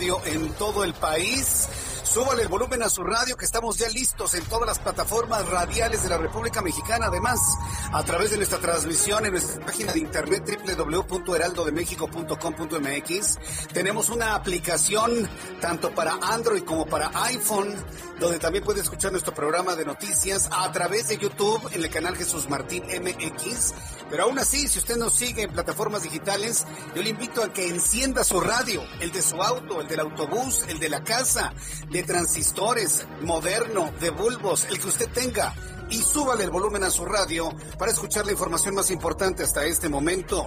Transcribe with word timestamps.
En 0.00 0.48
todo 0.54 0.82
el 0.84 0.94
país. 0.94 1.68
Súbale 2.12 2.42
el 2.42 2.48
volumen 2.48 2.82
a 2.82 2.88
su 2.88 3.04
radio 3.04 3.36
que 3.36 3.44
estamos 3.44 3.78
ya 3.78 3.88
listos 3.88 4.34
en 4.34 4.44
todas 4.46 4.66
las 4.66 4.80
plataformas 4.80 5.48
radiales 5.48 6.02
de 6.02 6.08
la 6.08 6.18
República 6.18 6.60
Mexicana. 6.60 7.06
Además, 7.06 7.38
a 7.92 8.02
través 8.02 8.32
de 8.32 8.36
nuestra 8.36 8.58
transmisión 8.58 9.26
en 9.26 9.30
nuestra 9.30 9.64
página 9.64 9.92
de 9.92 10.00
internet 10.00 10.42
www.heraldodemexico.com.mx, 10.76 13.38
tenemos 13.72 14.08
una 14.08 14.34
aplicación 14.34 15.30
tanto 15.60 15.94
para 15.94 16.18
Android 16.20 16.64
como 16.64 16.84
para 16.84 17.12
iPhone, 17.26 17.72
donde 18.18 18.40
también 18.40 18.64
puede 18.64 18.80
escuchar 18.80 19.12
nuestro 19.12 19.32
programa 19.32 19.76
de 19.76 19.84
noticias 19.84 20.48
a 20.50 20.72
través 20.72 21.06
de 21.06 21.16
YouTube 21.16 21.60
en 21.72 21.84
el 21.84 21.90
canal 21.90 22.16
Jesús 22.16 22.48
Martín 22.48 22.82
MX. 22.86 23.72
Pero 24.10 24.24
aún 24.24 24.40
así, 24.40 24.66
si 24.66 24.80
usted 24.80 24.96
nos 24.96 25.14
sigue 25.14 25.42
en 25.42 25.52
plataformas 25.52 26.02
digitales, 26.02 26.66
yo 26.96 27.04
le 27.04 27.10
invito 27.10 27.44
a 27.44 27.52
que 27.52 27.68
encienda 27.68 28.24
su 28.24 28.40
radio, 28.40 28.82
el 28.98 29.12
de 29.12 29.22
su 29.22 29.40
auto, 29.40 29.80
el 29.80 29.86
del 29.86 30.00
autobús, 30.00 30.64
el 30.66 30.80
de 30.80 30.88
la 30.88 31.04
casa, 31.04 31.52
de 31.88 31.99
transistores, 32.02 33.06
moderno, 33.22 33.92
de 34.00 34.10
bulbos, 34.10 34.66
el 34.70 34.78
que 34.78 34.88
usted 34.88 35.08
tenga. 35.10 35.54
Y 35.90 36.02
súbale 36.02 36.44
el 36.44 36.50
volumen 36.50 36.84
a 36.84 36.90
su 36.90 37.04
radio 37.04 37.52
para 37.78 37.90
escuchar 37.90 38.24
la 38.24 38.32
información 38.32 38.74
más 38.74 38.90
importante 38.90 39.42
hasta 39.42 39.64
este 39.64 39.88
momento. 39.88 40.46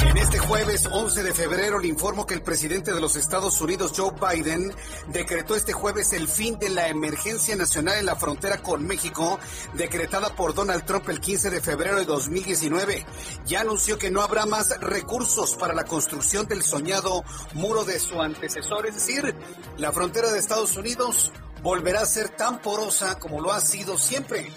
En 0.00 0.16
este 0.16 0.38
jueves 0.38 0.88
11 0.90 1.22
de 1.22 1.34
febrero 1.34 1.78
le 1.78 1.88
informo 1.88 2.26
que 2.26 2.34
el 2.34 2.42
presidente 2.42 2.92
de 2.92 3.00
los 3.00 3.16
Estados 3.16 3.60
Unidos, 3.60 3.92
Joe 3.94 4.12
Biden, 4.12 4.72
decretó 5.08 5.54
este 5.54 5.72
jueves 5.72 6.12
el 6.12 6.28
fin 6.28 6.58
de 6.58 6.70
la 6.70 6.88
emergencia 6.88 7.56
nacional 7.56 7.98
en 7.98 8.06
la 8.06 8.16
frontera 8.16 8.62
con 8.62 8.86
México, 8.86 9.38
decretada 9.74 10.34
por 10.34 10.54
Donald 10.54 10.84
Trump 10.84 11.08
el 11.08 11.20
15 11.20 11.50
de 11.50 11.60
febrero 11.60 11.96
de 11.96 12.04
2019. 12.04 13.06
Ya 13.46 13.60
anunció 13.60 13.98
que 13.98 14.10
no 14.10 14.22
habrá 14.22 14.46
más 14.46 14.70
recursos 14.80 15.56
para 15.56 15.74
la 15.74 15.84
construcción 15.84 16.46
del 16.46 16.62
soñado 16.62 17.24
muro 17.54 17.84
de 17.84 17.98
su 17.98 18.20
antecesor, 18.20 18.86
es 18.86 18.94
decir, 18.94 19.34
la 19.76 19.92
frontera 19.92 20.30
de 20.30 20.38
Estados 20.38 20.76
Unidos 20.76 21.32
volverá 21.62 22.00
a 22.00 22.06
ser 22.06 22.30
tan 22.30 22.60
porosa 22.60 23.18
como 23.18 23.40
lo 23.40 23.52
ha 23.52 23.60
sido 23.60 23.96
siempre. 23.98 24.50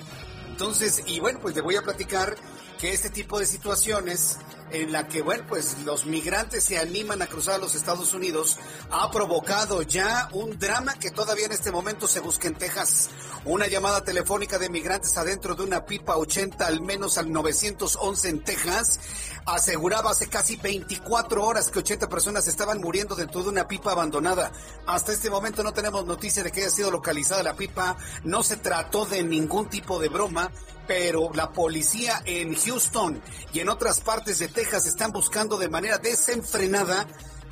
Entonces, 0.50 1.04
y 1.06 1.20
bueno, 1.20 1.40
pues 1.42 1.56
le 1.56 1.62
voy 1.62 1.76
a 1.76 1.82
platicar 1.82 2.36
que 2.80 2.92
este 2.92 3.10
tipo 3.10 3.40
de 3.40 3.46
situaciones 3.46 4.38
en 4.82 4.92
la 4.92 5.08
que, 5.08 5.22
bueno, 5.22 5.46
pues 5.48 5.78
los 5.86 6.06
migrantes 6.06 6.66
se 6.66 6.78
animan 6.78 7.22
a 7.22 7.28
cruzar 7.28 7.56
a 7.56 7.58
los 7.60 7.76
Estados 7.76 8.14
Unidos 8.14 8.58
ha 8.92 9.10
provocado 9.10 9.82
ya 9.84 10.30
un 10.34 10.60
drama 10.60 10.96
que 10.96 11.12
todavía 11.12 11.46
en 11.46 11.54
este 11.54 11.72
momento 11.72 12.08
se 12.08 12.20
busca 12.20 12.48
en 12.48 12.56
Texas. 12.56 13.10
Una 13.46 13.68
llamada 13.68 14.04
telefónica 14.04 14.60
de 14.60 14.70
migrantes 14.70 15.18
adentro 15.18 15.56
de 15.56 15.64
una 15.64 15.86
pipa 15.86 16.18
80 16.18 16.66
al 16.66 16.82
menos 16.82 17.18
al 17.18 17.32
911 17.32 18.30
en 18.30 18.44
Texas 18.44 19.00
aseguraba 19.46 20.12
hace 20.12 20.28
casi 20.28 20.56
24 20.58 21.46
horas 21.46 21.70
que 21.70 21.80
80 21.80 22.10
personas 22.10 22.48
estaban 22.48 22.80
muriendo 22.82 23.16
dentro 23.16 23.44
de 23.44 23.50
una 23.50 23.68
pipa 23.68 23.92
abandonada. 23.92 24.52
Hasta 24.88 25.14
este 25.14 25.30
momento 25.30 25.64
no 25.64 25.74
tenemos 25.74 26.06
noticia 26.06 26.44
de 26.44 26.52
que 26.52 26.62
haya 26.62 26.70
sido 26.70 26.92
localizada 26.92 27.44
la 27.44 27.56
pipa, 27.56 27.96
no 28.24 28.44
se 28.44 28.58
trató 28.58 29.06
de 29.06 29.24
ningún 29.24 29.70
tipo 29.70 30.00
de 30.00 30.10
broma, 30.10 30.52
pero 30.88 31.32
la 31.34 31.52
policía 31.52 32.22
en 32.26 32.56
Houston 32.56 33.22
y 33.54 33.60
en 33.60 33.70
otras 33.70 34.02
partes 34.02 34.40
de 34.40 34.48
Texas 34.48 34.65
están 34.74 35.12
buscando 35.12 35.58
de 35.58 35.70
manera 35.70 35.98
desenfrenada 35.98 37.08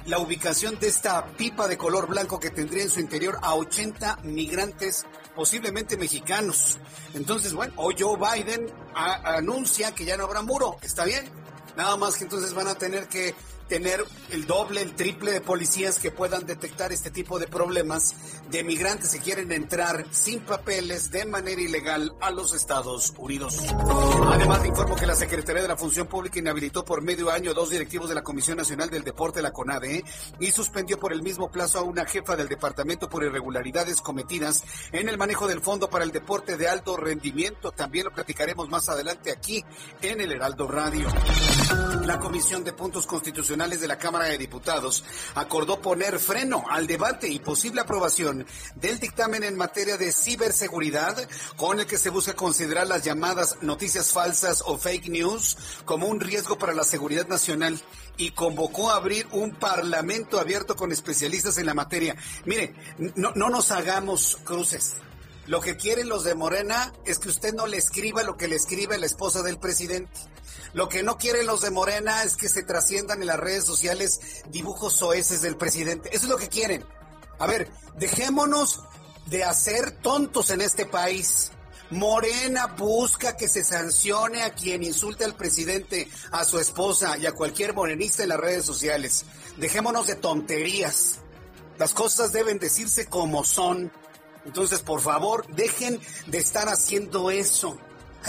la 0.05 0.19
ubicación 0.19 0.79
de 0.79 0.87
esta 0.87 1.25
pipa 1.37 1.67
de 1.67 1.77
color 1.77 2.07
blanco 2.07 2.39
que 2.39 2.49
tendría 2.49 2.83
en 2.83 2.89
su 2.89 2.99
interior 2.99 3.37
a 3.41 3.55
80 3.55 4.17
migrantes, 4.23 5.05
posiblemente 5.35 5.95
mexicanos. 5.95 6.79
Entonces, 7.13 7.53
bueno, 7.53 7.73
hoy 7.77 7.95
Joe 7.97 8.17
Biden 8.17 8.73
anuncia 8.93 9.93
que 9.93 10.05
ya 10.05 10.17
no 10.17 10.25
habrá 10.25 10.41
muro, 10.41 10.77
está 10.81 11.05
bien. 11.05 11.29
Nada 11.77 11.95
más 11.95 12.17
que 12.17 12.25
entonces 12.25 12.53
van 12.53 12.67
a 12.67 12.75
tener 12.75 13.07
que 13.07 13.33
tener 13.73 14.05
el 14.29 14.45
doble, 14.45 14.83
el 14.83 14.93
triple 14.93 15.31
de 15.31 15.41
policías 15.41 15.97
que 15.97 16.11
puedan 16.11 16.45
detectar 16.45 16.93
este 16.93 17.09
tipo 17.09 17.39
de 17.39 17.47
problemas 17.47 18.15
de 18.51 18.63
migrantes 18.63 19.09
que 19.09 19.17
quieren 19.17 19.51
entrar 19.51 20.05
sin 20.11 20.41
papeles 20.41 21.09
de 21.09 21.25
manera 21.25 21.59
ilegal 21.59 22.13
a 22.21 22.29
los 22.29 22.53
Estados 22.53 23.15
Unidos. 23.17 23.57
Además, 24.27 24.61
le 24.61 24.67
informo 24.67 24.95
que 24.95 25.07
la 25.07 25.15
Secretaría 25.15 25.63
de 25.63 25.67
la 25.67 25.75
Función 25.75 26.05
Pública 26.05 26.37
inhabilitó 26.37 26.85
por 26.85 27.01
medio 27.01 27.31
año 27.31 27.55
dos 27.55 27.71
directivos 27.71 28.09
de 28.09 28.13
la 28.13 28.21
Comisión 28.21 28.57
Nacional 28.57 28.91
del 28.91 29.03
Deporte, 29.03 29.41
la 29.41 29.51
CONADE, 29.51 30.03
y 30.39 30.51
suspendió 30.51 30.99
por 30.99 31.11
el 31.11 31.23
mismo 31.23 31.49
plazo 31.49 31.79
a 31.79 31.81
una 31.81 32.05
jefa 32.05 32.35
del 32.35 32.49
departamento 32.49 33.09
por 33.09 33.23
irregularidades 33.23 34.01
cometidas 34.01 34.63
en 34.91 35.09
el 35.09 35.17
manejo 35.17 35.47
del 35.47 35.61
Fondo 35.61 35.89
para 35.89 36.03
el 36.03 36.11
Deporte 36.11 36.57
de 36.57 36.67
Alto 36.67 36.95
Rendimiento. 36.95 37.71
También 37.71 38.05
lo 38.05 38.11
platicaremos 38.11 38.69
más 38.69 38.87
adelante 38.87 39.31
aquí 39.31 39.65
en 40.03 40.21
el 40.21 40.31
Heraldo 40.31 40.67
Radio. 40.67 41.07
La 42.05 42.19
Comisión 42.19 42.63
de 42.63 42.73
Puntos 42.73 43.07
Constitucionales 43.07 43.62
de 43.63 43.87
la 43.87 43.97
Cámara 43.97 44.25
de 44.25 44.37
Diputados 44.37 45.05
acordó 45.35 45.79
poner 45.79 46.19
freno 46.19 46.65
al 46.69 46.85
debate 46.85 47.29
y 47.29 47.39
posible 47.39 47.81
aprobación 47.81 48.45
del 48.75 48.99
dictamen 48.99 49.43
en 49.43 49.55
materia 49.55 49.97
de 49.97 50.11
ciberseguridad 50.11 51.15
con 51.55 51.79
el 51.79 51.85
que 51.85 51.97
se 51.97 52.09
busca 52.09 52.33
considerar 52.33 52.87
las 52.87 53.03
llamadas 53.03 53.57
noticias 53.61 54.11
falsas 54.11 54.61
o 54.65 54.77
fake 54.77 55.07
news 55.07 55.57
como 55.85 56.07
un 56.07 56.19
riesgo 56.19 56.57
para 56.57 56.73
la 56.73 56.83
seguridad 56.83 57.27
nacional 57.27 57.79
y 58.17 58.31
convocó 58.31 58.91
a 58.91 58.97
abrir 58.97 59.27
un 59.31 59.55
parlamento 59.55 60.39
abierto 60.39 60.75
con 60.75 60.91
especialistas 60.91 61.57
en 61.57 61.65
la 61.65 61.73
materia. 61.73 62.17
Mire, 62.45 62.75
no, 63.15 63.31
no 63.35 63.49
nos 63.49 63.71
hagamos 63.71 64.37
cruces. 64.43 64.95
Lo 65.45 65.61
que 65.61 65.75
quieren 65.75 66.07
los 66.07 66.23
de 66.23 66.35
Morena 66.35 66.93
es 67.05 67.19
que 67.19 67.29
usted 67.29 67.53
no 67.53 67.65
le 67.65 67.77
escriba 67.77 68.23
lo 68.23 68.37
que 68.37 68.47
le 68.47 68.55
escribe 68.55 68.97
la 68.97 69.05
esposa 69.05 69.41
del 69.41 69.57
presidente. 69.57 70.11
Lo 70.73 70.89
que 70.89 71.03
no 71.03 71.17
quieren 71.17 71.45
los 71.45 71.61
de 71.61 71.69
Morena 71.69 72.23
es 72.23 72.35
que 72.35 72.49
se 72.49 72.63
trasciendan 72.63 73.21
en 73.21 73.27
las 73.27 73.39
redes 73.39 73.63
sociales 73.63 74.19
dibujos 74.49 74.93
soeces 74.93 75.41
del 75.41 75.55
presidente. 75.55 76.09
Eso 76.11 76.25
es 76.25 76.29
lo 76.29 76.37
que 76.37 76.49
quieren. 76.49 76.83
A 77.39 77.45
ver, 77.45 77.71
dejémonos 77.97 78.81
de 79.27 79.43
hacer 79.43 79.91
tontos 79.91 80.49
en 80.49 80.61
este 80.61 80.85
país. 80.85 81.51
Morena 81.91 82.67
busca 82.67 83.37
que 83.37 83.47
se 83.47 83.63
sancione 83.63 84.41
a 84.41 84.53
quien 84.55 84.81
insulte 84.83 85.25
al 85.25 85.35
presidente, 85.35 86.09
a 86.31 86.43
su 86.43 86.57
esposa 86.57 87.17
y 87.17 87.27
a 87.27 87.33
cualquier 87.33 87.73
morenista 87.73 88.23
en 88.23 88.29
las 88.29 88.39
redes 88.39 88.65
sociales. 88.65 89.25
Dejémonos 89.57 90.07
de 90.07 90.15
tonterías. 90.15 91.19
Las 91.77 91.93
cosas 91.93 92.31
deben 92.31 92.57
decirse 92.57 93.05
como 93.05 93.45
son. 93.45 93.91
Entonces, 94.45 94.81
por 94.81 95.01
favor, 95.01 95.45
dejen 95.53 95.99
de 96.27 96.39
estar 96.39 96.67
haciendo 96.67 97.29
eso. 97.29 97.77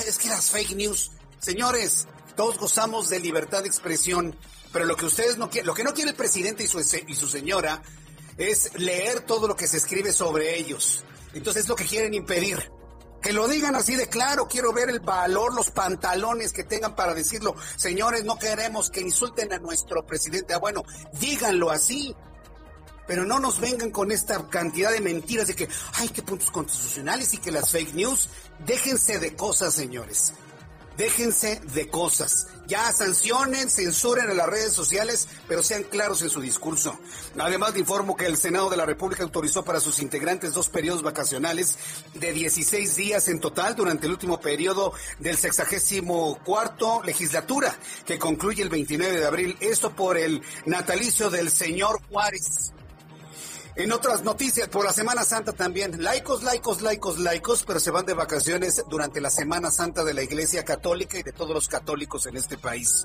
Es 0.06 0.18
que 0.18 0.28
las 0.28 0.50
fake 0.50 0.76
news, 0.76 1.10
señores, 1.40 2.06
todos 2.36 2.58
gozamos 2.58 3.08
de 3.08 3.20
libertad 3.20 3.62
de 3.62 3.68
expresión, 3.68 4.36
pero 4.72 4.84
lo 4.84 4.96
que 4.96 5.06
ustedes 5.06 5.38
no 5.38 5.50
quieren, 5.50 5.66
lo 5.66 5.74
que 5.74 5.84
no 5.84 5.94
quiere 5.94 6.10
el 6.10 6.16
presidente 6.16 6.64
y 6.64 6.66
su, 6.66 6.80
y 6.80 7.14
su 7.14 7.28
señora 7.28 7.82
es 8.36 8.72
leer 8.78 9.20
todo 9.20 9.46
lo 9.48 9.56
que 9.56 9.68
se 9.68 9.76
escribe 9.76 10.12
sobre 10.12 10.58
ellos. 10.58 11.04
Entonces 11.32 11.64
es 11.64 11.68
lo 11.68 11.76
que 11.76 11.84
quieren 11.84 12.14
impedir. 12.14 12.70
Que 13.22 13.32
lo 13.32 13.48
digan 13.48 13.74
así 13.74 13.96
de 13.96 14.08
claro, 14.08 14.48
quiero 14.48 14.72
ver 14.72 14.90
el 14.90 15.00
valor, 15.00 15.54
los 15.54 15.70
pantalones 15.70 16.52
que 16.52 16.64
tengan 16.64 16.94
para 16.94 17.14
decirlo. 17.14 17.54
Señores, 17.76 18.24
no 18.24 18.38
queremos 18.38 18.90
que 18.90 19.00
insulten 19.00 19.52
a 19.52 19.58
nuestro 19.58 20.04
presidente. 20.04 20.52
Ah, 20.52 20.58
bueno, 20.58 20.82
díganlo 21.18 21.70
así. 21.70 22.14
Pero 23.06 23.24
no 23.24 23.38
nos 23.38 23.60
vengan 23.60 23.90
con 23.90 24.12
esta 24.12 24.46
cantidad 24.48 24.90
de 24.90 25.00
mentiras 25.00 25.46
de 25.46 25.54
que, 25.54 25.68
ay, 25.94 26.08
qué 26.10 26.22
puntos 26.22 26.50
constitucionales 26.50 27.32
y 27.34 27.38
que 27.38 27.50
las 27.50 27.70
fake 27.70 27.94
news. 27.94 28.28
Déjense 28.66 29.18
de 29.18 29.34
cosas, 29.34 29.74
señores. 29.74 30.34
Déjense 30.96 31.60
de 31.74 31.88
cosas. 31.88 32.46
Ya 32.66 32.90
sancionen, 32.92 33.68
censuren 33.68 34.30
en 34.30 34.36
las 34.36 34.48
redes 34.48 34.72
sociales, 34.72 35.28
pero 35.48 35.62
sean 35.62 35.82
claros 35.82 36.22
en 36.22 36.30
su 36.30 36.40
discurso. 36.40 36.98
Además, 37.38 37.74
le 37.74 37.80
informo 37.80 38.16
que 38.16 38.26
el 38.26 38.36
Senado 38.36 38.70
de 38.70 38.76
la 38.76 38.86
República 38.86 39.22
autorizó 39.22 39.64
para 39.64 39.80
sus 39.80 40.00
integrantes 40.00 40.54
dos 40.54 40.68
periodos 40.68 41.02
vacacionales 41.02 41.76
de 42.14 42.32
16 42.32 42.96
días 42.96 43.28
en 43.28 43.40
total 43.40 43.74
durante 43.76 44.06
el 44.06 44.12
último 44.12 44.40
periodo 44.40 44.94
del 45.18 45.36
sexagésimo 45.36 46.38
cuarto 46.44 47.02
legislatura, 47.02 47.76
que 48.06 48.18
concluye 48.18 48.62
el 48.62 48.70
29 48.70 49.18
de 49.18 49.26
abril. 49.26 49.56
Esto 49.60 49.94
por 49.94 50.16
el 50.16 50.42
natalicio 50.64 51.28
del 51.28 51.50
señor 51.50 52.00
Juárez. 52.08 52.72
En 53.76 53.90
otras 53.90 54.22
noticias, 54.22 54.68
por 54.68 54.84
la 54.84 54.92
Semana 54.92 55.24
Santa 55.24 55.52
también, 55.52 56.00
laicos, 56.00 56.44
laicos, 56.44 56.80
laicos, 56.80 57.18
laicos, 57.18 57.64
pero 57.64 57.80
se 57.80 57.90
van 57.90 58.06
de 58.06 58.14
vacaciones 58.14 58.84
durante 58.88 59.20
la 59.20 59.30
Semana 59.30 59.72
Santa 59.72 60.04
de 60.04 60.14
la 60.14 60.22
Iglesia 60.22 60.64
Católica 60.64 61.18
y 61.18 61.24
de 61.24 61.32
todos 61.32 61.52
los 61.52 61.66
católicos 61.66 62.24
en 62.26 62.36
este 62.36 62.56
país. 62.56 63.04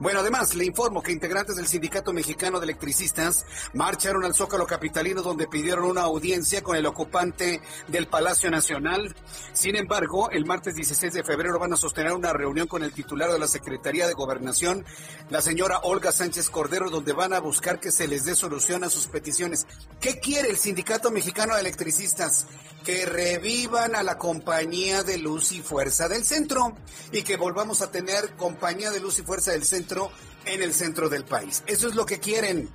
Bueno, 0.00 0.18
además, 0.18 0.56
le 0.56 0.64
informo 0.64 1.04
que 1.04 1.12
integrantes 1.12 1.54
del 1.54 1.68
Sindicato 1.68 2.12
Mexicano 2.12 2.58
de 2.58 2.64
Electricistas 2.64 3.46
marcharon 3.74 4.24
al 4.24 4.34
Zócalo 4.34 4.66
Capitalino 4.66 5.22
donde 5.22 5.46
pidieron 5.46 5.84
una 5.84 6.02
audiencia 6.02 6.64
con 6.64 6.74
el 6.74 6.86
ocupante 6.86 7.60
del 7.86 8.08
Palacio 8.08 8.50
Nacional. 8.50 9.14
Sin 9.52 9.76
embargo, 9.76 10.30
el 10.32 10.46
martes 10.46 10.74
16 10.74 11.12
de 11.12 11.22
febrero 11.22 11.60
van 11.60 11.74
a 11.74 11.76
sostener 11.76 12.12
una 12.12 12.32
reunión 12.32 12.66
con 12.66 12.82
el 12.82 12.92
titular 12.92 13.30
de 13.30 13.38
la 13.38 13.46
Secretaría 13.46 14.08
de 14.08 14.14
Gobernación, 14.14 14.84
la 15.30 15.42
señora 15.42 15.78
Olga 15.84 16.10
Sánchez 16.10 16.50
Cordero, 16.50 16.90
donde 16.90 17.12
van 17.12 17.34
a 17.34 17.38
buscar 17.38 17.78
que 17.78 17.92
se 17.92 18.08
les 18.08 18.24
dé 18.24 18.34
solución 18.34 18.82
a 18.82 18.90
sus 18.90 19.06
peticiones. 19.06 19.64
¿Qué 20.00 20.07
quiere 20.16 20.48
el 20.48 20.58
Sindicato 20.58 21.10
Mexicano 21.10 21.54
de 21.54 21.60
Electricistas? 21.60 22.46
Que 22.84 23.04
revivan 23.04 23.94
a 23.94 24.02
la 24.02 24.16
compañía 24.16 25.02
de 25.02 25.18
luz 25.18 25.52
y 25.52 25.60
fuerza 25.60 26.08
del 26.08 26.24
centro 26.24 26.76
y 27.12 27.22
que 27.22 27.36
volvamos 27.36 27.82
a 27.82 27.90
tener 27.90 28.34
compañía 28.36 28.90
de 28.90 29.00
luz 29.00 29.18
y 29.18 29.22
fuerza 29.22 29.52
del 29.52 29.64
centro 29.64 30.10
en 30.44 30.62
el 30.62 30.72
centro 30.72 31.08
del 31.08 31.24
país. 31.24 31.62
Eso 31.66 31.88
es 31.88 31.94
lo 31.94 32.06
que 32.06 32.18
quieren. 32.20 32.70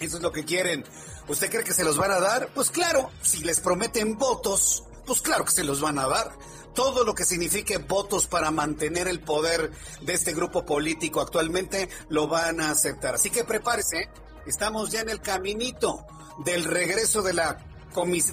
Eso 0.00 0.16
es 0.16 0.22
lo 0.22 0.32
que 0.32 0.44
quieren. 0.44 0.84
¿Usted 1.28 1.50
cree 1.50 1.64
que 1.64 1.74
se 1.74 1.84
los 1.84 1.96
van 1.96 2.10
a 2.10 2.20
dar? 2.20 2.48
Pues 2.54 2.70
claro, 2.70 3.10
si 3.22 3.44
les 3.44 3.60
prometen 3.60 4.18
votos, 4.18 4.84
pues 5.06 5.22
claro 5.22 5.44
que 5.44 5.52
se 5.52 5.64
los 5.64 5.80
van 5.80 5.98
a 5.98 6.08
dar 6.08 6.32
todo 6.76 7.04
lo 7.04 7.14
que 7.14 7.24
signifique 7.24 7.78
votos 7.78 8.26
para 8.26 8.50
mantener 8.50 9.08
el 9.08 9.20
poder 9.20 9.72
de 10.02 10.12
este 10.12 10.34
grupo 10.34 10.66
político 10.66 11.22
actualmente 11.22 11.88
lo 12.10 12.28
van 12.28 12.60
a 12.60 12.70
aceptar. 12.70 13.14
Así 13.14 13.30
que 13.30 13.44
prepárese, 13.44 14.10
estamos 14.46 14.90
ya 14.90 15.00
en 15.00 15.08
el 15.08 15.22
caminito 15.22 16.06
del 16.44 16.64
regreso 16.64 17.22
de 17.22 17.32
la, 17.32 17.58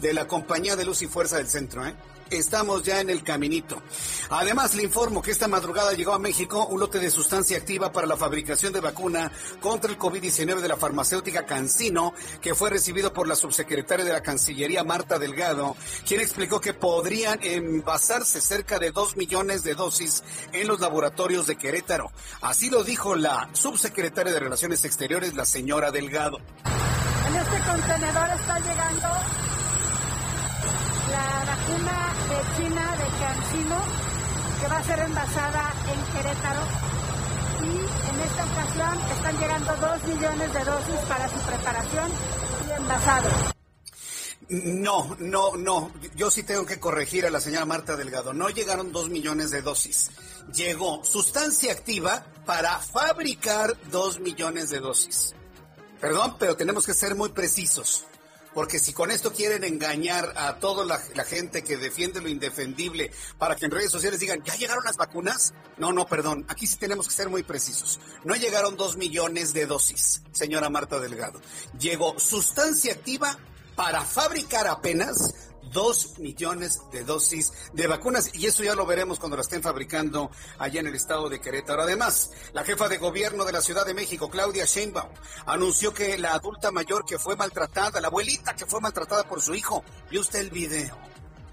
de 0.02 0.14
la 0.14 0.28
Compañía 0.28 0.76
de 0.76 0.86
Luz 0.86 1.02
y 1.02 1.08
Fuerza 1.08 1.38
del 1.38 1.48
Centro. 1.48 1.86
¿eh? 1.86 1.96
Estamos 2.30 2.84
ya 2.84 3.00
en 3.00 3.10
el 3.10 3.24
caminito. 3.24 3.82
Además, 4.30 4.74
le 4.74 4.84
informo 4.84 5.22
que 5.22 5.32
esta 5.32 5.48
madrugada 5.48 5.94
llegó 5.94 6.14
a 6.14 6.20
México 6.20 6.66
un 6.66 6.80
lote 6.80 7.00
de 7.00 7.12
sustancia 7.12 7.58
activa 7.58 7.92
para 7.92 8.08
la 8.08 8.18
fabricación 8.18 8.74
de 8.74 8.80
vacuna 8.80 9.32
contra 9.62 9.92
el 9.92 10.00
COVID-19 10.00 10.62
de 10.62 10.68
la 10.68 10.78
farmacéutica 10.78 11.46
Cancino, 11.46 12.14
que 12.42 12.56
fue 12.56 12.72
recibido 12.72 13.14
por 13.14 13.28
la 13.28 13.36
subsecretaria 13.36 14.06
de 14.06 14.14
la 14.14 14.24
Cancillería, 14.24 14.84
Marta 14.84 15.20
Delgado, 15.20 15.76
quien 16.08 16.22
explicó 16.22 16.60
que 16.60 16.74
podrían 16.74 17.40
envasarse 17.44 18.42
cerca 18.42 18.80
de 18.80 18.92
dos 18.92 19.16
millones 19.16 19.64
de 19.64 19.76
dosis 19.76 20.24
en 20.54 20.68
los 20.68 20.80
laboratorios 20.80 21.46
de 21.46 21.56
Querétaro. 21.56 22.12
Así 22.42 22.70
lo 22.70 22.84
dijo 22.84 23.16
la 23.16 23.50
subsecretaria 23.54 24.34
de 24.34 24.40
Relaciones 24.40 24.86
Exteriores, 24.86 25.36
la 25.36 25.46
señora 25.46 25.92
Delgado. 25.92 26.40
En 27.34 27.40
este 27.40 27.60
contenedor 27.62 28.30
está 28.30 28.60
llegando 28.60 29.08
la 31.10 31.46
vacuna 31.48 32.14
de 32.30 32.38
China 32.56 32.96
de 32.96 33.08
Cancino, 33.26 33.78
que 34.62 34.68
va 34.68 34.78
a 34.78 34.84
ser 34.84 35.00
envasada 35.00 35.74
en 35.92 36.14
Querétaro. 36.14 36.62
Y 37.64 37.76
en 38.10 38.20
esta 38.22 38.46
ocasión 38.46 39.12
están 39.14 39.38
llegando 39.40 39.76
dos 39.78 40.04
millones 40.04 40.54
de 40.54 40.64
dosis 40.64 41.00
para 41.10 41.28
su 41.28 41.40
preparación 41.40 42.12
y 42.68 42.72
envasado. 42.72 43.30
No, 44.50 45.16
no, 45.18 45.56
no. 45.56 45.92
Yo 46.16 46.30
sí 46.30 46.44
tengo 46.44 46.68
que 46.68 46.80
corregir 46.80 47.26
a 47.26 47.32
la 47.32 47.42
señora 47.42 47.66
Marta 47.66 47.96
Delgado. 47.96 48.34
No 48.34 48.50
llegaron 48.50 48.92
dos 48.92 49.10
millones 49.10 49.50
de 49.50 49.64
dosis. 49.64 50.12
Llegó 50.54 51.04
sustancia 51.04 51.72
activa 51.72 52.28
para 52.46 52.78
fabricar 52.78 53.76
dos 53.90 54.20
millones 54.20 54.70
de 54.70 54.80
dosis. 54.82 55.34
Perdón, 56.04 56.36
pero 56.38 56.58
tenemos 56.58 56.86
que 56.86 56.94
ser 56.94 57.16
muy 57.16 57.30
precisos. 57.30 58.04
Porque 58.54 58.78
si 58.78 58.92
con 58.92 59.10
esto 59.10 59.32
quieren 59.32 59.64
engañar 59.64 60.34
a 60.36 60.60
toda 60.60 60.84
la, 60.84 61.00
gente 61.24 61.64
que 61.64 61.78
defiende 61.78 62.20
lo 62.20 62.28
indefendible 62.28 63.10
para 63.38 63.56
que 63.56 63.64
en 63.64 63.72
redes 63.72 63.90
sociales 63.90 64.20
digan, 64.20 64.44
¿ya 64.44 64.54
llegaron 64.56 64.84
las 64.84 64.98
vacunas? 64.98 65.54
No, 65.78 65.94
no, 65.94 66.06
perdón. 66.06 66.46
Aquí 66.50 66.68
sí 66.68 66.76
tenemos 66.76 67.08
que 67.08 67.14
ser 67.14 67.30
muy 67.30 67.44
precisos. 67.44 68.02
No 68.26 68.36
llegaron 68.36 68.76
dos 68.76 68.98
millones 68.98 69.54
de 69.54 69.66
dosis, 69.66 70.24
señora 70.34 70.70
Marta 70.70 71.00
Delgado. 71.00 71.40
Llegó 71.80 72.20
sustancia 72.20 72.92
activa 72.92 73.40
para 73.78 74.02
fabricar 74.02 74.68
apenas 74.68 75.53
dos 75.74 76.18
millones 76.20 76.82
de 76.92 77.04
dosis 77.04 77.52
de 77.74 77.88
vacunas 77.88 78.30
y 78.34 78.46
eso 78.46 78.64
ya 78.64 78.76
lo 78.76 78.86
veremos 78.86 79.20
cuando 79.20 79.36
la 79.36 79.42
estén 79.42 79.62
fabricando 79.62 80.32
allá 80.60 80.80
en 80.80 80.88
el 80.88 80.96
estado 80.96 81.30
de 81.30 81.42
Querétaro. 81.42 81.82
Además, 81.82 82.32
la 82.54 82.64
jefa 82.64 82.88
de 82.88 82.98
gobierno 82.98 83.44
de 83.44 83.52
la 83.52 83.62
Ciudad 83.62 83.86
de 83.86 83.94
México, 83.94 84.30
Claudia 84.30 84.66
Sheinbaum, 84.66 85.10
anunció 85.46 85.94
que 85.94 86.18
la 86.18 86.34
adulta 86.34 86.72
mayor 86.72 87.06
que 87.06 87.20
fue 87.20 87.36
maltratada, 87.36 88.00
la 88.00 88.08
abuelita 88.08 88.56
que 88.56 88.66
fue 88.66 88.80
maltratada 88.80 89.28
por 89.28 89.42
su 89.42 89.56
hijo, 89.56 89.84
vio 90.10 90.22
usted 90.22 90.40
el 90.40 90.52
video. 90.52 90.98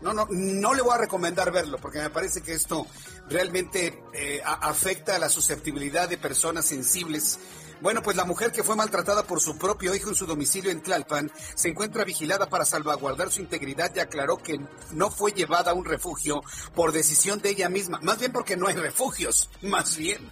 No, 0.00 0.14
no, 0.14 0.26
no 0.30 0.72
le 0.72 0.80
voy 0.80 0.94
a 0.94 0.98
recomendar 0.98 1.52
verlo 1.52 1.76
porque 1.78 1.98
me 1.98 2.08
parece 2.08 2.40
que 2.40 2.54
esto 2.54 2.86
realmente 3.28 4.02
eh, 4.14 4.40
afecta 4.44 5.16
a 5.16 5.18
la 5.18 5.28
susceptibilidad 5.28 6.08
de 6.08 6.16
personas 6.16 6.64
sensibles 6.64 7.38
bueno, 7.80 8.02
pues 8.02 8.16
la 8.16 8.24
mujer 8.24 8.52
que 8.52 8.62
fue 8.62 8.76
maltratada 8.76 9.22
por 9.22 9.40
su 9.40 9.56
propio 9.56 9.94
hijo 9.94 10.10
en 10.10 10.14
su 10.14 10.26
domicilio 10.26 10.70
en 10.70 10.82
Tlalpan 10.82 11.30
se 11.54 11.68
encuentra 11.68 12.04
vigilada 12.04 12.48
para 12.48 12.64
salvaguardar 12.64 13.30
su 13.30 13.40
integridad 13.40 13.90
y 13.94 14.00
aclaró 14.00 14.36
que 14.36 14.60
no 14.92 15.10
fue 15.10 15.32
llevada 15.32 15.70
a 15.70 15.74
un 15.74 15.84
refugio 15.84 16.42
por 16.74 16.92
decisión 16.92 17.40
de 17.40 17.50
ella 17.50 17.68
misma, 17.68 17.98
más 18.02 18.18
bien 18.18 18.32
porque 18.32 18.56
no 18.56 18.68
hay 18.68 18.74
refugios, 18.74 19.50
más 19.62 19.96
bien. 19.96 20.30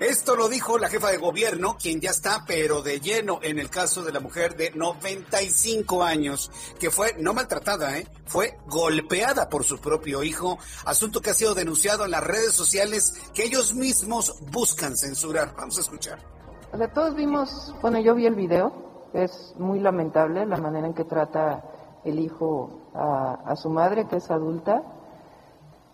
Esto 0.00 0.36
lo 0.36 0.48
dijo 0.48 0.78
la 0.78 0.88
jefa 0.88 1.10
de 1.10 1.16
gobierno, 1.16 1.76
quien 1.76 2.00
ya 2.00 2.10
está, 2.10 2.44
pero 2.46 2.82
de 2.82 3.00
lleno 3.00 3.40
en 3.42 3.58
el 3.58 3.68
caso 3.68 4.04
de 4.04 4.12
la 4.12 4.20
mujer 4.20 4.56
de 4.56 4.70
95 4.70 6.04
años, 6.04 6.52
que 6.78 6.92
fue 6.92 7.16
no 7.18 7.34
maltratada, 7.34 7.98
¿eh? 7.98 8.06
fue 8.24 8.58
golpeada 8.66 9.48
por 9.48 9.64
su 9.64 9.80
propio 9.80 10.22
hijo, 10.22 10.58
asunto 10.84 11.20
que 11.20 11.30
ha 11.30 11.34
sido 11.34 11.54
denunciado 11.54 12.04
en 12.04 12.12
las 12.12 12.22
redes 12.22 12.54
sociales 12.54 13.14
que 13.34 13.44
ellos 13.44 13.74
mismos 13.74 14.34
buscan 14.52 14.96
censurar. 14.96 15.54
Vamos 15.56 15.78
a 15.78 15.80
escuchar. 15.80 16.37
O 16.70 16.76
sea, 16.76 16.88
todos 16.88 17.14
vimos, 17.14 17.74
bueno, 17.80 17.98
yo 17.98 18.14
vi 18.14 18.26
el 18.26 18.34
video, 18.34 18.72
es 19.14 19.54
muy 19.58 19.80
lamentable 19.80 20.44
la 20.44 20.58
manera 20.58 20.86
en 20.86 20.92
que 20.92 21.04
trata 21.04 21.64
el 22.04 22.18
hijo 22.18 22.90
a, 22.94 23.56
su 23.56 23.70
madre, 23.70 24.06
que 24.06 24.16
es 24.16 24.30
adulta. 24.30 24.82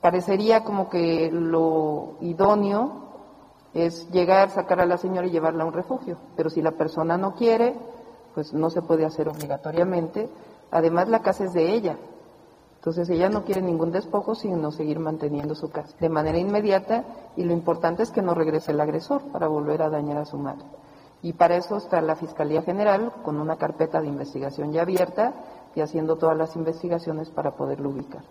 Parecería 0.00 0.64
como 0.64 0.88
que 0.90 1.30
lo 1.32 2.16
idóneo 2.20 3.04
es 3.72 4.10
llegar, 4.10 4.50
sacar 4.50 4.80
a 4.80 4.86
la 4.86 4.98
señora 4.98 5.28
y 5.28 5.30
llevarla 5.30 5.62
a 5.62 5.66
un 5.66 5.72
refugio, 5.72 6.18
pero 6.36 6.50
si 6.50 6.60
la 6.60 6.72
persona 6.72 7.16
no 7.16 7.34
quiere, 7.34 7.76
pues 8.34 8.52
no 8.52 8.68
se 8.68 8.82
puede 8.82 9.04
hacer 9.04 9.28
obligatoriamente. 9.28 10.28
Además, 10.72 11.08
la 11.08 11.22
casa 11.22 11.44
es 11.44 11.52
de 11.52 11.72
ella, 11.72 11.96
entonces 12.84 13.08
ella 13.08 13.30
no 13.30 13.46
quiere 13.46 13.62
ningún 13.62 13.92
despojo, 13.92 14.34
sino 14.34 14.70
seguir 14.70 14.98
manteniendo 14.98 15.54
su 15.54 15.70
casa 15.70 15.96
de 15.98 16.10
manera 16.10 16.36
inmediata 16.36 17.32
y 17.34 17.42
lo 17.42 17.54
importante 17.54 18.02
es 18.02 18.10
que 18.10 18.20
no 18.20 18.34
regrese 18.34 18.72
el 18.72 18.80
agresor 18.82 19.22
para 19.32 19.48
volver 19.48 19.80
a 19.80 19.88
dañar 19.88 20.18
a 20.18 20.26
su 20.26 20.36
madre. 20.36 20.66
Y 21.22 21.32
para 21.32 21.56
eso 21.56 21.78
está 21.78 22.02
la 22.02 22.14
Fiscalía 22.14 22.60
General 22.60 23.10
con 23.24 23.40
una 23.40 23.56
carpeta 23.56 24.02
de 24.02 24.08
investigación 24.08 24.70
ya 24.70 24.82
abierta 24.82 25.32
y 25.74 25.80
haciendo 25.80 26.16
todas 26.16 26.36
las 26.36 26.56
investigaciones 26.56 27.30
para 27.30 27.56
poderlo 27.56 27.88
ubicar. 27.88 28.22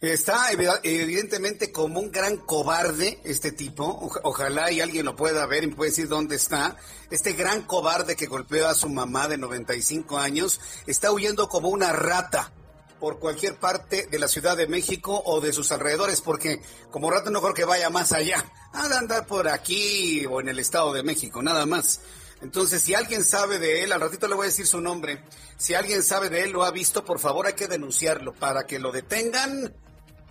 Está 0.00 0.50
evidentemente 0.82 1.70
como 1.70 2.00
un 2.00 2.10
gran 2.10 2.38
cobarde 2.38 3.20
este 3.24 3.52
tipo. 3.52 4.08
Ojalá 4.22 4.72
y 4.72 4.80
alguien 4.80 5.04
lo 5.04 5.14
pueda 5.14 5.44
ver 5.44 5.64
y 5.64 5.66
puede 5.66 5.90
decir 5.90 6.08
dónde 6.08 6.36
está. 6.36 6.76
Este 7.10 7.34
gran 7.34 7.64
cobarde 7.64 8.16
que 8.16 8.24
golpeó 8.24 8.68
a 8.68 8.74
su 8.74 8.88
mamá 8.88 9.28
de 9.28 9.36
95 9.36 10.16
años 10.16 10.62
está 10.86 11.12
huyendo 11.12 11.46
como 11.50 11.68
una 11.68 11.92
rata 11.92 12.54
por 13.02 13.18
cualquier 13.18 13.56
parte 13.56 14.06
de 14.06 14.18
la 14.20 14.28
Ciudad 14.28 14.56
de 14.56 14.68
México 14.68 15.24
o 15.26 15.40
de 15.40 15.52
sus 15.52 15.72
alrededores, 15.72 16.20
porque 16.20 16.62
como 16.88 17.10
rato 17.10 17.30
no 17.30 17.42
creo 17.42 17.52
que 17.52 17.64
vaya 17.64 17.90
más 17.90 18.12
allá. 18.12 18.44
Ha 18.74 18.88
de 18.88 18.96
andar 18.96 19.26
por 19.26 19.48
aquí 19.48 20.24
o 20.24 20.40
en 20.40 20.48
el 20.48 20.58
Estado 20.58 20.94
de 20.94 21.02
México, 21.02 21.42
nada 21.42 21.66
más. 21.66 22.00
Entonces, 22.40 22.80
si 22.80 22.94
alguien 22.94 23.24
sabe 23.24 23.58
de 23.58 23.82
él, 23.82 23.92
al 23.92 24.00
ratito 24.00 24.28
le 24.28 24.34
voy 24.34 24.44
a 24.44 24.50
decir 24.50 24.66
su 24.68 24.80
nombre, 24.80 25.24
si 25.58 25.74
alguien 25.74 26.02
sabe 26.02 26.30
de 26.30 26.44
él, 26.44 26.52
lo 26.52 26.62
ha 26.62 26.70
visto, 26.70 27.04
por 27.04 27.18
favor 27.18 27.48
hay 27.48 27.52
que 27.52 27.66
denunciarlo 27.66 28.32
para 28.32 28.66
que 28.66 28.78
lo 28.78 28.92
detengan 28.92 29.74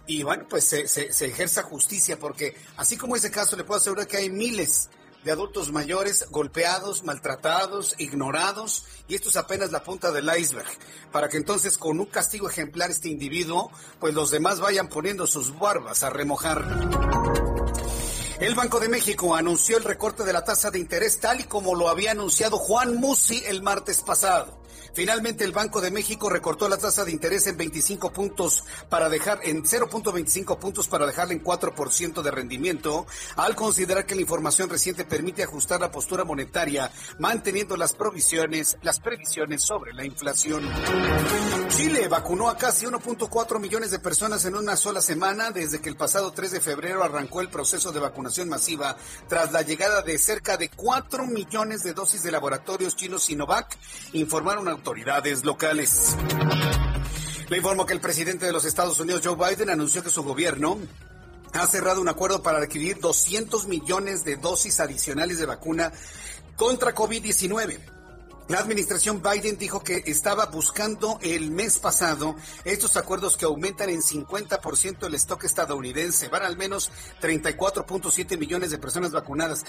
y 0.08 0.24
bueno, 0.24 0.48
pues 0.50 0.64
se, 0.64 0.88
se, 0.88 1.26
ejerza 1.26 1.64
justicia, 1.64 2.18
porque 2.18 2.56
así 2.78 2.98
como 2.98 3.18
ese 3.18 3.30
caso, 3.30 3.58
le 3.58 3.66
puedo 3.66 3.82
asegurar 3.82 4.08
que 4.08 4.18
hay 4.18 4.30
miles 4.30 4.90
de 5.24 5.32
adultos 5.32 5.72
mayores 5.72 6.26
golpeados, 6.30 7.04
maltratados, 7.04 7.96
ignorados, 7.98 8.86
y 9.08 9.16
esto 9.16 9.30
es 9.30 9.36
apenas 9.36 9.72
la 9.72 9.84
punta 9.84 10.12
del 10.12 10.30
iceberg, 10.38 10.68
para 11.12 11.30
que 11.30 11.38
entonces 11.38 11.78
con 11.78 12.00
un 12.00 12.06
castigo 12.08 12.50
ejemplar 12.50 12.90
este 12.92 13.10
individuo, 13.10 13.72
pues 14.00 14.14
los 14.14 14.32
demás 14.32 14.60
vayan 14.60 14.88
poniendo 14.88 15.28
sus 15.28 15.58
barbas 15.58 16.04
a 16.04 16.10
remojar. 16.10 16.66
El 18.40 18.56
Banco 18.56 18.80
de 18.80 18.90
México 18.90 19.36
anunció 19.36 19.78
el 19.78 19.84
recorte 19.84 20.24
de 20.24 20.34
la 20.34 20.44
tasa 20.44 20.72
de 20.72 20.80
interés 20.80 21.20
tal 21.20 21.42
y 21.42 21.44
como 21.44 21.76
lo 21.76 21.90
había 21.90 22.12
anunciado 22.12 22.58
Juan 22.58 22.96
Musi 22.96 23.44
el 23.46 23.62
martes 23.62 24.02
pasado. 24.02 24.61
Finalmente, 24.94 25.44
el 25.44 25.52
Banco 25.52 25.80
de 25.80 25.92
México 25.92 26.30
recortó 26.30 26.68
la 26.68 26.78
tasa 26.78 27.06
de 27.06 27.12
interés 27.12 27.48
en 27.48 27.56
25 27.56 28.12
puntos 28.12 28.64
para 28.90 29.08
dejar 29.10 29.40
en 29.44 29.64
0.25 29.64 30.58
puntos 30.58 30.88
para 30.88 31.06
dejarla 31.06 31.34
en 31.34 31.44
4% 31.44 32.22
de 32.22 32.32
rendimiento, 32.32 33.06
al 33.38 33.56
considerar 33.56 34.06
que 34.06 34.16
la 34.16 34.22
información 34.22 34.70
reciente 34.70 35.06
permite 35.06 35.44
ajustar 35.44 35.80
la 35.80 35.92
postura 35.92 36.26
monetaria, 36.26 36.92
manteniendo 37.20 37.78
las 37.78 37.94
provisiones, 37.94 38.78
las 38.82 39.00
previsiones 39.00 39.64
sobre 39.64 39.94
la 39.94 40.06
inflación. 40.06 40.70
Chile 41.70 42.10
vacunó 42.10 42.50
a 42.50 42.58
casi 42.58 42.86
1.4 42.86 43.60
millones 43.60 43.92
de 43.92 44.00
personas 44.00 44.44
en 44.46 44.56
una 44.56 44.76
sola 44.76 45.02
semana 45.02 45.52
desde 45.52 45.80
que 45.80 45.88
el 45.88 45.96
pasado 45.96 46.32
3 46.32 46.52
de 46.52 46.62
febrero 46.62 47.04
arrancó 47.04 47.40
el 47.40 47.50
proceso 47.50 47.92
de 47.94 48.00
vacunación 48.02 48.50
masiva 48.50 48.98
tras 49.30 49.52
la 49.54 49.62
llegada 49.62 50.02
de 50.02 50.18
cerca 50.18 50.58
de 50.58 50.70
4 50.70 51.26
millones 51.28 51.84
de 51.84 51.94
dosis 51.94 52.24
de 52.24 52.32
laboratorios 52.32 52.96
chinos 52.96 53.24
Sinovac, 53.24 53.78
informaron 54.14 54.68
autoridades 54.82 55.46
locales. 55.46 56.18
Le 57.50 57.58
informo 57.58 57.86
que 57.86 57.94
el 57.94 58.02
presidente 58.02 58.48
de 58.48 58.52
los 58.52 58.66
Estados 58.66 59.00
Unidos, 59.00 59.22
Joe 59.24 59.36
Biden, 59.36 59.70
anunció 59.70 60.02
que 60.02 60.10
su 60.10 60.24
gobierno 60.24 60.80
ha 61.54 61.68
cerrado 61.68 62.02
un 62.02 62.10
acuerdo 62.10 62.42
para 62.42 62.58
adquirir 62.58 63.00
200 63.00 63.68
millones 63.68 64.26
de 64.26 64.38
dosis 64.38 64.80
adicionales 64.80 65.38
de 65.38 65.46
vacuna 65.46 65.92
contra 66.56 66.96
COVID-19. 66.96 67.78
La 68.48 68.60
administración 68.60 69.22
Biden 69.22 69.58
dijo 69.58 69.82
que 69.82 70.04
estaba 70.08 70.48
buscando 70.48 71.20
el 71.22 71.52
mes 71.52 71.80
pasado 71.80 72.36
estos 72.66 72.98
acuerdos 72.98 73.38
que 73.38 73.46
aumentan 73.46 73.90
en 73.90 74.02
50% 74.02 75.06
el 75.06 75.16
stock 75.16 75.46
estadounidense. 75.46 76.28
Van 76.28 76.44
al 76.44 76.58
menos 76.58 76.92
34.7 77.22 78.38
millones 78.38 78.72
de 78.72 78.78
personas 78.78 79.12
vacunadas. 79.12 79.64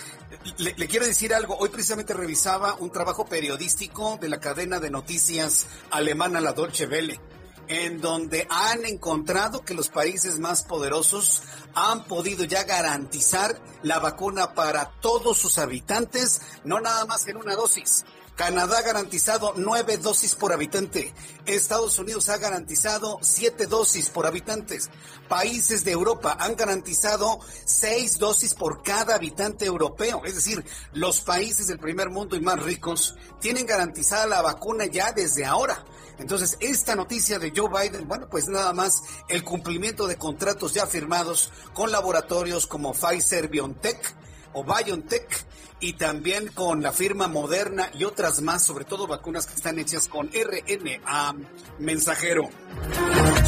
Le, 0.58 0.74
quiero 0.88 1.06
decir 1.06 1.32
algo. 1.32 1.56
Hoy 1.58 1.68
precisamente 1.68 2.12
revisaba 2.12 2.74
un 2.74 2.90
trabajo 2.90 3.26
periodístico 3.26 4.18
de 4.20 4.28
la 4.28 4.40
cadena 4.40 4.80
de 4.80 4.90
noticias 4.90 5.66
alemana 5.90 6.40
La 6.40 6.52
Dolce 6.52 6.86
Welle 6.86 7.20
en 7.68 8.00
donde 8.00 8.46
han 8.50 8.84
encontrado 8.84 9.64
que 9.64 9.74
los 9.74 9.88
países 9.88 10.40
más 10.40 10.64
poderosos 10.64 11.42
han 11.74 12.04
podido 12.04 12.44
ya 12.44 12.64
garantizar 12.64 13.56
la 13.82 14.00
vacuna 14.00 14.52
para 14.54 14.90
todos 15.00 15.38
sus 15.38 15.58
habitantes, 15.58 16.42
no 16.64 16.80
nada 16.80 17.06
más 17.06 17.26
en 17.28 17.36
una 17.36 17.54
dosis, 17.54 18.04
Canadá 18.36 18.78
ha 18.78 18.82
garantizado 18.82 19.52
nueve 19.56 19.98
dosis 19.98 20.34
por 20.34 20.52
habitante. 20.52 21.12
Estados 21.44 21.98
Unidos 21.98 22.28
ha 22.30 22.38
garantizado 22.38 23.18
siete 23.22 23.66
dosis 23.66 24.08
por 24.08 24.26
habitantes. 24.26 24.88
Países 25.28 25.84
de 25.84 25.92
Europa 25.92 26.36
han 26.40 26.56
garantizado 26.56 27.40
seis 27.64 28.18
dosis 28.18 28.54
por 28.54 28.82
cada 28.82 29.16
habitante 29.16 29.66
europeo. 29.66 30.22
Es 30.24 30.34
decir, 30.34 30.64
los 30.94 31.20
países 31.20 31.66
del 31.66 31.78
primer 31.78 32.08
mundo 32.08 32.34
y 32.34 32.40
más 32.40 32.62
ricos 32.62 33.16
tienen 33.40 33.66
garantizada 33.66 34.26
la 34.26 34.42
vacuna 34.42 34.86
ya 34.86 35.12
desde 35.12 35.44
ahora. 35.44 35.84
Entonces, 36.18 36.56
esta 36.60 36.94
noticia 36.94 37.38
de 37.38 37.52
Joe 37.54 37.68
Biden, 37.68 38.08
bueno, 38.08 38.28
pues 38.30 38.48
nada 38.48 38.72
más 38.72 39.02
el 39.28 39.44
cumplimiento 39.44 40.06
de 40.06 40.16
contratos 40.16 40.72
ya 40.72 40.86
firmados 40.86 41.52
con 41.74 41.90
laboratorios 41.90 42.66
como 42.66 42.92
Pfizer, 42.92 43.48
BioNTech 43.48 44.14
o 44.54 44.64
BioNTech 44.64 45.46
y 45.82 45.94
también 45.94 46.46
con 46.46 46.80
la 46.80 46.92
firma 46.92 47.26
Moderna 47.26 47.90
y 47.92 48.04
otras 48.04 48.40
más, 48.40 48.64
sobre 48.64 48.84
todo 48.84 49.08
vacunas 49.08 49.46
que 49.46 49.54
están 49.54 49.78
hechas 49.80 50.06
con 50.08 50.30
RNA 50.30 51.34
mensajero. 51.80 52.48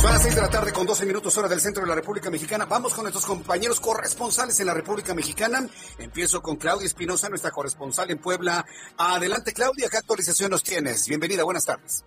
Son 0.00 0.12
las 0.12 0.22
6 0.22 0.34
de 0.34 0.40
la 0.42 0.50
tarde 0.50 0.72
con 0.72 0.84
12 0.84 1.06
minutos 1.06 1.38
hora 1.38 1.48
del 1.48 1.60
centro 1.60 1.82
de 1.84 1.88
la 1.88 1.94
República 1.94 2.30
Mexicana. 2.30 2.66
Vamos 2.66 2.92
con 2.92 3.04
nuestros 3.04 3.24
compañeros 3.24 3.78
corresponsales 3.80 4.58
en 4.58 4.66
la 4.66 4.74
República 4.74 5.14
Mexicana. 5.14 5.66
Empiezo 5.98 6.42
con 6.42 6.56
Claudia 6.56 6.86
Espinosa, 6.86 7.28
nuestra 7.28 7.52
corresponsal 7.52 8.10
en 8.10 8.18
Puebla. 8.18 8.66
Adelante 8.98 9.52
Claudia, 9.52 9.88
¿qué 9.88 9.98
actualización 9.98 10.50
nos 10.50 10.64
tienes? 10.64 11.06
Bienvenida, 11.06 11.44
buenas 11.44 11.64
tardes. 11.64 12.04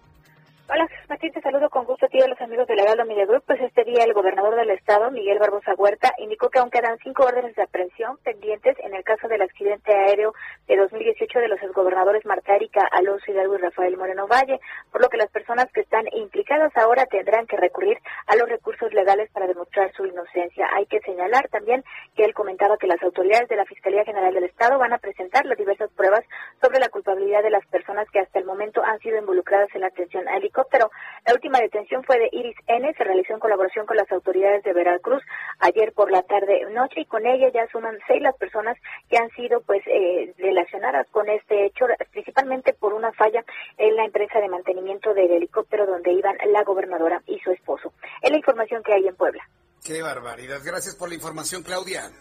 Hola, 0.69 0.85
Martín, 1.07 1.31
te 1.31 1.39
saludo 1.39 1.69
con 1.69 1.85
gusto 1.85 2.07
a 2.07 2.09
ti 2.09 2.17
y 2.17 2.21
a 2.21 2.27
los 2.27 2.41
amigos 2.41 2.67
del 2.67 2.79
Heraldo 2.79 3.05
Media 3.05 3.25
Group. 3.25 3.43
Pues 3.47 3.61
este 3.61 3.85
día 3.85 4.03
el 4.03 4.11
gobernador 4.11 4.53
del 4.57 4.69
estado, 4.71 5.09
Miguel 5.11 5.39
Barbosa 5.39 5.73
Huerta, 5.75 6.13
indicó 6.17 6.49
que 6.49 6.59
aún 6.59 6.69
quedan 6.69 6.97
cinco 7.01 7.23
órdenes 7.23 7.55
de 7.55 7.63
aprehensión 7.63 8.17
pendientes 8.17 8.75
en 8.83 8.93
el 8.93 9.01
caso 9.05 9.29
del 9.29 9.43
accidente 9.43 9.93
aéreo 9.93 10.33
de 10.67 10.75
2018 10.75 11.39
de 11.39 11.47
los 11.47 11.61
exgobernadores 11.61 12.25
Marta 12.25 12.55
Erika 12.55 12.87
Alonso 12.91 13.31
Hidalgo 13.31 13.55
y 13.55 13.59
Rafael 13.59 13.97
Moreno 13.97 14.27
Valle, 14.27 14.59
por 14.91 15.01
lo 15.01 15.09
que 15.09 15.17
las 15.17 15.31
personas 15.31 15.67
que 15.73 15.81
están 15.81 16.05
implicadas 16.11 16.75
ahora 16.75 17.05
tendrán 17.05 17.47
que 17.47 17.57
recurrir 17.57 17.97
a 18.27 18.35
los 18.35 18.49
recursos 18.49 18.93
legales 18.93 19.29
para 19.31 19.47
demostrar 19.47 19.91
su 19.93 20.05
inocencia. 20.05 20.67
Hay 20.75 20.85
que 20.85 20.99
señalar 21.01 21.47
también 21.49 21.83
que 22.15 22.23
él 22.23 22.33
comentaba 22.33 22.77
que 22.77 22.87
las 22.87 23.01
autoridades 23.01 23.47
de 23.47 23.55
la 23.55 23.65
Fiscalía 23.65 24.03
General 24.03 24.33
del 24.33 24.43
Estado 24.43 24.77
van 24.77 24.93
a 24.93 24.97
presentar 24.97 25.45
las 25.45 25.57
diversas 25.57 25.89
pruebas 25.93 26.23
sobre 26.61 26.79
la 26.79 26.89
culpabilidad 26.89 27.43
de 27.43 27.49
las 27.49 27.65
personas 27.67 28.09
que 28.11 28.19
hasta 28.19 28.39
el 28.39 28.45
momento 28.45 28.83
han 28.83 28.99
sido 28.99 29.17
involucradas 29.17 29.69
en 29.73 29.81
la 29.81 29.87
atención 29.87 30.27
a 30.27 30.37
helicóptero. 30.37 30.91
La 31.25 31.33
última 31.33 31.59
detención 31.59 32.03
fue 32.03 32.19
de 32.19 32.29
Iris 32.31 32.57
N. 32.67 32.93
Se 32.93 33.03
realizó 33.03 33.33
en 33.33 33.39
colaboración 33.39 33.85
con 33.85 33.97
las 33.97 34.11
autoridades 34.11 34.63
de 34.63 34.73
Veracruz 34.73 35.23
ayer 35.59 35.93
por 35.93 36.11
la 36.11 36.23
tarde 36.23 36.65
noche 36.71 37.01
y 37.01 37.05
con 37.05 37.25
ella 37.25 37.49
ya 37.53 37.67
suman 37.67 37.97
seis 38.07 38.21
las 38.21 38.35
personas 38.37 38.77
que 39.09 39.17
han 39.17 39.29
sido 39.31 39.61
pues 39.61 39.81
eh, 39.87 40.33
relacionadas 40.57 41.07
con 41.11 41.29
este 41.29 41.65
hecho, 41.65 41.85
principalmente 42.11 42.73
por 42.73 42.93
una 42.93 43.11
falla 43.13 43.43
en 43.77 43.95
la 43.95 44.05
empresa 44.05 44.39
de 44.39 44.49
mantenimiento 44.49 45.13
del 45.13 45.31
helicóptero 45.31 45.85
donde 45.85 46.11
iban 46.11 46.35
la 46.51 46.63
gobernadora 46.63 47.21
y 47.27 47.39
su 47.39 47.51
esposo. 47.51 47.93
Es 48.21 48.31
la 48.31 48.37
información 48.37 48.81
que 48.83 48.93
hay 48.93 49.07
en 49.07 49.15
Puebla. 49.15 49.47
Qué 49.83 50.01
barbaridad. 50.01 50.59
Gracias 50.63 50.95
por 50.95 51.09
la 51.09 51.15
información, 51.15 51.63
Claudia. 51.63 52.11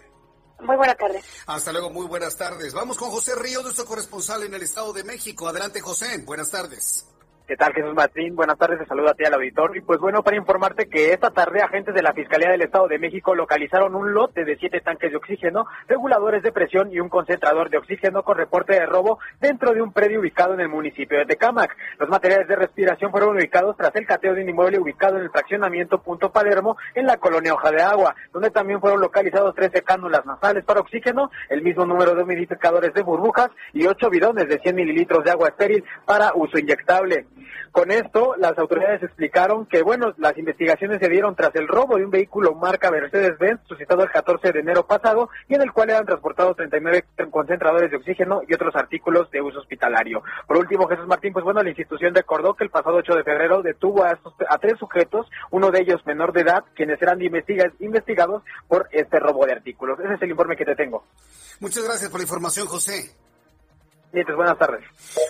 Muy 0.61 0.77
buenas 0.77 0.97
tardes. 0.97 1.25
Hasta 1.47 1.73
luego, 1.73 1.91
muy 1.91 2.07
buenas 2.07 2.37
tardes. 2.37 2.73
Vamos 2.73 2.97
con 2.97 3.11
José 3.11 3.35
Río, 3.35 3.63
nuestro 3.63 3.85
corresponsal 3.85 4.43
en 4.45 4.55
el 4.55 4.63
Estado 4.63 4.93
de 4.93 5.05
México. 5.05 5.49
Adelante, 5.49 5.81
José. 5.81 6.19
Buenas 6.25 6.51
tardes. 6.51 7.07
¿Qué 7.47 7.57
tal, 7.57 7.73
Jesús 7.75 7.95
Martín? 7.95 8.35
Buenas 8.35 8.59
tardes, 8.59 8.81
te 8.81 8.87
saludo 8.87 9.11
a 9.11 9.15
ti 9.15 9.25
al 9.25 9.35
auditor. 9.35 9.77
Y 9.77 9.81
pues 9.81 10.01
bueno, 10.01 10.25
para 10.25 10.37
informarte 10.37 10.89
que 10.89 11.13
esta 11.13 11.31
tarde 11.31 11.63
agentes 11.63 11.95
de 11.95 12.03
la 12.03 12.13
Fiscalía 12.13 12.51
del 12.51 12.63
Estado 12.63 12.89
de 12.89 12.99
México 12.99 13.37
localizaron 13.37 13.95
un 13.95 14.13
lote 14.13 14.45
de 14.45 14.57
siete 14.57 14.81
tanques 14.81 15.13
de 15.13 15.17
oxígeno, 15.17 15.65
reguladores 15.87 16.43
de 16.43 16.51
presión 16.51 16.91
y 16.91 16.99
un 16.99 17.09
concentrador 17.09 17.71
de 17.71 17.79
oxígeno 17.79 18.25
con 18.25 18.37
reporte 18.37 18.73
de 18.73 18.85
robo 18.85 19.21
dentro 19.41 19.73
de 19.73 19.81
un 19.81 19.93
predio 19.93 20.19
ubicado 20.19 20.55
en 20.55 20.61
el 20.61 20.69
municipio 20.69 21.19
de 21.19 21.27
Tecámac. 21.27 21.77
Los 22.01 22.09
materiales 22.09 22.49
de 22.49 22.57
respiración 22.57 23.13
fueron 23.13 23.37
ubicados 23.37 23.77
tras 23.77 23.95
el 23.95 24.07
cateo 24.07 24.35
de 24.35 24.43
un 24.43 24.49
inmueble 24.49 24.81
ubicado 24.81 25.17
en 25.17 25.23
el 25.23 25.31
fraccionamiento 25.31 26.03
Punto 26.03 26.33
Palermo 26.33 26.77
en 26.97 27.07
la 27.07 27.19
colonia 27.19 27.55
Hoja 27.55 27.71
de 27.71 27.81
Agua, 27.81 28.17
donde 28.33 28.51
también 28.51 28.81
fueron 28.81 29.01
localizados 29.01 29.55
13 29.55 29.83
cánulas 29.83 30.27
nasales 30.27 30.65
para 30.65 30.81
oxígeno, 30.81 31.31
el 31.49 31.63
mismo 31.63 31.87
número 31.87 32.13
de 32.17 32.25
humidificadores 32.25 32.93
de 32.93 33.03
burbujas 33.03 33.51
y 33.73 33.87
ocho 33.87 34.11
bidones 34.11 34.49
de 34.49 34.59
100 34.59 34.75
mililitros 34.75 35.23
de 35.23 35.31
agua 35.31 35.51
estéril 35.51 35.85
para 36.05 36.33
uso 36.35 36.59
inyectable. 36.59 37.25
Con 37.73 37.91
esto, 37.91 38.35
las 38.39 38.57
autoridades 38.59 39.03
explicaron 39.03 39.67
que, 39.67 39.83
bueno, 39.83 40.15
las 40.17 40.37
investigaciones 40.39 40.99
se 40.99 41.09
dieron 41.09 41.37
tras 41.37 41.55
el 41.57 41.69
robo 41.69 41.97
de 41.97 42.05
un 42.05 42.11
vehículo 42.11 42.55
marca 42.55 42.91
Mercedes-Benz 42.91 43.61
suscitado 43.67 44.03
el 44.03 44.11
14 44.11 44.53
de 44.53 44.61
enero 44.61 44.87
pasado 44.87 45.29
y 45.49 45.55
en 45.55 45.63
el 45.63 45.73
cual 45.73 45.91
eran 45.91 46.07
transportados 46.07 46.57
39 46.57 47.05
concentradores 47.31 47.91
de 47.91 47.99
oxígeno 47.99 48.41
y 48.49 48.55
otros 48.55 48.75
artículos 48.75 49.31
de 49.31 49.43
uso 49.43 49.59
hospitalario. 49.59 50.23
Por 50.47 50.57
último, 50.57 50.89
Jesús 50.89 51.07
Martín, 51.07 51.33
pues 51.33 51.45
bueno, 51.45 51.63
la 51.63 51.69
institución 51.69 52.15
recordó 52.15 52.55
que 52.55 52.65
el 52.65 52.71
pasado 52.71 52.97
8 52.97 53.15
de 53.15 53.25
febrero 53.25 53.63
detuvo 53.63 54.05
a, 54.05 54.19
a 54.49 54.59
tres 54.59 54.79
sujetos, 54.79 55.27
uno 55.51 55.71
de 55.71 55.81
ellos 55.81 56.01
menor 56.07 56.33
de 56.33 56.41
edad, 56.41 56.65
quienes 56.75 57.01
eran 57.03 57.21
investigados 57.21 58.43
por 58.69 58.89
este 58.91 59.21
robo 59.21 59.45
de 59.45 59.53
artículos. 59.53 59.99
Ese 60.01 60.15
es 60.15 60.23
el 60.23 60.31
informe 60.31 60.57
que 60.57 60.65
te 60.65 60.75
tengo. 60.75 61.05
Muchas 61.61 61.85
gracias 61.85 62.11
por 62.11 62.21
la 62.21 62.25
información, 62.25 62.67
José 62.67 63.27
buenas 64.25 64.59
tardes. 64.59 64.85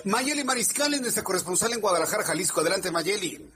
Mayeli 0.05 0.43
Mariscal 0.43 0.93
es 0.93 1.01
nuestra 1.01 1.23
corresponsal 1.23 1.73
en 1.73 1.81
Guadalajara, 1.81 2.23
Jalisco. 2.23 2.61
Adelante, 2.61 2.91
Mayeli. 2.91 3.51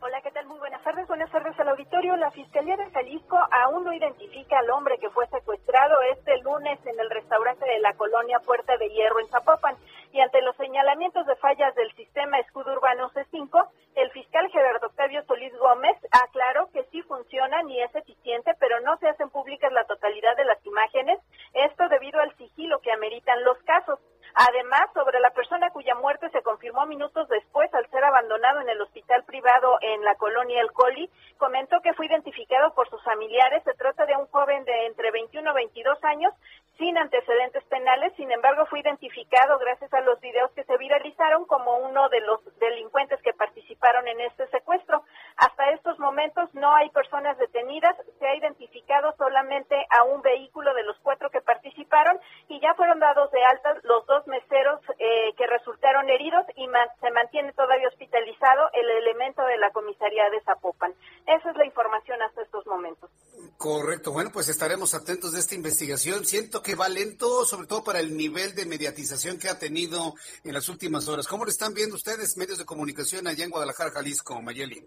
Hola, 0.00 0.20
¿qué 0.22 0.30
tal? 0.32 0.46
Muy 0.46 0.58
buenas 0.58 0.82
tardes. 0.82 1.06
Buenas 1.06 1.30
tardes 1.30 1.58
al 1.58 1.68
auditorio. 1.68 2.16
La 2.16 2.30
Fiscalía 2.30 2.76
de 2.76 2.90
Jalisco 2.90 3.38
aún 3.50 3.84
no 3.84 3.92
identifica 3.92 4.58
al 4.58 4.70
hombre 4.70 4.98
que 5.00 5.08
fue 5.10 5.26
secuestrado 5.28 5.94
este 6.12 6.36
lunes 6.42 6.78
en 6.84 6.98
el 6.98 7.08
restaurante 7.08 7.64
de 7.64 7.80
la 7.80 7.94
colonia 7.94 8.38
Puerta 8.40 8.76
de 8.76 8.88
Hierro 8.90 9.20
en 9.20 9.28
Zapopan. 9.28 9.76
Y 10.14 10.20
ante 10.20 10.40
los 10.42 10.54
señalamientos 10.54 11.26
de 11.26 11.34
fallas 11.34 11.74
del 11.74 11.92
sistema 11.96 12.38
escudo 12.38 12.72
urbano 12.72 13.10
C5, 13.10 13.68
el 13.96 14.12
fiscal 14.12 14.48
Gerardo 14.52 14.86
Octavio 14.86 15.24
Solís 15.24 15.52
Gómez 15.58 15.96
aclaró 16.12 16.70
que 16.70 16.84
sí 16.92 17.02
funciona 17.02 17.60
y 17.66 17.80
es 17.80 17.92
eficiente, 17.96 18.52
pero 18.60 18.78
no 18.82 18.96
se 18.98 19.08
hacen 19.08 19.28
públicas 19.30 19.72
la 19.72 19.82
totalidad 19.86 20.36
de 20.36 20.44
las 20.44 20.64
imágenes, 20.64 21.18
esto 21.52 21.88
debido 21.88 22.20
al 22.20 22.32
sigilo 22.36 22.78
que 22.78 22.92
ameritan 22.92 23.42
los 23.42 23.58
casos. 23.64 23.98
Además, 24.34 24.86
sobre 24.94 25.18
la 25.20 25.30
persona 25.30 25.70
cuya 25.70 25.94
muerte 25.96 26.28
se 26.30 26.42
confirmó 26.42 26.86
minutos 26.86 27.28
después 27.28 27.72
al 27.74 27.88
ser 27.90 28.02
abandonado 28.04 28.60
en 28.60 28.68
el 28.68 28.80
hospital 28.80 29.24
privado 29.24 29.78
en 29.80 30.02
la 30.04 30.14
colonia 30.14 30.60
El 30.60 30.72
Coli, 30.72 31.08
comentó 31.38 31.80
que 31.82 31.94
fue 31.94 32.06
identificado 32.06 32.72
por 32.74 32.88
sus 32.88 33.02
familiares. 33.04 33.62
Se 33.64 33.74
trata 33.74 34.06
de 34.06 34.16
un 34.16 34.26
joven 34.26 34.64
de 34.64 34.86
entre 34.86 35.12
21 35.12 35.50
y 35.50 35.54
22 35.54 36.04
años 36.04 36.32
sin 36.78 36.98
antecedentes 36.98 37.62
penales, 37.64 38.12
sin 38.16 38.30
embargo 38.32 38.66
fue 38.66 38.80
identificado 38.80 39.58
gracias 39.58 39.92
a 39.92 40.00
los 40.00 40.20
videos 40.20 40.50
que 40.52 40.64
se 40.64 40.76
viralizaron 40.76 41.44
como 41.46 41.78
uno 41.78 42.08
de 42.08 42.20
los 42.20 42.40
delincuentes 42.58 43.20
que 43.22 43.32
participaron 43.32 44.08
en 44.08 44.20
este 44.20 44.48
secuestro. 44.48 45.04
Hasta 45.36 45.70
estos 45.70 45.98
momentos 45.98 46.52
no 46.54 46.74
hay 46.74 46.90
personas 46.90 47.38
detenidas, 47.38 47.96
se 48.18 48.26
ha 48.26 48.36
identificado 48.36 49.14
solamente 49.16 49.76
a 49.90 50.02
un 50.04 50.22
vehículo 50.22 50.74
de 50.74 50.82
los 50.82 50.96
cuatro 51.02 51.30
que 51.30 51.40
participaron 51.40 52.18
y 52.48 52.60
ya 52.60 52.74
fueron 52.74 52.98
dados 52.98 53.30
de 53.30 53.44
alta 53.44 53.74
los 53.84 54.04
dos 54.06 54.26
meseros 54.26 54.80
eh, 54.98 55.32
que 55.36 55.46
resultaron 55.46 56.08
heridos 56.10 56.44
y 56.56 56.66
se 57.00 57.10
mantiene 57.12 57.52
todavía 57.52 57.88
hospitalizado 57.88 58.68
el 58.72 58.90
elemento 58.90 59.44
de 59.44 59.58
la 59.58 59.70
comisaría 59.70 60.28
de 60.30 60.40
Zapopan. 60.42 60.92
Esa 61.26 61.50
es 61.50 61.56
la 61.56 61.66
información 61.66 62.20
hasta 62.22 62.42
estos 62.42 62.66
momentos. 62.66 63.10
Correcto, 63.58 64.12
bueno, 64.12 64.30
pues 64.32 64.48
estaremos 64.48 64.94
atentos 64.94 65.32
de 65.32 65.40
esta 65.40 65.54
investigación. 65.54 66.24
Siento 66.24 66.62
que 66.64 66.74
va 66.74 66.88
lento, 66.88 67.44
sobre 67.44 67.68
todo 67.68 67.84
para 67.84 68.00
el 68.00 68.16
nivel 68.16 68.54
de 68.56 68.66
mediatización 68.66 69.38
que 69.38 69.48
ha 69.48 69.58
tenido 69.58 70.14
en 70.42 70.54
las 70.54 70.68
últimas 70.68 71.06
horas. 71.08 71.28
¿Cómo 71.28 71.44
lo 71.44 71.50
están 71.50 71.74
viendo 71.74 71.94
ustedes, 71.94 72.36
medios 72.36 72.58
de 72.58 72.64
comunicación 72.64 73.28
allá 73.28 73.44
en 73.44 73.50
Guadalajara, 73.50 73.90
Jalisco, 73.90 74.40
Mayeli? 74.40 74.82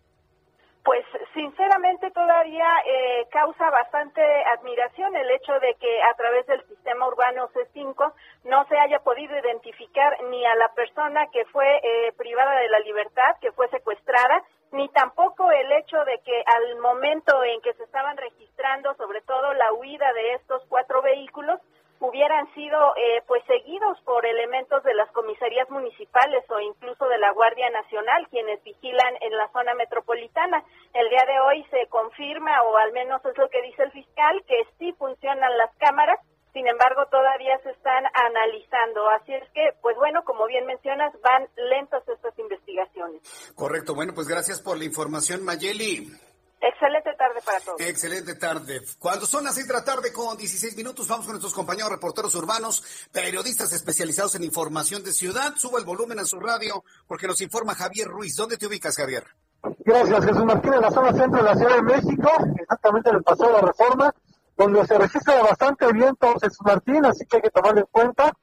Pues 0.83 1.05
sinceramente 1.33 2.09
todavía 2.11 2.65
eh, 2.85 3.27
causa 3.29 3.69
bastante 3.69 4.21
admiración 4.57 5.15
el 5.15 5.29
hecho 5.31 5.53
de 5.59 5.75
que 5.79 6.01
a 6.01 6.15
través 6.15 6.47
del 6.47 6.65
sistema 6.67 7.07
urbano 7.07 7.49
C5 7.53 8.13
no 8.45 8.65
se 8.67 8.77
haya 8.77 8.99
podido 8.99 9.37
identificar 9.37 10.17
ni 10.31 10.45
a 10.45 10.55
la 10.55 10.73
persona 10.73 11.27
que 11.31 11.45
fue 11.45 11.67
eh, 11.83 12.13
privada 12.17 12.59
de 12.59 12.69
la 12.69 12.79
libertad, 12.79 13.35
que 13.39 13.51
fue 13.51 13.69
secuestrada, 13.69 14.43
ni 14.71 14.89
tampoco 14.89 15.49
el 15.51 15.71
hecho 15.73 15.97
de 16.05 16.19
que 16.19 16.43
al 16.45 16.79
momento 16.79 17.43
en 17.43 17.61
que 17.61 17.73
se 17.73 17.83
estaban 17.83 18.17
registrando, 18.17 18.93
sobre 18.95 19.21
todo 19.21 19.53
la 19.53 19.73
huida 19.73 20.11
de 20.13 20.33
estos 20.33 20.63
cuatro 20.67 21.01
vehículos, 21.01 21.59
hubieran 21.99 22.51
sido 22.53 22.95
eh, 22.95 23.23
pues 23.27 23.43
seguidos 23.45 23.99
por 24.01 24.25
elementos 24.25 24.83
de 24.83 24.93
las 24.93 25.09
comisarías 25.11 25.69
municipales 25.69 26.43
o 26.49 26.59
incluso 26.59 27.07
de 27.07 27.17
la 27.17 27.31
Guardia 27.31 27.69
Nacional 27.71 28.27
quienes 28.29 28.63
vigilan 28.63 29.15
en 29.21 29.35
la 29.35 29.47
zona 29.49 29.73
metropolitana. 29.73 30.63
El 30.93 31.09
día 31.09 31.25
de 31.25 31.39
hoy 31.39 31.63
se 31.71 31.87
confirma 31.87 32.61
o 32.63 32.77
al 32.77 32.91
menos 32.91 33.25
es 33.25 33.37
lo 33.37 33.49
que 33.49 33.61
dice 33.63 33.83
el 33.83 33.91
fiscal 33.91 34.43
que 34.47 34.67
sí 34.77 34.93
funcionan 34.93 35.57
las 35.57 35.75
cámaras 35.77 36.19
sin 36.57 36.67
embargo 36.67 37.05
todavía 37.11 37.53
se 37.61 37.69
están 37.69 38.03
analizando. 38.15 39.07
Así 39.11 39.31
es 39.31 39.43
que, 39.53 39.77
pues 39.83 39.95
bueno, 39.97 40.23
como 40.25 40.47
bien 40.47 40.65
mencionas, 40.65 41.13
van 41.21 41.47
lentas 41.69 42.01
estas 42.07 42.33
investigaciones. 42.39 43.21
Correcto, 43.53 43.93
bueno, 43.93 44.13
pues 44.15 44.27
gracias 44.27 44.59
por 44.59 44.75
la 44.75 44.85
información, 44.85 45.45
Mayeli. 45.45 46.11
Excelente 46.59 47.13
tarde 47.13 47.39
para 47.45 47.59
todos. 47.59 47.79
Excelente 47.79 48.33
tarde. 48.33 48.81
Cuando 48.97 49.27
son 49.27 49.43
las 49.43 49.53
seis 49.53 49.67
de 49.67 49.73
la 49.75 49.83
tarde 49.83 50.11
con 50.11 50.35
16 50.35 50.75
minutos, 50.75 51.07
vamos 51.07 51.27
con 51.27 51.33
nuestros 51.33 51.53
compañeros 51.53 51.91
reporteros 51.91 52.33
urbanos, 52.33 52.83
periodistas 53.11 53.71
especializados 53.73 54.33
en 54.33 54.43
información 54.43 55.03
de 55.03 55.13
ciudad. 55.13 55.53
Suba 55.57 55.77
el 55.77 55.85
volumen 55.85 56.17
a 56.17 56.25
su 56.25 56.39
radio 56.39 56.83
porque 57.05 57.27
nos 57.27 57.39
informa 57.41 57.75
Javier 57.75 58.07
Ruiz. 58.07 58.35
¿Dónde 58.35 58.57
te 58.57 58.65
ubicas, 58.65 58.97
Javier? 58.97 59.25
Gracias, 59.85 60.25
Jesús 60.25 60.45
Martín, 60.45 60.73
en 60.73 60.81
la 60.81 60.89
zona 60.89 61.13
centro 61.13 61.37
de 61.37 61.43
la 61.43 61.55
Ciudad 61.55 61.75
de 61.75 61.81
México, 61.83 62.29
exactamente 62.59 63.09
en 63.09 63.15
el 63.17 63.23
Paseo 63.23 63.47
de 63.47 63.53
la 63.53 63.61
Reforma 63.61 64.15
donde 64.57 64.85
se 64.85 64.97
registra 64.97 65.41
bastante 65.43 65.91
viento 65.93 66.33
Jesús 66.41 66.61
Martín, 66.65 67.05
así 67.05 67.25
que 67.25 67.37
hay 67.37 67.41
que 67.43 67.49
tomarlo 67.51 67.81
en 67.81 67.87
cuenta. 67.91 68.33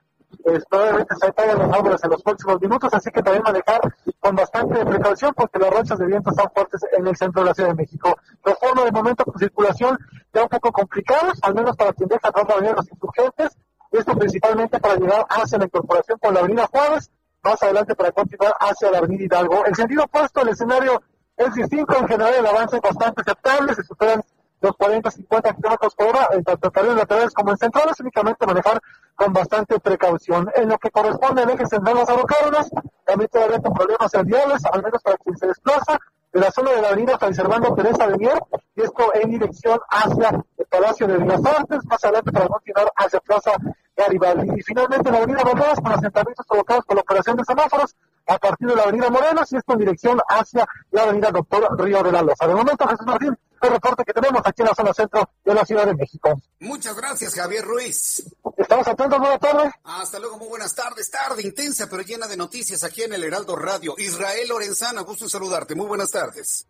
Pues, 0.42 0.64
probablemente 0.66 1.14
se 1.14 1.32
caigan 1.32 1.58
los 1.58 1.72
árboles 1.72 2.02
en 2.02 2.10
los 2.10 2.22
próximos 2.22 2.60
minutos, 2.60 2.92
así 2.92 3.10
que 3.10 3.22
también 3.22 3.42
manejar 3.44 3.80
con 4.18 4.34
bastante 4.34 4.84
precaución 4.84 5.32
porque 5.34 5.58
las 5.60 5.70
rachas 5.70 5.98
de 5.98 6.06
viento 6.06 6.30
están 6.30 6.50
fuertes 6.52 6.80
en 6.92 7.06
el 7.06 7.16
centro 7.16 7.42
de 7.42 7.48
la 7.48 7.54
Ciudad 7.54 7.70
de 7.70 7.76
México. 7.76 8.16
Los 8.44 8.58
forma 8.58 8.84
de 8.84 8.90
momento 8.90 9.24
con 9.24 9.38
circulación 9.38 9.96
ya 10.32 10.42
un 10.42 10.48
poco 10.48 10.72
complicados, 10.72 11.38
al 11.42 11.54
menos 11.54 11.76
para 11.76 11.92
quien 11.92 12.08
deja 12.08 12.28
atrás 12.28 12.46
avenida 12.50 12.74
los 12.74 12.90
insurgentes, 12.90 13.56
esto 13.92 14.16
principalmente 14.16 14.80
para 14.80 14.96
llegar 14.96 15.24
hacia 15.28 15.58
la 15.58 15.66
incorporación 15.66 16.18
con 16.18 16.34
la 16.34 16.40
avenida 16.40 16.66
Juárez, 16.66 17.10
más 17.42 17.62
adelante 17.62 17.94
para 17.94 18.10
continuar 18.10 18.54
hacia 18.58 18.90
la 18.90 18.98
avenida 18.98 19.24
Hidalgo. 19.24 19.64
El 19.66 19.74
sentido 19.76 20.04
opuesto, 20.04 20.40
el 20.40 20.48
escenario 20.48 21.00
es 21.36 21.54
distinto, 21.54 21.96
en 21.96 22.08
general 22.08 22.34
el 22.34 22.46
avance 22.46 22.76
es 22.76 22.82
bastante 22.82 23.20
aceptable, 23.20 23.74
se 23.74 23.84
superan 23.84 24.22
los 24.64 24.76
40, 24.76 25.10
50 25.10 25.54
kilómetros 25.54 25.94
por 25.94 26.08
hora, 26.08 26.28
en 26.32 26.42
tanto 26.42 26.72
en 26.74 26.96
laterales 26.96 27.34
como 27.34 27.50
en 27.50 27.58
centrales, 27.58 28.00
únicamente 28.00 28.46
manejar 28.46 28.80
con 29.14 29.32
bastante 29.32 29.78
precaución. 29.78 30.50
En 30.54 30.70
lo 30.70 30.78
que 30.78 30.90
corresponde 30.90 31.42
al 31.42 31.50
eje 31.50 31.66
central 31.66 31.96
las 31.96 32.70
también 33.04 33.28
todavía 33.30 33.60
con 33.60 33.74
problemas 33.74 34.12
viales, 34.24 34.62
al 34.72 34.82
menos 34.82 35.02
para 35.02 35.18
quien 35.18 35.36
se 35.36 35.46
desplaza 35.46 36.00
de 36.32 36.40
la 36.40 36.50
zona 36.50 36.72
de 36.72 36.80
la 36.80 36.88
avenida 36.88 37.18
San 37.18 37.34
Servando 37.34 37.74
Teresa 37.74 38.08
de 38.08 38.16
Mier, 38.16 38.42
y 38.74 38.82
esto 38.82 39.14
en 39.14 39.30
dirección 39.30 39.78
hacia 39.90 40.30
el 40.30 40.66
Palacio 40.66 41.06
de 41.06 41.18
Bellas 41.18 41.44
Artes, 41.44 41.84
más 41.84 42.02
adelante 42.02 42.32
para 42.32 42.48
continuar 42.48 42.90
hacia 42.96 43.20
Plaza 43.20 43.52
Garibaldi. 43.94 44.58
Y 44.58 44.62
finalmente 44.62 45.08
en 45.08 45.12
la 45.12 45.18
avenida 45.18 45.42
Valderas, 45.44 45.80
con 45.80 45.92
asentamientos 45.92 46.46
provocados 46.46 46.84
por 46.86 46.96
la 46.96 47.02
operación 47.02 47.36
de 47.36 47.44
semáforos, 47.44 47.94
a 48.26 48.38
partir 48.38 48.68
de 48.68 48.76
la 48.76 48.82
avenida 48.84 49.10
Morelos, 49.10 49.52
y 49.52 49.56
esto 49.56 49.72
en 49.72 49.78
dirección 49.78 50.20
hacia 50.28 50.66
la 50.90 51.02
avenida 51.02 51.30
Doctor 51.30 51.68
Río 51.78 52.02
de 52.02 52.12
la 52.12 52.22
Loza. 52.22 52.46
De 52.46 52.54
momento, 52.54 52.86
Jesús 52.86 53.06
Martín, 53.06 53.38
el 53.60 53.70
reporte 53.70 54.04
que 54.04 54.12
tenemos 54.12 54.42
aquí 54.44 54.62
en 54.62 54.68
la 54.68 54.74
zona 54.74 54.92
centro 54.92 55.30
de 55.44 55.54
la 55.54 55.64
Ciudad 55.64 55.86
de 55.86 55.94
México. 55.94 56.34
Muchas 56.60 56.96
gracias, 56.96 57.34
Javier 57.34 57.64
Ruiz. 57.64 58.24
Estamos 58.56 58.86
atentos, 58.88 59.18
buenas 59.18 59.40
tardes. 59.40 59.72
Hasta 59.84 60.18
luego, 60.18 60.38
muy 60.38 60.48
buenas 60.48 60.74
tardes. 60.74 61.10
Tarde 61.10 61.42
intensa, 61.42 61.88
pero 61.88 62.02
llena 62.02 62.26
de 62.26 62.36
noticias 62.36 62.84
aquí 62.84 63.02
en 63.02 63.14
el 63.14 63.24
Heraldo 63.24 63.56
Radio. 63.56 63.94
Israel 63.98 64.48
Lorenzana, 64.48 65.02
gusto 65.02 65.24
en 65.24 65.30
saludarte. 65.30 65.74
Muy 65.74 65.86
buenas 65.86 66.10
tardes. 66.10 66.68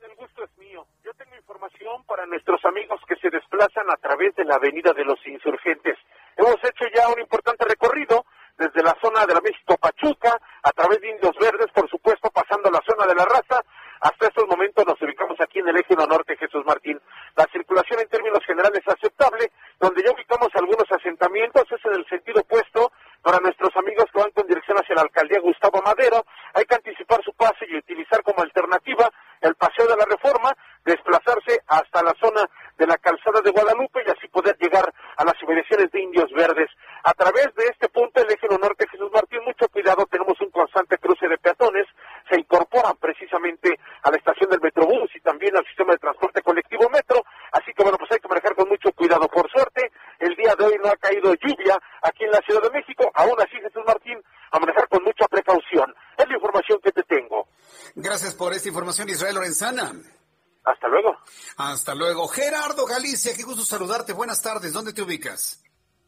El 0.00 0.14
gusto 0.16 0.44
es 0.44 0.58
mío. 0.58 0.86
Yo 1.04 1.12
tengo 1.14 1.34
información 1.36 2.04
para 2.06 2.26
nuestros 2.26 2.60
amigos 2.64 3.00
que 3.08 3.16
se 3.16 3.30
desplazan 3.30 3.90
a 3.90 3.96
través 3.96 4.34
de 4.36 4.44
la 4.44 4.56
Avenida 4.56 4.92
de 4.92 5.04
los 5.04 5.18
Insurgentes. 5.26 5.96
Hemos 6.36 6.56
hecho 6.64 6.84
ya 6.94 7.08
un 7.08 7.20
importante 7.20 7.64
recorrido 7.64 8.24
desde 8.62 8.82
la 8.82 8.96
zona 9.02 9.26
de 9.26 9.34
la 9.34 9.40
México 9.40 9.76
Pachuca, 9.76 10.38
a 10.62 10.70
través 10.70 11.00
de 11.00 11.10
Indios 11.10 11.34
Verdes, 11.40 11.66
por 11.74 11.88
supuesto, 11.90 12.30
pasando 12.30 12.70
la 12.70 12.78
zona 12.86 13.06
de 13.06 13.14
la 13.16 13.24
raza, 13.24 13.58
hasta 14.00 14.26
estos 14.26 14.46
momentos 14.46 14.86
nos 14.86 15.00
ubicamos 15.02 15.40
aquí 15.40 15.58
en 15.58 15.68
el 15.68 15.78
eje 15.78 15.94
norte, 15.96 16.36
Jesús 16.36 16.64
Martín. 16.64 17.00
La 17.34 17.46
circulación 17.50 18.00
en 18.00 18.08
términos 18.08 18.44
generales 18.46 18.82
es 18.86 18.94
aceptable, 18.94 19.50
donde 19.80 20.02
ya 20.02 20.12
ubicamos 20.12 20.48
algunos 20.54 20.86
asentamientos, 20.90 21.64
es 21.70 21.84
en 21.86 21.94
el 21.94 22.06
sentido 22.06 22.40
opuesto 22.42 22.92
para 23.22 23.38
nuestros 23.38 23.74
amigos 23.76 24.06
que 24.12 24.20
van 24.20 24.30
con 24.30 24.46
dirección 24.46 24.78
hacia 24.78 24.94
la 24.94 25.02
alcaldía 25.02 25.40
Gustavo 25.40 25.82
Madero. 25.82 26.24
Hay 26.54 26.64
que 26.64 26.74
anticipar 26.74 27.22
su 27.24 27.32
pase 27.34 27.66
y 27.68 27.76
utilizar 27.76 28.22
como 28.22 28.42
alternativa 28.42 29.10
el 29.40 29.54
paseo 29.54 29.86
de 29.86 29.96
la 29.96 30.04
reforma, 30.04 30.50
desplazarse 30.84 31.62
hasta 31.66 32.02
la 32.02 32.14
zona 32.20 32.42
de 32.78 32.86
la 32.86 32.98
calzada 32.98 33.40
de 33.40 33.50
Guadalupe 33.50 34.02
y 34.06 34.10
así 34.10 34.28
poder 34.28 34.56
llegar 34.58 34.92
a 35.16 35.24
las 35.24 35.34
inmediaciones 35.42 35.90
de 35.90 36.00
Indios 36.00 36.30
Verdes. 36.32 36.70
A 37.04 37.14
través 37.14 37.52
de 37.56 37.64
este 37.66 37.88
punto, 37.88 38.20
el 38.20 38.30
eje 38.30 38.46
norte 38.48 38.86
Jesús 38.88 39.10
Martín, 39.12 39.40
mucho 39.44 39.68
cuidado, 39.68 40.06
tenemos 40.06 40.40
un 40.40 40.50
constante 40.50 40.98
cruce 40.98 41.26
de 41.26 41.36
peatones, 41.38 41.86
se 42.30 42.38
incorporan 42.38 42.96
precisamente 42.96 43.78
a 44.02 44.10
la 44.10 44.16
estación 44.16 44.50
del 44.50 44.60
Metrobús 44.60 45.10
y 45.14 45.20
también 45.20 45.56
al 45.56 45.66
sistema 45.66 45.92
de 45.94 45.98
transporte 45.98 46.42
colectivo 46.42 46.88
Metro, 46.90 47.24
así 47.52 47.72
que 47.74 47.82
bueno, 47.82 47.98
pues 47.98 48.12
hay 48.12 48.20
que 48.20 48.28
manejar 48.28 48.54
con 48.54 48.68
mucho 48.68 48.92
cuidado. 48.92 49.26
Por 49.28 49.50
suerte, 49.50 49.90
el 50.20 50.36
día 50.36 50.54
de 50.54 50.64
hoy 50.64 50.78
no 50.82 50.90
ha 50.90 50.96
caído 50.96 51.34
lluvia 51.34 51.76
aquí 52.02 52.24
en 52.24 52.30
la 52.30 52.40
Ciudad 52.46 52.62
de 52.62 52.70
México, 52.70 53.10
aún 53.14 53.34
así 53.40 53.56
Jesús 53.58 53.82
Martín, 53.84 54.22
a 54.52 54.60
manejar 54.60 54.88
con 54.88 55.02
mucha 55.02 55.26
precaución. 55.26 55.92
Es 56.16 56.28
la 56.28 56.34
información 56.34 56.78
que 56.84 56.92
te 56.92 57.02
tengo. 57.02 57.48
Gracias 57.96 58.34
por 58.34 58.52
esta 58.52 58.68
información, 58.68 59.08
Israel 59.08 59.34
Lorenzana. 59.34 59.92
Hasta 60.64 60.86
luego. 60.86 61.16
Hasta 61.56 61.94
luego. 61.96 62.28
Gerardo 62.28 62.86
Galicia, 62.86 63.34
qué 63.36 63.42
gusto 63.42 63.64
saludarte. 63.64 64.12
Buenas 64.12 64.40
tardes. 64.40 64.72
¿Dónde 64.72 64.92
te 64.92 65.02
ubicas? 65.02 65.62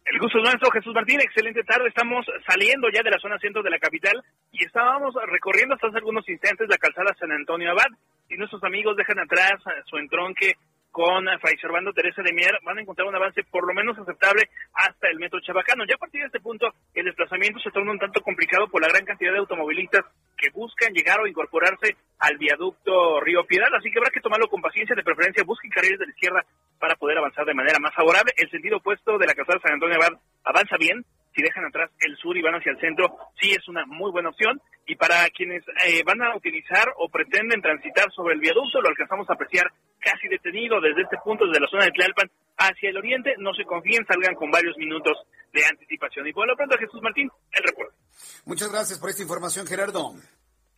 El 0.05 0.19
gusto 0.19 0.39
es 0.39 0.45
nuestro, 0.45 0.71
Jesús 0.71 0.95
Martín. 0.95 1.21
Excelente 1.21 1.65
tarde. 1.65 1.89
Estamos 1.89 2.27
saliendo 2.47 2.89
ya 2.91 3.03
de 3.03 3.11
la 3.11 3.19
zona 3.19 3.39
centro 3.39 3.63
de 3.63 3.71
la 3.71 3.79
capital 3.79 4.23
y 4.53 4.65
estábamos 4.65 5.15
recorriendo 5.29 5.75
hasta 5.75 5.89
hace 5.89 5.99
algunos 5.99 6.29
instantes 6.29 6.69
la 6.69 6.77
calzada 6.77 7.17
San 7.19 7.33
Antonio 7.33 7.71
Abad. 7.71 7.89
Y 8.29 8.37
nuestros 8.37 8.63
amigos 8.65 8.97
dejan 8.97 9.19
atrás 9.19 9.63
su 9.87 9.97
entronque 9.97 10.57
con 10.95 11.27
Fray 11.41 11.59
Servando 11.59 11.93
Teresa 11.93 12.23
de 12.23 12.33
Mier, 12.33 12.55
van 12.63 12.79
a 12.79 12.81
encontrar 12.81 13.09
un 13.09 13.17
avance 13.17 13.43
por 13.51 13.67
lo 13.67 13.75
menos 13.75 13.99
aceptable 13.99 14.49
hasta 14.75 15.09
el 15.09 15.19
metro 15.19 15.41
Chabacano. 15.41 15.85
Ya 15.85 15.97
a 15.97 15.99
partir 15.99 16.21
de 16.21 16.29
este 16.29 16.39
punto, 16.39 16.71
el 16.95 17.07
desplazamiento 17.07 17.59
se 17.59 17.73
torna 17.73 17.91
un 17.91 17.99
tanto 17.99 18.21
complicado 18.23 18.69
por 18.69 18.81
la 18.81 18.87
gran 18.87 19.05
cantidad 19.05 19.33
de 19.33 19.41
automovilistas 19.41 20.05
que 20.39 20.51
buscan 20.51 20.93
llegar 20.95 21.19
o 21.19 21.27
incorporarse 21.27 21.97
al 22.21 22.39
viaducto 22.39 23.21
Río 23.21 23.45
Piedad, 23.45 23.75
así 23.75 23.91
que 23.91 23.99
habrá 23.99 24.13
que 24.13 24.21
tomarlo 24.21 24.47
con 24.47 24.63
paciencia, 24.63 24.95
de 24.95 25.03
preferencia 25.03 25.43
busquen 25.43 25.73
carriles 25.73 25.99
de 25.99 26.07
la 26.07 26.13
izquierda 26.13 26.47
para 26.79 26.95
poder 26.95 27.19
avanzar 27.19 27.45
de 27.45 27.55
manera 27.55 27.81
más 27.81 27.93
favorable. 27.93 28.33
El 28.37 28.49
sentido 28.51 28.77
opuesto 28.77 29.19
de 29.19 29.27
la 29.27 29.35
calzada 29.35 29.59
San 29.65 29.73
Antonio 29.73 29.97
Abad 29.97 30.17
avanza 30.45 30.77
bien, 30.79 31.05
si 31.35 31.43
dejan 31.43 31.65
atrás 31.65 31.91
el 32.01 32.17
sur 32.17 32.37
y 32.37 32.43
van 32.43 32.55
hacia 32.55 32.73
el 32.73 32.81
centro, 32.81 33.17
sí 33.41 33.51
es 33.51 33.67
una 33.69 33.85
muy 33.87 34.11
buena 34.13 34.31
opción. 34.31 34.61
Y 34.87 34.97
para 34.97 35.29
quienes 35.31 35.65
eh, 35.85 36.03
van 36.05 36.23
a 36.23 36.37
utilizar 36.37 36.93
o 36.99 37.09
pretenden 37.09 37.61
transitar 37.61 38.13
sobre 38.13 38.35
el 38.35 38.41
viaducto, 38.41 38.81
lo 38.81 38.89
alcanzamos 38.89 39.29
a 39.29 39.35
apreciar 39.35 39.67
casi 39.99 40.29
detenido 40.29 40.81
desde 40.81 41.03
este 41.03 41.17
punto, 41.25 41.47
desde 41.47 41.61
la 41.61 41.69
zona 41.69 41.87
de 41.87 41.93
Tlalpan 41.93 42.31
hacia 42.59 42.91
el 42.91 42.99
oriente. 42.99 43.35
No 43.39 43.53
se 43.55 43.65
confíen, 43.65 44.07
salgan 44.07 44.35
con 44.35 44.51
varios 44.51 44.77
minutos 44.77 45.17
de 45.53 45.65
anticipación. 45.65 46.27
Y 46.29 46.33
por 46.33 46.47
lo 46.47 46.57
pronto, 46.57 46.77
Jesús 46.79 47.01
Martín, 47.03 47.31
el 47.53 47.65
reporte. 47.65 47.97
Muchas 48.45 48.71
gracias 48.71 48.99
por 48.99 49.11
esta 49.11 49.23
información, 49.23 49.67
Gerardo. 49.67 50.15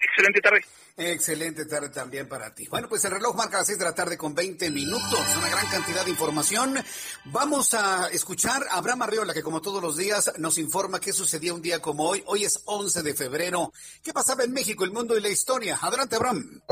Excelente 0.00 0.40
tarde. 0.40 0.64
Excelente 0.98 1.66
tarde 1.66 1.90
también 1.90 2.26
para 2.26 2.54
ti. 2.54 2.66
Bueno, 2.68 2.88
pues 2.88 3.04
el 3.04 3.10
reloj 3.10 3.36
marca 3.36 3.58
las 3.58 3.66
6 3.66 3.78
de 3.78 3.84
la 3.84 3.94
tarde 3.94 4.16
con 4.16 4.34
20 4.34 4.70
minutos, 4.70 5.20
una 5.36 5.48
gran 5.50 5.66
cantidad 5.66 6.04
de 6.04 6.10
información. 6.10 6.82
Vamos 7.26 7.74
a 7.74 8.08
escuchar 8.08 8.66
a 8.70 8.78
Abraham 8.78 9.02
Arriola, 9.02 9.34
que 9.34 9.42
como 9.42 9.60
todos 9.60 9.82
los 9.82 9.96
días 9.96 10.32
nos 10.38 10.56
informa 10.56 10.98
qué 10.98 11.12
sucedía 11.12 11.52
un 11.52 11.60
día 11.60 11.80
como 11.80 12.08
hoy. 12.08 12.22
Hoy 12.26 12.44
es 12.44 12.62
11 12.64 13.02
de 13.02 13.14
febrero. 13.14 13.72
¿Qué 14.02 14.14
pasaba 14.14 14.44
en 14.44 14.52
México, 14.52 14.84
el 14.84 14.90
mundo 14.92 15.16
y 15.16 15.20
la 15.20 15.28
historia? 15.28 15.78
Adelante, 15.82 16.16
Abraham. 16.16 16.62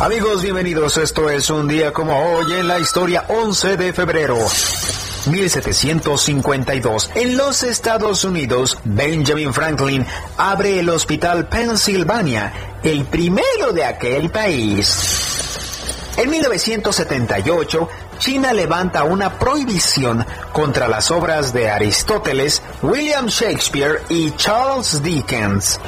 Amigos, 0.00 0.42
bienvenidos. 0.42 0.96
Esto 0.96 1.30
es 1.30 1.48
un 1.48 1.68
día 1.68 1.92
como 1.92 2.18
hoy 2.18 2.54
en 2.54 2.66
la 2.66 2.80
historia 2.80 3.24
11 3.28 3.76
de 3.76 3.92
febrero. 3.92 4.36
1752. 5.26 7.10
En 7.14 7.36
los 7.36 7.62
Estados 7.62 8.24
Unidos, 8.24 8.78
Benjamin 8.84 9.52
Franklin 9.52 10.06
abre 10.36 10.80
el 10.80 10.88
Hospital 10.88 11.48
Pennsylvania, 11.48 12.52
el 12.82 13.04
primero 13.04 13.72
de 13.72 13.84
aquel 13.84 14.30
país. 14.30 15.58
En 16.16 16.30
1978, 16.30 17.88
China 18.18 18.52
levanta 18.52 19.04
una 19.04 19.38
prohibición 19.38 20.24
contra 20.52 20.86
las 20.86 21.10
obras 21.10 21.52
de 21.52 21.70
Aristóteles, 21.70 22.62
William 22.82 23.26
Shakespeare 23.26 24.02
y 24.08 24.30
Charles 24.32 25.02
Dickens. 25.02 25.80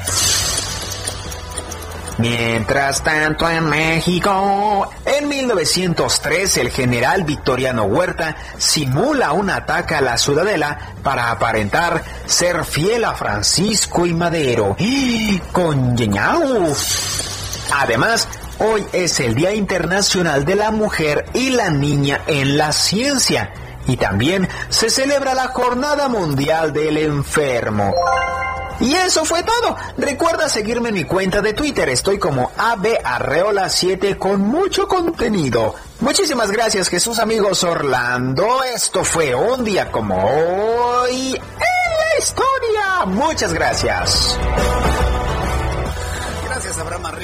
Mientras 2.18 3.03
tanto 3.03 3.48
en 3.50 3.64
México, 3.64 4.88
en 5.05 5.29
1903 5.29 6.59
el 6.59 6.70
general 6.70 7.24
Victoriano 7.24 7.85
Huerta 7.85 8.37
simula 8.57 9.33
un 9.33 9.50
ataque 9.50 9.96
a 9.96 10.00
la 10.00 10.16
ciudadela 10.16 10.79
para 11.03 11.33
aparentar 11.33 12.05
ser 12.27 12.64
fiel 12.64 13.05
a 13.05 13.14
Francisco 13.14 14.07
y 14.07 14.14
Madero. 14.14 14.77
¡Con 15.50 15.96
Además, 17.72 18.29
hoy 18.59 18.87
es 18.92 19.18
el 19.18 19.35
Día 19.35 19.53
Internacional 19.53 20.44
de 20.44 20.55
la 20.55 20.70
Mujer 20.70 21.24
y 21.35 21.50
la 21.50 21.70
Niña 21.70 22.20
en 22.29 22.57
la 22.57 22.72
Ciencia 22.72 23.53
y 23.86 23.96
también 23.96 24.48
se 24.68 24.90
celebra 24.90 25.34
la 25.34 25.48
Jornada 25.48 26.08
Mundial 26.08 26.72
del 26.72 26.98
Enfermo. 26.98 27.94
Y 28.80 28.94
eso 28.94 29.24
fue 29.24 29.42
todo. 29.42 29.76
Recuerda 29.96 30.48
seguirme 30.48 30.88
en 30.88 30.96
mi 30.96 31.04
cuenta 31.04 31.40
de 31.40 31.52
Twitter. 31.52 31.88
Estoy 31.88 32.18
como 32.18 32.50
abarreola7 32.56 34.18
con 34.18 34.40
mucho 34.40 34.88
contenido. 34.88 35.74
Muchísimas 36.00 36.50
gracias 36.50 36.88
Jesús 36.88 37.18
amigos 37.18 37.62
Orlando. 37.64 38.62
Esto 38.64 39.04
fue 39.04 39.34
un 39.34 39.64
día 39.64 39.90
como 39.90 40.16
hoy 40.16 41.34
en 41.34 41.40
la 41.40 42.18
historia. 42.18 43.06
Muchas 43.06 43.54
gracias. 43.54 44.38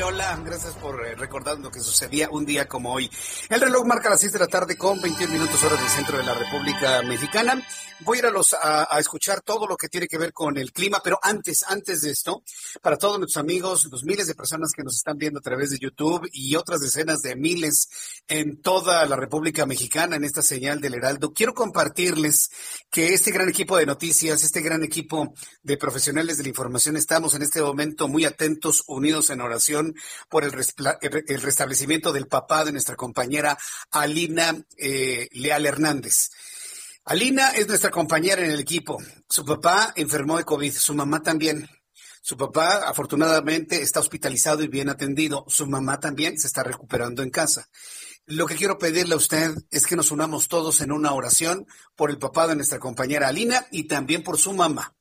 Arreola. 0.00 0.40
Gracias 0.42 0.74
por 0.76 1.06
eh, 1.06 1.14
recordar 1.14 1.58
lo 1.58 1.70
que 1.70 1.80
sucedía 1.80 2.30
un 2.30 2.46
día 2.46 2.66
como 2.66 2.90
hoy. 2.90 3.10
El 3.50 3.60
reloj 3.60 3.84
marca 3.84 4.08
las 4.08 4.20
6 4.20 4.32
de 4.32 4.38
la 4.38 4.46
tarde 4.46 4.78
con 4.78 4.98
21 4.98 5.30
minutos 5.30 5.62
horas 5.62 5.78
del 5.78 5.90
centro 5.90 6.16
de 6.16 6.24
la 6.24 6.32
República 6.32 7.02
Mexicana. 7.02 7.62
Voy 8.02 8.16
a 8.16 8.20
ir 8.20 8.26
a, 8.26 8.30
los, 8.30 8.54
a, 8.54 8.98
escuchar 8.98 9.42
todo 9.42 9.66
lo 9.66 9.76
que 9.76 9.90
tiene 9.90 10.08
que 10.08 10.16
ver 10.16 10.32
con 10.32 10.56
el 10.56 10.72
clima, 10.72 11.02
pero 11.04 11.18
antes, 11.22 11.64
antes 11.68 12.00
de 12.00 12.12
esto, 12.12 12.42
para 12.80 12.96
todos 12.96 13.18
nuestros 13.18 13.42
amigos, 13.42 13.88
los 13.90 14.04
miles 14.04 14.26
de 14.26 14.34
personas 14.34 14.72
que 14.74 14.82
nos 14.82 14.96
están 14.96 15.18
viendo 15.18 15.38
a 15.38 15.42
través 15.42 15.68
de 15.68 15.78
YouTube 15.78 16.26
y 16.32 16.56
otras 16.56 16.80
decenas 16.80 17.20
de 17.20 17.36
miles 17.36 17.90
en 18.26 18.62
toda 18.62 19.04
la 19.04 19.16
República 19.16 19.66
Mexicana 19.66 20.16
en 20.16 20.24
esta 20.24 20.40
señal 20.40 20.80
del 20.80 20.94
Heraldo, 20.94 21.34
quiero 21.34 21.52
compartirles 21.52 22.50
que 22.90 23.12
este 23.12 23.32
gran 23.32 23.50
equipo 23.50 23.76
de 23.76 23.84
noticias, 23.84 24.44
este 24.44 24.62
gran 24.62 24.82
equipo 24.82 25.34
de 25.62 25.76
profesionales 25.76 26.38
de 26.38 26.44
la 26.44 26.48
información, 26.48 26.96
estamos 26.96 27.34
en 27.34 27.42
este 27.42 27.60
momento 27.60 28.08
muy 28.08 28.24
atentos, 28.24 28.82
unidos 28.86 29.28
en 29.28 29.42
oración 29.42 29.89
por 30.28 30.44
el, 30.44 30.52
restablecimiento 30.52 32.12
del 32.12 32.26
papá 32.26 32.64
de 32.64 32.72
nuestra 32.72 32.96
compañera 32.96 33.56
Alina 33.90 34.54
eh, 34.76 35.28
Leal 35.32 35.66
Hernández. 35.66 36.30
Alina 37.04 37.48
es 37.50 37.66
nuestra 37.66 37.90
compañera 37.90 38.44
en 38.44 38.50
el 38.50 38.60
equipo. 38.60 38.98
Su 39.28 39.44
papá 39.44 39.92
enfermó 39.96 40.38
de 40.38 40.44
COVID, 40.44 40.72
su 40.72 40.94
mamá 40.94 41.22
también. 41.22 41.68
Su 42.22 42.36
papá, 42.36 42.88
afortunadamente, 42.88 43.80
está 43.80 44.00
hospitalizado 44.00 44.62
y 44.62 44.68
bien 44.68 44.90
atendido. 44.90 45.44
Su 45.48 45.66
mamá 45.66 45.98
también 45.98 46.38
se 46.38 46.46
está 46.46 46.62
recuperando 46.62 47.22
en 47.22 47.30
casa. 47.30 47.68
Lo 48.26 48.46
que 48.46 48.54
quiero 48.54 48.78
pedirle 48.78 49.14
a 49.14 49.18
usted 49.18 49.54
es 49.70 49.86
que 49.86 49.96
nos 49.96 50.10
unamos 50.12 50.48
todos 50.48 50.80
en 50.80 50.92
una 50.92 51.12
oración 51.12 51.66
por 51.96 52.10
el 52.10 52.18
papá 52.18 52.46
de 52.46 52.54
nuestra 52.54 52.78
compañera 52.78 53.28
Alina 53.28 53.66
y 53.72 53.84
también 53.84 54.22
por 54.22 54.38
su 54.38 54.52
mamá. 54.52 54.94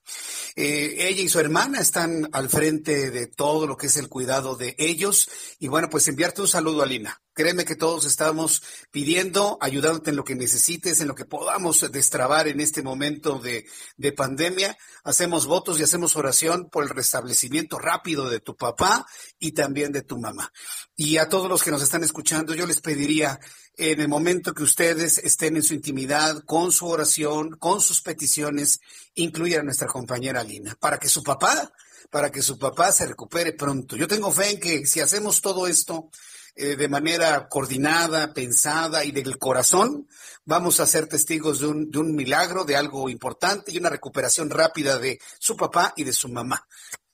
Eh, 0.56 0.96
ella 1.08 1.22
y 1.22 1.30
su 1.30 1.40
hermana 1.40 1.80
están 1.80 2.28
al 2.32 2.50
frente 2.50 3.12
de 3.12 3.28
todo 3.28 3.68
lo 3.68 3.78
que 3.78 3.88
es 3.88 3.98
el 3.98 4.10
cuidado 4.10 4.56
de 4.56 4.76
ellos. 4.80 5.30
Y 5.60 5.68
bueno, 5.68 5.90
pues 5.90 6.08
enviarte 6.08 6.42
un 6.42 6.48
saludo, 6.48 6.82
Alina. 6.82 7.22
Créeme 7.40 7.64
que 7.64 7.78
todos 7.78 8.04
estamos 8.04 8.62
pidiendo, 8.92 9.58
ayudándote 9.62 10.10
en 10.10 10.18
lo 10.18 10.26
que 10.26 10.36
necesites, 10.36 11.00
en 11.00 11.08
lo 11.08 11.16
que 11.16 11.24
podamos 11.24 11.90
destrabar 11.90 12.50
en 12.50 12.60
este 12.60 12.84
momento 12.84 13.40
de, 13.40 13.66
de 13.96 14.12
pandemia. 14.12 14.78
Hacemos 15.06 15.46
votos 15.46 15.80
y 15.80 15.84
hacemos 15.84 16.18
oración 16.18 16.68
por 16.70 16.84
el 16.84 16.90
restablecimiento 16.90 17.80
rápido 17.80 18.30
de 18.30 18.42
tu 18.42 18.58
papá 18.58 19.06
y 19.40 19.54
también 19.54 19.94
de 19.94 20.02
tu 20.02 20.20
mamá. 20.20 20.52
Y 20.98 21.16
a 21.16 21.30
todos 21.30 21.48
los 21.48 21.64
que 21.64 21.72
nos 21.72 21.82
están 21.82 22.04
escuchando, 22.04 22.54
yo 22.56 22.68
les 22.68 22.82
pediría 22.82 23.40
en 23.78 24.02
el 24.02 24.10
momento 24.10 24.54
que 24.54 24.64
ustedes 24.64 25.20
estén 25.20 25.56
en 25.56 25.64
su 25.64 25.74
intimidad, 25.74 26.44
con 26.44 26.74
su 26.74 26.90
oración, 26.90 27.52
con 27.52 27.80
sus 27.80 28.02
peticiones, 28.02 28.82
incluyan 29.16 29.62
a 29.62 29.64
nuestra 29.64 29.88
compañera 29.88 30.44
Lina, 30.44 30.76
para 30.78 30.98
que 30.98 31.08
su 31.08 31.24
papá, 31.24 31.72
para 32.10 32.32
que 32.32 32.42
su 32.42 32.60
papá 32.60 32.92
se 32.92 33.06
recupere 33.06 33.54
pronto. 33.54 33.96
Yo 33.96 34.10
tengo 34.10 34.30
fe 34.30 34.50
en 34.50 34.60
que 34.60 34.86
si 34.86 35.00
hacemos 35.00 35.40
todo 35.40 35.68
esto 35.68 36.10
eh, 36.60 36.76
de 36.76 36.90
manera 36.90 37.48
coordinada, 37.48 38.34
pensada 38.34 39.06
y 39.06 39.12
del 39.12 39.38
corazón, 39.38 40.08
vamos 40.44 40.80
a 40.80 40.86
ser 40.86 41.08
testigos 41.08 41.62
de 41.62 41.68
un, 41.68 41.90
de 41.90 42.00
un 42.00 42.14
milagro, 42.14 42.66
de 42.66 42.76
algo 42.76 43.10
importante 43.10 43.72
y 43.72 43.78
una 43.78 43.90
recuperación 43.90 44.50
rápida 44.50 45.00
de 45.00 45.20
su 45.40 45.56
papá 45.56 45.94
y 45.96 46.04
de 46.04 46.12
su 46.12 46.28
mamá. 46.28 46.68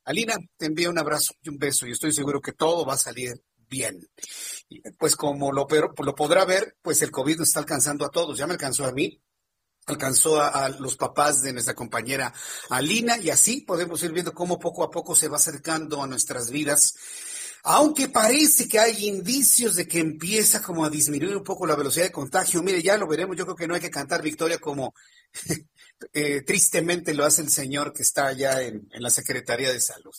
Alina, 0.04 0.36
te 0.58 0.66
envío 0.66 0.90
un 0.90 0.98
abrazo 0.98 1.34
y 1.42 1.50
un 1.50 1.58
beso 1.58 1.86
y 1.86 1.92
estoy 1.92 2.12
seguro 2.12 2.42
que 2.42 2.54
todo 2.54 2.86
va 2.86 2.96
a 2.96 2.98
salir 2.98 3.40
bien. 3.70 4.08
Pues 4.98 5.16
como 5.16 5.52
lo, 5.52 5.68
lo 5.70 6.16
podrá 6.16 6.44
ver, 6.46 6.78
pues 6.82 7.02
el 7.02 7.12
COVID 7.12 7.38
nos 7.38 7.50
está 7.50 7.60
alcanzando 7.60 8.04
a 8.06 8.10
todos. 8.10 8.38
Ya 8.38 8.48
me 8.48 8.54
alcanzó 8.54 8.86
a 8.86 8.92
mí, 8.92 9.22
alcanzó 9.86 10.42
a, 10.42 10.70
los 10.70 10.96
papás 10.98 11.42
de 11.42 11.54
nuestra 11.54 11.76
compañera 11.76 12.34
Alina 12.70 13.18
y 13.18 13.30
así 13.30 13.62
podemos 13.62 14.02
ir 14.04 14.12
viendo 14.12 14.34
cómo 14.34 14.60
poco 14.60 14.84
a 14.84 14.90
poco 14.90 15.16
se 15.16 15.28
va 15.28 15.38
acercando 15.38 16.02
a 16.02 16.08
nuestras 16.08 16.50
vidas. 16.50 16.96
Aunque 17.66 18.10
parece 18.10 18.68
que 18.68 18.80
hay 18.80 19.08
indicios 19.08 19.76
de 19.76 19.88
que 19.88 20.00
empieza 20.00 20.62
como 20.62 20.86
a 20.86 20.90
disminuir 20.90 21.36
un 21.36 21.44
poco 21.44 21.66
la 21.66 21.76
velocidad 21.76 22.06
de 22.06 22.12
contagio, 22.12 22.62
mire, 22.64 22.82
ya 22.82 22.98
lo 22.98 23.08
veremos, 23.08 23.36
yo 23.36 23.46
creo 23.46 23.56
que 23.56 23.68
no 23.68 23.76
hay 23.76 23.82
que 23.82 23.90
cantar 23.90 24.22
victoria 24.22 24.60
como 24.60 24.94
eh, 26.14 26.42
tristemente 26.42 27.14
lo 27.14 27.26
hace 27.26 27.42
el 27.42 27.50
señor 27.50 27.92
que 27.94 28.04
está 28.04 28.28
allá 28.28 28.62
en 28.62 28.88
la 28.92 29.10
Secretaría 29.10 29.74
de 29.74 29.82
Salud 29.82 30.16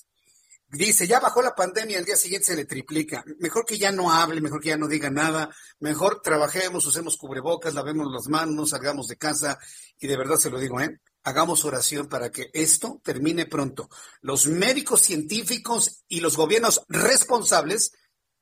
dice, 0.70 1.06
ya 1.06 1.20
bajó 1.20 1.42
la 1.42 1.54
pandemia, 1.54 1.98
el 1.98 2.04
día 2.04 2.16
siguiente 2.16 2.46
se 2.46 2.56
le 2.56 2.64
triplica. 2.64 3.24
Mejor 3.38 3.64
que 3.64 3.78
ya 3.78 3.92
no 3.92 4.12
hable, 4.12 4.40
mejor 4.40 4.60
que 4.60 4.70
ya 4.70 4.76
no 4.76 4.88
diga 4.88 5.10
nada, 5.10 5.50
mejor 5.80 6.20
trabajemos, 6.22 6.86
usemos 6.86 7.16
cubrebocas, 7.16 7.74
lavemos 7.74 8.12
las 8.12 8.28
manos, 8.28 8.70
salgamos 8.70 9.06
de 9.06 9.16
casa 9.16 9.58
y 9.98 10.06
de 10.06 10.16
verdad 10.16 10.36
se 10.36 10.50
lo 10.50 10.58
digo, 10.58 10.80
¿eh? 10.80 11.00
Hagamos 11.26 11.64
oración 11.64 12.06
para 12.06 12.30
que 12.30 12.50
esto 12.52 13.00
termine 13.02 13.46
pronto. 13.46 13.90
Los 14.20 14.46
médicos 14.46 15.02
científicos 15.02 16.04
y 16.06 16.20
los 16.20 16.36
gobiernos 16.36 16.82
responsables 16.88 17.90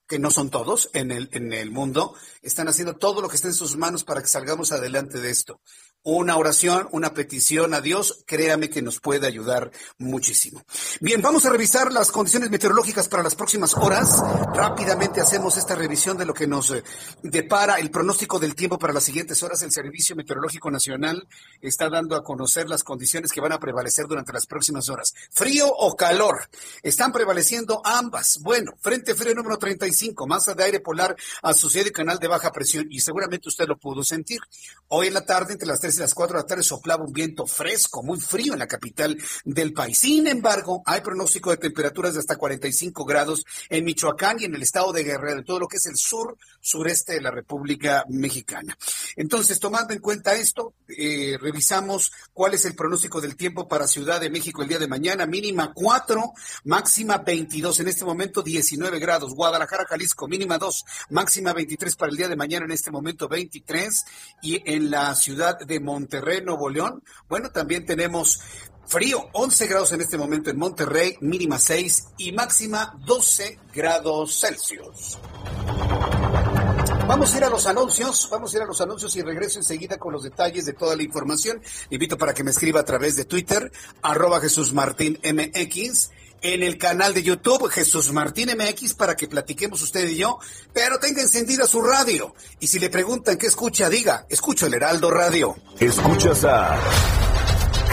que 0.07 0.19
no 0.19 0.31
son 0.31 0.51
todos 0.51 0.91
en 0.93 1.11
el, 1.11 1.31
en 1.33 1.55
el 1.55 1.71
mundo, 1.71 2.15
están 2.43 2.69
haciendo 2.69 2.97
todo 2.97 3.23
lo 3.23 3.31
que 3.31 3.37
está 3.37 3.49
en 3.49 3.55
sus 3.55 3.79
manos 3.79 4.05
para 4.05 4.21
que 4.21 4.29
salgamos 4.29 4.71
adelante 4.71 5.19
de 5.19 5.31
esto 5.31 5.63
una 6.05 6.37
oración, 6.37 6.89
una 6.93 7.13
petición 7.13 7.75
a 7.75 7.81
Dios, 7.81 8.23
créame 8.27 8.71
que 8.71 8.83
nos 8.83 9.01
puede 9.01 9.27
ayudar 9.27 9.71
muchísimo. 9.99 10.65
Bien, 11.01 11.21
vamos 11.21 11.45
a 11.47 11.51
revisar 11.51 11.93
las 11.93 12.11
condiciones 12.11 12.51
meteorológicas 12.51 13.09
para 13.09 13.23
las 13.23 13.35
próximas 13.35 13.75
horas. 13.75 14.23
Rápidamente 14.55 15.21
hacemos 15.21 15.57
esta 15.57 15.75
revisión 15.75 16.17
de 16.17 16.27
lo 16.27 16.35
que 16.35 16.47
nos 16.47 16.71
eh, 16.71 16.83
depara 17.23 17.77
el 17.77 17.91
pronóstico 17.91 18.39
del 18.39 18.55
tiempo 18.55 18.79
para 18.79 18.93
las 18.93 19.05
siguientes 19.05 19.43
horas. 19.43 19.63
El 19.63 19.73
Servicio 19.73 20.17
Meteorológico 20.17 20.71
Nacional 20.71 21.27
está 21.61 21.89
dando 21.89 22.17
a 22.17 22.23
conocer 22.23 22.69
las 22.69 22.85
condiciones 22.85 23.33
que 23.33 23.41
van 23.41 23.53
a 23.53 23.61
prevalecer 23.61 24.07
durante 24.07 24.33
las 24.33 24.47
próximas 24.47 24.89
horas. 24.89 25.15
Frío 25.31 25.67
o 25.69 25.97
calor, 25.97 26.49
están 26.83 27.13
prevaleciendo 27.13 27.81
ambas. 27.85 28.39
Bueno, 28.43 28.73
Frente 28.81 29.15
Frío 29.15 29.35
número 29.35 29.59
35 29.59 29.75
45, 29.75 30.27
masa 30.27 30.55
de 30.55 30.65
aire 30.65 30.81
polar 30.81 31.17
asociado 31.43 31.89
y 31.89 31.93
canal 31.93 32.19
de 32.19 32.29
baja 32.29 32.53
presión, 32.53 32.87
y 32.91 33.01
seguramente 33.01 33.49
usted 33.49 33.67
lo 33.67 33.77
pudo 33.77 34.03
sentir. 34.03 34.41
Hoy 34.89 35.09
en 35.09 35.15
la 35.15 35.25
tarde, 35.25 35.53
entre 35.53 35.69
las 35.69 35.81
3 35.81 35.94
las 36.03 36.15
4 36.15 36.37
de 36.37 36.43
la 36.43 36.47
tarde, 36.47 36.63
soplaba 36.63 37.05
un 37.05 37.13
viento 37.13 37.47
fresco, 37.47 38.03
muy 38.03 38.21
frío 38.21 38.53
en 38.53 38.59
la 38.59 38.67
capital 38.67 39.17
del 39.45 39.73
país. 39.73 39.99
Sin 39.99 40.27
embargo, 40.27 40.83
hay 40.87 41.01
pronóstico 41.01 41.51
de 41.51 41.57
temperaturas 41.57 42.15
de 42.15 42.21
hasta 42.21 42.37
45 42.37 43.05
grados 43.05 43.45
en 43.69 43.85
Michoacán 43.85 44.41
y 44.41 44.45
en 44.45 44.55
el 44.55 44.63
estado 44.63 44.93
de 44.93 45.05
Guerrero, 45.05 45.39
en 45.39 45.45
todo 45.45 45.61
lo 45.61 45.69
que 45.69 45.77
es 45.77 45.87
el 45.87 45.97
sur, 45.97 46.37
sureste 46.61 47.15
de 47.15 47.21
la 47.21 47.31
República 47.31 48.05
Mexicana. 48.09 48.77
Entonces, 49.17 49.61
tomando 49.61 49.93
en 49.93 50.01
cuenta 50.01 50.35
esto, 50.35 50.75
eh, 50.89 51.37
revisamos 51.41 52.13
cuál 52.33 52.55
es 52.55 52.65
el 52.65 52.75
pronóstico 52.75 53.21
del 53.21 53.37
tiempo 53.37 53.69
para 53.69 53.87
Ciudad 53.87 54.21
de 54.21 54.31
México 54.31 54.63
el 54.63 54.69
día 54.69 54.79
de 54.79 54.89
mañana, 54.89 55.27
mínima 55.27 55.73
4, 55.75 56.33
máxima 56.65 57.19
22, 57.19 57.81
en 57.81 57.89
este 57.89 58.05
momento 58.05 58.43
19 58.43 58.99
grados, 58.99 59.35
Guadalajara, 59.35 59.87
Jalisco, 59.87 60.29
mínima 60.29 60.59
2, 60.59 60.85
máxima 61.11 61.53
23 61.53 61.97
para 61.97 62.11
el 62.11 62.17
día 62.17 62.29
de 62.29 62.37
mañana, 62.37 62.65
en 62.65 62.73
este 62.73 62.91
momento 62.91 63.29
23, 63.29 64.05
y 64.43 64.63
en 64.65 64.91
la 64.91 65.15
ciudad 65.15 65.59
de 65.59 65.81
Monterrey, 65.85 66.43
Nuevo 66.43 66.69
León, 66.69 67.03
bueno, 67.29 67.51
también 67.51 67.87
tenemos 67.87 68.41
Frío, 68.87 69.29
11 69.33 69.67
grados 69.67 69.93
en 69.93 70.01
este 70.03 70.19
momento 70.19 70.51
en 70.51 70.59
Monterrey, 70.59 71.17
mínima 71.21 71.59
6 71.59 72.09
y 72.19 72.33
máxima 72.33 72.99
12 73.07 73.59
grados 73.73 74.41
Celsius. 74.41 75.19
Vamos 77.07 77.35
a 77.35 77.37
ir 77.37 77.45
a 77.45 77.51
los 77.51 77.67
anuncios, 77.67 78.29
vamos 78.31 78.53
a 78.53 78.57
ir 78.57 78.63
a 78.63 78.67
los 78.67 78.81
anuncios 78.81 79.15
y 79.17 79.23
regreso 79.23 79.59
enseguida 79.59 79.99
con 79.99 80.13
los 80.13 80.23
detalles 80.23 80.65
de 80.65 80.73
toda 80.73 80.97
la 80.97 81.03
información. 81.03 81.61
Invito 81.91 82.17
para 82.17 82.33
que 82.33 82.43
me 82.45 82.51
escriba 82.51 82.81
a 82.81 82.85
través 82.85 83.17
de 83.17 83.25
Twitter, 83.25 83.71
arroba 84.03 84.41
Jesús 84.41 84.73
Martín 84.73 85.19
MX, 85.23 86.11
en 86.45 86.63
el 86.63 86.77
canal 86.77 87.15
de 87.15 87.23
YouTube 87.23 87.71
Jesús 87.71 88.13
Martín 88.13 88.51
MX 88.51 88.95
para 88.95 89.17
que 89.17 89.27
platiquemos 89.27 89.81
usted 89.81 90.07
y 90.07 90.17
yo, 90.17 90.39
pero 90.75 90.99
tenga 90.99 91.23
encendida 91.23 91.67
su 91.67 91.81
radio. 91.81 92.35
Y 92.61 92.67
si 92.67 92.79
le 92.79 92.91
preguntan 92.91 93.39
qué 93.39 93.47
escucha, 93.47 93.89
diga, 93.89 94.27
escucho 94.29 94.67
el 94.67 94.75
Heraldo 94.75 95.11
Radio. 95.11 95.57
Escuchas 95.81 96.45
a 96.45 96.79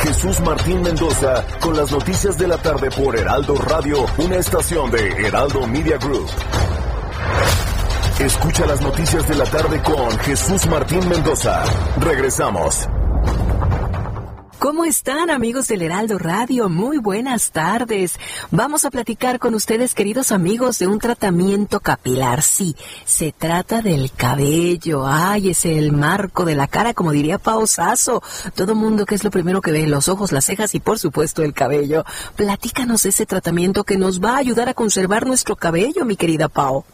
Jesús 0.03 0.41
Martín 0.41 0.81
Mendoza 0.81 1.47
con 1.61 1.77
las 1.77 1.91
noticias 1.91 2.37
de 2.37 2.47
la 2.49 2.57
tarde 2.57 2.91
por 2.91 3.15
Heraldo 3.15 3.55
Radio, 3.55 4.05
una 4.17 4.35
estación 4.35 4.91
de 4.91 5.27
Heraldo 5.27 5.65
Media 5.65 5.97
Group. 5.97 6.27
Escucha 8.19 8.65
las 8.65 8.81
noticias 8.81 9.27
de 9.29 9.35
la 9.35 9.45
tarde 9.45 9.81
con 9.81 10.19
Jesús 10.19 10.67
Martín 10.67 11.07
Mendoza. 11.07 11.63
Regresamos. 12.01 12.85
¿Cómo 14.61 14.85
están 14.85 15.31
amigos 15.31 15.67
del 15.69 15.81
Heraldo 15.81 16.19
Radio? 16.19 16.69
Muy 16.69 16.99
buenas 16.99 17.49
tardes. 17.49 18.19
Vamos 18.51 18.85
a 18.85 18.91
platicar 18.91 19.39
con 19.39 19.55
ustedes, 19.55 19.95
queridos 19.95 20.31
amigos, 20.31 20.77
de 20.77 20.85
un 20.85 20.99
tratamiento 20.99 21.79
capilar. 21.79 22.43
Sí, 22.43 22.75
se 23.03 23.31
trata 23.31 23.81
del 23.81 24.11
cabello. 24.11 25.07
Ay, 25.07 25.49
es 25.49 25.65
el 25.65 25.91
marco 25.91 26.45
de 26.45 26.53
la 26.53 26.67
cara, 26.67 26.93
como 26.93 27.11
diría 27.11 27.39
Pao 27.39 27.65
Sasso. 27.65 28.21
Todo 28.53 28.75
mundo 28.75 29.07
que 29.07 29.15
es 29.15 29.23
lo 29.23 29.31
primero 29.31 29.61
que 29.61 29.71
ve, 29.71 29.87
los 29.87 30.07
ojos, 30.07 30.31
las 30.31 30.45
cejas 30.45 30.75
y 30.75 30.79
por 30.79 30.99
supuesto 30.99 31.41
el 31.41 31.55
cabello. 31.55 32.05
Platícanos 32.35 33.07
ese 33.07 33.25
tratamiento 33.25 33.83
que 33.83 33.97
nos 33.97 34.21
va 34.21 34.35
a 34.35 34.37
ayudar 34.37 34.69
a 34.69 34.75
conservar 34.75 35.25
nuestro 35.25 35.55
cabello, 35.55 36.05
mi 36.05 36.15
querida 36.17 36.49
Pao. 36.49 36.85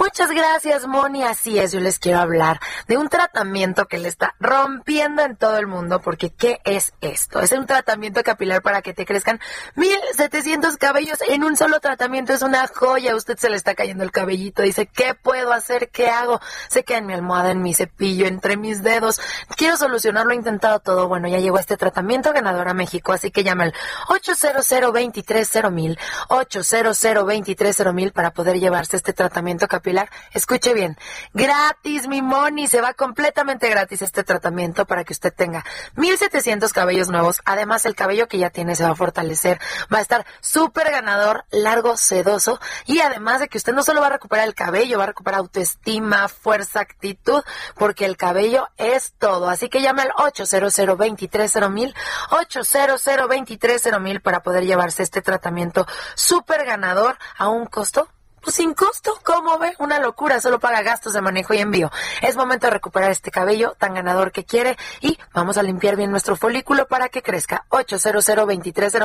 Muchas 0.00 0.30
gracias, 0.30 0.86
Moni. 0.86 1.24
Así 1.24 1.58
es, 1.58 1.72
yo 1.72 1.80
les 1.80 1.98
quiero 1.98 2.20
hablar 2.20 2.58
de 2.88 2.96
un 2.96 3.10
tratamiento 3.10 3.86
que 3.86 3.98
le 3.98 4.08
está 4.08 4.34
rompiendo 4.40 5.20
en 5.20 5.36
todo 5.36 5.58
el 5.58 5.66
mundo, 5.66 6.00
porque 6.00 6.30
¿qué 6.30 6.58
es 6.64 6.94
esto? 7.02 7.40
Es 7.40 7.52
un 7.52 7.66
tratamiento 7.66 8.22
capilar 8.22 8.62
para 8.62 8.80
que 8.80 8.94
te 8.94 9.04
crezcan 9.04 9.40
1700 9.74 10.78
cabellos 10.78 11.18
en 11.28 11.44
un 11.44 11.54
solo 11.54 11.80
tratamiento. 11.80 12.32
Es 12.32 12.40
una 12.40 12.66
joya. 12.66 13.14
usted 13.14 13.36
se 13.36 13.50
le 13.50 13.56
está 13.56 13.74
cayendo 13.74 14.02
el 14.02 14.10
cabellito. 14.10 14.62
Dice, 14.62 14.86
¿qué 14.86 15.12
puedo 15.12 15.52
hacer? 15.52 15.90
¿Qué 15.90 16.08
hago? 16.08 16.40
Se 16.70 16.82
queda 16.82 16.96
en 16.96 17.06
mi 17.06 17.12
almohada, 17.12 17.50
en 17.50 17.60
mi 17.60 17.74
cepillo, 17.74 18.26
entre 18.26 18.56
mis 18.56 18.82
dedos. 18.82 19.20
Quiero 19.54 19.76
solucionarlo. 19.76 20.32
He 20.32 20.36
intentado 20.36 20.80
todo. 20.80 21.08
Bueno, 21.08 21.28
ya 21.28 21.40
llegó 21.40 21.58
este 21.58 21.76
tratamiento 21.76 22.32
ganador 22.32 22.68
a 22.68 22.74
México, 22.74 23.12
así 23.12 23.30
que 23.30 23.44
llama 23.44 23.64
al 23.64 23.74
800 24.08 24.66
230 24.66 26.00
800 26.28 27.00
230 27.02 28.12
para 28.14 28.30
poder 28.30 28.58
llevarse 28.58 28.96
este 28.96 29.12
tratamiento 29.12 29.68
capilar 29.68 29.89
escuche 30.32 30.74
bien, 30.74 30.96
gratis, 31.32 32.08
mi 32.08 32.22
money, 32.22 32.66
se 32.66 32.80
va 32.80 32.94
completamente 32.94 33.68
gratis 33.68 34.02
este 34.02 34.24
tratamiento 34.24 34.86
para 34.86 35.04
que 35.04 35.12
usted 35.12 35.32
tenga 35.32 35.64
1700 35.96 36.72
cabellos 36.72 37.08
nuevos. 37.08 37.40
Además, 37.44 37.86
el 37.86 37.94
cabello 37.94 38.28
que 38.28 38.38
ya 38.38 38.50
tiene 38.50 38.76
se 38.76 38.84
va 38.84 38.90
a 38.90 38.94
fortalecer, 38.94 39.60
va 39.92 39.98
a 39.98 40.02
estar 40.02 40.26
súper 40.40 40.90
ganador, 40.90 41.44
largo, 41.50 41.96
sedoso 41.96 42.60
y 42.86 43.00
además 43.00 43.40
de 43.40 43.48
que 43.48 43.58
usted 43.58 43.72
no 43.72 43.82
solo 43.82 44.00
va 44.00 44.08
a 44.08 44.10
recuperar 44.10 44.46
el 44.46 44.54
cabello, 44.54 44.98
va 44.98 45.04
a 45.04 45.08
recuperar 45.08 45.40
autoestima, 45.40 46.28
fuerza, 46.28 46.80
actitud, 46.80 47.42
porque 47.76 48.04
el 48.04 48.16
cabello 48.16 48.68
es 48.76 49.14
todo. 49.18 49.48
Así 49.48 49.68
que 49.68 49.80
llame 49.80 50.02
al 50.02 50.12
800 50.16 50.74
230 50.76 51.90
800 52.30 53.04
230 53.04 54.20
para 54.22 54.42
poder 54.42 54.64
llevarse 54.64 55.02
este 55.02 55.22
tratamiento 55.22 55.86
súper 56.14 56.64
ganador 56.64 57.18
a 57.36 57.48
un 57.48 57.66
costo 57.66 58.08
pues 58.42 58.56
sin 58.56 58.74
costo, 58.74 59.18
¿cómo 59.22 59.58
ve? 59.58 59.74
Una 59.78 59.98
locura, 59.98 60.40
solo 60.40 60.58
paga 60.58 60.82
gastos 60.82 61.12
de 61.12 61.20
manejo 61.20 61.54
y 61.54 61.58
envío. 61.58 61.90
Es 62.22 62.36
momento 62.36 62.66
de 62.66 62.72
recuperar 62.72 63.10
este 63.10 63.30
cabello 63.30 63.74
tan 63.78 63.94
ganador 63.94 64.32
que 64.32 64.44
quiere 64.44 64.76
y 65.00 65.18
vamos 65.32 65.56
a 65.58 65.62
limpiar 65.62 65.96
bien 65.96 66.10
nuestro 66.10 66.36
folículo 66.36 66.86
para 66.86 67.08
que 67.08 67.22
crezca. 67.22 67.64
800 67.68 68.24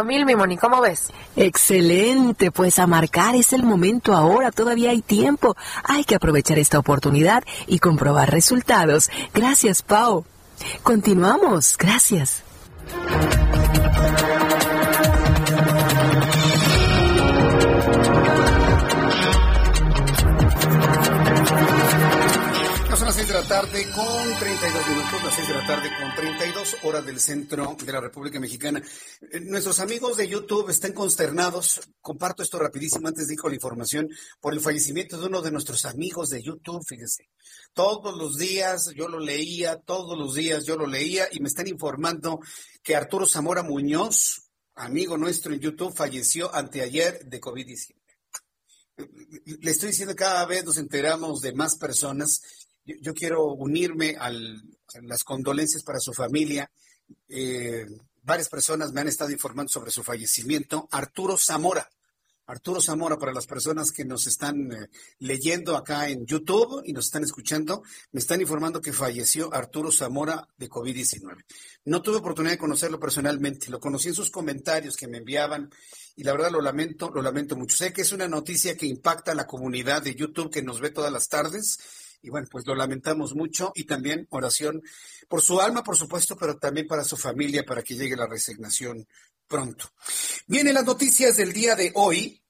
mil, 0.06 0.26
mi 0.26 0.36
Moni, 0.36 0.58
¿cómo 0.58 0.82
ves? 0.82 1.12
Excelente, 1.36 2.52
pues 2.52 2.80
a 2.80 2.88
marcar 2.88 3.36
es 3.36 3.54
el 3.54 3.63
momento 3.63 4.13
ahora, 4.13 4.52
todavía 4.52 4.91
hay 4.91 5.02
tiempo. 5.02 5.56
Hay 5.84 6.04
que 6.04 6.15
aprovechar 6.15 6.60
esta 6.60 6.80
oportunidad 6.80 7.43
y 7.67 7.80
comprobar 7.80 8.32
resultados. 8.32 9.10
Gracias, 9.34 9.82
Pau. 9.82 10.26
Continuamos, 10.84 11.78
gracias. 11.78 12.43
La 23.36 23.48
tarde 23.50 23.91
con 23.91 24.39
32 24.39 24.88
minutos, 24.88 25.24
las 25.26 25.36
6 25.36 25.48
de 25.50 25.54
la 25.56 25.67
tarde 25.67 25.89
con 26.00 26.15
32 26.15 26.78
horas 26.84 27.06
del 27.06 27.19
centro 27.19 27.76
de 27.84 27.91
la 27.91 28.00
República 28.00 28.39
Mexicana. 28.39 28.82
Eh, 29.30 29.41
nuestros 29.41 29.82
amigos 29.82 30.15
de 30.15 30.30
YouTube 30.30 30.69
están 30.69 30.93
consternados. 30.93 31.82
Comparto 32.00 32.43
esto 32.43 32.58
rapidísimo 32.60 33.10
antes 33.10 33.28
dijo 33.28 33.50
la 33.50 33.56
información 33.56 34.08
por 34.39 34.54
el 34.54 34.62
fallecimiento 34.62 35.19
de 35.19 35.28
uno 35.28 35.41
de 35.41 35.52
nuestros 35.52 35.84
amigos 35.84 36.30
de 36.30 36.43
YouTube, 36.43 36.82
fíjense. 36.88 37.28
Todos 37.74 38.17
los 38.17 38.38
días 38.38 38.93
yo 38.95 39.10
lo 39.10 39.19
leía, 39.19 39.82
todos 39.82 40.17
los 40.17 40.36
días 40.36 40.63
yo 40.63 40.78
lo 40.78 40.88
leía 40.88 41.28
y 41.30 41.41
me 41.41 41.50
están 41.50 41.67
informando 41.67 42.39
que 42.82 42.95
Arturo 42.95 43.28
Zamora 43.28 43.63
Muñoz, 43.63 44.50
amigo 44.76 45.17
nuestro 45.17 45.54
en 45.54 45.60
YouTube, 45.60 45.93
falleció 45.93 46.56
anteayer 46.56 47.26
de 47.26 47.41
COVID-19 47.41 47.95
le 48.98 49.71
estoy 49.71 49.89
diciendo 49.89 50.15
cada 50.15 50.45
vez 50.45 50.63
nos 50.63 50.78
enteramos 50.78 51.41
de 51.41 51.54
más 51.54 51.76
personas 51.78 52.41
yo, 52.86 53.13
quiero 53.13 53.45
unirme 53.45 54.15
a 54.19 54.30
las 54.30 55.24
condolencias 55.24 55.84
para 55.84 56.00
su 56.00 56.13
familia. 56.13 56.69
Eh, 57.28 57.86
varias 58.21 58.50
personas 58.50 58.91
me 58.91 59.02
han 59.02 59.08
estado 59.08 59.32
informando 59.32 59.69
sobre 59.69 59.91
su 59.91 60.04
fallecimiento. 60.04 60.88
Arturo 60.91 61.38
Zamora. 61.38 61.89
Arturo 62.48 62.80
Zamora, 62.80 63.17
para 63.17 63.34
las 63.34 63.48
personas 63.48 63.91
que 63.91 64.06
nos 64.06 64.28
están 64.28 64.71
eh, 64.71 64.89
leyendo 65.17 65.76
acá 65.76 66.10
en 66.10 66.28
YouTube 66.28 66.84
y 66.86 66.93
nos 66.93 67.06
están 67.06 67.24
escuchando, 67.24 67.82
me 68.12 68.19
están 68.19 68.39
informando 68.39 68.82
que 68.82 68.93
falleció 68.93 69.52
Arturo 69.52 69.91
Zamora 69.91 70.48
de 70.56 70.69
COVID-19. 70.69 71.43
No 71.86 72.04
tuve 72.04 72.17
oportunidad 72.17 72.54
de 72.54 72.60
conocerlo 72.60 73.00
personalmente, 73.00 73.71
lo 73.71 73.80
conocí 73.80 74.10
en 74.10 74.13
sus 74.13 74.30
comentarios 74.30 74.95
que 74.95 75.08
me 75.08 75.17
enviaban 75.17 75.71
y 76.15 76.24
la 76.24 76.34
verdad 76.34 76.52
lo 76.52 76.62
lamento, 76.62 77.10
lo 77.10 77.24
lamento 77.24 77.56
mucho. 77.56 77.76
Sé 77.76 77.91
que 77.91 78.04
es 78.04 78.12
una 78.12 78.28
noticia 78.28 78.78
que 78.78 78.86
impacta 78.86 79.32
a 79.32 79.36
la 79.36 79.48
comunidad 79.48 80.04
de 80.04 80.13
YouTube 80.13 80.52
que 80.52 80.62
nos 80.62 80.80
ve 80.80 80.91
todas 80.91 81.12
las 81.12 81.28
tardes 81.28 81.80
y 82.26 82.30
bueno, 82.32 82.48
pues 82.50 82.66
lo 82.66 82.74
lamentamos 82.74 83.36
mucho 83.36 83.72
y 83.76 83.84
también 83.84 84.26
oración 84.32 84.82
por 85.30 85.42
su 85.42 85.62
alma, 85.62 85.84
por 85.84 85.96
supuesto, 85.96 86.36
pero 86.36 86.58
también 86.58 86.88
para 86.88 87.04
su 87.04 87.16
familia, 87.16 87.64
para 87.64 87.84
que 87.84 87.96
llegue 87.96 88.16
la 88.16 88.26
resignación 88.26 89.08
pronto. 89.48 89.92
Vienen 90.48 90.74
las 90.74 90.86
noticias 90.86 91.38
del 91.38 91.54
día 91.54 91.76
de 91.76 91.92
hoy. 91.94 92.42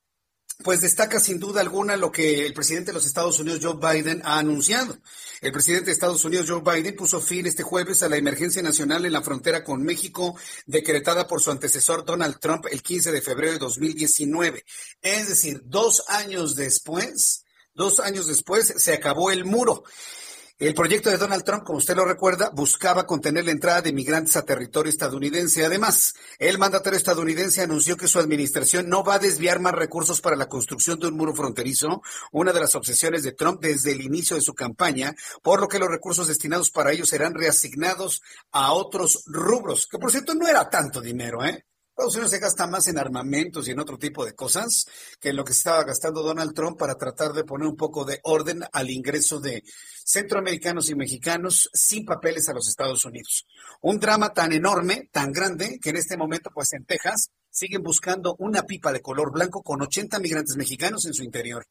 Pues 0.64 0.80
destaca 0.80 1.20
sin 1.20 1.38
duda 1.38 1.60
alguna 1.60 1.98
lo 1.98 2.14
que 2.14 2.46
el 2.46 2.54
presidente 2.54 2.92
de 2.92 2.94
los 2.94 3.06
Estados 3.06 3.38
Unidos, 3.40 3.60
Joe 3.62 3.76
Biden, 3.76 4.22
ha 4.24 4.40
anunciado. 4.40 4.98
El 5.42 5.52
presidente 5.52 5.88
de 5.88 5.92
Estados 5.92 6.24
Unidos, 6.24 6.50
Joe 6.50 6.62
Biden, 6.62 6.96
puso 6.96 7.20
fin 7.20 7.46
este 7.46 7.62
jueves 7.62 8.02
a 8.04 8.08
la 8.08 8.16
emergencia 8.16 8.62
nacional 8.62 9.06
en 9.06 9.12
la 9.12 9.22
frontera 9.22 9.66
con 9.66 9.84
México, 9.84 10.40
decretada 10.66 11.28
por 11.28 11.42
su 11.42 11.52
antecesor 11.52 12.06
Donald 12.06 12.40
Trump 12.40 12.68
el 12.72 12.82
15 12.82 13.12
de 13.12 13.22
febrero 13.22 13.52
de 13.52 13.60
2019. 13.60 14.64
Es 15.02 15.28
decir, 15.28 15.62
dos 15.66 16.06
años 16.08 16.56
después 16.56 17.45
Dos 17.76 18.00
años 18.00 18.26
después 18.28 18.74
se 18.78 18.94
acabó 18.94 19.32
el 19.32 19.44
muro. 19.44 19.84
El 20.58 20.74
proyecto 20.74 21.10
de 21.10 21.18
Donald 21.18 21.44
Trump, 21.44 21.66
como 21.66 21.80
usted 21.80 21.98
lo 21.98 22.06
recuerda, 22.06 22.50
buscaba 22.50 23.06
contener 23.06 23.44
la 23.44 23.52
entrada 23.52 23.82
de 23.82 23.92
migrantes 23.92 24.38
a 24.38 24.46
territorio 24.46 24.90
estadounidense. 24.90 25.66
Además, 25.66 26.14
el 26.40 26.58
mandatario 26.58 26.96
estadounidense 26.96 27.62
anunció 27.62 27.98
que 27.98 28.08
su 28.08 28.18
administración 28.18 28.88
no 28.88 29.04
va 29.04 29.16
a 29.16 29.20
desviar 29.20 29.60
más 29.60 29.74
recursos 29.74 30.22
para 30.22 30.38
la 30.38 30.48
construcción 30.48 30.98
de 30.98 31.08
un 31.08 31.18
muro 31.18 31.36
fronterizo, 31.36 32.02
una 32.32 32.54
de 32.54 32.62
las 32.62 32.76
obsesiones 32.76 33.24
de 33.24 33.34
Trump 33.34 33.60
desde 33.60 33.92
el 33.92 34.00
inicio 34.00 34.38
de 34.38 34.42
su 34.42 34.54
campaña, 34.54 35.14
por 35.44 35.60
lo 35.60 35.68
que 35.68 35.80
los 35.80 35.90
recursos 35.90 36.30
destinados 36.30 36.72
para 36.72 36.94
ello 36.94 37.06
serán 37.06 37.34
reasignados 37.34 38.22
a 38.54 38.72
otros 38.72 39.24
rubros, 39.26 39.88
que 39.88 40.00
por 40.00 40.12
cierto 40.12 40.34
no 40.34 40.48
era 40.48 40.70
tanto 40.70 41.02
dinero, 41.02 41.44
¿eh? 41.44 41.66
Estados 41.96 42.16
Unidos 42.16 42.32
se 42.32 42.40
gasta 42.40 42.68
más 42.68 42.88
en 42.88 42.98
armamentos 42.98 43.66
y 43.66 43.72
en 43.72 43.80
otro 43.80 43.98
tipo 43.98 44.26
de 44.26 44.36
cosas 44.36 44.86
que 45.22 45.30
en 45.30 45.38
lo 45.38 45.46
que 45.46 45.54
estaba 45.54 45.86
gastando 45.86 46.24
Donald 46.24 46.54
Trump 46.54 46.78
para 46.78 46.96
tratar 46.96 47.32
de 47.32 47.46
poner 47.46 47.70
un 47.70 47.78
poco 47.78 48.04
de 48.04 48.20
orden 48.24 48.64
al 48.74 48.90
ingreso 48.90 49.40
de 49.40 49.64
centroamericanos 50.04 50.90
y 50.90 50.96
mexicanos 50.96 51.70
sin 51.72 52.04
papeles 52.04 52.50
a 52.50 52.54
los 52.54 52.68
Estados 52.68 53.06
Unidos. 53.06 53.46
Un 53.80 53.98
drama 53.98 54.34
tan 54.34 54.52
enorme, 54.52 55.08
tan 55.10 55.32
grande, 55.32 55.80
que 55.82 55.92
en 55.92 55.96
este 55.96 56.18
momento, 56.18 56.50
pues 56.54 56.74
en 56.74 56.84
Texas, 56.84 57.30
siguen 57.50 57.82
buscando 57.82 58.36
una 58.40 58.64
pipa 58.64 58.92
de 58.92 59.02
color 59.02 59.32
blanco 59.32 59.64
con 59.64 59.82
80 59.82 60.20
migrantes 60.20 60.58
mexicanos 60.58 61.06
en 61.06 61.14
su 61.14 61.24
interior. 61.24 61.66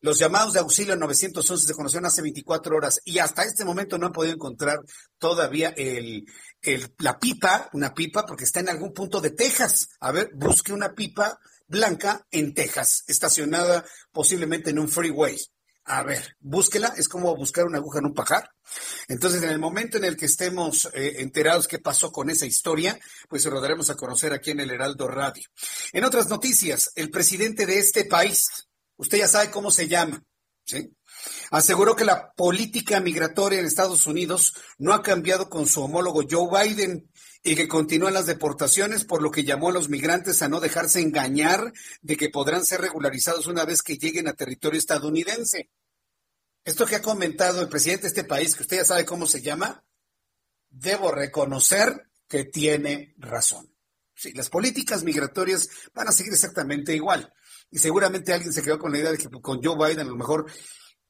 Los 0.00 0.18
llamados 0.18 0.52
de 0.52 0.60
auxilio 0.60 0.96
911 0.96 1.66
se 1.66 1.74
conocieron 1.74 2.06
hace 2.06 2.22
24 2.22 2.76
horas 2.76 3.00
y 3.04 3.18
hasta 3.18 3.44
este 3.44 3.64
momento 3.64 3.98
no 3.98 4.06
han 4.06 4.12
podido 4.12 4.34
encontrar 4.34 4.80
todavía 5.18 5.70
el, 5.76 6.24
la 6.98 7.18
pipa, 7.18 7.70
una 7.72 7.94
pipa, 7.94 8.26
porque 8.26 8.44
está 8.44 8.60
en 8.60 8.68
algún 8.68 8.92
punto 8.92 9.20
de 9.20 9.30
Texas. 9.30 9.88
A 10.00 10.12
ver, 10.12 10.30
busque 10.34 10.72
una 10.72 10.94
pipa 10.94 11.38
blanca 11.66 12.26
en 12.30 12.54
Texas, 12.54 13.04
estacionada 13.06 13.84
posiblemente 14.12 14.70
en 14.70 14.78
un 14.78 14.88
freeway. 14.88 15.38
A 15.84 16.02
ver, 16.02 16.36
búsquela, 16.40 16.94
es 16.96 17.08
como 17.08 17.34
buscar 17.34 17.64
una 17.64 17.78
aguja 17.78 18.00
en 18.00 18.06
un 18.06 18.14
pajar. 18.14 18.50
Entonces, 19.08 19.42
en 19.42 19.48
el 19.48 19.58
momento 19.58 19.96
en 19.96 20.04
el 20.04 20.16
que 20.16 20.26
estemos 20.26 20.88
eh, 20.94 21.16
enterados 21.18 21.66
qué 21.66 21.78
pasó 21.78 22.12
con 22.12 22.30
esa 22.30 22.46
historia, 22.46 22.98
pues 23.28 23.42
se 23.42 23.50
lo 23.50 23.60
daremos 23.60 23.90
a 23.90 23.96
conocer 23.96 24.32
aquí 24.32 24.50
en 24.50 24.60
el 24.60 24.70
Heraldo 24.70 25.08
Radio. 25.08 25.44
En 25.92 26.04
otras 26.04 26.28
noticias, 26.28 26.92
el 26.94 27.10
presidente 27.10 27.66
de 27.66 27.78
este 27.78 28.04
país, 28.04 28.68
Usted 29.00 29.16
ya 29.16 29.28
sabe 29.28 29.50
cómo 29.50 29.70
se 29.70 29.88
llama. 29.88 30.22
¿sí? 30.62 30.94
Aseguró 31.50 31.96
que 31.96 32.04
la 32.04 32.32
política 32.32 33.00
migratoria 33.00 33.58
en 33.58 33.66
Estados 33.66 34.06
Unidos 34.06 34.54
no 34.78 34.94
ha 34.94 35.02
cambiado 35.02 35.48
con 35.48 35.66
su 35.66 35.82
homólogo 35.82 36.22
Joe 36.28 36.48
Biden 36.50 37.10
y 37.42 37.56
que 37.56 37.68
continúan 37.68 38.14
las 38.14 38.26
deportaciones, 38.26 39.04
por 39.04 39.22
lo 39.22 39.30
que 39.30 39.44
llamó 39.44 39.70
a 39.70 39.72
los 39.72 39.88
migrantes 39.88 40.42
a 40.42 40.48
no 40.48 40.60
dejarse 40.60 41.00
engañar 41.00 41.72
de 42.02 42.16
que 42.16 42.28
podrán 42.28 42.64
ser 42.64 42.82
regularizados 42.82 43.46
una 43.46 43.64
vez 43.64 43.82
que 43.82 43.96
lleguen 43.96 44.28
a 44.28 44.34
territorio 44.34 44.78
estadounidense. 44.78 45.70
Esto 46.64 46.86
que 46.86 46.96
ha 46.96 47.02
comentado 47.02 47.62
el 47.62 47.68
presidente 47.68 48.02
de 48.02 48.08
este 48.08 48.24
país, 48.24 48.54
que 48.54 48.62
usted 48.62 48.76
ya 48.76 48.84
sabe 48.84 49.04
cómo 49.04 49.26
se 49.26 49.40
llama, 49.40 49.82
debo 50.68 51.10
reconocer 51.10 52.10
que 52.28 52.44
tiene 52.44 53.14
razón. 53.18 53.74
Sí, 54.14 54.32
las 54.32 54.50
políticas 54.50 55.02
migratorias 55.02 55.68
van 55.94 56.08
a 56.08 56.12
seguir 56.12 56.34
exactamente 56.34 56.94
igual 56.94 57.32
y 57.70 57.78
seguramente 57.78 58.32
alguien 58.32 58.52
se 58.52 58.62
quedó 58.62 58.78
con 58.78 58.92
la 58.92 58.98
idea 58.98 59.12
de 59.12 59.18
que 59.18 59.30
con 59.30 59.62
Joe 59.62 59.76
Biden 59.76 60.06
a 60.06 60.10
lo 60.10 60.16
mejor 60.16 60.46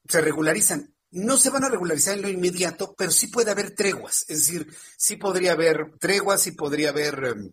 se 0.07 0.21
regularizan. 0.21 0.93
No 1.11 1.37
se 1.37 1.49
van 1.49 1.65
a 1.65 1.69
regularizar 1.69 2.15
en 2.15 2.21
lo 2.21 2.29
inmediato, 2.29 2.95
pero 2.97 3.11
sí 3.11 3.27
puede 3.27 3.51
haber 3.51 3.75
treguas. 3.75 4.25
Es 4.29 4.47
decir, 4.47 4.67
sí 4.97 5.17
podría 5.17 5.51
haber 5.51 5.97
treguas, 5.99 6.41
sí 6.41 6.51
podría 6.51 6.89
haber 6.89 7.23
em, 7.25 7.51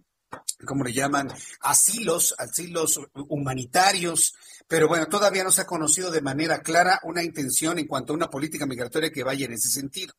¿cómo 0.67 0.85
le 0.85 0.93
llaman? 0.93 1.33
Asilos, 1.61 2.35
asilos 2.39 3.01
humanitarios, 3.29 4.35
pero 4.69 4.87
bueno, 4.87 5.07
todavía 5.07 5.43
no 5.43 5.51
se 5.51 5.63
ha 5.63 5.67
conocido 5.67 6.11
de 6.11 6.21
manera 6.21 6.61
clara 6.61 7.01
una 7.03 7.23
intención 7.23 7.79
en 7.79 7.87
cuanto 7.87 8.13
a 8.13 8.17
una 8.17 8.29
política 8.29 8.67
migratoria 8.67 9.11
que 9.11 9.25
vaya 9.25 9.47
en 9.47 9.55
ese 9.55 9.71
sentido. 9.71 10.13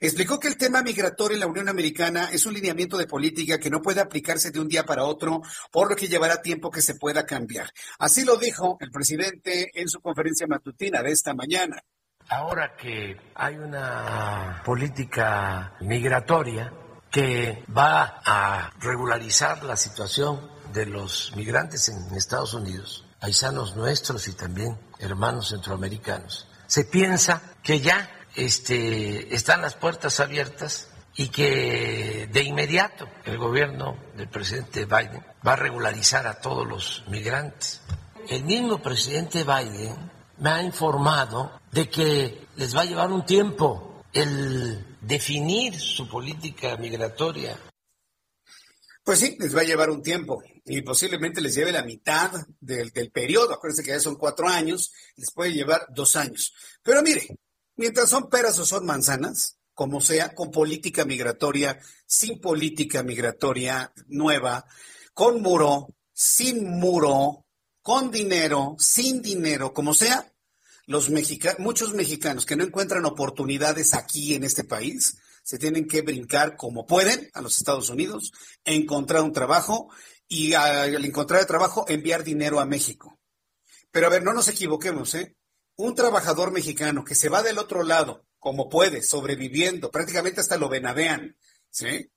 Explicó 0.00 0.38
que 0.38 0.48
el 0.48 0.58
tema 0.58 0.82
migratorio 0.82 1.34
en 1.34 1.40
la 1.40 1.46
Unión 1.46 1.68
Americana 1.68 2.28
es 2.30 2.44
un 2.44 2.52
lineamiento 2.52 2.98
de 2.98 3.06
política 3.06 3.58
que 3.58 3.70
no 3.70 3.80
puede 3.80 4.02
aplicarse 4.02 4.50
de 4.50 4.60
un 4.60 4.68
día 4.68 4.84
para 4.84 5.04
otro, 5.04 5.40
por 5.72 5.88
lo 5.88 5.96
que 5.96 6.06
llevará 6.06 6.42
tiempo 6.42 6.70
que 6.70 6.82
se 6.82 6.96
pueda 6.96 7.24
cambiar. 7.24 7.70
Así 7.98 8.24
lo 8.24 8.36
dijo 8.36 8.76
el 8.80 8.90
presidente 8.90 9.70
en 9.72 9.88
su 9.88 10.00
conferencia 10.00 10.46
matutina 10.46 11.02
de 11.02 11.10
esta 11.10 11.32
mañana. 11.34 11.82
Ahora 12.28 12.76
que 12.76 13.16
hay 13.34 13.56
una 13.56 14.62
política 14.64 15.74
migratoria, 15.80 16.72
que 17.14 17.62
va 17.74 18.20
a 18.24 18.72
regularizar 18.80 19.62
la 19.62 19.76
situación 19.76 20.50
de 20.72 20.86
los 20.86 21.32
migrantes 21.36 21.88
en 21.88 22.16
Estados 22.16 22.54
Unidos, 22.54 23.06
paisanos 23.24 23.74
nuestros 23.74 24.28
y 24.28 24.34
también 24.34 24.78
hermanos 24.98 25.48
centroamericanos. 25.48 26.46
Se 26.66 26.84
piensa 26.84 27.40
que 27.62 27.80
ya 27.80 28.06
este, 28.36 29.34
están 29.34 29.62
las 29.62 29.76
puertas 29.76 30.20
abiertas 30.20 30.88
y 31.16 31.28
que 31.28 32.28
de 32.30 32.42
inmediato 32.42 33.08
el 33.24 33.38
gobierno 33.38 33.96
del 34.14 34.28
presidente 34.28 34.84
Biden 34.84 35.24
va 35.46 35.54
a 35.54 35.56
regularizar 35.56 36.26
a 36.26 36.38
todos 36.38 36.66
los 36.66 37.02
migrantes. 37.08 37.80
El 38.28 38.44
mismo 38.44 38.82
presidente 38.82 39.42
Biden 39.42 39.96
me 40.36 40.50
ha 40.50 40.62
informado 40.62 41.50
de 41.72 41.88
que 41.88 42.46
les 42.56 42.76
va 42.76 42.82
a 42.82 42.84
llevar 42.84 43.10
un 43.10 43.24
tiempo 43.24 44.02
el 44.12 44.98
definir 45.00 45.80
su 45.80 46.06
política 46.10 46.76
migratoria. 46.76 47.56
Pues 49.04 49.18
sí, 49.18 49.36
les 49.38 49.54
va 49.54 49.60
a 49.60 49.64
llevar 49.64 49.90
un 49.90 50.02
tiempo 50.02 50.42
y 50.64 50.80
posiblemente 50.80 51.42
les 51.42 51.54
lleve 51.54 51.72
la 51.72 51.84
mitad 51.84 52.32
del, 52.58 52.90
periodo. 53.12 53.52
Acuérdense 53.52 53.82
que 53.84 53.90
ya 53.90 54.00
son 54.00 54.16
cuatro 54.16 54.48
años, 54.48 54.92
les 55.16 55.30
puede 55.30 55.52
llevar 55.52 55.86
dos 55.90 56.16
años. 56.16 56.54
Pero 56.82 57.02
mire, 57.02 57.26
mientras 57.76 58.08
son 58.08 58.30
peras 58.30 58.58
o 58.58 58.64
son 58.64 58.86
manzanas, 58.86 59.58
como 59.74 60.00
sea, 60.00 60.34
con 60.34 60.50
política 60.50 61.04
migratoria, 61.04 61.78
sin 62.06 62.40
política 62.40 63.02
migratoria 63.02 63.92
nueva, 64.06 64.64
con 65.12 65.42
muro, 65.42 65.94
sin 66.14 66.64
muro, 66.64 67.44
con 67.82 68.10
dinero, 68.10 68.74
sin 68.78 69.20
dinero, 69.20 69.74
como 69.74 69.92
sea, 69.92 70.32
los 70.86 71.10
mexicanos, 71.10 71.58
muchos 71.58 71.92
mexicanos 71.92 72.46
que 72.46 72.56
no 72.56 72.64
encuentran 72.64 73.04
oportunidades 73.04 73.92
aquí 73.92 74.32
en 74.32 74.44
este 74.44 74.64
país, 74.64 75.18
se 75.44 75.58
tienen 75.58 75.86
que 75.86 76.02
brincar 76.02 76.56
como 76.56 76.86
pueden 76.86 77.30
a 77.34 77.42
los 77.42 77.58
Estados 77.58 77.90
Unidos, 77.90 78.32
encontrar 78.64 79.22
un 79.22 79.32
trabajo 79.32 79.90
y 80.26 80.54
al 80.54 81.04
encontrar 81.04 81.40
el 81.40 81.46
trabajo 81.46 81.84
enviar 81.86 82.24
dinero 82.24 82.58
a 82.58 82.66
México. 82.66 83.20
Pero 83.92 84.06
a 84.06 84.10
ver, 84.10 84.24
no 84.24 84.32
nos 84.32 84.48
equivoquemos, 84.48 85.14
¿eh? 85.14 85.36
Un 85.76 85.94
trabajador 85.94 86.50
mexicano 86.50 87.04
que 87.04 87.14
se 87.14 87.28
va 87.28 87.42
del 87.42 87.58
otro 87.58 87.82
lado 87.82 88.26
como 88.38 88.68
puede, 88.68 89.02
sobreviviendo, 89.02 89.90
prácticamente 89.90 90.40
hasta 90.40 90.56
lo 90.56 90.68
venadean, 90.68 91.36
¿sí? 91.70 92.10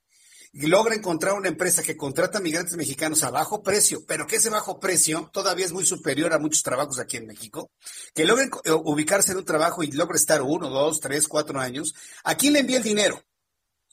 Logra 0.53 0.95
encontrar 0.95 1.33
una 1.33 1.49
empresa 1.49 1.83
que 1.83 1.97
contrata 1.97 2.39
migrantes 2.39 2.75
mexicanos 2.77 3.23
a 3.23 3.31
bajo 3.31 3.62
precio, 3.62 4.05
pero 4.07 4.27
que 4.27 4.38
ese 4.38 4.49
bajo 4.49 4.79
precio 4.79 5.29
todavía 5.33 5.65
es 5.65 5.71
muy 5.71 5.86
superior 5.86 6.33
a 6.33 6.39
muchos 6.39 6.63
trabajos 6.63 6.99
aquí 6.99 7.17
en 7.17 7.27
México, 7.27 7.71
que 8.13 8.25
logren 8.25 8.49
eh, 8.63 8.71
ubicarse 8.71 9.31
en 9.31 9.39
un 9.39 9.45
trabajo 9.45 9.83
y 9.83 9.91
logre 9.91 10.17
estar 10.17 10.41
uno, 10.41 10.69
dos, 10.69 10.99
tres, 10.99 11.27
cuatro 11.27 11.60
años, 11.60 11.93
¿a 12.23 12.36
quién 12.36 12.53
le 12.53 12.60
envía 12.60 12.77
el 12.77 12.83
dinero? 12.83 13.21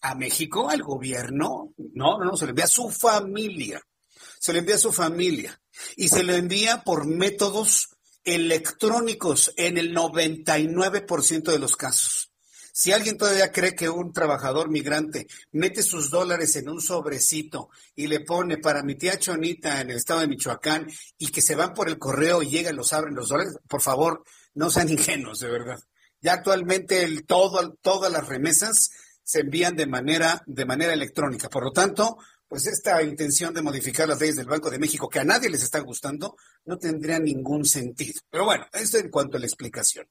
¿A 0.00 0.14
México? 0.14 0.68
¿Al 0.68 0.82
gobierno? 0.82 1.72
No, 1.94 2.18
no, 2.18 2.24
no, 2.24 2.36
se 2.36 2.44
le 2.44 2.50
envía 2.50 2.66
a 2.66 2.68
su 2.68 2.90
familia. 2.90 3.82
Se 4.38 4.52
le 4.52 4.58
envía 4.58 4.74
a 4.74 4.78
su 4.78 4.92
familia. 4.92 5.58
Y 5.96 6.08
se 6.08 6.22
le 6.22 6.36
envía 6.36 6.82
por 6.82 7.06
métodos 7.06 7.88
electrónicos 8.22 9.52
en 9.56 9.78
el 9.78 9.94
99% 9.94 11.44
de 11.44 11.58
los 11.58 11.76
casos. 11.76 12.33
Si 12.76 12.90
alguien 12.90 13.16
todavía 13.16 13.52
cree 13.52 13.76
que 13.76 13.88
un 13.88 14.12
trabajador 14.12 14.68
migrante 14.68 15.28
mete 15.52 15.80
sus 15.84 16.10
dólares 16.10 16.56
en 16.56 16.68
un 16.68 16.80
sobrecito 16.80 17.70
y 17.94 18.08
le 18.08 18.18
pone 18.18 18.58
para 18.58 18.82
mi 18.82 18.96
tía 18.96 19.16
Chonita 19.16 19.80
en 19.80 19.90
el 19.90 19.98
estado 19.98 20.18
de 20.18 20.26
Michoacán 20.26 20.88
y 21.16 21.28
que 21.28 21.40
se 21.40 21.54
van 21.54 21.72
por 21.72 21.88
el 21.88 22.00
correo 22.00 22.42
y 22.42 22.50
llegan, 22.50 22.74
los 22.74 22.92
abren 22.92 23.14
los 23.14 23.28
dólares, 23.28 23.54
por 23.68 23.80
favor, 23.80 24.24
no 24.54 24.70
sean 24.70 24.88
ingenuos, 24.90 25.38
de 25.38 25.50
verdad. 25.50 25.78
Ya 26.20 26.32
actualmente 26.32 27.04
el, 27.04 27.24
todo, 27.24 27.74
todas 27.80 28.10
las 28.10 28.26
remesas 28.26 28.90
se 29.22 29.42
envían 29.42 29.76
de 29.76 29.87
manera, 29.87 30.42
de 30.44 30.66
manera 30.66 30.94
electrónica. 30.94 31.48
Por 31.48 31.62
lo 31.62 31.70
tanto, 31.70 32.18
pues 32.48 32.66
esta 32.66 33.00
intención 33.04 33.54
de 33.54 33.62
modificar 33.62 34.08
las 34.08 34.18
leyes 34.18 34.34
del 34.34 34.48
Banco 34.48 34.68
de 34.68 34.80
México, 34.80 35.08
que 35.08 35.20
a 35.20 35.24
nadie 35.24 35.48
les 35.48 35.62
está 35.62 35.78
gustando, 35.78 36.37
no 36.64 36.76
tendría 36.76 37.20
ningún 37.20 37.64
sentido. 37.66 38.20
Pero 38.28 38.46
bueno, 38.46 38.66
esto 38.72 38.98
en 38.98 39.10
cuanto 39.10 39.37
a 39.37 39.40
la 39.40 39.46
explicación. 39.46 40.08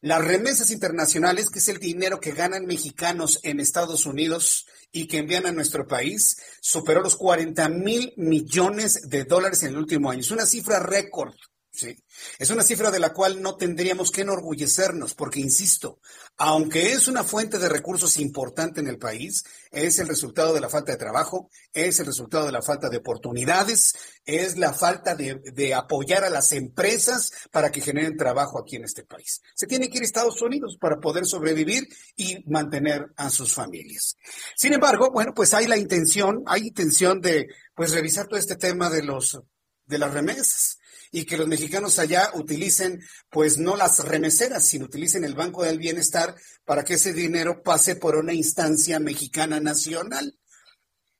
Las 0.00 0.24
remesas 0.24 0.70
internacionales, 0.70 1.50
que 1.50 1.58
es 1.58 1.68
el 1.68 1.78
dinero 1.78 2.20
que 2.20 2.30
ganan 2.30 2.66
mexicanos 2.66 3.40
en 3.42 3.58
Estados 3.58 4.06
Unidos 4.06 4.66
y 4.92 5.08
que 5.08 5.18
envían 5.18 5.46
a 5.46 5.52
nuestro 5.52 5.88
país, 5.88 6.36
superó 6.60 7.02
los 7.02 7.16
40 7.16 7.68
mil 7.68 8.12
millones 8.16 9.08
de 9.08 9.24
dólares 9.24 9.64
en 9.64 9.70
el 9.70 9.78
último 9.78 10.10
año. 10.10 10.20
Es 10.20 10.30
una 10.30 10.46
cifra 10.46 10.78
récord. 10.78 11.34
Sí, 11.78 11.96
es 12.40 12.50
una 12.50 12.64
cifra 12.64 12.90
de 12.90 12.98
la 12.98 13.12
cual 13.12 13.40
no 13.40 13.54
tendríamos 13.54 14.10
que 14.10 14.22
enorgullecernos, 14.22 15.14
porque, 15.14 15.38
insisto, 15.38 16.00
aunque 16.36 16.90
es 16.90 17.06
una 17.06 17.22
fuente 17.22 17.60
de 17.60 17.68
recursos 17.68 18.18
importante 18.18 18.80
en 18.80 18.88
el 18.88 18.98
país, 18.98 19.44
es 19.70 20.00
el 20.00 20.08
resultado 20.08 20.52
de 20.52 20.60
la 20.60 20.68
falta 20.68 20.90
de 20.90 20.98
trabajo, 20.98 21.48
es 21.72 22.00
el 22.00 22.06
resultado 22.06 22.46
de 22.46 22.50
la 22.50 22.62
falta 22.62 22.88
de 22.88 22.96
oportunidades, 22.96 23.94
es 24.24 24.58
la 24.58 24.72
falta 24.72 25.14
de, 25.14 25.72
apoyar 25.72 26.24
a 26.24 26.30
las 26.30 26.50
empresas 26.50 27.30
para 27.52 27.70
que 27.70 27.80
generen 27.80 28.16
trabajo 28.16 28.58
aquí 28.58 28.74
en 28.74 28.82
este 28.82 29.04
país. 29.04 29.40
Se 29.54 29.68
tiene 29.68 29.88
que 29.88 29.98
ir 29.98 30.02
a 30.02 30.06
Estados 30.06 30.42
Unidos 30.42 30.78
para 30.80 30.98
poder 30.98 31.26
sobrevivir 31.26 31.86
y 32.16 32.42
mantener 32.50 33.06
a 33.14 33.30
sus 33.30 33.54
familias. 33.54 34.16
Sin 34.56 34.72
embargo, 34.72 35.12
bueno, 35.12 35.32
pues 35.32 35.54
hay 35.54 35.68
la 35.68 35.76
intención, 35.76 36.42
hay 36.46 36.66
intención 36.66 37.20
de, 37.20 37.46
pues, 37.76 37.92
revisar 37.92 38.26
todo 38.26 38.40
este 38.40 38.56
tema 38.56 38.90
de 38.90 39.04
los, 39.04 39.40
de 39.86 39.98
las 39.98 40.12
remesas 40.12 40.77
y 41.10 41.24
que 41.24 41.36
los 41.36 41.48
mexicanos 41.48 41.98
allá 41.98 42.30
utilicen, 42.34 43.00
pues 43.30 43.58
no 43.58 43.76
las 43.76 44.04
remeseras, 44.04 44.66
sino 44.66 44.86
utilicen 44.86 45.24
el 45.24 45.34
Banco 45.34 45.64
del 45.64 45.78
Bienestar 45.78 46.34
para 46.64 46.84
que 46.84 46.94
ese 46.94 47.12
dinero 47.12 47.62
pase 47.62 47.96
por 47.96 48.16
una 48.16 48.32
instancia 48.32 48.98
mexicana 49.00 49.60
nacional, 49.60 50.36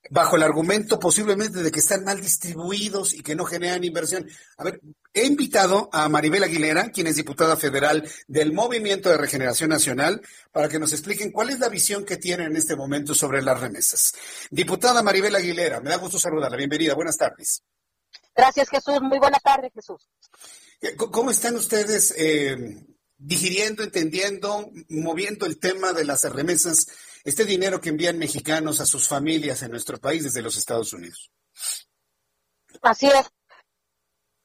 bajo 0.09 0.35
el 0.35 0.43
argumento 0.43 0.99
posiblemente 0.99 1.61
de 1.61 1.71
que 1.71 1.79
están 1.79 2.03
mal 2.03 2.21
distribuidos 2.21 3.13
y 3.13 3.21
que 3.21 3.35
no 3.35 3.45
generan 3.45 3.83
inversión. 3.83 4.27
A 4.57 4.63
ver, 4.63 4.79
he 5.13 5.25
invitado 5.25 5.89
a 5.91 6.07
Maribel 6.09 6.43
Aguilera, 6.43 6.89
quien 6.89 7.07
es 7.07 7.15
diputada 7.15 7.57
federal 7.57 8.07
del 8.27 8.53
Movimiento 8.53 9.09
de 9.09 9.17
Regeneración 9.17 9.69
Nacional, 9.69 10.21
para 10.51 10.69
que 10.69 10.79
nos 10.79 10.93
expliquen 10.93 11.31
cuál 11.31 11.49
es 11.49 11.59
la 11.59 11.69
visión 11.69 12.05
que 12.05 12.17
tienen 12.17 12.47
en 12.47 12.57
este 12.57 12.75
momento 12.75 13.13
sobre 13.13 13.41
las 13.41 13.59
remesas. 13.59 14.13
Diputada 14.49 15.03
Maribel 15.03 15.35
Aguilera, 15.35 15.81
me 15.81 15.89
da 15.89 15.97
gusto 15.97 16.19
saludarla. 16.19 16.57
Bienvenida, 16.57 16.95
buenas 16.95 17.17
tardes. 17.17 17.63
Gracias, 18.39 18.69
Jesús. 18.69 19.01
Muy 19.01 19.19
buena 19.19 19.37
tarde, 19.39 19.69
Jesús. 19.73 20.09
¿Cómo 21.11 21.29
están 21.29 21.57
ustedes 21.57 22.13
eh, 22.17 22.55
digiriendo, 23.17 23.83
entendiendo, 23.83 24.71
moviendo 24.87 25.45
el 25.45 25.59
tema 25.59 25.91
de 25.91 26.05
las 26.05 26.23
remesas, 26.33 26.87
este 27.25 27.43
dinero 27.43 27.81
que 27.81 27.89
envían 27.89 28.17
mexicanos 28.17 28.79
a 28.79 28.85
sus 28.85 29.09
familias 29.09 29.61
en 29.61 29.71
nuestro 29.71 29.97
país 29.97 30.23
desde 30.23 30.41
los 30.41 30.55
Estados 30.55 30.93
Unidos? 30.93 31.29
Así 32.81 33.07
es. 33.07 33.29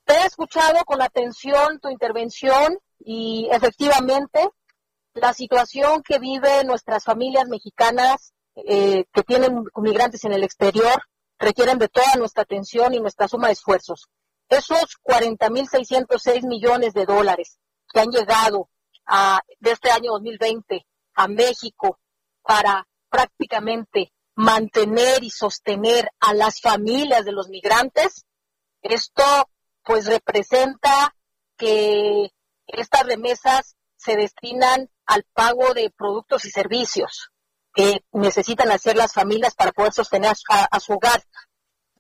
He 0.07 0.27
escuchado 0.27 0.85
con 0.85 1.01
atención 1.01 1.79
tu 1.79 1.89
intervención 1.89 2.77
y 2.99 3.49
efectivamente 3.53 4.49
la 5.15 5.33
situación 5.33 6.03
que 6.03 6.19
viven 6.19 6.67
nuestras 6.67 7.05
familias 7.05 7.47
mexicanas 7.49 8.33
eh, 8.57 9.05
que 9.13 9.23
tienen 9.23 9.63
migrantes 9.77 10.25
en 10.25 10.33
el 10.33 10.43
exterior 10.43 11.01
requieren 11.39 11.79
de 11.79 11.89
toda 11.89 12.15
nuestra 12.17 12.43
atención 12.43 12.95
y 12.95 13.01
nuestra 13.01 13.29
suma 13.29 13.49
de 13.49 13.55
esfuerzos. 13.55 14.09
Esos 14.49 14.97
40.606 15.03 16.47
millones 16.47 16.93
de 16.93 17.07
dólares 17.07 17.59
que 17.93 18.01
han 18.01 18.11
llegado 18.11 18.69
a, 19.07 19.41
de 19.61 19.73
este 19.73 19.91
año 19.91 20.13
2020 20.13 20.87
a 21.15 21.29
México 21.29 21.99
para 22.43 22.87
prácticamente 23.09 24.13
mantener 24.35 25.23
y 25.23 25.31
sostener 25.31 26.11
a 26.21 26.35
las 26.35 26.61
familias 26.61 27.25
de 27.25 27.33
los 27.33 27.49
migrantes, 27.49 28.27
esto 28.83 29.23
pues 29.85 30.07
representa 30.07 31.15
que 31.57 32.31
estas 32.67 33.07
remesas 33.07 33.77
se 33.97 34.17
destinan 34.17 34.91
al 35.07 35.25
pago 35.33 35.75
de 35.75 35.91
productos 35.91 36.45
y 36.45 36.51
servicios, 36.51 37.31
que 37.75 38.05
necesitan 38.13 38.71
hacer 38.71 38.97
las 38.97 39.13
familias 39.13 39.55
para 39.55 39.73
poder 39.73 39.93
sostener 39.93 40.33
a, 40.49 40.81
su 40.81 40.93
hogar, 40.93 41.23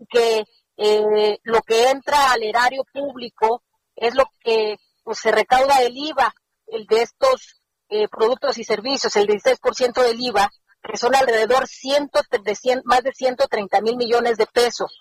que 0.08 0.44
eh, 0.76 1.38
lo 1.42 1.62
que 1.62 1.90
entra 1.90 2.32
al 2.32 2.42
erario 2.42 2.84
público 2.92 3.62
es 3.96 4.14
lo 4.14 4.24
que 4.40 4.76
pues, 5.02 5.18
se 5.18 5.32
recauda 5.32 5.80
del 5.80 5.96
IVA, 5.96 6.32
el 6.68 6.86
de 6.86 7.02
estos 7.02 7.60
eh, 7.88 8.08
productos 8.08 8.58
y 8.58 8.64
servicios, 8.64 9.16
el 9.16 9.26
16% 9.26 10.02
del 10.02 10.20
IVA, 10.20 10.50
que 10.82 10.96
son 10.96 11.14
alrededor 11.14 11.66
ciento, 11.66 12.20
de 12.30 12.82
más 12.84 13.02
de 13.02 13.12
130 13.12 13.80
mil 13.80 13.96
millones 13.96 14.36
de 14.36 14.46
pesos, 14.46 15.00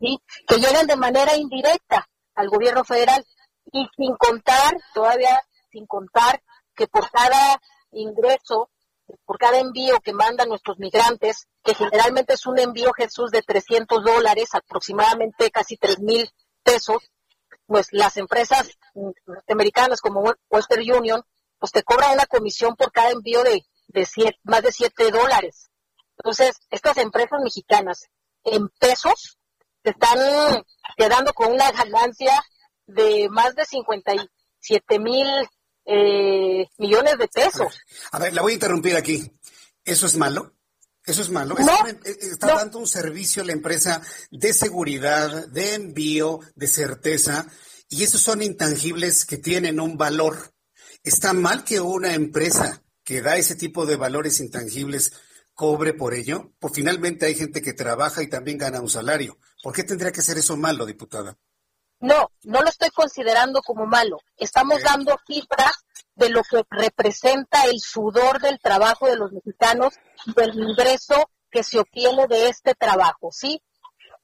¿sí? 0.00 0.18
que 0.46 0.56
llegan 0.56 0.86
de 0.86 0.96
manera 0.96 1.36
indirecta 1.36 2.08
al 2.34 2.48
gobierno 2.48 2.84
federal 2.84 3.24
y 3.72 3.86
sin 3.96 4.16
contar, 4.16 4.76
todavía 4.94 5.42
sin 5.70 5.86
contar 5.86 6.42
que 6.74 6.86
por 6.86 7.10
cada 7.10 7.60
ingreso 7.92 8.70
por 9.24 9.38
cada 9.38 9.58
envío 9.58 10.00
que 10.00 10.12
mandan 10.12 10.48
nuestros 10.48 10.78
migrantes, 10.78 11.48
que 11.62 11.74
generalmente 11.74 12.34
es 12.34 12.46
un 12.46 12.58
envío, 12.58 12.92
Jesús, 12.92 13.30
de 13.30 13.42
300 13.42 14.04
dólares, 14.04 14.50
aproximadamente 14.54 15.50
casi 15.50 15.76
3 15.76 16.00
mil 16.00 16.30
pesos, 16.62 17.10
pues 17.66 17.88
las 17.92 18.16
empresas 18.16 18.70
norteamericanas 19.26 20.00
como 20.00 20.32
Western 20.50 20.82
Union, 20.90 21.22
pues 21.58 21.72
te 21.72 21.82
cobran 21.82 22.12
una 22.12 22.26
comisión 22.26 22.76
por 22.76 22.92
cada 22.92 23.10
envío 23.10 23.42
de, 23.42 23.64
de 23.88 24.36
más 24.44 24.62
de 24.62 24.72
7 24.72 25.10
dólares. 25.10 25.70
Entonces, 26.18 26.56
estas 26.70 26.96
empresas 26.98 27.40
mexicanas 27.42 28.08
en 28.44 28.68
pesos 28.80 29.38
te 29.82 29.90
están 29.90 30.18
quedando 30.96 31.32
con 31.32 31.52
una 31.52 31.70
ganancia 31.70 32.42
de 32.86 33.28
más 33.30 33.54
de 33.54 33.64
57 33.64 34.98
mil 34.98 35.26
eh, 35.88 36.68
millones 36.76 37.18
de 37.18 37.28
pesos. 37.28 37.80
A 38.12 38.18
ver, 38.18 38.34
la 38.34 38.42
voy 38.42 38.52
a 38.52 38.54
interrumpir 38.54 38.94
aquí. 38.94 39.32
¿Eso 39.84 40.06
es 40.06 40.16
malo? 40.16 40.54
¿Eso 41.04 41.22
es 41.22 41.30
malo? 41.30 41.56
Eh, 41.58 42.18
está 42.20 42.56
dando 42.56 42.78
un 42.78 42.86
servicio 42.86 43.42
a 43.42 43.46
la 43.46 43.52
empresa 43.52 44.02
de 44.30 44.52
seguridad, 44.52 45.48
de 45.48 45.74
envío, 45.74 46.40
de 46.54 46.66
certeza, 46.66 47.46
y 47.88 48.02
esos 48.02 48.20
son 48.20 48.42
intangibles 48.42 49.24
que 49.24 49.38
tienen 49.38 49.80
un 49.80 49.96
valor. 49.96 50.52
¿Está 51.02 51.32
mal 51.32 51.64
que 51.64 51.80
una 51.80 52.12
empresa 52.14 52.82
que 53.02 53.22
da 53.22 53.38
ese 53.38 53.54
tipo 53.54 53.86
de 53.86 53.96
valores 53.96 54.40
intangibles 54.40 55.12
cobre 55.54 55.94
por 55.94 56.12
ello? 56.12 56.52
Pues 56.58 56.74
finalmente 56.74 57.24
hay 57.24 57.34
gente 57.34 57.62
que 57.62 57.72
trabaja 57.72 58.22
y 58.22 58.28
también 58.28 58.58
gana 58.58 58.82
un 58.82 58.90
salario. 58.90 59.38
¿Por 59.62 59.72
qué 59.72 59.84
tendría 59.84 60.12
que 60.12 60.20
ser 60.20 60.36
eso 60.36 60.58
malo, 60.58 60.84
diputada? 60.84 61.38
No, 62.00 62.30
no 62.44 62.62
lo 62.62 62.68
estoy 62.68 62.90
considerando 62.90 63.60
como 63.62 63.86
malo. 63.86 64.18
Estamos 64.36 64.82
dando 64.82 65.16
cifras 65.26 65.84
de 66.14 66.30
lo 66.30 66.42
que 66.42 66.62
representa 66.70 67.64
el 67.64 67.80
sudor 67.80 68.40
del 68.40 68.58
trabajo 68.60 69.06
de 69.06 69.16
los 69.16 69.32
mexicanos 69.32 69.94
y 70.26 70.32
del 70.32 70.54
ingreso 70.54 71.30
que 71.50 71.62
se 71.62 71.78
obtiene 71.78 72.26
de 72.26 72.48
este 72.48 72.74
trabajo, 72.74 73.30
¿sí? 73.32 73.62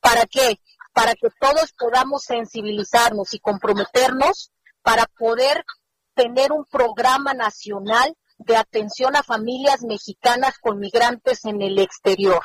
¿Para 0.01 0.27
qué? 0.27 0.61
Para 0.93 1.15
que 1.15 1.29
todos 1.41 1.73
podamos 1.73 2.23
sensibilizarnos 2.23 3.35
y 3.35 3.41
comprometernos 3.41 4.53
para 4.83 5.07
poder 5.07 5.65
tener 6.15 6.53
un 6.53 6.65
programa 6.67 7.35
nacional 7.35 8.17
de 8.39 8.57
atención 8.57 9.17
a 9.17 9.23
familias 9.23 9.83
mexicanas 9.83 10.59
con 10.59 10.79
migrantes 10.79 11.45
en 11.45 11.63
el 11.63 11.79
exterior, 11.79 12.43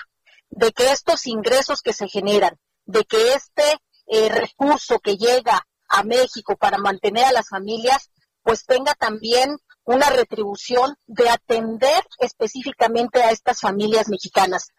de 0.49 0.71
que 0.71 0.91
estos 0.91 1.27
ingresos 1.27 1.81
que 1.81 1.93
se 1.93 2.07
generan, 2.07 2.57
de 2.85 3.03
que 3.05 3.33
este 3.33 3.79
eh, 4.09 4.27
recurso 4.27 4.99
que 4.99 5.17
llega 5.17 5.65
a 5.87 6.03
México 6.03 6.57
para 6.57 6.79
mantener 6.79 7.25
a 7.25 7.31
las 7.31 7.47
familias, 7.47 8.09
pues 8.41 8.65
tenga 8.65 8.95
también 8.95 9.57
una 9.83 10.09
retribución 10.09 10.95
de 11.05 11.29
atender 11.29 12.03
específicamente 12.17 13.21
a 13.21 13.29
estas 13.29 13.59
familias 13.59 14.09
mexicanas. 14.09 14.69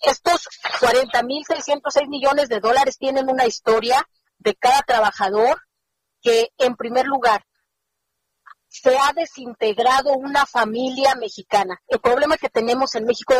Estos 0.00 0.48
40.606 0.80 2.08
millones 2.08 2.48
de 2.48 2.60
dólares 2.60 2.98
tienen 2.98 3.30
una 3.30 3.46
historia 3.46 4.06
de 4.38 4.54
cada 4.54 4.82
trabajador 4.82 5.62
que, 6.20 6.50
en 6.58 6.76
primer 6.76 7.06
lugar, 7.06 7.46
se 8.68 8.94
ha 8.98 9.12
desintegrado 9.14 10.12
una 10.12 10.44
familia 10.44 11.14
mexicana. 11.14 11.80
El 11.86 12.00
problema 12.00 12.36
que 12.36 12.50
tenemos 12.50 12.94
en 12.94 13.06
México, 13.06 13.34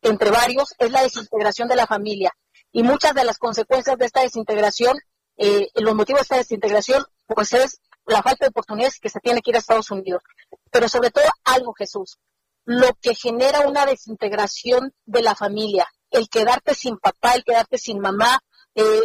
entre 0.00 0.30
varios, 0.30 0.74
es 0.78 0.90
la 0.90 1.02
desintegración 1.02 1.68
de 1.68 1.76
la 1.76 1.86
familia 1.86 2.32
y 2.72 2.82
muchas 2.82 3.14
de 3.14 3.24
las 3.24 3.38
consecuencias 3.38 3.98
de 3.98 4.06
esta 4.06 4.22
desintegración, 4.22 4.98
eh, 5.36 5.68
los 5.74 5.94
motivos 5.94 6.20
de 6.20 6.22
esta 6.22 6.36
desintegración, 6.36 7.04
pues 7.26 7.52
es 7.52 7.80
la 8.06 8.22
falta 8.22 8.46
de 8.46 8.50
oportunidades 8.50 8.98
que 8.98 9.10
se 9.10 9.20
tiene 9.20 9.42
que 9.42 9.50
ir 9.50 9.56
a 9.56 9.60
Estados 9.60 9.90
Unidos. 9.90 10.22
Pero 10.70 10.88
sobre 10.88 11.10
todo 11.10 11.24
algo, 11.44 11.74
Jesús, 11.74 12.18
lo 12.64 12.94
que 13.00 13.14
genera 13.14 13.60
una 13.66 13.86
desintegración 13.86 14.94
de 15.04 15.22
la 15.22 15.34
familia, 15.34 15.86
el 16.10 16.28
quedarte 16.28 16.74
sin 16.74 16.98
papá, 16.98 17.34
el 17.34 17.44
quedarte 17.44 17.78
sin 17.78 18.00
mamá, 18.00 18.40
eh, 18.74 19.04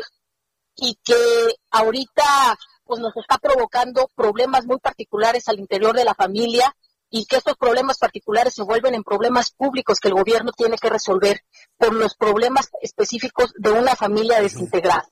y 0.76 0.98
que 1.04 1.56
ahorita 1.72 2.58
pues 2.86 3.02
nos 3.02 3.16
está 3.18 3.38
provocando 3.38 4.10
problemas 4.16 4.66
muy 4.66 4.80
particulares 4.80 5.48
al 5.50 5.60
interior 5.60 5.96
de 5.96 6.06
la 6.06 6.16
familia, 6.16 6.74
y 7.10 7.26
que 7.26 7.38
estos 7.38 7.56
problemas 7.56 7.98
particulares 7.98 8.54
se 8.54 8.64
vuelven 8.64 8.94
en 8.94 9.04
problemas 9.04 9.52
públicos 9.52 10.00
que 10.00 10.10
el 10.10 10.16
gobierno 10.16 10.52
tiene 10.52 10.78
que 10.78 10.90
resolver 10.90 11.44
por 11.78 11.94
los 11.94 12.16
problemas 12.16 12.70
específicos 12.82 13.54
de 13.58 13.72
una 13.72 13.96
familia 13.96 14.42
desintegrada. 14.42 15.10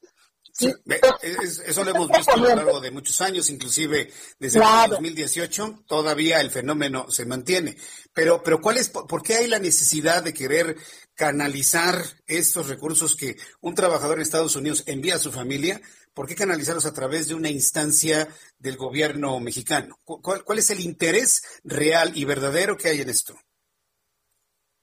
eso 0.60 1.84
lo 1.84 1.91
hemos 1.91 2.10
visto 2.10 2.34
a 2.34 2.38
lo 2.38 2.48
largo 2.48 2.80
de 2.82 2.91
muchos 2.91 3.22
años, 3.22 3.50
inclusive 3.50 4.12
desde 4.39 4.60
el 4.60 4.89
2018, 4.89 5.84
todavía 5.88 6.41
el 6.41 6.52
fenómeno 6.52 7.10
se 7.10 7.26
mantiene. 7.26 7.78
Pero, 8.14 8.41
pero 8.43 8.60
¿cuál 8.60 8.78
es, 8.78 8.89
por 8.89 9.22
qué 9.24 9.36
hay 9.36 9.48
la 9.48 9.60
necesidad 9.60 10.24
de 10.24 10.34
querer 10.34 10.76
canalizar 11.14 12.04
estos 12.28 12.68
recursos 12.68 13.16
que 13.16 13.38
un 13.62 13.74
trabajador 13.74 14.18
en 14.18 14.24
Estados 14.24 14.56
Unidos 14.56 14.84
envía 14.86 15.16
a 15.16 15.20
su 15.20 15.32
familia 15.32 15.82
¿Por 16.16 16.28
qué 16.28 16.36
canalizarlos 16.36 16.86
a 16.86 16.93
través 16.93 17.28
de 17.28 17.36
una 17.36 17.49
instancia 17.49 18.26
del 18.57 18.78
gobierno 18.78 19.38
mexicano? 19.41 19.99
¿Cuál, 20.05 20.57
es 20.57 20.70
el 20.70 20.80
interés 20.80 21.43
real 21.66 22.13
y 22.16 22.24
verdadero 22.24 22.78
que 22.78 22.88
hay 22.88 23.01
en 23.01 23.09
esto? 23.09 23.36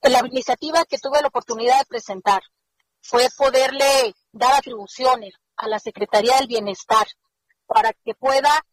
La 0.03 0.18
iniciativa 0.26 0.85
que 0.85 0.99
tuve 0.99 1.22
la 1.22 1.28
oportunidad 1.28 1.78
de 1.78 1.87
presentar 1.87 2.43
fue 3.01 3.28
poderle 3.35 4.14
dar 4.30 4.53
atribuciones 4.57 5.33
a 5.57 5.68
la 5.68 5.78
Secretaría 5.78 6.37
del 6.37 6.49
Bienestar 6.49 7.07
para 7.66 7.95
que 8.05 8.14
pueda 8.14 8.66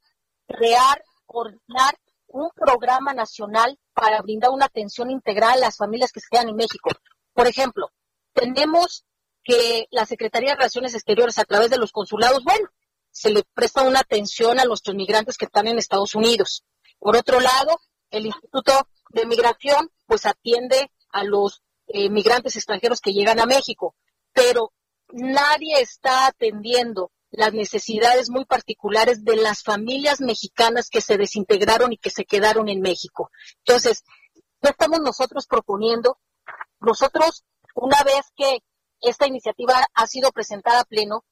crear, 0.46 1.02
coordinar 1.26 1.98
un 2.28 2.50
programa 2.54 3.14
nacional 3.14 3.80
para 3.94 4.22
brindar 4.22 4.50
una 4.50 4.66
atención 4.66 5.10
integral 5.12 5.60
a 5.60 5.68
las 5.68 5.78
familias 5.78 6.12
que 6.12 6.20
se 6.20 6.28
quedan 6.30 6.50
en 6.50 6.58
México. 6.58 6.90
Por 7.32 7.48
ejemplo, 7.48 7.90
tenemos 8.34 9.06
que 9.44 9.88
la 9.92 10.06
Secretaría 10.06 10.52
de 10.52 10.56
Relaciones 10.58 10.94
Exteriores 10.94 11.38
a 11.38 11.46
través 11.46 11.70
de 11.70 11.78
los 11.78 11.92
consulados, 11.92 12.44
bueno, 12.44 12.70
se 13.12 13.32
le 13.32 13.44
presta 13.54 13.84
una 13.84 14.00
atención 14.00 14.60
a 14.60 14.66
nuestros 14.66 14.96
migrantes 14.96 15.38
que 15.38 15.46
están 15.46 15.68
en 15.68 15.78
Estados 15.78 16.16
Unidos. 16.16 16.64
Por 17.00 17.16
otro 17.16 17.40
lado, 17.40 17.80
el 18.12 18.26
Instituto 18.26 18.88
de 19.10 19.26
Migración 19.26 19.90
pues 20.06 20.26
atiende 20.26 20.92
a 21.12 21.24
los 21.24 21.64
eh, 21.88 22.10
migrantes 22.10 22.56
extranjeros 22.56 23.02
que 23.02 23.14
llegan 23.14 23.40
a 23.40 23.46
México, 23.46 23.96
pero 24.34 24.74
nadie 25.12 25.82
está 25.82 26.28
atendiendo 26.28 27.12
las 27.32 27.54
necesidades 27.54 28.30
muy 28.30 28.46
particulares 28.46 29.24
de 29.24 29.36
las 29.36 29.64
familias 29.64 30.20
mexicanas 30.20 30.90
que 30.90 31.02
se 31.02 31.18
desintegraron 31.18 31.94
y 31.94 31.98
que 31.98 32.10
se 32.10 32.26
quedaron 32.26 32.70
en 32.70 32.82
México. 32.82 33.32
Entonces, 33.66 34.04
¿qué 34.62 34.70
estamos 34.70 35.00
nosotros 35.00 35.46
proponiendo? 35.48 36.20
Nosotros, 36.80 37.44
una 37.76 38.04
vez 38.04 38.26
que 38.36 38.64
esta 39.02 39.28
iniciativa 39.28 39.86
ha 39.94 40.08
sido 40.08 40.32
presentada 40.32 40.82
a 40.82 40.86
pleno, 40.86 41.24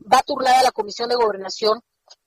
va 0.00 0.22
turnada 0.22 0.60
a 0.60 0.64
la 0.64 0.72
Comisión 0.72 1.08
de 1.08 1.16
Gobernación 1.16 1.82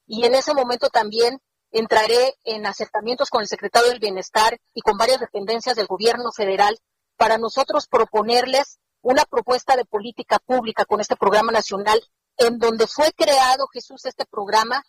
y 0.05 0.25
en 0.25 0.35
ese 0.35 0.53
momento 0.53 0.89
también 0.89 1.39
entraré 1.71 2.35
en 2.43 2.65
acercamientos 2.65 3.29
con 3.29 3.41
el 3.41 3.47
secretario 3.47 3.89
del 3.89 3.99
Bienestar 3.99 4.59
y 4.73 4.81
con 4.81 4.97
varias 4.97 5.19
dependencias 5.19 5.75
del 5.75 5.87
gobierno 5.87 6.31
federal 6.31 6.77
para 7.15 7.37
nosotros 7.37 7.87
proponerles 7.87 8.79
una 9.01 9.23
propuesta 9.25 9.75
de 9.75 9.85
política 9.85 10.39
pública 10.39 10.85
con 10.85 10.99
este 10.99 11.15
programa 11.15 11.51
nacional 11.51 12.01
en 12.37 12.59
donde 12.59 12.87
fue 12.87 13.11
creado 13.13 13.67
Jesús 13.67 14.05
este 14.05 14.25
programa 14.25 14.83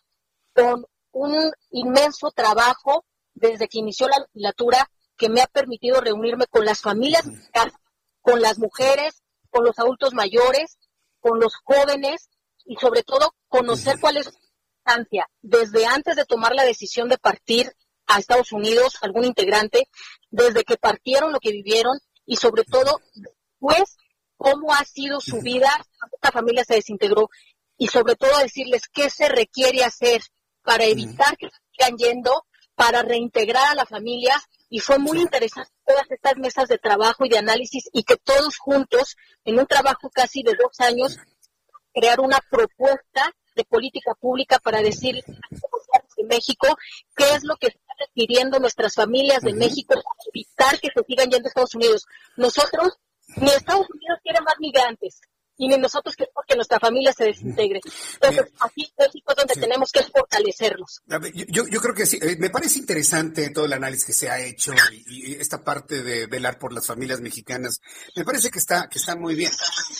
con 0.54 0.86
un 1.12 1.52
inmenso 1.70 2.30
trabajo 2.30 3.04
desde 3.34 3.68
que 3.68 3.78
inició 3.78 4.08
la 4.08 4.18
legislatura 4.18 4.90
que 5.16 5.28
me 5.28 5.40
ha 5.40 5.46
permitido 5.46 6.00
reunirme 6.00 6.46
con 6.46 6.64
las 6.64 6.80
familias, 6.80 7.24
con 8.20 8.40
las 8.40 8.58
mujeres, 8.58 9.21
con 9.52 9.64
los 9.64 9.78
adultos 9.78 10.14
mayores, 10.14 10.78
con 11.20 11.38
los 11.38 11.54
jóvenes 11.62 12.28
y 12.64 12.76
sobre 12.76 13.02
todo 13.02 13.34
conocer 13.48 14.00
cuál 14.00 14.16
es 14.16 14.26
su 14.26 14.32
instancia 14.78 15.28
desde 15.42 15.86
antes 15.86 16.16
de 16.16 16.24
tomar 16.24 16.54
la 16.54 16.64
decisión 16.64 17.08
de 17.08 17.18
partir 17.18 17.70
a 18.06 18.18
Estados 18.18 18.50
Unidos, 18.52 18.96
algún 19.02 19.24
integrante, 19.24 19.88
desde 20.30 20.64
que 20.64 20.76
partieron 20.76 21.32
lo 21.32 21.38
que 21.38 21.52
vivieron 21.52 21.98
y 22.26 22.36
sobre 22.36 22.64
todo 22.64 23.00
después 23.14 23.96
cómo 24.36 24.74
ha 24.74 24.84
sido 24.84 25.20
su 25.20 25.40
vida, 25.40 25.70
esta 26.12 26.32
familia 26.32 26.64
se 26.64 26.74
desintegró 26.74 27.28
y 27.76 27.88
sobre 27.88 28.16
todo 28.16 28.38
decirles 28.38 28.88
qué 28.92 29.10
se 29.10 29.28
requiere 29.28 29.84
hacer 29.84 30.22
para 30.62 30.84
evitar 30.84 31.36
que 31.36 31.48
sigan 31.70 31.96
yendo, 31.96 32.46
para 32.74 33.02
reintegrar 33.02 33.68
a 33.68 33.74
la 33.74 33.86
familia 33.86 34.34
y 34.68 34.80
fue 34.80 34.98
muy 34.98 35.20
interesante 35.20 35.71
todas 35.84 36.10
estas 36.10 36.36
mesas 36.36 36.68
de 36.68 36.78
trabajo 36.78 37.24
y 37.24 37.28
de 37.28 37.38
análisis 37.38 37.88
y 37.92 38.04
que 38.04 38.16
todos 38.16 38.58
juntos, 38.58 39.16
en 39.44 39.58
un 39.58 39.66
trabajo 39.66 40.10
casi 40.10 40.42
de 40.42 40.52
dos 40.54 40.80
años, 40.80 41.18
crear 41.92 42.20
una 42.20 42.38
propuesta 42.50 43.32
de 43.54 43.64
política 43.64 44.14
pública 44.14 44.58
para 44.58 44.80
decir 44.80 45.22
de 46.16 46.24
México 46.24 46.66
qué 47.16 47.24
es 47.34 47.44
lo 47.44 47.56
que 47.56 47.68
están 47.68 47.96
requiriendo 47.98 48.58
nuestras 48.58 48.94
familias 48.94 49.42
de 49.42 49.52
México 49.52 49.94
para 49.94 50.30
evitar 50.32 50.80
que 50.80 50.88
se 50.94 51.04
sigan 51.06 51.30
yendo 51.30 51.46
a 51.46 51.48
Estados 51.48 51.74
Unidos. 51.74 52.06
Nosotros 52.36 52.98
ni 53.36 53.48
Estados 53.48 53.86
Unidos 53.90 54.18
quiere 54.22 54.40
más 54.40 54.54
migrantes, 54.58 55.20
y 55.62 55.68
ni 55.68 55.76
nosotros 55.76 56.16
queremos 56.16 56.44
que 56.46 56.56
nuestra 56.56 56.80
familia 56.80 57.12
se 57.12 57.24
desintegre. 57.26 57.80
Entonces, 58.14 58.52
aquí 58.58 58.92
México 58.98 59.30
es 59.30 59.36
donde 59.36 59.54
tenemos 59.54 59.92
que 59.92 60.02
fortalecerlos. 60.02 61.02
Yo, 61.48 61.68
yo 61.68 61.80
creo 61.80 61.94
que 61.94 62.04
sí, 62.04 62.18
eh, 62.20 62.36
me 62.36 62.50
parece 62.50 62.80
interesante 62.80 63.50
todo 63.50 63.66
el 63.66 63.72
análisis 63.72 64.04
que 64.04 64.12
se 64.12 64.28
ha 64.28 64.40
hecho 64.40 64.72
y, 65.06 65.34
esta 65.34 65.62
parte 65.62 66.02
de 66.02 66.26
velar 66.26 66.58
por 66.58 66.72
las 66.72 66.86
familias 66.86 67.20
mexicanas, 67.20 67.80
me 68.16 68.24
parece 68.24 68.50
que 68.50 68.58
está, 68.58 68.88
que 68.88 68.98
está 68.98 69.14
muy 69.14 69.36
bien. 69.36 69.52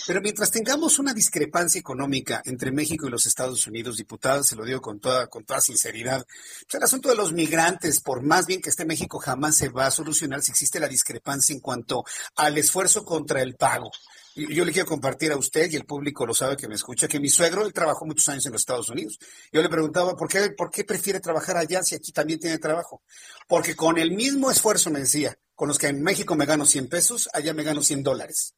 Pero 0.05 0.19
mientras 0.19 0.51
tengamos 0.51 0.99
una 0.99 1.13
discrepancia 1.13 1.79
económica 1.79 2.41
entre 2.43 2.73
México 2.73 3.07
y 3.07 3.09
los 3.09 3.25
Estados 3.25 3.65
Unidos, 3.65 3.95
diputados, 3.95 4.47
se 4.47 4.57
lo 4.57 4.65
digo 4.65 4.81
con 4.81 4.99
toda, 4.99 5.27
con 5.27 5.45
toda 5.45 5.61
sinceridad, 5.61 6.25
pues 6.63 6.75
el 6.75 6.83
asunto 6.83 7.07
de 7.07 7.15
los 7.15 7.31
migrantes, 7.31 8.01
por 8.01 8.21
más 8.21 8.47
bien 8.47 8.61
que 8.61 8.69
esté 8.69 8.83
México, 8.83 9.17
jamás 9.19 9.55
se 9.55 9.69
va 9.69 9.85
a 9.85 9.91
solucionar 9.91 10.41
si 10.41 10.51
existe 10.51 10.81
la 10.81 10.89
discrepancia 10.89 11.53
en 11.53 11.61
cuanto 11.61 12.03
al 12.35 12.57
esfuerzo 12.57 13.05
contra 13.05 13.41
el 13.41 13.55
pago. 13.55 13.89
Yo 14.35 14.65
le 14.65 14.71
quiero 14.71 14.87
compartir 14.87 15.31
a 15.31 15.37
usted, 15.37 15.71
y 15.71 15.75
el 15.75 15.85
público 15.85 16.25
lo 16.25 16.33
sabe 16.33 16.57
que 16.57 16.67
me 16.67 16.75
escucha, 16.75 17.07
que 17.07 17.19
mi 17.19 17.29
suegro, 17.29 17.69
trabajó 17.71 18.05
muchos 18.05 18.27
años 18.29 18.45
en 18.45 18.51
los 18.51 18.61
Estados 18.61 18.89
Unidos. 18.89 19.19
Yo 19.51 19.61
le 19.61 19.69
preguntaba, 19.69 20.15
¿por 20.15 20.27
qué, 20.27 20.49
¿por 20.51 20.71
qué 20.71 20.83
prefiere 20.83 21.19
trabajar 21.19 21.57
allá 21.57 21.83
si 21.83 21.93
aquí 21.93 22.11
también 22.11 22.39
tiene 22.39 22.57
trabajo? 22.57 23.03
Porque 23.47 23.75
con 23.75 23.97
el 23.99 24.11
mismo 24.11 24.49
esfuerzo, 24.49 24.89
me 24.89 24.99
decía, 24.99 25.37
con 25.53 25.67
los 25.67 25.77
que 25.77 25.87
en 25.87 26.01
México 26.01 26.35
me 26.35 26.47
gano 26.47 26.65
100 26.65 26.87
pesos, 26.87 27.29
allá 27.31 27.53
me 27.53 27.63
gano 27.63 27.83
100 27.83 28.01
dólares. 28.01 28.55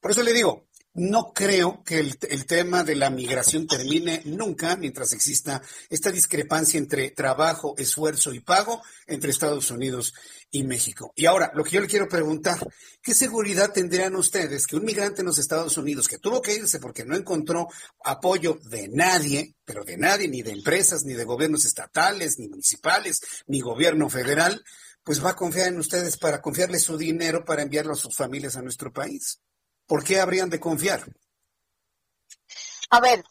Por 0.00 0.10
eso 0.10 0.22
le 0.22 0.34
digo, 0.34 0.66
no 0.94 1.32
creo 1.32 1.82
que 1.82 1.98
el, 1.98 2.46
tema 2.46 2.84
de 2.84 2.94
la 2.94 3.10
migración 3.10 3.66
termine 3.66 4.22
nunca 4.26 4.76
mientras 4.76 5.12
exista 5.12 5.60
esta 5.90 6.12
discrepancia 6.12 6.78
entre 6.78 7.10
trabajo, 7.10 7.74
esfuerzo 7.76 8.32
y 8.32 8.40
pago 8.40 8.80
entre 9.06 9.30
Estados 9.30 9.70
Unidos 9.72 10.14
y 10.52 10.62
México. 10.62 11.12
Y 11.16 11.26
ahora, 11.26 11.50
lo 11.54 11.64
que 11.64 11.72
yo 11.72 11.80
le 11.80 11.88
quiero 11.88 12.08
preguntar, 12.08 12.58
¿qué 13.02 13.12
seguridad 13.12 13.72
tendrían 13.72 14.14
ustedes 14.14 14.68
que 14.68 14.76
un 14.76 14.84
migrante 14.84 15.22
en 15.22 15.26
los 15.26 15.38
Estados 15.38 15.76
Unidos 15.76 16.06
que 16.06 16.18
tuvo 16.18 16.40
que 16.40 16.54
irse 16.54 16.78
porque 16.78 17.04
no 17.04 17.16
encontró 17.16 17.66
apoyo 18.04 18.58
de 18.70 18.88
nadie, 18.88 19.56
pero 19.64 19.82
de 19.82 19.96
nadie, 19.96 20.28
ni 20.28 20.42
de 20.42 20.52
empresas, 20.52 21.04
ni 21.04 21.14
de 21.14 21.24
gobiernos 21.24 21.64
estatales, 21.64 22.38
ni 22.38 22.48
municipales, 22.48 23.20
ni 23.48 23.60
gobierno 23.60 24.08
federal, 24.08 24.62
pues 25.02 25.24
va 25.24 25.30
a 25.30 25.36
confiar 25.36 25.68
en 25.68 25.78
ustedes 25.78 26.16
para 26.16 26.40
confiarle 26.40 26.78
su 26.78 26.96
dinero 26.96 27.44
para 27.44 27.62
enviarlo 27.62 27.94
a 27.94 27.96
sus 27.96 28.16
familias 28.16 28.56
a 28.56 28.62
nuestro 28.62 28.92
país? 28.92 29.40
¿Por 29.86 30.04
qué 30.04 30.20
habrían 30.20 30.50
de 30.50 30.60
confiar? 30.60 31.04
A 32.90 33.00
ver, 33.00 33.24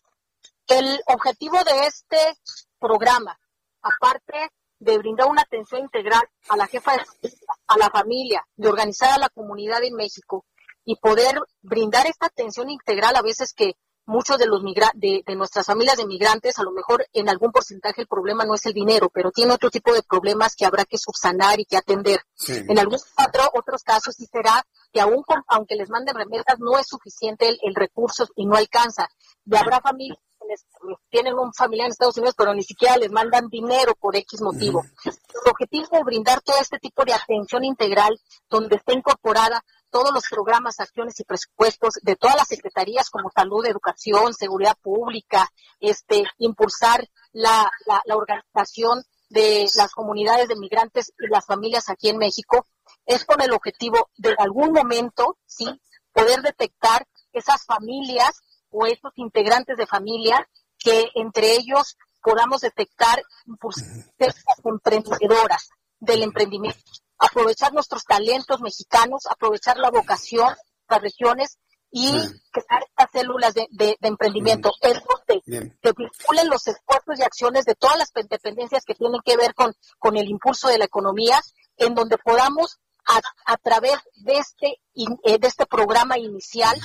el 0.68 1.02
objetivo 1.08 1.58
de 1.64 1.88
este 1.88 2.18
programa, 2.80 3.40
aparte 3.82 4.52
de 4.80 4.98
brindar 4.98 5.28
una 5.28 5.42
atención 5.42 5.82
integral 5.82 6.24
a 6.50 6.58
la 6.58 6.68
jefa 6.68 6.98
de 6.98 7.04
a 7.68 7.78
la 7.78 7.90
familia, 7.90 8.46
de 8.56 8.68
organizar 8.68 9.12
a 9.14 9.18
la 9.18 9.30
comunidad 9.30 9.84
en 9.84 9.96
México 9.96 10.46
y 10.86 10.98
poder 10.98 11.40
brindar 11.62 12.08
esta 12.08 12.28
atención 12.28 12.70
integral 12.70 13.16
a 13.16 13.22
veces 13.22 13.54
que 13.54 13.76
muchos 14.06 14.38
de 14.38 14.48
los 14.48 14.62
de, 14.96 15.24
nuestras 15.36 15.66
familias 15.66 15.98
de 15.98 16.06
migrantes, 16.06 16.60
a 16.60 16.64
lo 16.64 16.72
mejor 16.72 17.08
en 17.14 17.30
algún 17.30 17.52
porcentaje 17.52 18.02
el 18.02 18.08
problema 18.08 18.46
no 18.46 18.56
es 18.56 18.66
el 18.66 18.74
dinero, 18.74 19.10
pero 19.10 19.32
tiene 19.32 19.54
otro 19.54 19.70
tipo 19.70 19.94
de 19.94 20.04
problemas 20.04 20.56
que 20.56 20.66
habrá 20.66 20.86
que 20.86 20.98
subsanar 20.98 21.60
y 21.60 21.66
que 21.66 21.78
atender. 21.78 22.20
En 22.48 22.78
algunos 22.78 23.06
otros 23.54 23.84
casos 23.84 24.16
sí 24.16 24.26
será 24.26 24.66
que 24.94 25.02
aún 25.02 25.24
aunque 25.48 25.76
les 25.76 25.90
manden 25.90 26.16
remesas 26.16 26.60
no 26.60 26.78
es 26.78 26.88
suficiente 26.88 27.58
el, 27.62 27.76
recurso 27.76 28.28
y 28.36 28.46
no 28.46 28.56
alcanza. 28.56 29.10
Y 29.46 29.56
habrá 29.56 29.82
familias 29.82 30.20
tienen 31.10 31.34
un 31.36 31.54
familiar 31.54 31.88
en 31.88 31.92
Estados 31.92 32.18
Unidos, 32.18 32.36
pero 32.38 32.54
ni 32.54 32.64
siquiera 32.64 32.98
les 32.98 33.12
mandan 33.12 33.48
dinero 33.48 33.96
por 33.96 34.16
X 34.16 34.42
motivo. 34.42 34.84
El 35.06 35.52
objetivo 35.52 35.88
es 35.92 36.04
brindar 36.04 36.42
todo 36.42 36.58
este 36.60 36.80
tipo 36.80 37.06
de 37.06 37.14
atención 37.14 37.64
integral 37.64 38.20
donde 38.50 38.76
esté 38.76 38.94
incorporada 38.94 39.64
todos 39.90 40.12
los 40.14 40.24
programas, 40.30 40.80
acciones 40.80 41.20
y 41.20 41.24
presupuestos 41.24 42.00
de 42.02 42.16
todas 42.16 42.36
las 42.36 42.48
secretarías 42.48 43.10
como 43.10 43.30
salud, 43.30 43.66
educación, 43.66 44.34
seguridad 44.34 44.76
pública, 44.82 45.50
este, 45.80 46.24
impulsar 46.40 47.08
la, 47.32 47.72
la, 47.86 48.16
organización 48.16 49.04
de 49.30 49.68
las 49.76 49.92
comunidades 49.92 50.48
de 50.48 50.56
migrantes 50.56 51.14
y 51.20 51.28
las 51.28 51.46
familias 51.46 51.90
aquí 51.90 52.10
en 52.10 52.18
México, 52.18 52.66
es 53.06 53.26
con 53.26 53.42
el 53.42 53.52
objetivo 53.52 54.10
de 54.18 54.32
en 54.32 54.36
algún 54.40 54.72
momento, 54.72 55.38
sí, 55.46 55.66
poder 56.12 56.42
detectar 56.42 57.08
esas 57.32 57.66
familias 57.66 58.42
o 58.70 58.86
esos 58.86 59.12
integrantes 59.16 59.78
de 59.78 59.88
familia 59.88 60.48
que 60.78 61.10
entre 61.16 61.54
ellos 61.54 61.98
podamos 62.22 62.62
detectar 62.62 63.22
emprendedoras 64.64 65.70
del 66.00 66.24
emprendimiento. 66.24 66.80
Aprovechar 67.18 67.74
nuestros 67.74 68.04
talentos 68.04 68.62
mexicanos, 68.62 69.26
aprovechar 69.30 69.78
la 69.78 69.92
vocación, 69.92 70.54
las 70.90 71.02
regiones 71.02 71.58
y 71.92 72.12
crear 72.52 72.84
estas 72.90 73.12
células 73.12 73.54
de, 73.54 73.98
emprendimiento. 74.02 74.72
Es 74.82 74.94
donde 74.94 75.42
que 75.82 75.94
vinculen 75.96 76.50
los 76.50 76.68
esfuerzos 76.68 77.20
y 77.20 77.24
acciones 77.24 77.66
de 77.66 77.76
todas 77.76 77.98
las 77.98 78.12
dependencias 78.30 78.84
que 78.84 78.96
tienen 78.96 79.22
que 79.24 79.38
ver 79.38 79.54
con, 79.54 79.74
con 80.00 80.18
el 80.18 80.28
impulso 80.28 80.70
de 80.70 80.80
la 80.80 80.86
economía, 80.86 81.40
en 81.78 81.94
donde 81.94 82.18
podamos 82.18 82.80
a, 83.06 83.22
a 83.46 83.58
través 83.58 83.98
de 84.16 84.38
este, 84.38 84.80
eh, 85.24 85.38
de 85.38 85.48
este 85.48 85.66
programa 85.66 86.18
inicial, 86.18 86.76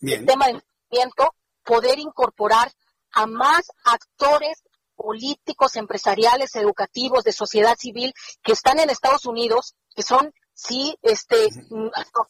el 0.00 0.26
tema 0.26 0.46
de 0.46 0.52
emprendimiento, 0.52 1.34
poder 1.64 1.98
incorporar 1.98 2.72
a 3.12 3.26
más 3.26 3.62
actores 3.84 4.62
políticos, 4.96 5.76
empresariales, 5.76 6.54
educativos, 6.56 7.24
de 7.24 7.32
sociedad 7.32 7.76
civil 7.78 8.12
que 8.42 8.52
están 8.52 8.80
en 8.80 8.90
Estados 8.90 9.24
Unidos, 9.24 9.74
que 9.94 10.02
son 10.02 10.32
sí, 10.52 10.96
este, 11.02 11.48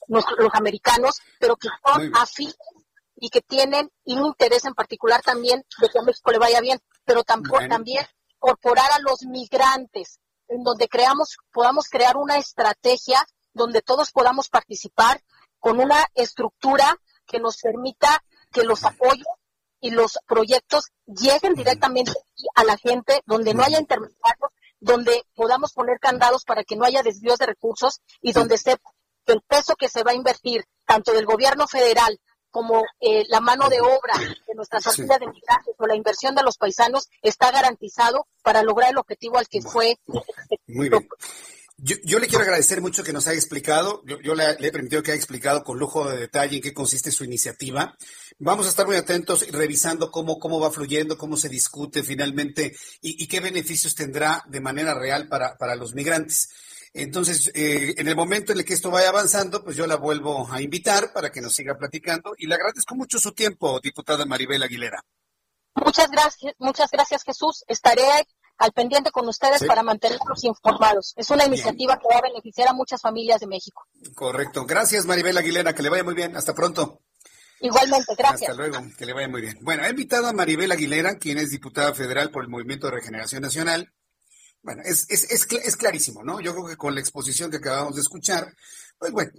los, 0.07 0.25
americanos, 0.53 1.21
pero 1.41 1.57
que 1.57 1.69
son 1.85 2.13
afines 2.15 2.57
y 3.17 3.29
que 3.29 3.41
tienen 3.41 3.91
un 4.05 4.27
interés 4.27 4.65
en 4.65 4.75
particular 4.75 5.21
también 5.23 5.65
de 5.81 5.89
que 5.89 5.99
a 5.99 6.03
México 6.03 6.31
le 6.31 6.39
vaya 6.39 6.61
bien, 6.61 6.81
pero 7.05 7.25
tampoco, 7.25 7.59
también 7.69 8.07
incorporar 8.37 8.91
a 8.93 9.01
los 9.01 9.23
migrantes, 9.23 10.21
en 10.51 10.63
donde 10.63 10.89
creamos, 10.89 11.39
podamos 11.53 11.89
crear 11.89 12.17
una 12.17 12.37
estrategia 12.37 13.25
donde 13.53 13.83
todos 13.83 14.11
podamos 14.11 14.49
participar 14.49 15.23
con 15.59 15.81
una 15.81 16.07
estructura 16.15 16.97
que 17.27 17.39
nos 17.39 17.59
permita 17.59 18.23
que 18.53 18.65
los 18.65 18.85
apoyos 18.85 19.27
y 19.81 19.91
los 19.91 20.19
proyectos 20.27 20.87
lleguen 21.07 21.55
directamente 21.55 22.13
a 22.55 22.65
la 22.65 22.77
gente, 22.77 23.23
donde 23.27 23.55
no 23.55 23.63
haya 23.63 23.79
intermediarios, 23.79 24.51
donde 24.81 25.25
podamos 25.35 25.73
poner 25.73 25.99
candados 26.01 26.45
para 26.45 26.65
que 26.65 26.77
no 26.77 26.85
haya 26.85 27.03
desvíos 27.03 27.39
de 27.39 27.47
recursos 27.47 28.01
y 28.21 28.33
donde 28.33 28.59
sepa 28.59 28.91
que 29.25 29.33
el 29.33 29.43
peso 29.43 29.77
que 29.77 29.89
se 29.89 30.03
va 30.03 30.11
a 30.11 30.15
invertir, 30.15 30.65
tanto 30.87 31.13
del 31.13 31.27
gobierno 31.27 31.67
federal 31.69 32.21
como 32.51 32.85
eh, 33.01 33.25
la 33.29 33.41
mano 33.41 33.69
de 33.69 33.81
obra 33.81 34.15
de 34.19 34.55
nuestras 34.55 34.85
familias 34.85 35.21
de 35.21 35.27
migrantes 35.27 35.75
o 35.79 35.87
la 35.87 35.97
inversión 35.97 36.35
de 36.35 36.43
los 36.43 36.57
paisanos 36.57 37.09
está 37.23 37.51
garantizado 37.51 38.27
para 38.43 38.63
lograr 38.63 38.91
el 38.91 38.99
objetivo 38.99 39.39
al 39.39 39.49
que 39.49 39.63
fue. 39.63 39.99
Muy 40.67 40.89
bien. 40.89 41.09
Yo, 41.83 42.19
le 42.19 42.27
quiero 42.27 42.43
agradecer 42.43 42.83
mucho 42.83 43.03
que 43.03 43.15
nos 43.15 43.27
haya 43.27 43.39
explicado, 43.39 44.03
yo, 44.05 44.35
le, 44.35 44.51
he 44.61 44.71
permitido 44.71 45.03
que 45.03 45.13
haya 45.13 45.19
explicado 45.19 45.65
con 45.65 45.79
lujo 45.79 46.11
de 46.11 46.19
detalle 46.19 46.57
en 46.57 46.63
qué 46.63 46.75
consiste 46.75 47.11
su 47.11 47.25
iniciativa. 47.25 47.97
Vamos 48.39 48.67
a 48.67 48.69
estar 48.69 48.87
muy 48.87 48.97
atentos 48.97 49.47
y 49.49 49.51
revisando 49.51 50.11
cómo, 50.11 50.39
cómo 50.39 50.61
va 50.61 50.71
fluyendo, 50.71 51.17
cómo 51.17 51.39
se 51.39 51.49
discute 51.49 52.03
finalmente 52.03 52.77
y, 53.01 53.27
qué 53.29 53.41
beneficios 53.41 53.95
tendrá 53.95 54.45
de 54.49 54.61
manera 54.61 54.93
real 54.93 55.29
para, 55.29 55.57
para 55.57 55.75
los 55.75 55.95
migrantes. 55.95 56.51
Entonces, 56.93 57.51
eh, 57.55 57.95
en 57.99 58.09
el 58.09 58.17
momento 58.17 58.53
en 58.53 58.59
el 58.59 58.65
que 58.65 58.75
esto 58.75 58.91
vaya 58.91 59.11
avanzando, 59.11 59.63
pues 59.63 59.77
yo 59.77 59.87
la 59.87 59.97
vuelvo 59.97 60.51
a 60.51 60.61
invitar 60.61 61.13
para 61.13 61.31
que 61.31 61.41
nos 61.41 61.55
siga 61.55 61.79
platicando 61.79 62.33
y 62.37 62.47
le 62.47 62.57
agradezco 62.57 62.97
mucho 62.97 63.19
su 63.19 63.33
tiempo, 63.33 63.79
diputada 63.81 64.27
Maribel 64.27 64.63
Aguilera. 64.63 65.05
Muchas 65.75 66.11
gracias, 66.11 66.55
muchas 66.59 66.91
gracias 66.91 67.23
Jesús. 67.23 67.65
Estaré 67.69 68.03
al 68.59 68.73
pendiente 68.73 69.11
con 69.11 69.27
ustedes 69.27 69.65
para 69.65 69.83
mantenerlos 69.83 70.45
informados. 70.45 71.15
Es 71.17 71.31
una 71.31 71.47
iniciativa 71.47 71.99
que 71.99 72.09
va 72.13 72.19
a 72.19 72.23
beneficiar 72.23 72.69
a 72.69 72.73
muchas 72.75 73.01
familias 73.01 73.41
de 73.41 73.47
México. 73.47 73.87
Correcto. 74.15 74.67
Gracias, 74.67 75.07
Maribel 75.07 75.39
Aguilera. 75.39 75.75
Que 75.75 75.83
le 75.83 75.89
vaya 75.89 76.05
muy 76.05 76.15
bien. 76.15 76.37
Hasta 76.37 76.55
pronto. 76.55 77.01
Igualmente, 77.61 78.15
gracias. 78.17 78.51
Hasta 78.51 78.63
luego, 78.63 78.85
que 78.99 79.07
le 79.07 79.15
vaya 79.15 79.29
muy 79.29 79.41
bien. 79.41 79.59
Bueno, 79.63 79.85
he 79.85 79.91
invitado 79.91 80.27
a 80.27 80.33
Maribel 80.33 80.73
Aguilera, 80.73 81.19
quien 81.19 81.39
es 81.39 81.51
diputada 81.51 81.95
federal 81.95 82.31
por 82.31 82.43
el 82.43 82.51
Movimiento 82.51 82.87
de 82.87 82.93
Regeneración 82.93 83.43
Nacional. 83.43 83.93
Bueno, 84.63 84.83
es, 84.85 85.07
es, 85.09 85.25
es, 85.31 85.77
clarísimo, 85.77 86.23
¿no? 86.23 86.41
Yo 86.41 86.53
creo 86.53 86.67
que 86.67 86.77
con 86.77 86.95
la 86.95 87.01
exposición 87.01 87.51
que 87.51 87.57
acabamos 87.57 87.95
de 87.95 88.03
escuchar, 88.03 88.55
pues 88.99 89.11
bueno, 89.11 89.33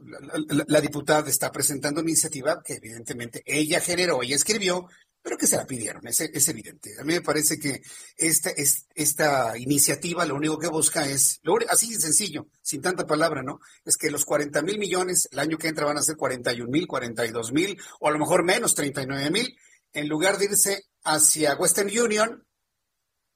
la 0.67 0.81
diputada 0.81 1.29
está 1.29 1.51
presentando 1.51 2.01
una 2.01 2.09
iniciativa 2.09 2.63
que 2.63 2.73
evidentemente 2.73 3.43
ella 3.45 3.79
generó, 3.79 4.23
ella 4.23 4.35
escribió, 4.35 4.87
pero 5.21 5.37
que 5.37 5.45
se 5.45 5.57
la 5.57 5.67
pidieron, 5.67 6.07
es, 6.07 6.21
es 6.21 6.47
evidente. 6.49 6.95
A 6.99 7.03
mí 7.03 7.13
me 7.13 7.21
parece 7.21 7.59
que 7.59 7.81
esta, 8.17 8.49
es, 8.49 8.87
esta 8.95 9.55
iniciativa 9.57 10.25
lo 10.25 10.35
único 10.35 10.57
que 10.57 10.67
busca 10.67 11.07
es, 11.07 11.39
así 11.69 11.93
de 11.93 11.99
sencillo, 11.99 12.47
sin 12.63 12.81
tanta 12.81 13.05
palabra, 13.05 13.43
¿no? 13.43 13.59
Es 13.85 13.97
que 13.97 14.09
los 14.09 14.25
40 14.25 14.63
mil 14.63 14.79
millones 14.79 15.29
el 15.31 15.37
año 15.37 15.59
que 15.59 15.67
entra 15.67 15.85
van 15.85 15.97
a 15.97 16.01
ser 16.01 16.15
41 16.15 16.67
mil, 16.69 16.87
42 16.87 17.51
mil, 17.51 17.79
o 17.99 18.07
a 18.07 18.11
lo 18.11 18.17
mejor 18.17 18.43
menos, 18.43 18.73
39 18.73 19.29
mil, 19.29 19.55
en 19.93 20.07
lugar 20.07 20.39
de 20.39 20.45
irse 20.45 20.85
hacia 21.03 21.55
Western 21.55 21.89
Union, 21.89 22.43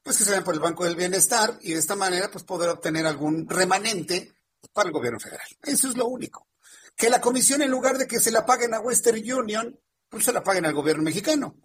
pues 0.06 0.20
que 0.20 0.24
se 0.24 0.30
vayan 0.30 0.44
por 0.44 0.54
el 0.54 0.60
Banco 0.60 0.84
del 0.84 0.96
Bienestar 0.96 1.58
y 1.62 1.74
de 1.74 1.80
esta 1.80 1.96
manera 1.96 2.30
pues 2.30 2.44
poder 2.44 2.70
obtener 2.70 3.08
algún 3.08 3.50
remanente 3.50 4.36
para 4.72 4.90
el 4.90 4.94
gobierno 4.94 5.20
federal. 5.20 5.48
Eso 5.64 5.90
es 5.90 5.98
lo 5.98 6.06
único. 6.06 6.48
Que 6.96 7.10
la 7.10 7.20
comisión 7.20 7.64
en 7.64 7.72
lugar 7.72 7.98
de 7.98 8.06
que 8.06 8.20
se 8.20 8.30
la 8.30 8.46
paguen 8.46 8.76
a 8.76 8.80
Western 8.80 9.18
Union, 9.18 9.80
pues 10.08 10.26
se 10.26 10.32
la 10.32 10.44
paguen 10.44 10.68
al 10.68 10.76
gobierno 10.76 11.02
mexicano. 11.02 11.60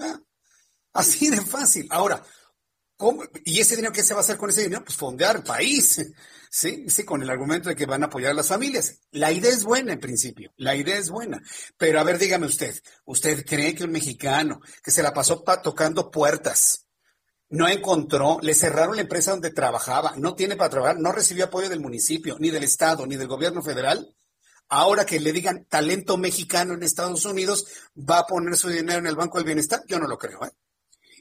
Así 0.94 1.28
de 1.28 1.42
fácil. 1.42 1.86
Ahora. 1.90 2.24
¿y 3.44 3.60
ese 3.60 3.76
dinero 3.76 3.92
qué 3.92 4.02
se 4.02 4.14
va 4.14 4.20
a 4.20 4.22
hacer 4.22 4.38
con 4.38 4.48
ese 4.48 4.62
dinero? 4.62 4.84
Pues 4.84 4.96
fondear 4.96 5.36
el 5.36 5.42
país, 5.42 6.00
¿sí? 6.50 6.86
Sí, 6.88 7.04
con 7.04 7.22
el 7.22 7.28
argumento 7.28 7.68
de 7.68 7.76
que 7.76 7.84
van 7.84 8.02
a 8.02 8.06
apoyar 8.06 8.30
a 8.30 8.34
las 8.34 8.48
familias. 8.48 9.00
La 9.10 9.32
idea 9.32 9.50
es 9.50 9.64
buena 9.64 9.92
en 9.92 10.00
principio, 10.00 10.52
la 10.56 10.74
idea 10.76 10.96
es 10.96 11.10
buena. 11.10 11.42
Pero 11.76 12.00
a 12.00 12.04
ver, 12.04 12.18
dígame 12.18 12.46
usted, 12.46 12.74
¿usted 13.04 13.44
cree 13.44 13.74
que 13.74 13.84
un 13.84 13.92
mexicano 13.92 14.62
que 14.82 14.90
se 14.90 15.02
la 15.02 15.12
pasó 15.12 15.42
tocando 15.62 16.10
puertas, 16.10 16.86
no 17.50 17.68
encontró, 17.68 18.38
le 18.42 18.54
cerraron 18.54 18.96
la 18.96 19.02
empresa 19.02 19.32
donde 19.32 19.50
trabajaba, 19.50 20.14
no 20.16 20.34
tiene 20.34 20.56
para 20.56 20.70
trabajar, 20.70 20.98
no 20.98 21.12
recibió 21.12 21.44
apoyo 21.44 21.68
del 21.68 21.80
municipio, 21.80 22.36
ni 22.38 22.50
del 22.50 22.64
Estado, 22.64 23.06
ni 23.06 23.16
del 23.16 23.28
gobierno 23.28 23.62
federal? 23.62 24.14
ahora 24.70 25.04
que 25.04 25.20
le 25.20 25.32
digan 25.32 25.66
talento 25.68 26.16
mexicano 26.16 26.74
en 26.74 26.82
Estados 26.82 27.26
Unidos, 27.26 27.66
va 27.96 28.20
a 28.20 28.26
poner 28.26 28.56
su 28.56 28.68
dinero 28.68 29.00
en 29.00 29.06
el 29.06 29.16
Banco 29.16 29.38
del 29.38 29.44
Bienestar? 29.44 29.82
Yo 29.86 29.98
no 29.98 30.06
lo 30.06 30.16
creo. 30.16 30.44
¿eh? 30.44 30.50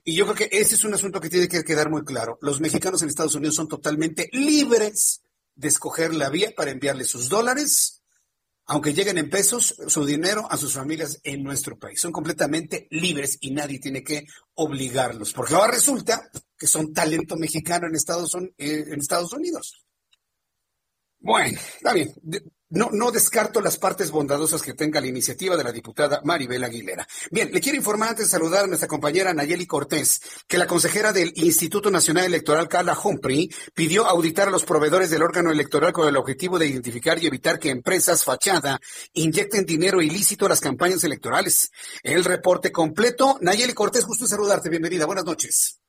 Y 0.06 0.16
yo 0.16 0.26
creo 0.26 0.36
que 0.36 0.58
ese 0.58 0.76
es 0.76 0.84
un 0.86 0.94
asunto 0.94 1.20
que 1.20 1.30
tiene 1.30 1.48
que 1.48 1.64
quedar 1.64 1.90
muy 1.90 2.06
claro. 2.06 2.38
Los 2.42 2.62
mexicanos 2.62 3.02
en 3.02 3.10
Estados 3.10 3.36
Unidos 3.36 3.56
son 3.56 3.68
totalmente 3.68 4.30
libres 4.32 5.24
de 5.56 5.68
escoger 5.68 6.14
la 6.14 6.30
vía 6.30 6.54
para 6.56 6.72
enviarle 6.72 7.04
sus 7.04 7.28
dólares, 7.28 7.99
aunque 8.70 8.94
lleguen 8.94 9.18
en 9.18 9.32
pesos, 9.32 9.76
su 9.88 10.06
dinero 10.06 10.48
a 10.50 10.56
sus 10.56 10.76
familias 10.76 11.20
en 11.24 11.44
nuestro 11.44 11.78
país. 11.80 12.00
Son 12.00 12.12
completamente 12.12 12.88
libres 12.92 13.40
y 13.42 13.50
nadie 13.50 13.80
tiene 13.80 14.04
que 14.04 14.26
obligarlos, 14.54 15.34
porque 15.34 15.56
ahora 15.56 15.72
resulta 15.74 16.30
que 16.56 16.68
son 16.68 16.94
talento 16.94 17.36
mexicano 17.36 17.88
en 17.88 17.96
Estados, 17.96 18.36
eh, 18.60 18.86
Unidos. 19.36 19.86
Bueno, 21.20 21.60
está 21.60 21.94
bien. 21.94 22.14
No, 22.72 22.90
no 22.92 23.10
descarto 23.10 23.62
las 23.62 23.78
partes 23.78 24.12
bondadosas 24.12 24.62
que 24.62 24.76
tenga 24.76 25.02
la 25.02 25.08
iniciativa 25.08 25.58
de 25.58 25.64
la 25.64 25.72
diputada 25.72 26.22
Maribel 26.24 26.64
Aguilera. 26.64 27.08
Bien, 27.32 27.50
le 27.52 27.62
quiero 27.62 27.80
informar 27.80 28.10
antes 28.10 28.26
de 28.26 28.32
saludar 28.32 28.66
a 28.66 28.68
nuestra 28.68 28.88
compañera 28.88 29.34
Nayeli 29.34 29.66
Cortés 29.66 30.22
que 30.48 30.60
la 30.60 30.68
consejera 30.68 31.12
del 31.12 31.32
Instituto 31.34 31.90
Nacional 31.90 32.26
Electoral, 32.26 32.68
Carla 32.68 32.96
Humphrey, 33.04 33.50
pidió 33.74 34.06
auditar 34.06 34.50
a 34.50 34.52
los 34.52 34.66
proveedores 34.66 35.10
del 35.10 35.24
órgano 35.24 35.50
electoral 35.52 35.92
con 35.94 36.08
el 36.08 36.16
objetivo 36.16 36.60
de 36.60 36.68
identificar 36.68 37.18
y 37.18 37.26
evitar 37.26 37.58
que 37.58 37.72
empresas 37.72 38.24
fachada 38.24 38.80
inyecten 39.14 39.66
dinero 39.66 40.00
ilícito 40.00 40.46
a 40.46 40.50
las 40.50 40.62
campañas 40.62 41.04
electorales. 41.04 41.72
El 42.04 42.24
reporte 42.24 42.72
completo. 42.72 43.40
Nayeli 43.42 43.74
Cortés, 43.74 44.06
gusto 44.06 44.28
saludarte. 44.28 44.70
Bienvenida. 44.70 45.08
Buenas 45.08 45.26
noches. 45.26 45.80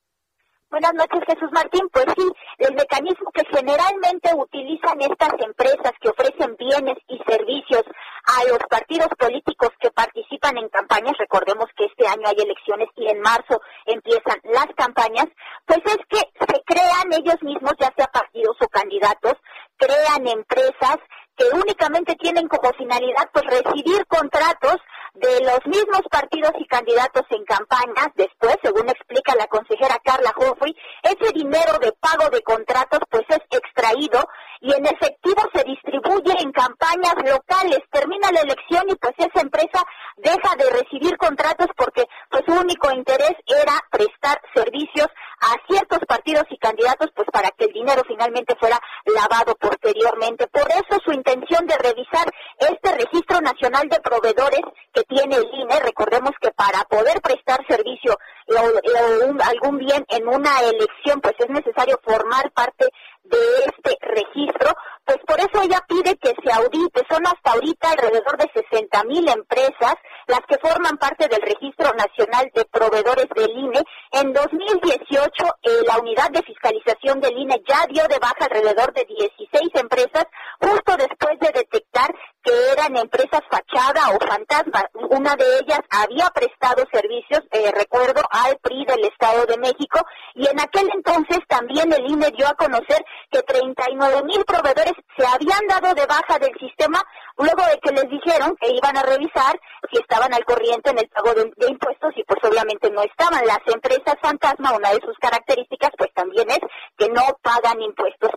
Buenas 0.71 0.93
noches, 0.93 1.19
Jesús 1.27 1.51
Martín. 1.51 1.81
Pues 1.91 2.05
sí, 2.15 2.23
el 2.59 2.73
mecanismo 2.75 3.29
que 3.33 3.43
generalmente 3.51 4.29
utilizan 4.33 5.01
estas 5.01 5.33
empresas 5.45 5.91
que 5.99 6.07
ofrecen 6.07 6.55
bienes 6.55 6.97
y 7.09 7.19
servicios 7.27 7.83
a 8.23 8.40
los 8.51 8.67
partidos 8.69 9.07
políticos 9.17 9.69
que 9.79 9.91
participan 9.91 10.57
en 10.57 10.67
campañas, 10.67 11.15
recordemos 11.17 11.67
que 11.77 11.85
este 11.85 12.05
año 12.05 12.27
hay 12.27 12.35
elecciones 12.37 12.89
y 12.97 13.07
en 13.07 13.21
marzo 13.21 13.61
empiezan 13.85 14.39
las 14.43 14.67
campañas, 14.75 15.27
pues 15.65 15.79
es 15.85 15.99
que 16.09 16.19
se 16.19 16.61
crean 16.65 17.13
ellos 17.13 17.41
mismos, 17.41 17.73
ya 17.79 17.93
sea 17.95 18.07
partidos 18.07 18.57
o 18.59 18.67
candidatos, 18.67 19.35
crean 19.77 20.27
empresas 20.27 20.97
que 21.37 21.45
únicamente 21.53 22.15
tienen 22.15 22.47
como 22.49 22.73
finalidad 22.73 23.29
pues 23.31 23.45
recibir 23.45 24.05
contratos 24.07 24.77
de 25.13 25.41
los 25.41 25.65
mismos 25.65 26.01
partidos 26.09 26.51
y 26.59 26.65
candidatos 26.67 27.23
en 27.29 27.43
campañas, 27.45 28.09
después, 28.15 28.55
según 28.61 28.89
explica 28.89 29.35
la 29.35 29.47
consejera 29.47 29.99
Carla 30.03 30.33
Joffrey, 30.35 30.75
ese 31.03 31.31
dinero 31.33 31.79
de 31.81 31.93
pago 31.93 32.29
de 32.29 32.41
contratos 32.41 32.99
pues 33.09 33.23
es 33.29 33.41
extraído 33.49 34.27
y 34.61 34.71
en 34.73 34.85
efectivo 34.85 35.41
se 35.53 35.63
distribuye 35.63 36.35
en 36.39 36.51
campañas 36.51 37.15
locales. 37.25 37.79
Termina 37.91 38.31
la 38.31 38.41
elección 38.41 38.83
y 38.87 38.95
pues 38.95 39.13
esa 39.17 39.41
empresa 39.41 39.83
deja 40.17 40.55
de 40.55 40.69
recibir 40.69 41.17
contratos 41.17 41.67
porque 41.75 42.05
pues 42.29 42.43
su 42.45 42.53
único 42.53 42.91
interés 42.91 43.33
era 43.47 43.73
prestar 43.89 44.39
servicios 44.53 45.07
a 45.41 45.55
ciertos 45.67 45.99
partidos 46.07 46.45
y 46.51 46.57
candidatos 46.59 47.09
pues 47.15 47.27
para 47.33 47.49
que 47.51 47.65
el 47.65 47.73
dinero 47.73 48.03
finalmente 48.07 48.55
fuera 48.59 48.79
lavado 49.05 49.55
posteriormente. 49.55 50.45
Por 50.47 50.69
eso 50.69 51.01
su 51.03 51.11
intención 51.11 51.65
de 51.65 51.77
revisar 51.79 52.31
este 52.59 52.91
registro 52.91 53.41
nacional 53.41 53.89
de 53.89 53.99
proveedores 53.99 54.61
que 54.93 55.03
tiene 55.03 55.37
el 55.37 55.49
INE, 55.53 55.79
recordemos 55.79 56.31
que 56.39 56.51
para 56.51 56.83
poder 56.83 57.19
prestar 57.21 57.65
servicio 57.67 58.15
o, 58.47 59.43
algún 59.43 59.77
bien 59.79 60.05
en 60.09 60.27
una 60.27 60.59
elección 60.59 61.19
pues 61.21 61.33
es 61.39 61.49
necesario 61.49 61.99
formar 62.03 62.51
parte 62.51 62.87
de 63.31 63.63
este 63.65 63.97
registro, 64.01 64.75
pues 65.05 65.17
por 65.25 65.39
eso 65.39 65.61
ella 65.63 65.79
pide 65.87 66.15
que 66.17 66.33
se 66.43 66.51
audite. 66.51 67.01
Son 67.09 67.25
hasta 67.25 67.51
ahorita 67.51 67.91
alrededor 67.91 68.37
de 68.37 68.51
60 68.53 69.03
mil 69.05 69.27
empresas 69.27 69.95
las 70.27 70.41
que 70.47 70.57
forman 70.59 70.97
parte 70.97 71.27
del 71.27 71.41
Registro 71.41 71.91
Nacional 71.93 72.51
de 72.53 72.65
Proveedores 72.65 73.27
del 73.35 73.51
INE. 73.51 73.83
En 74.11 74.31
2018, 74.31 75.29
eh, 75.63 75.69
la 75.87 75.99
unidad 75.99 76.29
de 76.31 76.43
fiscalización 76.43 77.19
del 77.19 77.37
INE 77.37 77.61
ya 77.67 77.85
dio 77.87 78.03
de 78.07 78.19
baja 78.19 78.45
alrededor 78.45 78.93
de 78.93 79.05
16 79.05 79.69
empresas, 79.75 80.25
justo 80.59 80.95
después 80.97 81.39
de 81.39 81.51
detectar 81.53 82.13
que 82.43 82.51
eran 82.71 82.95
empresas 82.97 83.41
fachada 83.49 84.09
o 84.15 84.19
fantasma. 84.19 84.83
Una 85.09 85.35
de 85.35 85.45
ellas 85.59 85.79
había 85.89 86.29
prestado 86.29 86.83
servicios, 86.91 87.41
eh, 87.51 87.71
recuerdo, 87.71 88.21
al 88.29 88.57
PRI 88.57 88.85
del 88.85 89.05
Estado 89.05 89.45
de 89.45 89.57
México 89.57 89.99
y 90.35 90.47
en 90.47 90.59
aquel 90.59 90.89
entonces 90.93 91.39
también 91.47 91.91
el 91.91 92.09
INE 92.09 92.31
dio 92.31 92.47
a 92.47 92.55
conocer 92.55 93.03
que 93.31 93.41
39 93.43 94.23
mil 94.23 94.43
proveedores 94.45 94.93
se 95.17 95.25
habían 95.25 95.67
dado 95.67 95.93
de 95.93 96.05
baja 96.05 96.39
del 96.39 96.53
sistema 96.59 97.01
luego 97.41 97.63
de 97.65 97.79
que 97.79 97.91
les 97.91 98.09
dijeron 98.09 98.55
que 98.59 98.71
iban 98.71 98.97
a 98.97 99.03
revisar 99.03 99.59
si 99.91 99.99
estaban 99.99 100.33
al 100.33 100.45
corriente 100.45 100.91
en 100.91 100.99
el 100.99 101.09
pago 101.09 101.33
de, 101.33 101.51
impuestos 101.67 102.13
y 102.15 102.23
pues 102.23 102.39
obviamente 102.43 102.89
no 102.91 103.01
estaban. 103.03 103.45
Las 103.45 103.59
empresas 103.65 104.15
fantasma, 104.21 104.73
una 104.73 104.89
de 104.91 105.01
sus 105.01 105.17
características 105.19 105.91
pues 105.97 106.11
también 106.13 106.49
es 106.49 106.59
que 106.97 107.09
no 107.09 107.21
pagan 107.41 107.81
impuestos. 107.81 108.31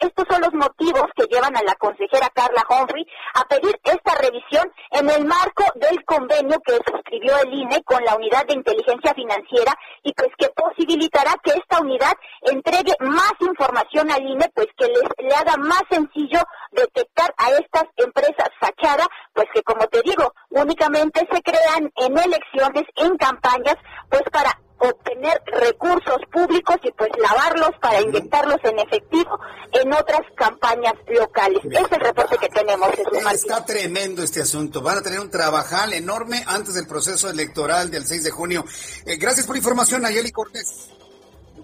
Estos 0.00 0.26
son 0.28 0.42
los 0.42 0.54
motivos 0.54 1.06
que 1.16 1.26
llevan 1.26 1.56
a 1.56 1.62
la 1.62 1.74
consejera 1.76 2.28
Carla 2.34 2.64
Humphrey 2.68 3.06
a 3.34 3.44
pedir 3.44 3.78
esta 3.84 4.14
revisión 4.20 4.70
en 4.90 5.08
el 5.08 5.24
marco 5.24 5.64
del 5.76 6.04
convenio 6.04 6.58
que 6.64 6.78
suscribió 6.90 7.38
el 7.38 7.52
INE 7.52 7.82
con 7.84 8.04
la 8.04 8.16
Unidad 8.16 8.46
de 8.46 8.54
Inteligencia 8.54 9.14
Financiera 9.14 9.74
y 10.02 10.12
pues 10.12 10.28
que 10.36 10.48
posibilitará 10.50 11.34
que 11.42 11.52
esta 11.52 11.80
unidad 11.80 12.12
entregue 12.42 12.94
más 13.00 13.32
información 13.40 14.10
al 14.10 14.22
INE, 14.22 14.50
pues 14.54 14.66
que 14.76 14.86
les, 14.86 15.02
le 15.18 15.34
haga 15.34 15.56
más 15.56 15.82
sencillo 15.90 16.40
detectar 16.72 17.32
a 17.36 17.50
estas 17.50 17.84
empresas 17.96 18.41
fachada, 18.60 19.06
pues 19.32 19.46
que 19.52 19.62
como 19.62 19.86
te 19.88 20.02
digo, 20.02 20.32
únicamente 20.50 21.26
se 21.30 21.42
crean 21.42 21.90
en 21.96 22.18
elecciones, 22.18 22.84
en 22.96 23.16
campañas, 23.16 23.76
pues 24.08 24.22
para 24.32 24.58
obtener 24.82 25.40
recursos 25.46 26.18
públicos 26.32 26.76
y 26.82 26.90
pues 26.92 27.10
lavarlos 27.18 27.70
para 27.80 28.00
inyectarlos 28.00 28.58
en 28.64 28.78
efectivo 28.80 29.38
en 29.72 29.92
otras 29.92 30.22
campañas 30.36 30.94
locales. 31.06 31.64
Es 31.64 31.92
el 31.92 32.00
reporte 32.00 32.36
que 32.38 32.48
tenemos, 32.48 32.88
Jesús 32.90 33.22
Martín. 33.22 33.50
Está 33.50 33.64
tremendo 33.64 34.22
este 34.22 34.42
asunto. 34.42 34.82
Van 34.82 34.98
a 34.98 35.02
tener 35.02 35.20
un 35.20 35.30
trabajal 35.30 35.92
enorme 35.92 36.42
antes 36.46 36.74
del 36.74 36.86
proceso 36.86 37.30
electoral 37.30 37.90
del 37.90 38.04
6 38.04 38.24
de 38.24 38.30
junio. 38.30 38.64
Eh, 39.06 39.16
gracias 39.16 39.46
por 39.46 39.54
la 39.54 39.58
información, 39.58 40.02
Nayeli 40.02 40.32
Cortés. 40.32 40.90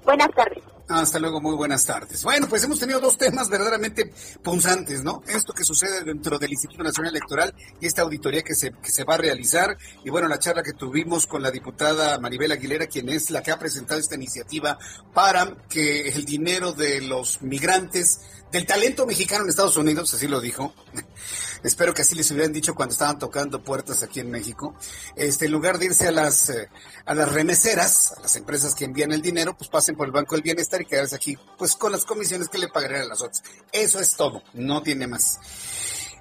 Buenas 0.08 0.30
tardes. 0.34 0.64
Hasta 0.88 1.18
luego, 1.18 1.38
muy 1.38 1.54
buenas 1.54 1.84
tardes. 1.84 2.24
Bueno, 2.24 2.48
pues 2.48 2.64
hemos 2.64 2.80
tenido 2.80 2.98
dos 2.98 3.18
temas 3.18 3.50
verdaderamente 3.50 4.10
punzantes, 4.42 5.04
¿no? 5.04 5.22
Esto 5.26 5.52
que 5.52 5.64
sucede 5.64 6.02
dentro 6.02 6.38
del 6.38 6.50
Instituto 6.50 6.82
Nacional 6.82 7.14
Electoral 7.14 7.54
y 7.78 7.84
esta 7.84 8.00
auditoría 8.00 8.40
que 8.40 8.54
se, 8.54 8.72
que 8.72 8.90
se 8.90 9.04
va 9.04 9.16
a 9.16 9.18
realizar. 9.18 9.76
Y 10.02 10.08
bueno, 10.08 10.26
la 10.26 10.38
charla 10.38 10.62
que 10.62 10.72
tuvimos 10.72 11.26
con 11.26 11.42
la 11.42 11.50
diputada 11.50 12.18
Maribel 12.18 12.52
Aguilera, 12.52 12.86
quien 12.86 13.10
es 13.10 13.28
la 13.28 13.42
que 13.42 13.50
ha 13.50 13.58
presentado 13.58 14.00
esta 14.00 14.14
iniciativa 14.14 14.78
para 15.12 15.54
que 15.68 16.08
el 16.08 16.24
dinero 16.24 16.72
de 16.72 17.02
los 17.02 17.42
migrantes, 17.42 18.20
del 18.50 18.64
talento 18.64 19.04
mexicano 19.04 19.44
en 19.44 19.50
Estados 19.50 19.76
Unidos, 19.76 20.14
así 20.14 20.26
lo 20.26 20.40
dijo, 20.40 20.72
espero 21.62 21.94
que 21.94 22.02
así 22.02 22.14
les 22.14 22.30
hubieran 22.30 22.52
dicho 22.52 22.74
cuando 22.74 22.92
estaban 22.92 23.18
tocando 23.18 23.62
puertas 23.62 24.02
aquí 24.02 24.20
en 24.20 24.30
México, 24.30 24.74
este, 25.16 25.46
en 25.46 25.52
lugar 25.52 25.78
de 25.78 25.86
irse 25.86 26.08
a 26.08 26.12
las, 26.12 26.50
eh, 26.50 26.68
a 27.06 27.14
las 27.14 27.32
remeseras, 27.32 28.12
a 28.12 28.22
las 28.22 28.36
empresas 28.36 28.74
que 28.74 28.84
envían 28.84 29.12
el 29.12 29.22
dinero, 29.22 29.56
pues 29.56 29.70
pasen 29.70 29.96
por 29.96 30.06
el 30.06 30.12
Banco 30.12 30.34
del 30.34 30.42
Bienestar 30.42 30.82
y 30.82 30.86
quedarse 30.86 31.16
aquí, 31.16 31.38
pues 31.56 31.74
con 31.74 31.92
las 31.92 32.04
comisiones 32.04 32.48
que 32.48 32.58
le 32.58 32.68
pagarían 32.68 33.02
a 33.02 33.06
las 33.06 33.22
otras. 33.22 33.42
Eso 33.72 34.00
es 34.00 34.16
todo, 34.16 34.42
no 34.54 34.82
tiene 34.82 35.06
más. 35.06 35.38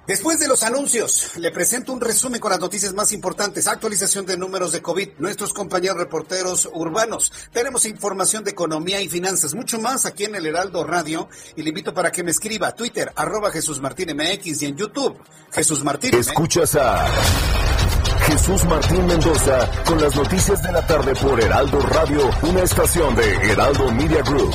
Después 0.08 0.38
de 0.38 0.48
los 0.48 0.62
anuncios, 0.62 1.32
le 1.36 1.50
presento 1.50 1.92
un 1.92 2.00
resumen 2.00 2.40
con 2.40 2.50
las 2.50 2.60
noticias 2.60 2.94
más 2.94 3.12
importantes. 3.12 3.66
Actualización 3.66 4.24
de 4.24 4.38
números 4.38 4.72
de 4.72 4.80
COVID, 4.80 5.10
nuestros 5.18 5.52
compañeros 5.52 5.98
reporteros 5.98 6.66
urbanos. 6.72 7.30
Tenemos 7.52 7.84
información 7.84 8.42
de 8.42 8.52
economía 8.52 9.02
y 9.02 9.08
finanzas, 9.10 9.54
mucho 9.54 9.78
más 9.78 10.06
aquí 10.06 10.24
en 10.24 10.34
el 10.34 10.46
Heraldo 10.46 10.82
Radio. 10.82 11.28
Y 11.56 11.62
le 11.62 11.68
invito 11.68 11.92
para 11.92 12.10
que 12.10 12.22
me 12.22 12.30
escriba 12.30 12.68
a 12.68 12.74
Twitter, 12.74 13.12
arroba 13.16 13.50
Jesús 13.50 13.82
Martín 13.82 14.16
MX 14.16 14.62
y 14.62 14.64
en 14.64 14.76
YouTube, 14.78 15.14
Jesús 15.52 15.84
Martín. 15.84 16.14
Escuchas 16.14 16.74
a 16.76 17.06
Jesús 18.28 18.64
Martín 18.64 19.06
Mendoza 19.06 19.70
con 19.84 20.00
las 20.00 20.16
noticias 20.16 20.62
de 20.62 20.72
la 20.72 20.86
tarde 20.86 21.14
por 21.16 21.38
Heraldo 21.38 21.80
Radio, 21.80 22.30
una 22.44 22.62
estación 22.62 23.14
de 23.14 23.30
Heraldo 23.52 23.92
Media 23.92 24.22
Group. 24.22 24.54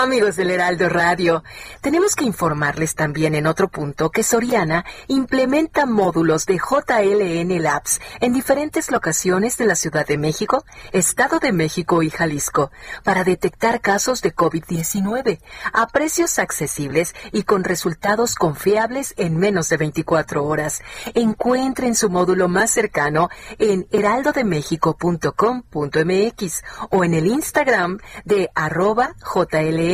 Amigos 0.00 0.36
del 0.36 0.52
Heraldo 0.52 0.88
Radio, 0.88 1.42
tenemos 1.80 2.14
que 2.14 2.22
informarles 2.22 2.94
también 2.94 3.34
en 3.34 3.48
otro 3.48 3.66
punto 3.66 4.10
que 4.10 4.22
Soriana 4.22 4.84
implementa 5.08 5.86
módulos 5.86 6.46
de 6.46 6.58
JLN 6.58 7.60
Labs 7.60 8.00
en 8.20 8.32
diferentes 8.32 8.92
locaciones 8.92 9.58
de 9.58 9.66
la 9.66 9.74
Ciudad 9.74 10.06
de 10.06 10.16
México, 10.16 10.64
Estado 10.92 11.40
de 11.40 11.50
México 11.50 12.04
y 12.04 12.10
Jalisco 12.10 12.70
para 13.02 13.24
detectar 13.24 13.80
casos 13.80 14.22
de 14.22 14.32
COVID-19 14.32 15.40
a 15.72 15.88
precios 15.88 16.38
accesibles 16.38 17.12
y 17.32 17.42
con 17.42 17.64
resultados 17.64 18.36
confiables 18.36 19.14
en 19.16 19.36
menos 19.36 19.68
de 19.68 19.78
24 19.78 20.44
horas. 20.44 20.80
Encuentren 21.14 21.96
su 21.96 22.08
módulo 22.08 22.46
más 22.46 22.70
cercano 22.70 23.30
en 23.58 23.88
heraldodemexico.com.mx 23.90 26.62
o 26.90 27.02
en 27.02 27.14
el 27.14 27.26
Instagram 27.26 27.98
de 28.24 28.48
arroba 28.54 29.16
JLN 29.34 29.87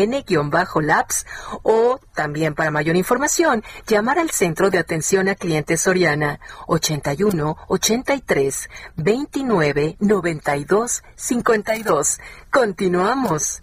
labs 0.80 1.26
o 1.62 2.00
también 2.14 2.54
para 2.54 2.70
mayor 2.70 2.96
información 2.96 3.62
llamar 3.86 4.18
al 4.18 4.30
Centro 4.30 4.70
de 4.70 4.78
Atención 4.78 5.28
a 5.28 5.34
Clientes 5.34 5.82
Soriana 5.82 6.40
81 6.66 7.56
83 7.68 8.68
29 8.96 9.96
92 10.00 11.02
52. 11.16 12.20
Continuamos. 12.50 13.62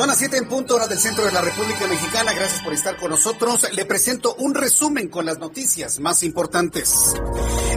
Son 0.00 0.08
las 0.08 0.16
7 0.16 0.38
en 0.38 0.48
punto 0.48 0.76
hora 0.76 0.88
del 0.88 0.98
centro 0.98 1.26
de 1.26 1.32
la 1.32 1.42
República 1.42 1.86
Mexicana. 1.86 2.32
Gracias 2.32 2.62
por 2.62 2.72
estar 2.72 2.96
con 2.96 3.10
nosotros. 3.10 3.70
Le 3.74 3.84
presento 3.84 4.34
un 4.36 4.54
resumen 4.54 5.10
con 5.10 5.26
las 5.26 5.38
noticias 5.38 6.00
más 6.00 6.22
importantes. 6.22 7.14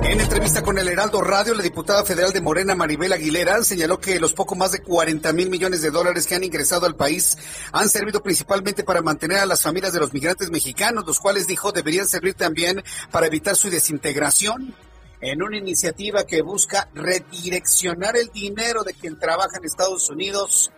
En 0.03 0.21
entrevista 0.21 0.61
con 0.61 0.77
el 0.77 0.87
Heraldo 0.87 1.19
Radio, 1.19 1.53
la 1.53 1.61
diputada 1.61 2.05
federal 2.05 2.31
de 2.31 2.39
Morena, 2.39 2.75
Maribel 2.75 3.11
Aguilera, 3.11 3.61
señaló 3.65 3.99
que 3.99 4.21
los 4.21 4.31
poco 4.31 4.55
más 4.55 4.71
de 4.71 4.81
40 4.81 5.33
mil 5.33 5.49
millones 5.49 5.81
de 5.81 5.91
dólares 5.91 6.25
que 6.25 6.35
han 6.35 6.45
ingresado 6.45 6.85
al 6.85 6.95
país 6.95 7.37
han 7.73 7.89
servido 7.89 8.23
principalmente 8.23 8.85
para 8.85 9.01
mantener 9.01 9.39
a 9.39 9.45
las 9.45 9.61
familias 9.61 9.91
de 9.91 9.99
los 9.99 10.13
migrantes 10.13 10.49
mexicanos, 10.49 11.05
los 11.05 11.19
cuales 11.19 11.45
dijo 11.45 11.73
deberían 11.73 12.07
servir 12.07 12.35
también 12.35 12.85
para 13.11 13.27
evitar 13.27 13.57
su 13.57 13.69
desintegración 13.69 14.73
en 15.19 15.43
una 15.43 15.57
iniciativa 15.57 16.25
que 16.25 16.41
busca 16.41 16.89
redireccionar 16.93 18.15
el 18.15 18.29
dinero 18.29 18.83
de 18.83 18.93
quien 18.93 19.19
trabaja 19.19 19.57
en 19.57 19.65
Estados 19.65 20.09
Unidos 20.09 20.71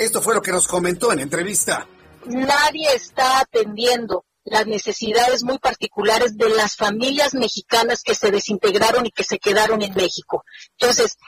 esto 0.00 0.22
fue 0.22 0.34
lo 0.34 0.40
que 0.40 0.50
nos 0.50 0.66
comentó 0.66 1.12
en 1.12 1.20
entrevista. 1.20 1.86
Nadie 2.24 2.88
está 2.94 3.40
atendiendo 3.40 4.24
las 4.44 4.66
necesidades 4.66 5.44
muy 5.44 5.58
particulares 5.58 6.38
de 6.38 6.48
las 6.48 6.74
familias 6.74 7.34
mexicanas 7.34 8.02
que 8.02 8.14
se 8.14 8.30
desintegraron 8.30 9.04
y 9.04 9.10
que 9.10 9.24
se 9.24 9.38
quedaron 9.38 9.82
en 9.82 9.94
México. 9.94 10.44
Entonces, 10.78 11.18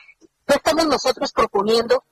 ¿qué 0.46 0.54
estamos 0.54 0.86
nosotros 0.86 1.32
proponiendo? 1.32 2.02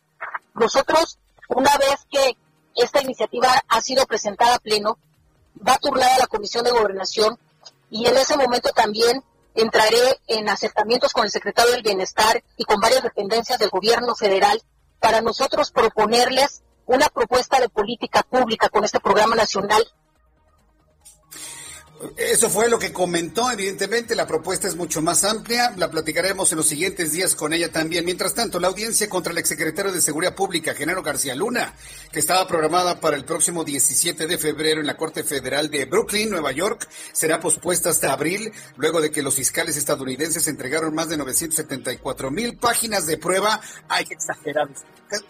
Nosotros, 0.55 1.19
una 1.49 1.77
vez 1.79 2.07
que 2.11 2.37
esta 2.77 3.01
iniciativa 3.01 3.49
ha 3.67 3.81
sido 3.81 4.07
presentada 4.07 4.57
a 4.57 4.61
pleno, 4.61 4.99
va 5.67 5.75
a 5.75 5.79
turnar 5.79 6.13
a 6.13 6.19
la 6.19 6.27
Comisión 6.27 6.65
de 6.65 6.73
Gobernación 6.73 7.39
y 7.91 8.07
en 8.07 8.17
ese 8.19 8.37
momento 8.37 8.71
también 8.73 9.25
entraré 9.55 10.21
en 10.27 10.49
acercamientos 10.49 11.13
con 11.13 11.25
el 11.25 11.31
secretario 11.31 11.73
del 11.73 11.83
Bienestar 11.83 12.45
y 12.59 12.65
con 12.65 12.81
varias 12.81 13.03
dependencias 13.03 13.59
del 13.59 13.71
gobierno 13.71 14.15
federal 14.15 14.63
para 15.01 15.21
nosotros 15.21 15.71
proponerles 15.71 16.63
una 16.87 17.09
propuesta 17.09 17.61
de 17.61 17.69
política 17.69 18.23
pública 18.23 18.69
con 18.69 18.85
este 18.85 19.01
programa 19.01 19.35
nacional. 19.37 19.83
Eso 22.17 22.49
fue 22.49 22.71
lo 22.71 22.79
que 22.79 22.93
comentó, 22.93 23.51
evidentemente, 23.51 24.15
la 24.15 24.27
propuesta 24.27 24.67
es 24.67 24.75
mucho 24.75 25.03
más 25.03 25.23
amplia, 25.23 25.75
la 25.77 25.91
platicaremos 25.91 26.51
en 26.51 26.57
los 26.57 26.67
siguientes 26.67 27.13
días 27.13 27.35
con 27.35 27.53
ella 27.53 27.71
también. 27.71 28.07
Mientras 28.07 28.35
tanto, 28.35 28.59
la 28.59 28.69
audiencia 28.69 29.09
contra 29.11 29.33
el 29.33 29.39
exsecretario 29.39 29.93
de 29.93 30.01
Seguridad 30.01 30.35
Pública, 30.35 30.75
Genaro 30.75 31.03
García 31.03 31.35
Luna, 31.35 31.75
que 32.11 32.21
estaba 32.21 32.47
programada 32.47 33.01
para 33.01 33.17
el 33.17 33.27
próximo 33.27 33.65
17 33.65 34.27
de 34.27 34.39
febrero 34.39 34.81
en 34.81 34.87
la 34.87 34.97
Corte 34.97 35.25
Federal 35.25 35.69
de 35.69 35.85
Brooklyn, 35.85 36.31
Nueva 36.31 36.53
York, 36.53 36.89
será 37.13 37.39
pospuesta 37.39 37.91
hasta 37.91 38.13
abril, 38.13 38.51
luego 38.77 39.03
de 39.03 39.11
que 39.11 39.23
los 39.23 39.35
fiscales 39.35 39.77
estadounidenses 39.77 40.49
entregaron 40.49 40.95
más 40.95 41.11
de 41.11 41.19
974 41.19 42.31
mil 42.31 42.57
páginas 42.57 43.07
de 43.07 43.19
prueba. 43.19 43.61
Hay 43.89 44.07
que 44.07 44.15
exagerar. 44.15 44.69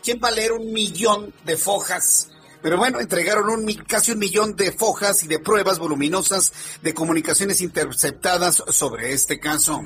¿Quién 0.04 0.20
va 0.22 0.28
a 0.28 0.32
leer 0.32 0.52
un 0.52 0.72
millón 0.72 1.34
de 1.44 1.56
fojas? 1.56 2.29
Pero 2.62 2.76
bueno, 2.76 3.00
entregaron 3.00 3.48
un, 3.48 3.72
casi 3.86 4.12
un 4.12 4.18
millón 4.18 4.54
de 4.54 4.70
fojas 4.70 5.22
y 5.22 5.28
de 5.28 5.38
pruebas 5.38 5.78
voluminosas 5.78 6.52
de 6.82 6.92
comunicaciones 6.92 7.62
interceptadas 7.62 8.62
sobre 8.68 9.14
este 9.14 9.40
caso. 9.40 9.82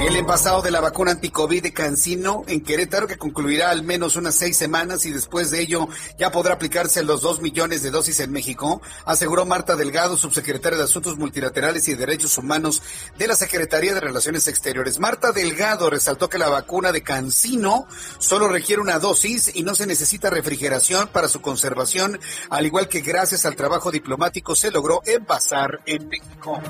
El 0.00 0.16
envasado 0.16 0.62
de 0.62 0.72
la 0.72 0.80
vacuna 0.80 1.12
anticovid 1.12 1.62
de 1.62 1.72
Cancino 1.72 2.42
en 2.48 2.62
Querétaro, 2.62 3.06
que 3.06 3.18
concluirá 3.18 3.70
al 3.70 3.84
menos 3.84 4.16
unas 4.16 4.34
seis 4.34 4.56
semanas 4.56 5.06
y 5.06 5.12
después 5.12 5.50
de 5.50 5.60
ello 5.60 5.88
ya 6.18 6.32
podrá 6.32 6.54
aplicarse 6.54 7.04
los 7.04 7.22
dos 7.22 7.40
millones 7.40 7.82
de 7.82 7.92
dosis 7.92 8.18
en 8.20 8.32
México, 8.32 8.82
aseguró 9.04 9.46
Marta 9.46 9.76
Delgado, 9.76 10.16
subsecretaria 10.16 10.78
de 10.78 10.84
Asuntos 10.84 11.16
Multilaterales 11.16 11.86
y 11.88 11.94
Derechos 11.94 12.36
Humanos 12.36 12.82
de 13.16 13.28
la 13.28 13.36
Secretaría 13.36 13.94
de 13.94 14.00
Relaciones 14.00 14.48
Exteriores. 14.48 14.98
Marta 14.98 15.30
Delgado 15.32 15.88
resaltó 15.88 16.28
que 16.28 16.38
la 16.38 16.48
vacuna 16.48 16.90
de 16.90 17.02
Cancino 17.02 17.86
solo 18.18 18.48
requiere 18.48 18.82
una 18.82 18.98
dosis 18.98 19.52
y 19.54 19.62
no 19.62 19.74
se 19.74 19.86
necesita 19.86 20.30
refrigeración 20.30 21.08
para 21.08 21.28
su 21.28 21.40
conservación 21.40 21.75
al 22.50 22.66
igual 22.66 22.88
que 22.88 23.00
gracias 23.00 23.44
al 23.44 23.56
trabajo 23.56 23.90
diplomático 23.90 24.54
se 24.54 24.70
logró 24.70 25.02
envasar 25.04 25.80
en 25.86 26.08
México. 26.08 26.60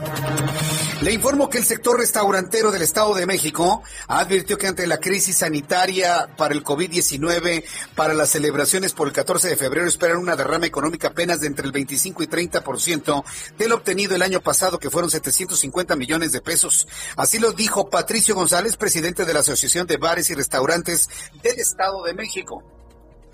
Le 1.03 1.13
informo 1.13 1.51
que 1.51 1.59
el 1.59 1.65
sector 1.65 1.99
restaurantero 1.99 2.71
del 2.71 2.83
Estado 2.83 3.15
de 3.15 3.27
México 3.27 3.83
advirtió 4.09 4.57
que 4.57 4.67
ante 4.67 4.87
la 4.87 4.99
crisis 4.99 5.39
sanitaria 5.39 6.29
para 6.37 6.55
el 6.55 6.65
COVID-19, 6.65 7.65
para 7.95 8.15
las 8.15 8.31
celebraciones 8.31 8.93
por 8.93 9.07
el 9.07 9.13
14 9.13 9.49
de 9.49 9.57
febrero 9.57 9.87
esperan 9.87 10.19
una 10.19 10.37
derrama 10.37 10.67
económica 10.67 11.09
apenas 11.09 11.41
de 11.41 11.49
entre 11.49 11.67
el 11.67 11.73
25 11.73 12.23
y 12.23 12.27
30% 12.27 13.25
del 13.59 13.73
obtenido 13.73 14.15
el 14.17 14.23
año 14.23 14.41
pasado, 14.41 14.79
que 14.79 14.91
fueron 14.91 15.11
750 15.11 15.97
millones 15.97 16.33
de 16.33 16.41
pesos. 16.41 16.89
Así 17.17 17.39
lo 17.39 17.53
dijo 17.53 17.91
Patricio 17.91 18.35
González, 18.35 18.77
presidente 18.77 19.25
de 19.25 19.35
la 19.35 19.41
Asociación 19.41 19.87
de 19.87 19.99
Bares 19.99 20.31
y 20.31 20.35
Restaurantes 20.35 21.09
del 21.43 21.59
Estado 21.59 22.03
de 22.05 22.15
México. 22.15 22.76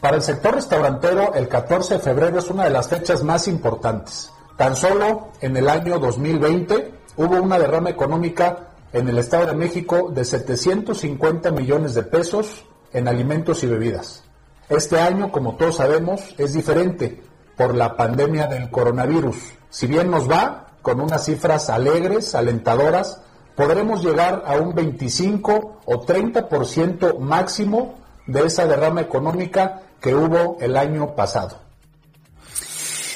Para 0.03 0.17
el 0.17 0.23
sector 0.23 0.57
restaurantero, 0.57 1.33
el 1.35 1.47
14 1.47 1.95
de 1.95 2.01
febrero 2.01 2.41
es 2.41 2.51
una 2.51 2.65
de 2.65 2.71
las 2.71 2.89
fechas 2.89 3.23
más 3.23 3.47
importantes. 3.47 4.33
Tan 4.57 4.75
solo 4.75 5.29
en 5.41 5.57
el 5.57 5.69
año 5.69 6.01
2020 6.01 6.93
hubo 7.19 7.41
una 7.41 7.57
derrama 7.57 7.91
económica 7.91 8.71
en 8.93 9.09
el 9.09 9.19
Estado 9.19 9.47
de 9.47 9.55
México 9.55 10.11
de 10.13 10.25
750 10.25 11.53
millones 11.53 11.95
de 11.95 12.03
pesos 12.03 12.65
en 12.93 13.07
alimentos 13.07 13.63
y 13.63 13.69
bebidas. 13.69 14.25
Este 14.69 14.99
año, 14.99 15.31
como 15.31 15.55
todos 15.55 15.77
sabemos, 15.77 16.35
es 16.37 16.53
diferente 16.53 17.23
por 17.57 17.77
la 17.77 17.97
pandemia 17.97 18.49
del 18.49 18.71
coronavirus. 18.73 19.37
Si 19.71 19.87
bien 19.87 20.11
nos 20.11 20.29
va 20.29 20.67
con 20.83 21.01
unas 21.01 21.27
cifras 21.27 21.71
alegres, 21.71 22.35
alentadoras, 22.35 23.23
podremos 23.55 24.05
llegar 24.05 24.43
a 24.49 24.57
un 24.57 24.75
25 24.75 25.81
o 25.85 26.05
30% 26.05 27.21
máximo 27.21 28.03
de 28.27 28.47
esa 28.47 28.67
derrama 28.67 29.01
económica 29.01 29.83
que 30.03 30.15
hubo 30.15 30.59
el 30.61 30.77
año 30.77 31.15
pasado. 31.15 31.63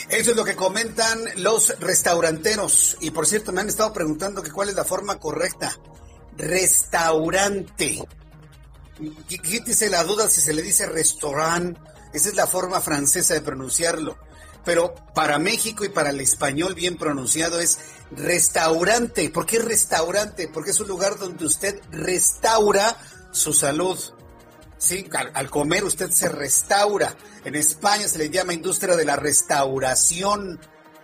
Eso 0.08 0.30
es 0.30 0.36
lo 0.36 0.44
que 0.44 0.54
comentan 0.54 1.20
los 1.36 1.78
restauranteros. 1.80 2.96
Y 3.00 3.10
por 3.10 3.26
cierto, 3.26 3.52
me 3.52 3.60
han 3.60 3.68
estado 3.68 3.92
preguntando 3.92 4.42
que 4.42 4.52
cuál 4.52 4.68
es 4.68 4.76
la 4.76 4.84
forma 4.84 5.18
correcta. 5.18 5.76
Restaurante. 6.36 8.06
Quítese 9.26 9.90
la 9.90 10.04
duda 10.04 10.30
si 10.30 10.40
se 10.40 10.54
le 10.54 10.62
dice 10.62 10.86
restaurant. 10.86 11.76
Esa 12.12 12.28
es 12.28 12.36
la 12.36 12.46
forma 12.46 12.80
francesa 12.80 13.34
de 13.34 13.40
pronunciarlo. 13.40 14.16
Pero 14.64 14.94
para 15.12 15.38
México 15.40 15.84
y 15.84 15.88
para 15.88 16.10
el 16.10 16.20
español 16.20 16.74
bien 16.74 16.96
pronunciado 16.96 17.58
es 17.58 17.78
restaurante. 18.12 19.28
¿Por 19.30 19.44
qué 19.44 19.58
restaurante? 19.58 20.48
Porque 20.48 20.70
es 20.70 20.78
un 20.78 20.88
lugar 20.88 21.18
donde 21.18 21.46
usted 21.46 21.80
restaura 21.90 22.96
su 23.32 23.52
salud. 23.52 23.98
Sí, 24.78 25.08
al, 25.32 25.50
comer 25.50 25.84
usted 25.84 26.10
se 26.10 26.28
restaura. 26.28 27.14
En 27.44 27.54
España 27.54 28.08
se 28.08 28.18
le 28.18 28.30
llama 28.30 28.52
industria 28.52 28.96
de 28.96 29.04
la 29.04 29.16
restauración. 29.16 30.60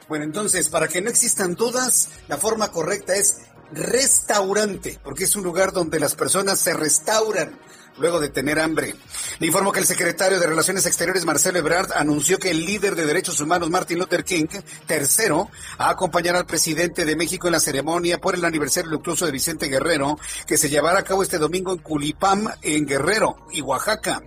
Bueno, 0.08 0.24
entonces, 0.24 0.68
para 0.68 0.88
que 0.88 1.00
no 1.00 1.08
existan 1.08 1.54
dudas, 1.54 2.08
la 2.28 2.36
forma 2.36 2.70
correcta 2.70 3.14
es 3.14 3.38
restaurante, 3.72 4.98
porque 5.02 5.24
es 5.24 5.34
un 5.36 5.42
lugar 5.42 5.72
donde 5.72 5.98
las 5.98 6.14
personas 6.14 6.58
se 6.58 6.74
restauran 6.74 7.58
luego 7.98 8.20
de 8.20 8.28
tener 8.28 8.58
hambre. 8.58 8.94
Le 9.38 9.46
informo 9.46 9.72
que 9.72 9.80
el 9.80 9.86
secretario 9.86 10.38
de 10.38 10.46
Relaciones 10.46 10.86
Exteriores, 10.86 11.24
Marcelo 11.24 11.58
Ebrard, 11.58 11.92
anunció 11.92 12.38
que 12.38 12.50
el 12.50 12.64
líder 12.64 12.94
de 12.94 13.06
derechos 13.06 13.40
humanos, 13.40 13.70
Martin 13.70 13.98
Luther 13.98 14.24
King, 14.24 14.46
tercero, 14.86 15.50
a 15.78 15.90
acompañar 15.90 16.36
al 16.36 16.46
presidente 16.46 17.04
de 17.04 17.16
México 17.16 17.48
en 17.48 17.52
la 17.52 17.60
ceremonia 17.60 18.18
por 18.18 18.34
el 18.34 18.44
aniversario 18.44 18.90
luctuoso 18.90 19.26
de 19.26 19.32
Vicente 19.32 19.68
Guerrero, 19.68 20.18
que 20.46 20.58
se 20.58 20.68
llevará 20.68 21.00
a 21.00 21.04
cabo 21.04 21.22
este 21.22 21.38
domingo 21.38 21.72
en 21.72 21.78
Culipam, 21.78 22.48
en 22.62 22.86
Guerrero 22.86 23.36
y 23.52 23.60
Oaxaca. 23.60 24.22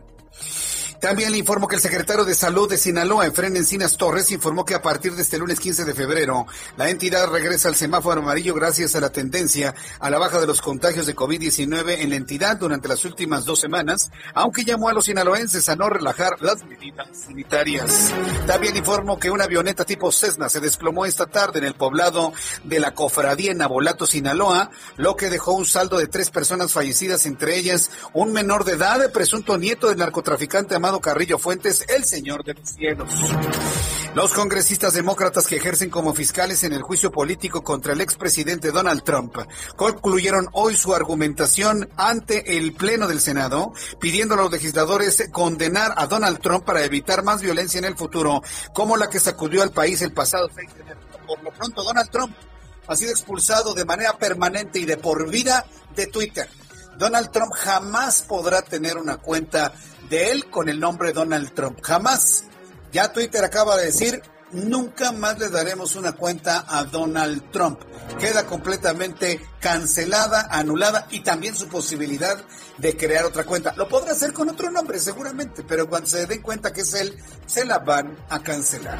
También 0.99 1.31
le 1.31 1.37
informo 1.37 1.67
que 1.67 1.75
el 1.75 1.81
secretario 1.81 2.25
de 2.25 2.33
Salud 2.35 2.69
de 2.69 2.77
Sinaloa, 2.77 3.27
Efren 3.27 3.55
Encinas 3.57 3.97
Torres, 3.97 4.31
informó 4.31 4.65
que 4.65 4.75
a 4.75 4.81
partir 4.81 5.13
de 5.13 5.21
este 5.21 5.37
lunes 5.37 5.59
15 5.59 5.85
de 5.85 5.93
febrero, 5.93 6.47
la 6.77 6.89
entidad 6.89 7.27
regresa 7.27 7.69
al 7.69 7.75
semáforo 7.75 8.21
amarillo 8.21 8.53
gracias 8.53 8.95
a 8.95 9.01
la 9.01 9.09
tendencia 9.09 9.75
a 9.99 10.09
la 10.09 10.19
baja 10.19 10.39
de 10.39 10.47
los 10.47 10.61
contagios 10.61 11.05
de 11.05 11.15
COVID-19 11.15 11.99
en 11.99 12.09
la 12.09 12.15
entidad 12.15 12.57
durante 12.57 12.87
las 12.87 13.03
últimas 13.05 13.45
dos 13.45 13.59
semanas, 13.59 14.11
aunque 14.33 14.63
llamó 14.63 14.89
a 14.89 14.93
los 14.93 15.05
sinaloenses 15.05 15.67
a 15.69 15.75
no 15.75 15.89
relajar 15.89 16.41
las 16.41 16.63
medidas 16.65 17.07
sanitarias. 17.25 18.11
También 18.47 18.75
informó 18.75 19.19
que 19.19 19.29
una 19.29 19.45
avioneta 19.45 19.85
tipo 19.85 20.11
Cessna 20.11 20.49
se 20.49 20.59
desplomó 20.59 21.05
esta 21.05 21.25
tarde 21.25 21.59
en 21.59 21.65
el 21.65 21.75
poblado 21.75 22.33
de 22.63 22.79
la 22.79 22.93
Cofradía 22.93 23.51
en 23.51 23.61
Abolato, 23.61 24.07
Sinaloa, 24.07 24.71
lo 24.97 25.15
que 25.15 25.29
dejó 25.29 25.53
un 25.53 25.65
saldo 25.65 25.97
de 25.97 26.07
tres 26.07 26.29
personas 26.31 26.73
fallecidas, 26.73 27.25
entre 27.25 27.57
ellas 27.57 27.91
un 28.13 28.31
menor 28.33 28.63
de 28.63 28.73
edad, 28.73 29.11
presunto 29.11 29.57
nieto 29.57 29.89
del 29.89 29.97
narcotraficante 29.97 30.75
Carrillo 31.01 31.39
Fuentes, 31.39 31.83
el 31.89 32.05
señor 32.05 32.43
de 32.43 32.53
los 32.53 32.69
cielos. 32.69 33.09
Los 34.13 34.33
congresistas 34.33 34.93
demócratas 34.93 35.45
que 35.47 35.57
ejercen 35.57 35.89
como 35.89 36.13
fiscales 36.13 36.63
en 36.63 36.71
el 36.71 36.83
juicio 36.83 37.11
político 37.11 37.63
contra 37.63 37.93
el 37.93 38.01
expresidente 38.01 38.71
Donald 38.71 39.03
Trump 39.03 39.35
concluyeron 39.75 40.47
hoy 40.53 40.77
su 40.77 40.95
argumentación 40.95 41.89
ante 41.97 42.57
el 42.57 42.73
Pleno 42.73 43.07
del 43.07 43.19
Senado, 43.19 43.73
pidiendo 43.99 44.35
a 44.35 44.37
los 44.37 44.51
legisladores 44.51 45.27
condenar 45.31 45.93
a 45.97 46.07
Donald 46.07 46.39
Trump 46.39 46.63
para 46.63 46.85
evitar 46.85 47.23
más 47.23 47.41
violencia 47.41 47.79
en 47.79 47.85
el 47.85 47.97
futuro, 47.97 48.41
como 48.73 48.95
la 48.95 49.09
que 49.09 49.19
sacudió 49.19 49.63
al 49.63 49.71
país 49.71 50.01
el 50.01 50.13
pasado 50.13 50.49
6 50.55 50.75
de 50.75 50.81
enero. 50.81 50.99
Por 51.27 51.43
lo 51.43 51.51
pronto, 51.51 51.83
Donald 51.83 52.09
Trump 52.09 52.35
ha 52.87 52.95
sido 52.95 53.11
expulsado 53.11 53.73
de 53.73 53.83
manera 53.83 54.17
permanente 54.17 54.79
y 54.79 54.85
de 54.85 54.97
por 54.97 55.29
vida 55.29 55.65
de 55.95 56.07
Twitter. 56.07 56.47
Donald 56.97 57.31
Trump 57.31 57.53
jamás 57.53 58.23
podrá 58.23 58.61
tener 58.61 58.97
una 58.97 59.17
cuenta 59.17 59.73
de 60.09 60.31
él 60.31 60.49
con 60.49 60.69
el 60.69 60.79
nombre 60.79 61.13
Donald 61.13 61.53
Trump. 61.53 61.79
Jamás. 61.81 62.45
Ya 62.91 63.11
Twitter 63.11 63.43
acaba 63.43 63.75
de 63.75 63.87
decir, 63.87 64.21
nunca 64.51 65.11
más 65.11 65.37
le 65.37 65.49
daremos 65.49 65.95
una 65.95 66.13
cuenta 66.13 66.65
a 66.67 66.85
Donald 66.85 67.51
Trump. 67.51 67.81
Queda 68.19 68.45
completamente 68.45 69.41
cancelada, 69.59 70.47
anulada 70.49 71.07
y 71.09 71.21
también 71.21 71.55
su 71.55 71.67
posibilidad 71.67 72.37
de 72.77 72.95
crear 72.95 73.25
otra 73.25 73.43
cuenta. 73.43 73.73
Lo 73.75 73.89
podrá 73.89 74.13
hacer 74.13 74.31
con 74.31 74.49
otro 74.49 74.71
nombre 74.71 74.99
seguramente, 74.99 75.63
pero 75.63 75.89
cuando 75.89 76.07
se 76.07 76.25
den 76.25 76.41
cuenta 76.41 76.71
que 76.71 76.81
es 76.81 76.93
él, 76.93 77.17
se 77.45 77.65
la 77.65 77.79
van 77.79 78.17
a 78.29 78.41
cancelar. 78.41 78.97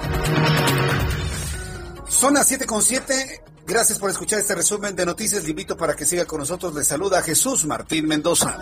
Son 2.10 2.34
las 2.34 2.48
7 2.48 2.66
con 2.66 2.82
7. 2.82 3.44
Gracias 3.68 3.98
por 3.98 4.10
escuchar 4.10 4.40
este 4.40 4.56
resumen 4.56 4.96
de 4.96 5.06
noticias. 5.06 5.44
Le 5.44 5.50
invito 5.50 5.76
para 5.76 5.96
que 5.96 6.06
siga 6.06 6.26
con 6.26 6.40
nosotros. 6.40 6.74
Le 6.76 6.84
saluda 6.84 7.22
Jesús 7.22 7.66
Martín 7.66 8.08
Mendoza. 8.08 8.58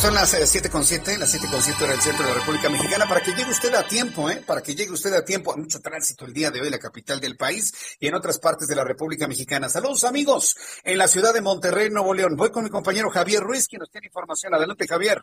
son 0.00 0.14
las 0.14 0.30
7 0.30 0.66
eh, 0.66 0.70
con 0.70 0.82
7, 0.82 1.18
las 1.18 1.30
7 1.30 1.46
con 1.50 1.60
7 1.60 1.84
hora 1.84 1.92
del 1.92 2.00
centro 2.00 2.24
de 2.24 2.30
la 2.30 2.38
República 2.38 2.70
Mexicana, 2.70 3.04
para 3.06 3.20
que 3.20 3.32
llegue 3.32 3.50
usted 3.50 3.74
a 3.74 3.86
tiempo, 3.86 4.30
¿eh? 4.30 4.42
Para 4.46 4.62
que 4.62 4.74
llegue 4.74 4.92
usted 4.92 5.12
a 5.12 5.22
tiempo. 5.22 5.52
Hay 5.52 5.60
mucho 5.60 5.78
tránsito 5.80 6.24
el 6.24 6.32
día 6.32 6.50
de 6.50 6.58
hoy 6.58 6.68
en 6.68 6.72
la 6.72 6.78
capital 6.78 7.20
del 7.20 7.36
país 7.36 7.70
y 7.98 8.06
en 8.06 8.14
otras 8.14 8.38
partes 8.38 8.66
de 8.66 8.76
la 8.76 8.82
República 8.82 9.28
Mexicana. 9.28 9.68
Saludos, 9.68 10.04
amigos, 10.04 10.56
en 10.84 10.96
la 10.96 11.06
ciudad 11.06 11.34
de 11.34 11.42
Monterrey, 11.42 11.90
Nuevo 11.90 12.14
León. 12.14 12.34
Voy 12.34 12.50
con 12.50 12.64
mi 12.64 12.70
compañero 12.70 13.10
Javier 13.10 13.42
Ruiz, 13.42 13.68
quien 13.68 13.80
nos 13.80 13.90
tiene 13.90 14.06
información. 14.06 14.54
Adelante, 14.54 14.88
Javier. 14.88 15.20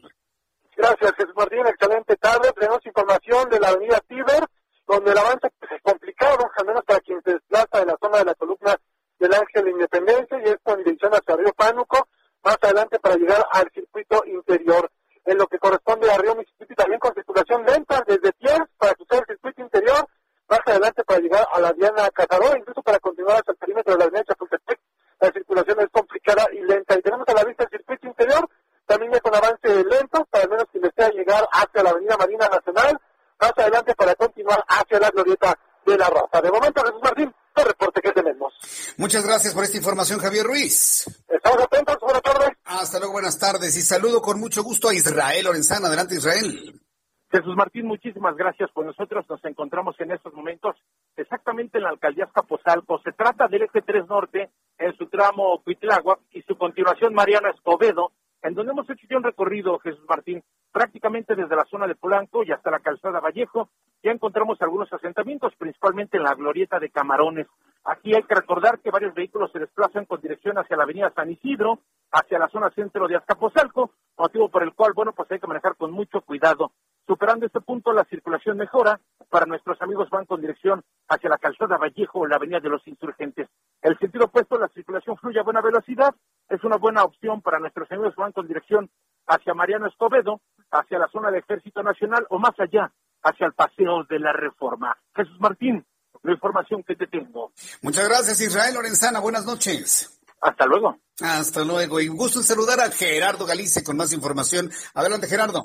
Gracias, 0.77 1.11
Jesús 1.17 1.33
Martín. 1.35 1.65
Excelente 1.65 2.15
tarde. 2.17 2.51
Tenemos 2.53 2.85
información 2.85 3.49
de 3.49 3.59
la 3.59 3.69
avenida 3.69 3.99
Tiber, 4.07 4.45
donde 4.85 5.11
el 5.11 5.17
avance 5.17 5.47
es 5.71 5.81
complicado, 5.81 6.51
al 6.55 6.65
menos 6.67 6.83
para 6.85 6.99
quien 6.99 7.19
se 7.23 7.33
desplaza 7.33 7.79
de 7.79 7.87
la 7.87 7.97
zona 7.99 8.19
de 8.19 8.25
la 8.25 8.35
columna 8.35 8.75
del 9.17 9.33
Ángel 9.33 9.65
de 9.65 9.71
Independencia, 9.71 10.37
y 10.37 10.49
esto 10.49 10.73
en 10.73 10.83
dirección 10.83 11.11
hacia 11.13 11.35
Río 11.35 11.51
Pánuco 11.53 12.07
más 12.43 12.57
adelante 12.61 12.99
para 12.99 13.15
llegar 13.15 13.43
al 13.51 13.67
circuito 13.73 14.23
interior. 14.27 14.91
En 15.25 15.39
lo 15.39 15.47
que 15.47 15.57
corresponde 15.57 16.11
a 16.11 16.17
Río 16.19 16.35
Mississippi, 16.35 16.75
también 16.75 16.99
con 16.99 17.13
circulación 17.15 17.65
lenta 17.65 18.03
desde 18.05 18.31
Pierre 18.33 18.65
para 18.77 18.93
cruzar 18.93 19.19
el 19.21 19.35
circuito 19.35 19.63
interior, 19.63 20.07
más 20.47 20.61
adelante 20.63 21.03
para 21.03 21.19
llegar 21.19 21.45
a 21.51 21.59
la 21.59 21.73
Diana 21.73 22.07
Cazador, 22.11 22.55
incluso 22.55 22.83
para 22.83 22.99
continuar 22.99 23.37
hasta 23.37 23.51
el 23.51 23.57
perímetro 23.57 23.93
de 23.93 23.97
la 23.97 24.05
avenida 24.05 24.25
Chapultepec, 24.25 24.79
la 25.19 25.31
circulación 25.31 25.79
es 25.79 25.89
complicada 25.89 26.45
y 26.53 26.61
lenta. 26.61 26.97
Y 26.97 27.01
tenemos 27.01 27.27
a 27.27 27.33
la 27.33 27.43
vista 27.43 27.63
el 27.63 27.69
circuito 27.71 28.07
interior, 28.07 28.47
también 28.87 29.11
ya 29.11 29.19
con 29.19 29.35
avance 29.35 29.67
lento, 29.67 30.25
para 30.31 30.43
al 30.45 30.49
menos 30.49 30.65
quien 30.71 30.83
desea 30.83 31.09
llegar 31.09 31.47
hacia 31.51 31.83
la 31.83 31.89
avenida 31.91 32.17
Marina 32.17 32.47
Nacional, 32.47 32.99
más 33.39 33.53
adelante 33.55 33.93
para 33.95 34.15
continuar 34.15 34.63
hacia 34.67 34.99
la 34.99 35.09
glorieta 35.11 35.57
de 35.85 35.97
la 35.97 36.09
Raza. 36.09 36.41
De 36.41 36.51
momento, 36.51 36.81
Jesús 36.83 37.01
Martín, 37.03 37.33
el 37.55 37.65
reporte 37.65 38.01
que 38.01 38.11
tenemos. 38.11 38.53
Muchas 38.97 39.25
gracias 39.25 39.53
por 39.53 39.63
esta 39.63 39.77
información, 39.77 40.19
Javier 40.19 40.45
Ruiz. 40.45 41.05
Estamos 41.27 41.61
atentos, 41.63 41.97
buenas 42.01 42.21
tardes. 42.21 42.49
Hasta 42.65 42.99
luego, 42.99 43.13
buenas 43.13 43.37
tardes. 43.37 43.77
Y 43.77 43.81
saludo 43.81 44.21
con 44.21 44.39
mucho 44.39 44.63
gusto 44.63 44.89
a 44.89 44.93
Israel 44.93 45.45
Lorenzana. 45.45 45.87
Adelante, 45.87 46.15
Israel. 46.15 46.81
Jesús 47.29 47.55
Martín, 47.57 47.85
muchísimas 47.85 48.35
gracias. 48.37 48.69
Pues 48.73 48.87
nosotros 48.87 49.25
nos 49.29 49.43
encontramos 49.43 49.99
en 49.99 50.11
estos 50.11 50.33
momentos 50.33 50.75
exactamente 51.15 51.77
en 51.77 51.83
la 51.83 51.89
alcaldía 51.89 52.25
Escaposalco. 52.25 53.01
Se 53.03 53.11
trata 53.11 53.47
del 53.47 53.63
eje 53.63 53.81
3 53.81 54.07
Norte 54.07 54.49
en 54.77 54.95
su 54.97 55.07
tramo 55.07 55.61
Cuitláhuac 55.63 56.19
y 56.31 56.41
su 56.43 56.57
continuación 56.57 57.13
Mariana 57.13 57.49
Escobedo, 57.49 58.11
en 58.41 58.53
donde 58.53 58.71
hemos 58.71 58.89
hecho 58.89 59.07
ya 59.09 59.17
un 59.17 59.23
recorrido, 59.23 59.79
Jesús 59.79 60.05
Martín, 60.07 60.43
prácticamente 60.71 61.35
desde 61.35 61.55
la 61.55 61.65
zona 61.65 61.87
de 61.87 61.95
Polanco 61.95 62.43
y 62.43 62.51
hasta 62.51 62.71
la 62.71 62.79
calzada 62.79 63.19
Vallejo. 63.19 63.69
Ya 64.03 64.11
encontramos 64.11 64.61
algunos 64.61 64.91
asentamientos, 64.93 65.53
principalmente 65.57 66.17
en 66.17 66.23
la 66.23 66.35
glorieta 66.35 66.79
de 66.79 66.89
Camarones. 66.89 67.47
Aquí 67.83 68.13
hay 68.15 68.23
que 68.23 68.35
recordar 68.35 68.79
que 68.79 68.91
varios 68.91 69.13
vehículos 69.13 69.51
se 69.51 69.59
desplazan 69.59 70.05
con 70.05 70.19
dirección 70.19 70.57
hacia 70.57 70.75
la 70.75 70.83
avenida 70.83 71.11
San 71.15 71.31
Isidro, 71.31 71.79
hacia 72.11 72.39
la 72.39 72.49
zona 72.49 72.69
centro 72.71 73.07
de 73.07 73.15
Azcapotzalco, 73.15 73.91
motivo 74.17 74.49
por 74.49 74.63
el 74.63 74.73
cual, 74.73 74.93
bueno, 74.93 75.13
pues 75.13 75.31
hay 75.31 75.39
que 75.39 75.47
manejar 75.47 75.75
con 75.75 75.91
mucho 75.91 76.21
cuidado. 76.21 76.71
Superando 77.07 77.45
este 77.45 77.61
punto, 77.61 77.93
la 77.93 78.03
circulación 78.05 78.57
mejora. 78.57 78.99
Para 79.29 79.45
nuestros 79.45 79.81
amigos 79.81 80.09
van 80.09 80.25
con 80.25 80.41
dirección 80.41 80.83
hacia 81.07 81.29
la 81.29 81.37
calzada 81.37 81.77
Vallejo 81.77 82.19
o 82.19 82.27
la 82.27 82.35
avenida 82.35 82.59
de 82.59 82.69
los 82.69 82.85
Insurgentes. 82.87 83.49
El 83.81 83.97
sentido 83.97 84.25
opuesto, 84.25 84.57
la 84.57 84.67
circulación 84.69 85.17
fluye 85.17 85.39
a 85.39 85.43
buena 85.43 85.61
velocidad. 85.61 86.13
Es 86.49 86.63
una 86.63 86.77
buena 86.77 87.03
opción 87.03 87.41
para 87.41 87.59
nuestros 87.59 87.89
amigos 87.91 88.15
van 88.15 88.33
con 88.33 88.47
dirección 88.47 88.89
hacia 89.25 89.53
Mariano 89.53 89.87
Escobedo, 89.87 90.41
hacia 90.71 90.99
la 90.99 91.07
zona 91.07 91.29
del 91.29 91.41
Ejército 91.41 91.83
Nacional 91.83 92.25
o 92.29 92.39
más 92.39 92.57
allá, 92.59 92.91
hacia 93.23 93.47
el 93.47 93.53
Paseo 93.53 94.03
de 94.05 94.19
la 94.19 94.33
Reforma. 94.33 94.97
Jesús 95.15 95.39
Martín, 95.39 95.85
la 96.27 96.33
información 96.33 96.83
que 96.83 96.95
te 96.95 97.07
tengo. 97.07 97.51
Muchas 97.81 98.07
gracias, 98.07 98.41
Israel 98.41 98.73
Lorenzana. 98.75 99.19
Buenas 99.19 99.45
noches. 99.45 100.19
Hasta 100.41 100.65
luego. 100.65 100.99
Hasta 101.21 101.63
luego. 101.63 101.99
Y 101.99 102.09
un 102.09 102.17
gusto 102.17 102.39
en 102.39 102.45
saludar 102.45 102.79
a 102.79 102.91
Gerardo 102.91 103.45
Galicia 103.45 103.83
con 103.83 103.97
más 103.97 104.13
información. 104.13 104.69
Adelante, 104.93 105.27
Gerardo. 105.27 105.63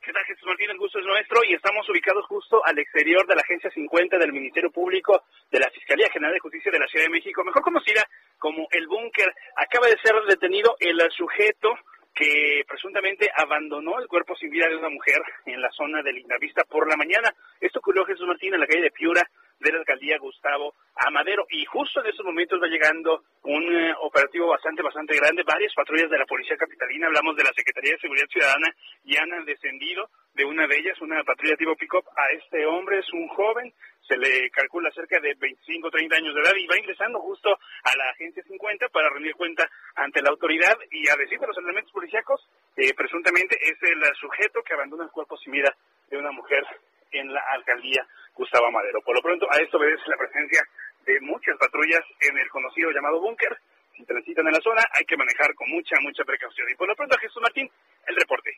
¿Qué 0.00 0.12
tal, 0.12 0.24
Jesús 0.24 0.46
Martín? 0.46 0.70
El 0.70 0.78
gusto 0.78 0.98
es 0.98 1.04
nuestro 1.04 1.44
y 1.44 1.54
estamos 1.54 1.88
ubicados 1.88 2.24
justo 2.26 2.64
al 2.64 2.78
exterior 2.78 3.26
de 3.26 3.36
la 3.36 3.42
Agencia 3.42 3.70
50 3.70 4.18
del 4.18 4.32
Ministerio 4.32 4.70
Público 4.72 5.22
de 5.52 5.60
la 5.60 5.70
Fiscalía 5.70 6.08
General 6.10 6.32
de 6.32 6.40
Justicia 6.40 6.72
de 6.72 6.80
la 6.80 6.88
Ciudad 6.88 7.04
de 7.04 7.10
México, 7.10 7.44
mejor 7.44 7.62
conocida 7.62 8.02
como 8.38 8.66
el 8.72 8.88
búnker. 8.88 9.32
Acaba 9.56 9.86
de 9.86 9.98
ser 10.02 10.14
detenido 10.26 10.74
el 10.80 10.98
sujeto 11.12 11.76
que 12.14 12.64
presuntamente 12.66 13.30
abandonó 13.36 14.00
el 14.00 14.08
cuerpo 14.08 14.34
sin 14.34 14.50
vida 14.50 14.66
de 14.66 14.76
una 14.76 14.88
mujer 14.88 15.20
en 15.46 15.60
la 15.60 15.70
zona 15.70 16.02
de 16.02 16.12
Lindavista 16.12 16.64
por 16.64 16.88
la 16.88 16.96
mañana. 16.96 17.32
Esto 17.60 17.78
ocurrió 17.78 18.04
Jesús 18.06 18.26
Martín 18.26 18.54
en 18.54 18.60
la 18.60 18.66
calle 18.66 18.82
de 18.82 18.90
Piura 18.90 19.22
de 19.60 19.72
la 19.72 19.78
alcaldía 19.78 20.18
Gustavo 20.18 20.74
Amadero. 20.96 21.46
Y 21.50 21.64
justo 21.64 22.00
en 22.00 22.08
estos 22.08 22.26
momentos 22.26 22.60
va 22.60 22.66
llegando 22.66 23.22
un 23.44 23.62
eh, 23.74 23.94
operativo 24.00 24.48
bastante 24.48 24.82
bastante 24.82 25.16
grande. 25.16 25.42
Varias 25.44 25.74
patrullas 25.74 26.10
de 26.10 26.18
la 26.18 26.26
policía 26.26 26.56
capitalina 26.56 27.06
hablamos 27.06 27.36
de 27.36 27.44
la 27.44 27.52
Secretaría 27.52 27.92
de 27.92 28.00
Seguridad 28.00 28.26
Ciudadana 28.28 28.74
y 29.04 29.16
han 29.16 29.44
descendido 29.44 30.08
de 30.34 30.44
una 30.44 30.66
de 30.66 30.78
ellas 30.78 31.00
una 31.00 31.22
patrulla 31.24 31.56
tipo 31.56 31.76
pick-up 31.76 32.04
a 32.16 32.32
este 32.32 32.66
hombre. 32.66 32.98
Es 32.98 33.12
un 33.12 33.28
joven 33.28 33.72
se 34.10 34.16
le 34.16 34.50
calcula 34.50 34.90
cerca 34.90 35.20
de 35.20 35.34
25 35.34 35.88
30 35.88 36.16
años 36.16 36.34
de 36.34 36.40
edad 36.40 36.56
y 36.56 36.66
va 36.66 36.76
ingresando 36.76 37.20
justo 37.20 37.48
a 37.50 37.96
la 37.96 38.10
agencia 38.10 38.42
50 38.42 38.88
para 38.88 39.08
rendir 39.08 39.36
cuenta 39.36 39.70
ante 39.94 40.20
la 40.20 40.30
autoridad 40.30 40.76
y 40.90 41.08
a 41.08 41.14
decir 41.14 41.38
de 41.38 41.46
los 41.46 41.56
elementos 41.58 41.92
policíacos 41.92 42.44
eh, 42.76 42.92
presuntamente 42.94 43.56
es 43.62 43.80
el 43.82 44.02
sujeto 44.16 44.62
que 44.62 44.74
abandona 44.74 45.04
el 45.04 45.10
cuerpo 45.10 45.36
sin 45.36 45.52
vida 45.52 45.72
de 46.10 46.18
una 46.18 46.32
mujer 46.32 46.64
en 47.12 47.32
la 47.32 47.40
alcaldía 47.52 48.04
Gustavo 48.40 48.72
Madero. 48.72 49.02
Por 49.04 49.14
lo 49.14 49.20
pronto, 49.20 49.46
a 49.52 49.58
esto 49.58 49.76
obedece 49.76 50.08
la 50.08 50.16
presencia 50.16 50.64
de 51.04 51.20
muchas 51.20 51.56
patrullas 51.60 52.00
en 52.20 52.38
el 52.38 52.48
conocido 52.48 52.90
llamado 52.90 53.20
búnker. 53.20 53.52
Si 53.96 54.04
transitan 54.06 54.46
en 54.46 54.54
la 54.54 54.60
zona, 54.60 54.82
hay 54.92 55.04
que 55.04 55.16
manejar 55.16 55.54
con 55.54 55.68
mucha, 55.68 55.96
mucha 56.00 56.24
precaución. 56.24 56.66
Y 56.72 56.74
por 56.74 56.88
lo 56.88 56.96
pronto, 56.96 57.18
Jesús 57.20 57.42
Martín, 57.42 57.68
el 58.06 58.16
reporte. 58.16 58.50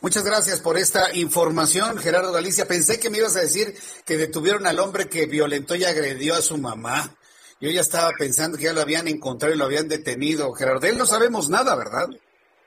Muchas 0.00 0.24
gracias 0.24 0.62
por 0.62 0.78
esta 0.78 1.14
información, 1.14 1.98
Gerardo 1.98 2.32
Galicia. 2.32 2.64
Pensé 2.66 2.98
que 2.98 3.10
me 3.10 3.18
ibas 3.18 3.36
a 3.36 3.42
decir 3.42 3.74
que 4.06 4.16
detuvieron 4.16 4.66
al 4.66 4.78
hombre 4.78 5.10
que 5.10 5.26
violentó 5.26 5.74
y 5.74 5.84
agredió 5.84 6.32
a 6.32 6.40
su 6.40 6.56
mamá. 6.56 7.12
Yo 7.60 7.68
ya 7.68 7.82
estaba 7.82 8.08
pensando 8.18 8.56
que 8.56 8.64
ya 8.64 8.72
lo 8.72 8.80
habían 8.80 9.06
encontrado 9.06 9.52
y 9.52 9.58
lo 9.58 9.66
habían 9.66 9.86
detenido. 9.86 10.50
Gerardo, 10.54 10.80
de 10.80 10.88
él 10.88 10.96
no 10.96 11.04
sabemos 11.04 11.50
nada, 11.50 11.76
¿verdad? 11.76 12.08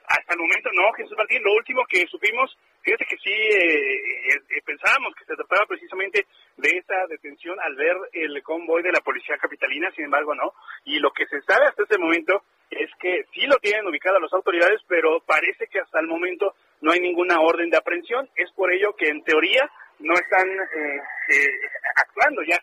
Hasta 0.06 0.34
el 0.34 0.40
momento 0.40 0.70
no, 0.74 0.94
Jesús 0.94 1.18
Martín. 1.18 1.42
Lo 1.42 1.54
último 1.54 1.82
que 1.90 2.06
supimos 2.12 2.56
Fíjate 2.84 3.06
que 3.06 3.18
sí, 3.18 3.32
eh, 3.32 4.36
eh, 4.36 4.62
pensábamos 4.66 5.16
que 5.16 5.24
se 5.24 5.36
trataba 5.36 5.66
precisamente 5.68 6.26
de 6.58 6.70
esa 6.70 7.08
detención 7.08 7.58
al 7.62 7.76
ver 7.76 7.96
el 8.12 8.44
convoy 8.44 8.84
de 8.84 8.92
la 8.92 9.00
policía 9.00 9.38
capitalina, 9.38 9.90
sin 9.96 10.06
embargo 10.06 10.36
no. 10.36 10.52
Y 10.84 11.00
lo 11.00 11.12
que 11.12 11.26
se 11.28 11.42
sabe 11.44 11.66
hasta 11.66 11.84
este 11.84 11.98
momento 11.98 12.44
es 12.70 12.90
que 13.00 13.24
sí 13.34 13.48
lo 13.48 13.58
tienen 13.60 13.88
ubicado 13.88 14.20
las 14.20 14.34
autoridades, 14.34 14.82
pero 14.88 15.22
parece 15.26 15.68
que 15.68 15.80
hasta 15.80 16.02
el 16.02 16.08
momento 16.08 16.56
no 16.82 16.92
hay 16.92 17.00
ninguna 17.00 17.40
orden 17.40 17.70
de 17.70 17.78
aprehensión. 17.78 18.30
Es 18.36 18.52
por 18.52 18.74
ello 18.74 18.94
que 18.98 19.08
en 19.08 19.24
teoría 19.24 19.64
no 20.00 20.16
están 20.16 20.50
eh, 20.50 21.50
actuando 21.96 22.42
ya 22.44 22.60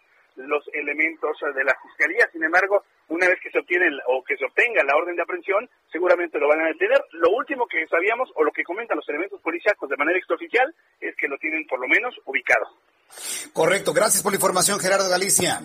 los 0.47 0.65
elementos 0.73 1.37
de 1.55 1.65
la 1.65 1.77
fiscalía. 1.83 2.29
Sin 2.33 2.43
embargo, 2.45 2.85
una 3.09 3.29
vez 3.29 3.39
que 3.43 3.51
se 3.51 3.59
obtiene 3.59 3.87
o 4.09 4.23
que 4.25 4.37
se 4.37 4.45
obtenga 4.45 4.85
la 4.85 4.97
orden 4.97 5.17
de 5.17 5.23
aprehensión, 5.23 5.69
seguramente 5.91 6.39
lo 6.39 6.49
van 6.49 6.61
a 6.61 6.69
detener. 6.69 7.03
Lo 7.13 7.31
último 7.31 7.67
que 7.67 7.87
sabíamos 7.89 8.31
o 8.35 8.45
lo 8.45 8.53
que 8.53 8.65
comentan 8.65 8.97
los 8.97 9.09
elementos 9.09 9.41
policíacos 9.41 9.89
de 9.89 9.97
manera 9.97 10.19
extraoficial 10.19 10.75
es 11.01 11.15
que 11.17 11.29
lo 11.29 11.39
tienen 11.39 11.67
por 11.67 11.81
lo 11.81 11.89
menos 11.89 12.15
ubicado. 12.25 12.67
Correcto, 13.53 13.93
gracias 13.93 14.23
por 14.23 14.33
la 14.33 14.37
información, 14.37 14.79
Gerardo 14.79 15.09
Galicia. 15.09 15.61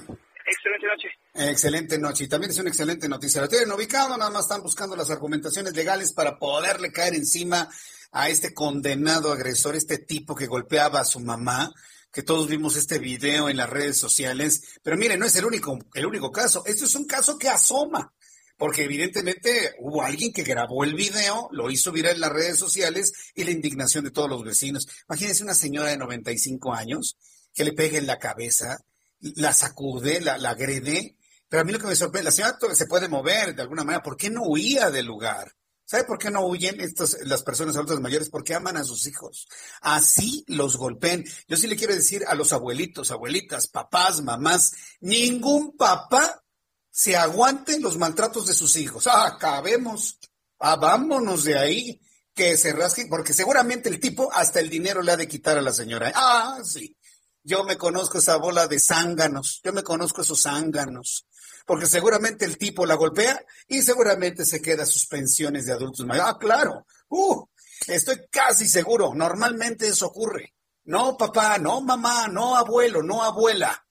Excelente 0.45 0.88
noche. 0.88 1.09
Excelente 1.34 1.97
noche. 1.97 2.23
Y 2.26 2.28
también 2.30 2.51
es 2.51 2.59
una 2.59 2.69
excelente 2.69 3.09
noticia. 3.09 3.41
Lo 3.41 3.49
tienen 3.49 3.71
ubicado, 3.71 4.17
nada 4.17 4.32
más 4.32 4.43
están 4.43 4.61
buscando 4.61 4.95
las 4.95 5.09
argumentaciones 5.09 5.76
legales 5.76 6.13
para 6.13 6.38
poderle 6.38 6.91
caer 6.91 7.15
encima 7.15 7.67
a 8.11 8.30
este 8.30 8.53
condenado 8.53 9.32
agresor, 9.32 9.76
este 9.76 9.97
tipo 9.97 10.36
que 10.36 10.45
golpeaba 10.45 11.01
a 11.01 11.05
su 11.05 11.19
mamá 11.19 11.71
que 12.16 12.24
todos 12.24 12.47
vimos 12.47 12.78
este 12.78 12.97
video 12.97 13.49
en 13.49 13.57
las 13.57 13.70
redes 13.70 13.97
sociales, 13.97 14.61
pero 14.82 14.95
mire, 14.95 15.18
no 15.18 15.26
es 15.26 15.36
el 15.36 15.43
único, 15.43 15.78
el 15.93 16.05
único 16.05 16.32
caso, 16.32 16.63
esto 16.66 16.86
es 16.86 16.95
un 16.95 17.05
caso 17.05 17.38
que 17.38 17.49
asoma, 17.49 18.13
porque 18.57 18.86
evidentemente 18.86 19.74
hubo 19.80 20.01
alguien 20.01 20.32
que 20.32 20.43
grabó 20.43 20.86
el 20.86 20.95
video, 20.95 21.49
lo 21.51 21.70
hizo 21.70 21.91
viral 21.91 22.13
en 22.13 22.22
las 22.22 22.32
redes 22.32 22.57
sociales 22.57 23.11
y 23.36 23.43
la 23.43 23.51
indignación 23.51 24.05
de 24.05 24.11
todos 24.11 24.30
los 24.30 24.45
vecinos. 24.45 24.88
Imagínense 25.09 25.43
una 25.43 25.55
señora 25.55 25.89
de 25.89 25.97
95 25.97 26.74
años 26.74 27.18
que 27.53 27.66
le 27.66 27.74
pegue 27.74 27.97
en 27.97 28.07
la 28.07 28.18
cabeza, 28.18 28.78
la 29.20 29.51
sacude, 29.51 30.22
la, 30.22 30.38
la 30.38 30.51
agrede, 30.51 31.18
pero 31.49 31.63
a 31.63 31.66
mí 31.66 31.74
lo 31.74 31.80
que 31.80 31.88
me 31.88 31.97
sorprende, 31.97 32.30
la 32.30 32.32
señora 32.32 32.57
se 32.76 32.88
puede 32.88 33.09
mover 33.09 33.55
de 33.55 33.61
alguna 33.61 33.84
manera, 33.84 34.01
¿por 34.01 34.16
qué 34.16 34.30
no 34.30 34.43
huía 34.45 34.89
del 34.89 35.05
lugar? 35.05 35.51
¿Sabe 35.86 36.03
por 36.03 36.17
qué 36.17 36.31
no 36.31 36.45
huyen 36.45 36.81
estos, 36.81 37.15
las 37.25 37.43
personas 37.43 37.75
adultas 37.75 37.99
mayores? 37.99 38.29
Porque 38.29 38.55
aman 38.55 38.75
a 38.75 38.83
sus 38.83 39.05
hijos. 39.05 39.47
Así 39.81 40.43
los 40.47 40.77
golpeen. 40.77 41.23
Yo 41.47 41.57
sí 41.57 41.67
le 41.67 41.75
quiero 41.75 41.93
decir 41.93 42.23
a 42.27 42.33
los 42.33 42.53
abuelitos, 42.53 43.11
abuelitas, 43.11 43.67
papás, 43.67 44.21
mamás, 44.23 44.71
ningún 44.99 45.77
papá 45.77 46.43
se 46.89 47.15
aguante 47.15 47.79
los 47.79 47.97
maltratos 47.97 48.47
de 48.47 48.55
sus 48.55 48.75
hijos. 48.77 49.05
Ah, 49.05 49.27
acabemos. 49.27 50.17
Ah, 50.59 50.75
vámonos 50.75 51.43
de 51.43 51.57
ahí. 51.57 52.01
Que 52.33 52.57
se 52.57 52.73
rasquen, 52.73 53.07
porque 53.07 53.33
seguramente 53.33 53.88
el 53.88 53.99
tipo 53.99 54.29
hasta 54.33 54.59
el 54.59 54.69
dinero 54.69 55.01
le 55.01 55.13
ha 55.13 55.17
de 55.17 55.27
quitar 55.27 55.57
a 55.57 55.61
la 55.61 55.71
señora. 55.71 56.11
Ah, 56.15 56.59
sí. 56.65 56.97
Yo 57.43 57.63
me 57.63 57.77
conozco 57.77 58.17
esa 58.17 58.36
bola 58.38 58.67
de 58.67 58.79
zánganos. 58.79 59.61
Yo 59.63 59.71
me 59.71 59.83
conozco 59.83 60.21
esos 60.21 60.41
zánganos 60.41 61.27
porque 61.66 61.88
seguramente 61.88 62.45
el 62.45 62.57
tipo 62.57 62.86
la 62.86 62.95
golpea 62.95 63.43
y 63.68 63.82
seguramente 63.82 64.45
se 64.45 64.61
queda 64.61 64.86
sus 64.86 65.07
pensiones 65.07 65.66
de 65.66 65.74
adultos 65.74 66.05
mayores. 66.05 66.32
Ah, 66.34 66.38
claro, 66.39 66.86
uh, 67.09 67.45
estoy 67.88 68.28
casi 68.30 68.68
seguro, 68.70 69.13
normalmente 69.13 69.88
eso 69.88 70.07
ocurre. 70.07 70.53
No, 70.86 71.18
papá, 71.18 71.57
no, 71.57 71.82
mamá, 71.82 72.28
no, 72.28 72.55
abuelo, 72.55 73.01
no, 73.01 73.24
abuela. 73.24 73.86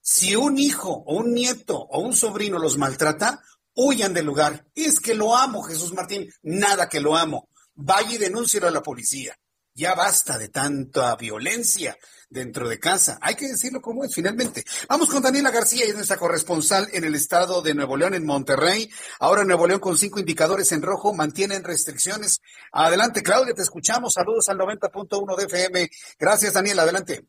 Si 0.00 0.36
un 0.36 0.56
hijo 0.58 0.90
o 0.90 1.16
un 1.16 1.34
nieto 1.34 1.76
o 1.76 2.00
un 2.00 2.14
sobrino 2.14 2.58
los 2.58 2.78
maltrata, 2.78 3.42
huyan 3.74 4.14
del 4.14 4.26
lugar. 4.26 4.66
es 4.74 5.00
que 5.00 5.14
lo 5.14 5.36
amo, 5.36 5.62
Jesús 5.62 5.92
Martín, 5.92 6.32
nada 6.42 6.88
que 6.88 7.00
lo 7.00 7.16
amo. 7.16 7.48
Vaya 7.74 8.14
y 8.14 8.18
denúncielo 8.18 8.68
a 8.68 8.72
la 8.72 8.82
policía. 8.82 9.36
Ya 9.74 9.94
basta 9.94 10.38
de 10.38 10.48
tanta 10.48 11.14
violencia 11.16 11.96
dentro 12.30 12.68
de 12.68 12.78
casa. 12.78 13.18
Hay 13.20 13.34
que 13.34 13.48
decirlo 13.48 13.80
como 13.80 14.04
es, 14.04 14.14
finalmente. 14.14 14.64
Vamos 14.88 15.08
con 15.08 15.22
Daniela 15.22 15.50
García, 15.50 15.84
es 15.84 15.94
nuestra 15.94 16.16
corresponsal 16.16 16.88
en 16.92 17.04
el 17.04 17.14
estado 17.14 17.62
de 17.62 17.74
Nuevo 17.74 17.96
León, 17.96 18.14
en 18.14 18.26
Monterrey. 18.26 18.90
Ahora 19.20 19.44
Nuevo 19.44 19.66
León 19.66 19.80
con 19.80 19.96
cinco 19.96 20.20
indicadores 20.20 20.72
en 20.72 20.82
rojo 20.82 21.14
mantienen 21.14 21.64
restricciones. 21.64 22.40
Adelante, 22.72 23.22
Claudia, 23.22 23.54
te 23.54 23.62
escuchamos. 23.62 24.14
Saludos 24.14 24.48
al 24.48 24.58
90.1 24.58 25.36
de 25.36 25.44
FM. 25.44 25.90
Gracias, 26.18 26.52
Daniela, 26.52 26.82
adelante. 26.82 27.26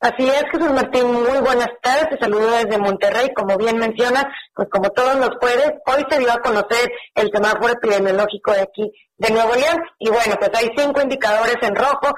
Así 0.00 0.28
es, 0.28 0.44
Jesús 0.52 0.70
Martín, 0.72 1.12
muy 1.12 1.40
buenas 1.40 1.70
tardes, 1.82 2.10
te 2.10 2.18
saludo 2.18 2.52
desde 2.52 2.78
Monterrey, 2.78 3.34
como 3.34 3.56
bien 3.56 3.78
mencionas, 3.78 4.26
pues 4.54 4.68
como 4.70 4.90
todos 4.90 5.16
los 5.16 5.30
jueves, 5.40 5.72
hoy 5.86 6.06
se 6.08 6.20
dio 6.20 6.30
a 6.32 6.38
conocer 6.40 6.88
el 7.16 7.28
semáforo 7.34 7.72
epidemiológico 7.72 8.52
de 8.52 8.60
aquí 8.60 8.92
de 9.16 9.30
Nuevo 9.32 9.56
León, 9.56 9.82
y 9.98 10.08
bueno, 10.08 10.36
pues 10.38 10.50
hay 10.54 10.70
cinco 10.76 11.00
indicadores 11.00 11.56
en 11.62 11.74
rojo, 11.74 12.14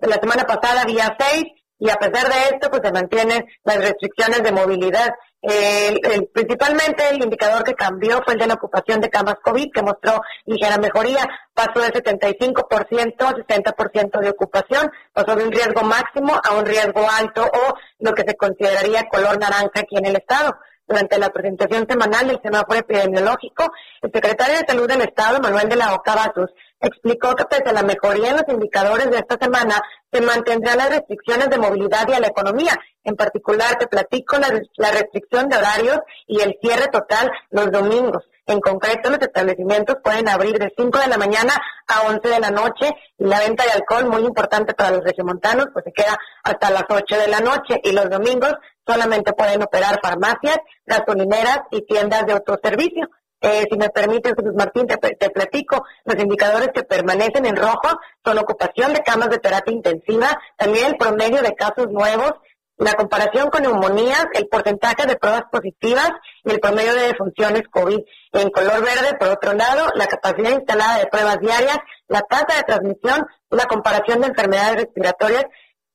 la 0.00 0.14
semana 0.20 0.42
pasada 0.42 0.82
había 0.82 1.16
seis, 1.16 1.44
y 1.78 1.90
a 1.90 1.94
pesar 1.94 2.26
de 2.26 2.54
esto, 2.54 2.70
pues 2.70 2.82
se 2.82 2.92
mantienen 2.92 3.44
las 3.62 3.76
restricciones 3.76 4.42
de 4.42 4.50
movilidad. 4.50 5.10
El, 5.42 6.28
principalmente 6.32 7.08
el 7.10 7.22
indicador 7.22 7.62
que 7.62 7.74
cambió 7.74 8.20
fue 8.24 8.34
el 8.34 8.40
de 8.40 8.46
la 8.46 8.54
ocupación 8.54 9.00
de 9.00 9.10
camas 9.10 9.36
COVID, 9.42 9.70
que 9.72 9.82
mostró 9.82 10.20
ligera 10.44 10.78
mejoría, 10.78 11.28
pasó 11.54 11.80
del 11.80 11.92
75% 11.92 13.14
a 13.20 13.34
60% 13.34 14.20
de 14.20 14.30
ocupación, 14.30 14.90
pasó 15.12 15.36
de 15.36 15.44
un 15.44 15.52
riesgo 15.52 15.82
máximo 15.82 16.40
a 16.42 16.54
un 16.54 16.66
riesgo 16.66 17.06
alto 17.08 17.42
o 17.44 17.74
lo 18.00 18.14
que 18.14 18.24
se 18.26 18.36
consideraría 18.36 19.08
color 19.08 19.38
naranja 19.38 19.80
aquí 19.80 19.96
en 19.96 20.06
el 20.06 20.16
estado. 20.16 20.56
Durante 20.88 21.18
la 21.18 21.30
presentación 21.30 21.84
semanal 21.88 22.28
del 22.28 22.40
semáforo 22.40 22.78
epidemiológico, 22.78 23.72
el 24.02 24.12
secretario 24.12 24.54
de 24.58 24.66
Salud 24.68 24.86
del 24.86 25.00
Estado, 25.00 25.40
Manuel 25.40 25.68
de 25.68 25.74
la 25.74 25.94
Oca 25.94 26.14
Basus, 26.14 26.50
explicó 26.80 27.34
que 27.34 27.44
pese 27.44 27.70
a 27.70 27.72
la 27.72 27.82
mejoría 27.82 28.30
en 28.30 28.36
los 28.36 28.48
indicadores 28.48 29.10
de 29.10 29.18
esta 29.18 29.36
semana, 29.40 29.80
se 30.12 30.20
mantendrán 30.20 30.78
las 30.78 30.90
restricciones 30.90 31.50
de 31.50 31.58
movilidad 31.58 32.08
y 32.08 32.12
a 32.12 32.20
la 32.20 32.28
economía. 32.28 32.78
En 33.02 33.16
particular, 33.16 33.76
te 33.78 33.88
platico 33.88 34.38
la, 34.38 34.48
la 34.76 34.90
restricción 34.92 35.48
de 35.48 35.56
horarios 35.56 35.98
y 36.28 36.40
el 36.40 36.56
cierre 36.62 36.86
total 36.86 37.32
los 37.50 37.72
domingos. 37.72 38.22
En 38.46 38.60
concreto, 38.60 39.10
los 39.10 39.20
establecimientos 39.20 39.96
pueden 40.04 40.28
abrir 40.28 40.56
de 40.56 40.72
5 40.76 40.98
de 41.00 41.08
la 41.08 41.18
mañana 41.18 41.52
a 41.88 42.06
11 42.08 42.28
de 42.28 42.38
la 42.38 42.50
noche 42.50 42.92
y 43.18 43.24
la 43.24 43.40
venta 43.40 43.64
de 43.64 43.72
alcohol, 43.72 44.08
muy 44.08 44.22
importante 44.22 44.72
para 44.72 44.92
los 44.92 45.02
regiomontanos, 45.02 45.66
pues 45.72 45.84
se 45.84 45.92
queda 45.92 46.16
hasta 46.44 46.70
las 46.70 46.84
8 46.88 47.18
de 47.18 47.26
la 47.26 47.40
noche 47.40 47.80
y 47.82 47.90
los 47.90 48.08
domingos 48.08 48.54
solamente 48.86 49.32
pueden 49.32 49.62
operar 49.62 50.00
farmacias, 50.02 50.58
gasolineras 50.84 51.60
y 51.70 51.82
tiendas 51.82 52.26
de 52.26 52.32
autoservicio. 52.34 53.08
Eh, 53.40 53.66
si 53.70 53.76
me 53.76 53.90
permite, 53.90 54.30
Jesús 54.30 54.54
Martín, 54.54 54.86
te, 54.86 54.96
te, 54.96 55.30
platico, 55.30 55.84
los 56.04 56.18
indicadores 56.18 56.68
que 56.74 56.84
permanecen 56.84 57.44
en 57.44 57.56
rojo 57.56 57.98
son 58.24 58.38
ocupación 58.38 58.94
de 58.94 59.00
camas 59.00 59.28
de 59.28 59.38
terapia 59.38 59.74
intensiva, 59.74 60.40
también 60.56 60.86
el 60.86 60.96
promedio 60.96 61.42
de 61.42 61.54
casos 61.54 61.88
nuevos, 61.90 62.32
la 62.78 62.94
comparación 62.94 63.48
con 63.50 63.62
neumonías, 63.62 64.26
el 64.34 64.48
porcentaje 64.48 65.06
de 65.06 65.16
pruebas 65.16 65.44
positivas 65.50 66.10
y 66.44 66.50
el 66.50 66.60
promedio 66.60 66.94
de 66.94 67.08
defunciones 67.08 67.62
COVID. 67.70 68.00
En 68.32 68.50
color 68.50 68.82
verde, 68.84 69.16
por 69.18 69.28
otro 69.28 69.54
lado, 69.54 69.86
la 69.94 70.06
capacidad 70.06 70.50
instalada 70.50 70.98
de 70.98 71.06
pruebas 71.06 71.40
diarias, 71.40 71.78
la 72.08 72.20
tasa 72.22 72.56
de 72.56 72.62
transmisión, 72.64 73.26
la 73.50 73.64
comparación 73.64 74.20
de 74.20 74.28
enfermedades 74.28 74.76
respiratorias 74.76 75.46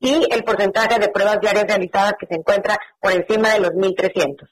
y 0.02 0.28
el 0.30 0.44
porcentaje 0.44 1.00
de 1.00 1.10
pruebas 1.10 1.40
diarias 1.40 1.66
realizadas 1.68 2.16
que 2.20 2.28
se 2.28 2.36
encuentra 2.36 2.78
por 3.00 3.14
encima 3.14 3.54
de 3.54 3.60
los 3.60 3.72
1.300. 3.72 4.50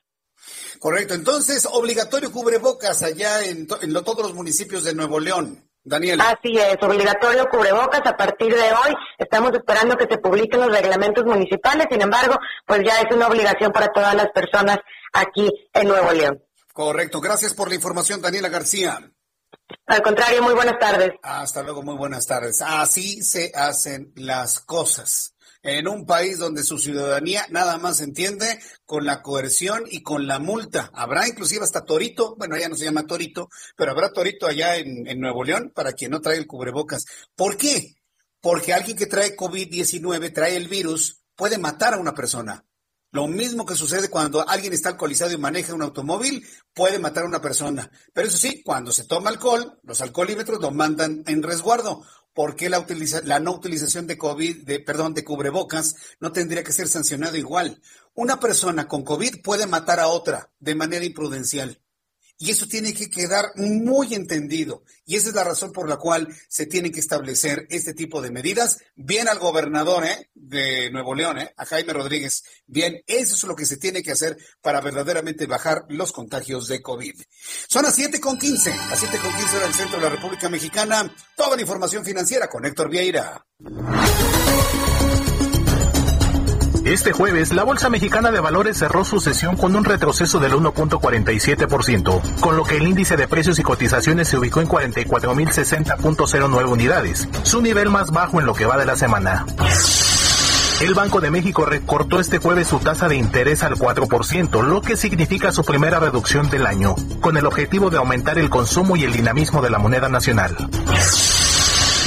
Correcto, 0.80 1.14
entonces 1.16 1.68
obligatorio 1.70 2.32
cubrebocas 2.32 3.04
allá 3.04 3.44
en, 3.44 3.68
en 3.82 3.94
todos 3.94 4.20
los 4.20 4.34
municipios 4.34 4.86
de 4.86 4.96
Nuevo 4.96 5.20
León. 5.20 5.66
Daniel. 5.82 6.20
Así 6.22 6.58
es, 6.58 6.78
obligatorio 6.82 7.48
cubrebocas 7.50 8.02
a 8.06 8.16
partir 8.16 8.54
de 8.54 8.62
hoy. 8.62 8.94
Estamos 9.18 9.52
esperando 9.54 9.98
que 9.98 10.08
se 10.10 10.20
publiquen 10.20 10.60
los 10.60 10.72
reglamentos 10.72 11.26
municipales, 11.26 11.88
sin 11.90 12.02
embargo, 12.02 12.38
pues 12.66 12.82
ya 12.86 13.00
es 13.00 13.16
una 13.16 13.28
obligación 13.28 13.72
para 13.72 13.88
todas 13.88 14.14
las 14.14 14.28
personas 14.30 14.78
aquí 15.14 15.50
en 15.74 15.88
Nuevo 15.88 16.12
León. 16.12 16.44
Correcto, 16.74 17.20
gracias 17.20 17.54
por 17.54 17.70
la 17.70 17.76
información, 17.76 18.22
Daniela 18.22 18.50
García. 18.50 19.00
Al 19.88 20.02
contrario, 20.02 20.44
muy 20.44 20.54
buenas 20.54 20.78
tardes. 20.80 21.12
Hasta 21.24 21.64
luego, 21.64 21.82
muy 21.82 21.96
buenas 21.96 22.26
tardes. 22.26 22.62
Así 22.62 23.22
se 23.24 23.52
hacen 23.56 24.12
las 24.16 24.60
cosas 24.60 25.36
en 25.62 25.88
un 25.88 26.06
país 26.06 26.38
donde 26.38 26.64
su 26.64 26.78
ciudadanía 26.78 27.46
nada 27.50 27.78
más 27.78 28.02
entiende 28.02 28.60
con 28.86 29.06
la 29.06 29.22
coerción 29.22 29.84
y 29.90 30.02
con 30.02 30.28
la 30.28 30.40
multa. 30.40 30.90
Habrá 30.94 31.28
inclusive 31.28 31.64
hasta 31.64 31.84
torito, 31.84 32.36
bueno, 32.38 32.58
ya 32.58 32.70
no 32.70 32.76
se 32.76 32.86
llama 32.86 33.06
torito, 33.06 33.50
pero 33.76 33.92
habrá 33.92 34.12
torito 34.12 34.48
allá 34.48 34.78
en, 34.78 35.08
en 35.08 35.20
Nuevo 35.20 35.44
León 35.44 35.72
para 35.76 35.94
quien 35.94 36.12
no 36.12 36.22
trae 36.22 36.38
el 36.38 36.48
cubrebocas. 36.48 37.06
¿Por 37.36 37.58
qué? 37.58 37.96
Porque 38.42 38.74
alguien 38.74 38.98
que 38.98 39.06
trae 39.06 39.36
COVID-19, 39.36 40.34
trae 40.34 40.56
el 40.56 40.68
virus, 40.68 41.22
puede 41.36 41.58
matar 41.58 41.94
a 41.94 42.00
una 42.00 42.14
persona. 42.14 42.66
Lo 43.12 43.28
mismo 43.28 43.66
que 43.66 43.74
sucede 43.74 44.10
cuando 44.10 44.48
alguien 44.48 44.72
está 44.72 44.90
alcoholizado 44.90 45.32
y 45.32 45.38
maneja 45.38 45.74
un 45.74 45.82
automóvil, 45.82 46.46
puede 46.76 47.00
matar 47.00 47.24
a 47.24 47.28
una 47.28 47.42
persona. 47.42 47.90
Pero 48.14 48.28
eso 48.28 48.38
sí, 48.38 48.62
cuando 48.64 48.92
se 48.92 49.06
toma 49.06 49.32
alcohol, 49.32 49.80
los 49.82 50.02
alcoholímetros 50.02 50.62
lo 50.62 50.70
mandan 50.70 51.24
en 51.26 51.42
resguardo. 51.42 52.04
¿Por 52.34 52.56
qué 52.56 52.70
la, 52.70 52.86
la 53.24 53.40
no 53.40 53.52
utilización 53.54 54.08
de 54.08 54.18
COVID, 54.18 54.66
de, 54.66 54.80
perdón, 54.80 55.14
de 55.14 55.24
cubrebocas 55.24 55.96
no 56.20 56.32
tendría 56.32 56.64
que 56.64 56.74
ser 56.74 56.88
sancionado 56.88 57.38
igual? 57.38 57.82
Una 58.14 58.40
persona 58.40 58.88
con 58.88 59.04
COVID 59.04 59.42
puede 59.42 59.68
matar 59.68 60.00
a 60.00 60.08
otra 60.08 60.52
de 60.60 60.76
manera 60.76 61.06
imprudencial. 61.06 61.82
Y 62.42 62.52
eso 62.52 62.68
tiene 62.68 62.94
que 62.94 63.10
quedar 63.10 63.52
muy 63.56 64.14
entendido. 64.14 64.84
Y 65.06 65.18
esa 65.18 65.28
es 65.28 65.36
la 65.36 65.44
razón 65.44 65.74
por 65.74 65.90
la 65.90 65.98
cual 65.98 66.34
se 66.48 66.66
tienen 66.66 66.94
que 66.94 67.02
establecer 67.02 67.68
este 67.70 67.94
tipo 67.94 68.22
de 68.22 68.32
medidas. 68.32 68.78
Bien 68.96 69.28
al 69.28 69.40
gobernador 69.40 70.06
¿eh? 70.06 70.30
de 70.36 70.90
Nuevo 70.90 71.14
León, 71.14 71.38
¿eh? 71.38 71.54
a 71.58 71.66
Jaime 71.66 71.92
Rodríguez. 71.92 72.44
Bien, 72.66 73.04
eso 73.08 73.36
es 73.36 73.44
lo 73.44 73.58
que 73.58 73.66
se 73.66 73.76
tiene 73.76 74.02
que 74.02 74.14
hacer 74.14 74.38
para 74.62 74.80
verdaderamente 74.80 75.48
bajar 75.48 75.84
los 75.90 76.14
contagios 76.14 76.70
de 76.70 76.82
COVID. 76.82 77.20
Son 77.68 77.84
las 77.84 77.96
7 77.96 78.22
con 78.22 78.40
15, 78.40 78.70
las 78.70 79.00
7 79.00 79.18
con 79.18 79.36
15 79.36 79.60
del 79.60 79.74
centro 79.74 79.98
de 79.98 80.04
la 80.06 80.16
República 80.16 80.48
Mexicana. 80.48 81.14
Toda 81.36 81.58
la 81.58 81.62
información 81.62 82.06
financiera 82.06 82.48
con 82.48 82.66
Héctor 82.66 82.90
Vieira. 82.90 83.46
Este 86.90 87.14
jueves, 87.14 87.54
la 87.54 87.64
Bolsa 87.64 87.90
Mexicana 87.92 88.32
de 88.32 88.40
Valores 88.40 88.80
cerró 88.80 89.06
su 89.06 89.20
sesión 89.20 89.56
con 89.56 89.76
un 89.76 89.86
retroceso 89.86 90.40
del 90.40 90.54
1.47%, 90.54 92.40
con 92.40 92.58
lo 92.58 92.64
que 92.64 92.78
el 92.78 92.88
índice 92.88 93.16
de 93.16 93.28
precios 93.28 93.60
y 93.60 93.64
cotizaciones 93.64 94.28
se 94.28 94.40
ubicó 94.40 94.60
en 94.60 94.68
44.060.09 94.68 96.68
unidades, 96.68 97.28
su 97.44 97.62
nivel 97.62 97.92
más 97.92 98.10
bajo 98.10 98.40
en 98.40 98.48
lo 98.48 98.56
que 98.56 98.66
va 98.66 98.80
de 98.80 98.88
la 98.88 98.98
semana. 98.98 99.46
El 100.82 100.96
Banco 100.96 101.22
de 101.22 101.30
México 101.30 101.64
recortó 101.64 102.20
este 102.20 102.40
jueves 102.40 102.68
su 102.68 102.80
tasa 102.80 103.08
de 103.08 103.18
interés 103.18 103.62
al 103.62 103.76
4%, 103.76 104.64
lo 104.64 104.82
que 104.82 104.98
significa 104.98 105.52
su 105.52 105.64
primera 105.64 106.00
reducción 106.00 106.50
del 106.50 106.66
año, 106.66 106.96
con 107.22 107.38
el 107.38 107.46
objetivo 107.46 107.92
de 107.92 107.98
aumentar 107.98 108.40
el 108.40 108.50
consumo 108.50 108.96
y 108.96 109.04
el 109.04 109.14
dinamismo 109.14 109.62
de 109.62 109.70
la 109.70 109.78
moneda 109.78 110.10
nacional. 110.10 110.58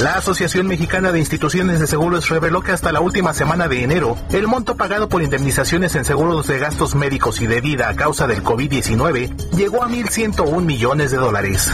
La 0.03 0.15
Asociación 0.15 0.67
Mexicana 0.67 1.13
de 1.13 1.19
Instituciones 1.19 1.79
de 1.79 1.87
Seguros 1.87 2.27
reveló 2.27 2.61
que 2.61 2.73
hasta 2.73 2.91
la 2.91 2.99
última 2.99 3.33
semana 3.33 3.69
de 3.69 3.83
enero, 3.83 4.17
el 4.33 4.47
monto 4.47 4.75
pagado 4.75 5.07
por 5.07 5.23
indemnizaciones 5.23 5.95
en 5.95 6.03
seguros 6.03 6.45
de 6.45 6.59
gastos 6.59 6.93
médicos 6.93 7.39
y 7.39 7.47
de 7.47 7.61
vida 7.61 7.87
a 7.87 7.95
causa 7.95 8.27
del 8.27 8.43
COVID-19 8.43 9.51
llegó 9.55 9.81
a 9.81 9.87
1.101 9.87 10.61
millones 10.61 11.11
de 11.11 11.17
dólares. 11.17 11.71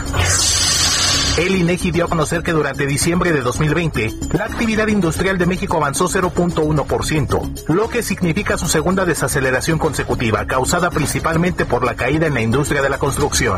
El 1.39 1.55
INEGI 1.55 1.89
dio 1.89 2.05
a 2.05 2.07
conocer 2.07 2.43
que 2.43 2.51
durante 2.51 2.86
diciembre 2.86 3.32
de 3.32 3.41
2020, 3.41 4.13
la 4.34 4.45
actividad 4.45 4.89
industrial 4.89 5.39
de 5.39 5.47
México 5.47 5.77
avanzó 5.77 6.07
0.1%, 6.07 7.67
lo 7.69 7.89
que 7.89 8.03
significa 8.03 8.59
su 8.59 8.67
segunda 8.67 9.05
desaceleración 9.05 9.80
consecutiva, 9.80 10.45
causada 10.45 10.91
principalmente 10.91 11.65
por 11.65 11.84
la 11.84 11.95
caída 11.95 12.27
en 12.27 12.36
la 12.36 12.41
industria 12.41 12.84
de 12.84 12.89
la 12.89 12.99
construcción. 12.99 13.57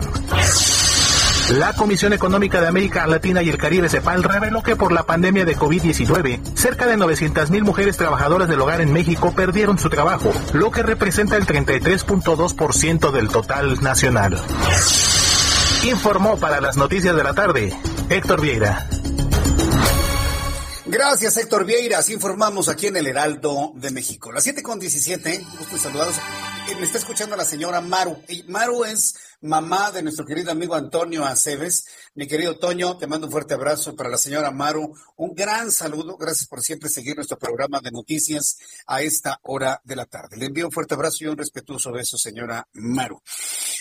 La 1.52 1.74
Comisión 1.74 2.14
Económica 2.14 2.62
de 2.62 2.68
América 2.68 3.06
Latina 3.08 3.43
y 3.43 3.49
el 3.49 3.58
Caribe, 3.58 3.89
CEPAL, 3.89 4.24
reveló 4.24 4.64
que 4.64 4.78
por 4.78 4.93
la 4.93 5.04
pandemia 5.04 5.43
de 5.43 5.58
COVID-19, 5.58 6.56
cerca 6.56 6.88
de 6.88 6.95
900.000 6.95 7.62
mujeres 7.64 7.97
trabajadoras 7.97 8.47
del 8.47 8.62
hogar 8.62 8.80
en 8.80 8.93
México 8.93 9.34
perdieron 9.36 9.78
su 9.78 9.89
trabajo, 9.89 10.32
lo 10.54 10.72
que 10.72 10.82
representa 10.82 11.36
el 11.36 11.45
33.2% 11.45 13.12
del 13.12 13.28
total 13.28 13.82
nacional. 13.82 14.39
Informó 15.84 16.38
para 16.38 16.62
las 16.62 16.78
noticias 16.78 17.16
de 17.16 17.24
la 17.24 17.34
tarde 17.34 17.74
Héctor 18.10 18.39
Vieira. 18.39 18.88
Gracias, 20.92 21.38
Héctor 21.38 21.66
Vieira. 21.66 22.00
Así 22.00 22.12
informamos 22.12 22.68
aquí 22.68 22.88
en 22.88 22.98
el 22.98 23.08
Heraldo 23.08 23.72
de 23.76 23.92
México. 23.92 24.30
Las 24.34 24.44
7 24.44 24.62
con 24.62 24.78
17, 24.78 25.42
gusto 25.58 25.78
saludados. 25.78 26.18
Eh, 26.70 26.76
me 26.76 26.86
está 26.86 26.98
escuchando 26.98 27.38
la 27.38 27.46
señora 27.46 27.80
Maru. 27.80 28.22
Maru 28.50 28.84
es 28.84 29.16
mamá 29.39 29.92
de 29.92 30.04
nuestro 30.04 30.26
querido 30.26 30.52
amigo 30.52 30.76
Antonio 30.76 31.24
Aceves. 31.24 31.86
Mi 32.14 32.28
querido 32.28 32.58
Toño, 32.58 32.98
te 32.98 33.08
mando 33.08 33.28
un 33.28 33.32
fuerte 33.32 33.54
abrazo 33.54 33.96
para 33.96 34.10
la 34.10 34.18
señora 34.18 34.52
Maru. 34.52 34.94
Un 35.16 35.34
gran 35.34 35.72
saludo. 35.72 36.18
Gracias 36.18 36.50
por 36.50 36.62
siempre 36.62 36.89
seguir 36.89 37.16
nuestro 37.16 37.39
programa 37.39 37.80
de 37.80 37.92
noticias 37.92 38.58
a 38.86 39.02
esta 39.02 39.39
hora 39.44 39.80
de 39.86 39.96
la 39.96 40.08
tarde. 40.08 40.36
Le 40.36 40.48
envío 40.48 40.66
un 40.66 40.74
fuerte 40.74 40.96
abrazo 40.96 41.24
y 41.24 41.28
un 41.28 41.38
respetuoso 41.38 41.94
beso, 41.94 42.18
señora 42.18 42.68
Maru. 42.74 43.22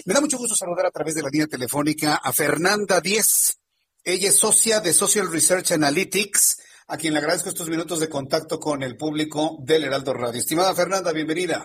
Me 0.05 0.15
da 0.15 0.21
mucho 0.21 0.39
gusto 0.39 0.55
saludar 0.55 0.87
a 0.87 0.93
través 0.93 1.17
de 1.17 1.23
la 1.23 1.29
línea 1.29 1.49
telefónica 1.49 2.21
a 2.23 2.33
Fernanda 2.33 3.01
Díez. 3.01 3.59
Ella 4.05 4.29
es 4.29 4.37
socia 4.37 4.79
de 4.79 4.93
Social 4.93 5.29
Research 5.29 5.73
Analytics, 5.73 6.59
a 6.91 6.97
quien 6.97 7.13
le 7.15 7.21
agradezco 7.21 7.49
estos 7.49 7.69
minutos 7.69 8.01
de 8.01 8.09
contacto 8.09 8.59
con 8.59 8.83
el 8.83 8.97
público 8.97 9.59
del 9.61 9.85
Heraldo 9.85 10.13
Radio. 10.13 10.41
Estimada 10.41 10.75
Fernanda, 10.75 11.13
bienvenida. 11.13 11.65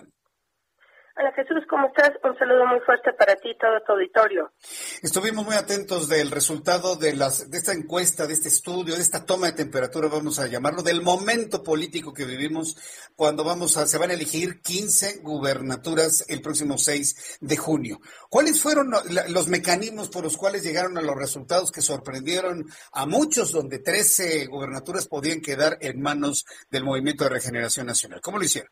Hola 1.18 1.32
Jesús, 1.32 1.64
¿cómo 1.66 1.86
estás? 1.86 2.10
Un 2.22 2.36
saludo 2.36 2.66
muy 2.66 2.78
fuerte 2.80 3.10
para 3.14 3.36
ti 3.36 3.48
y 3.48 3.56
todo 3.56 3.80
tu 3.86 3.92
auditorio. 3.92 4.52
Estuvimos 5.02 5.46
muy 5.46 5.54
atentos 5.54 6.10
del 6.10 6.30
resultado 6.30 6.96
de, 6.96 7.16
las, 7.16 7.50
de 7.50 7.56
esta 7.56 7.72
encuesta, 7.72 8.26
de 8.26 8.34
este 8.34 8.48
estudio, 8.48 8.94
de 8.94 9.00
esta 9.00 9.24
toma 9.24 9.46
de 9.46 9.54
temperatura, 9.54 10.08
vamos 10.08 10.38
a 10.38 10.46
llamarlo, 10.46 10.82
del 10.82 11.00
momento 11.00 11.62
político 11.62 12.12
que 12.12 12.26
vivimos 12.26 12.76
cuando 13.14 13.44
vamos 13.44 13.78
a, 13.78 13.86
se 13.86 13.96
van 13.96 14.10
a 14.10 14.12
elegir 14.12 14.60
15 14.60 15.20
gubernaturas 15.22 16.22
el 16.28 16.42
próximo 16.42 16.76
6 16.76 17.38
de 17.40 17.56
junio. 17.56 17.98
¿Cuáles 18.28 18.60
fueron 18.60 18.90
los 19.28 19.48
mecanismos 19.48 20.10
por 20.10 20.22
los 20.22 20.36
cuales 20.36 20.64
llegaron 20.64 20.98
a 20.98 21.02
los 21.02 21.16
resultados 21.16 21.72
que 21.72 21.80
sorprendieron 21.80 22.66
a 22.92 23.06
muchos, 23.06 23.52
donde 23.52 23.78
13 23.78 24.48
gubernaturas 24.48 25.08
podían 25.08 25.40
quedar 25.40 25.78
en 25.80 25.98
manos 26.02 26.44
del 26.68 26.84
Movimiento 26.84 27.24
de 27.24 27.30
Regeneración 27.30 27.86
Nacional? 27.86 28.20
¿Cómo 28.20 28.36
lo 28.36 28.44
hicieron? 28.44 28.70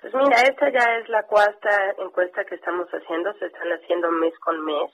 Pues 0.00 0.14
mira, 0.14 0.40
esta 0.42 0.70
ya 0.70 0.96
es 0.98 1.08
la 1.10 1.24
cuarta 1.24 1.94
encuesta 1.98 2.44
que 2.44 2.54
estamos 2.54 2.88
haciendo, 2.88 3.34
se 3.34 3.46
están 3.46 3.68
haciendo 3.68 4.10
mes 4.10 4.32
con 4.38 4.64
mes 4.64 4.90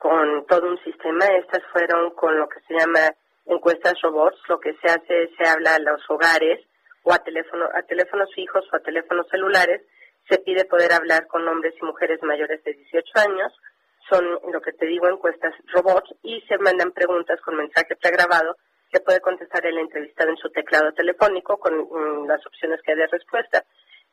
con 0.00 0.46
todo 0.46 0.66
un 0.66 0.82
sistema. 0.82 1.26
Estas 1.26 1.62
fueron 1.72 2.10
con 2.12 2.38
lo 2.38 2.48
que 2.48 2.60
se 2.60 2.72
llama 2.72 3.12
encuestas 3.44 4.00
robots. 4.00 4.38
Lo 4.48 4.58
que 4.58 4.72
se 4.80 4.88
hace 4.88 5.24
es 5.24 5.30
se 5.36 5.46
habla 5.46 5.74
a 5.74 5.78
los 5.78 6.00
hogares 6.08 6.66
o 7.02 7.12
a, 7.12 7.18
teléfono, 7.18 7.66
a 7.74 7.82
teléfonos 7.82 8.32
fijos 8.34 8.64
o 8.72 8.76
a 8.76 8.80
teléfonos 8.80 9.28
celulares. 9.28 9.82
Se 10.28 10.38
pide 10.38 10.64
poder 10.64 10.92
hablar 10.92 11.26
con 11.26 11.46
hombres 11.46 11.74
y 11.80 11.84
mujeres 11.84 12.22
mayores 12.22 12.64
de 12.64 12.72
18 12.72 13.18
años. 13.18 13.52
Son, 14.08 14.24
lo 14.50 14.60
que 14.62 14.72
te 14.72 14.86
digo, 14.86 15.06
encuestas 15.06 15.52
robots 15.66 16.14
y 16.22 16.40
se 16.48 16.56
mandan 16.56 16.92
preguntas 16.92 17.38
con 17.42 17.56
mensaje 17.56 17.94
pregrabado 17.94 18.56
que 18.90 19.00
puede 19.00 19.20
contestar 19.20 19.64
el 19.66 19.78
entrevistado 19.78 20.30
en 20.30 20.36
su 20.38 20.50
teclado 20.50 20.92
telefónico 20.92 21.58
con 21.58 21.76
mm, 21.76 22.26
las 22.26 22.44
opciones 22.46 22.80
que 22.82 22.92
hay 22.92 22.98
de 22.98 23.06
respuesta. 23.06 23.64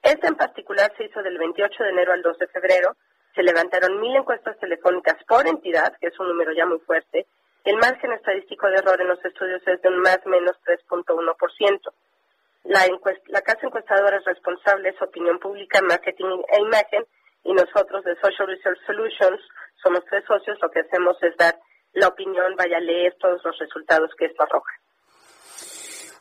Esta 0.02 0.28
en 0.28 0.36
particular 0.36 0.94
se 0.98 1.06
hizo 1.06 1.22
del 1.22 1.38
28 1.38 1.84
de 1.84 1.90
enero 1.90 2.14
al 2.14 2.22
2 2.22 2.38
de 2.38 2.48
febrero. 2.48 2.96
Se 3.36 3.44
levantaron 3.44 4.00
mil 4.00 4.16
encuestas 4.16 4.58
telefónicas 4.60 5.16
por 5.28 5.48
entidad, 5.48 5.94
que 6.00 6.08
es 6.08 6.20
un 6.20 6.28
número 6.28 6.54
ya 6.54 6.66
muy 6.66 6.80
fuerte. 6.80 7.28
El 7.64 7.78
margen 7.78 8.14
estadístico 8.14 8.68
de 8.68 8.78
error 8.78 9.00
en 9.02 9.10
los 9.10 9.24
estudios 9.26 9.62
es 9.68 9.82
de 9.82 9.90
un 9.90 10.00
más 10.00 10.20
menos 10.26 10.56
3.1%. 10.66 11.94
La, 12.64 12.82
la 13.28 13.42
casa 13.42 13.66
encuestadora 13.66 14.18
es 14.18 14.26
responsable 14.26 14.90
es 14.90 15.02
Opinión 15.02 15.40
Pública, 15.40 15.82
Marketing 15.82 16.44
e 16.50 16.62
Imagen 16.62 17.06
y 17.44 17.54
nosotros 17.54 18.04
de 18.04 18.16
Social 18.16 18.48
Research 18.48 18.80
Solutions 18.86 19.42
somos 19.82 20.04
tres 20.06 20.24
socios. 20.26 20.58
Lo 20.62 20.70
que 20.70 20.82
hacemos 20.82 21.18
es 21.22 21.36
dar 21.38 21.56
la 21.94 22.08
opinión, 22.08 22.56
vaya 22.56 22.78
a 22.78 22.82
leer 22.82 23.16
todos 23.20 23.42
los 23.44 23.58
resultados 23.58 24.12
que 24.18 24.26
esto 24.26 24.44
arroja. 24.44 24.74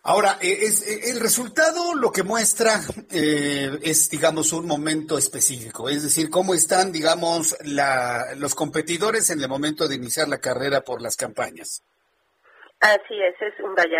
Ahora, 0.08 0.38
eh, 0.40 0.58
es, 0.62 0.86
eh, 0.86 1.10
el 1.10 1.18
resultado 1.18 1.96
lo 1.96 2.12
que 2.12 2.22
muestra 2.22 2.78
eh, 3.10 3.76
es, 3.82 4.08
digamos, 4.08 4.52
un 4.52 4.64
momento 4.64 5.18
específico, 5.18 5.88
es 5.88 6.04
decir, 6.04 6.30
cómo 6.30 6.54
están, 6.54 6.92
digamos, 6.92 7.58
los 8.36 8.54
competidores 8.54 9.30
en 9.30 9.40
el 9.40 9.48
momento 9.48 9.88
de 9.88 9.96
iniciar 9.96 10.28
la 10.28 10.38
carrera 10.38 10.82
por 10.82 11.02
las 11.02 11.16
campañas. 11.16 11.82
Así 12.78 13.20
es, 13.20 13.34
es 13.42 13.58
un 13.58 13.74
vaya, 13.74 13.98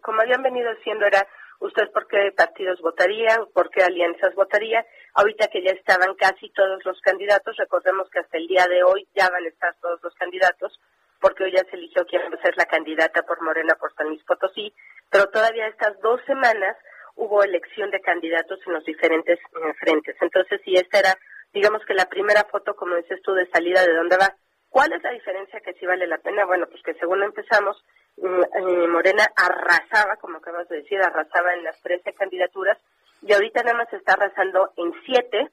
como 0.00 0.22
habían 0.22 0.42
venido 0.42 0.70
haciendo 0.70 1.04
era 1.04 1.28
usted 1.60 1.92
por 1.92 2.06
qué 2.08 2.32
partidos 2.34 2.80
votaría, 2.80 3.38
por 3.52 3.68
qué 3.68 3.82
alianzas 3.82 4.34
votaría. 4.34 4.86
Ahorita 5.12 5.48
que 5.48 5.62
ya 5.62 5.72
estaban 5.72 6.14
casi 6.14 6.48
todos 6.54 6.82
los 6.86 6.98
candidatos, 7.02 7.54
recordemos 7.58 8.08
que 8.08 8.20
hasta 8.20 8.38
el 8.38 8.46
día 8.46 8.66
de 8.66 8.82
hoy 8.82 9.06
ya 9.14 9.28
van 9.28 9.44
a 9.44 9.48
estar 9.48 9.76
todos 9.82 10.00
los 10.02 10.14
candidatos, 10.14 10.80
porque 11.22 11.44
hoy 11.44 11.52
ya 11.52 11.64
se 11.70 11.76
eligió 11.76 12.04
quién 12.04 12.20
va 12.22 12.36
a 12.36 12.42
ser 12.42 12.56
la 12.56 12.66
candidata 12.66 13.22
por 13.22 13.40
Morena 13.40 13.76
por 13.76 13.94
San 13.94 14.08
Luis 14.08 14.22
Potosí, 14.24 14.74
pero 15.08 15.28
todavía 15.28 15.68
estas 15.68 15.98
dos 16.00 16.20
semanas 16.26 16.76
hubo 17.14 17.44
elección 17.44 17.90
de 17.90 18.00
candidatos 18.00 18.58
en 18.66 18.74
los 18.74 18.84
diferentes 18.84 19.38
eh, 19.38 19.74
frentes. 19.78 20.16
Entonces, 20.20 20.60
si 20.64 20.74
esta 20.74 20.98
era, 20.98 21.16
digamos 21.54 21.84
que 21.86 21.94
la 21.94 22.06
primera 22.06 22.44
foto, 22.50 22.74
como 22.74 22.96
dices 22.96 23.22
tú, 23.22 23.32
de 23.32 23.48
salida 23.50 23.86
de 23.86 23.94
dónde 23.94 24.16
va, 24.16 24.34
¿cuál 24.68 24.92
es 24.92 25.02
la 25.02 25.12
diferencia 25.12 25.60
que 25.60 25.74
sí 25.74 25.86
vale 25.86 26.06
la 26.08 26.18
pena? 26.18 26.44
Bueno, 26.44 26.66
pues 26.66 26.82
que 26.82 26.94
según 26.94 27.22
empezamos, 27.22 27.82
mm, 28.16 28.42
eh, 28.42 28.88
Morena 28.88 29.24
arrasaba, 29.36 30.16
como 30.16 30.38
acabas 30.38 30.68
de 30.68 30.78
decir, 30.78 31.00
arrasaba 31.00 31.54
en 31.54 31.62
las 31.62 31.80
13 31.82 32.12
candidaturas 32.14 32.78
y 33.22 33.32
ahorita 33.32 33.62
nada 33.62 33.78
más 33.78 33.92
está 33.92 34.14
arrasando 34.14 34.72
en 34.76 34.92
siete, 35.06 35.48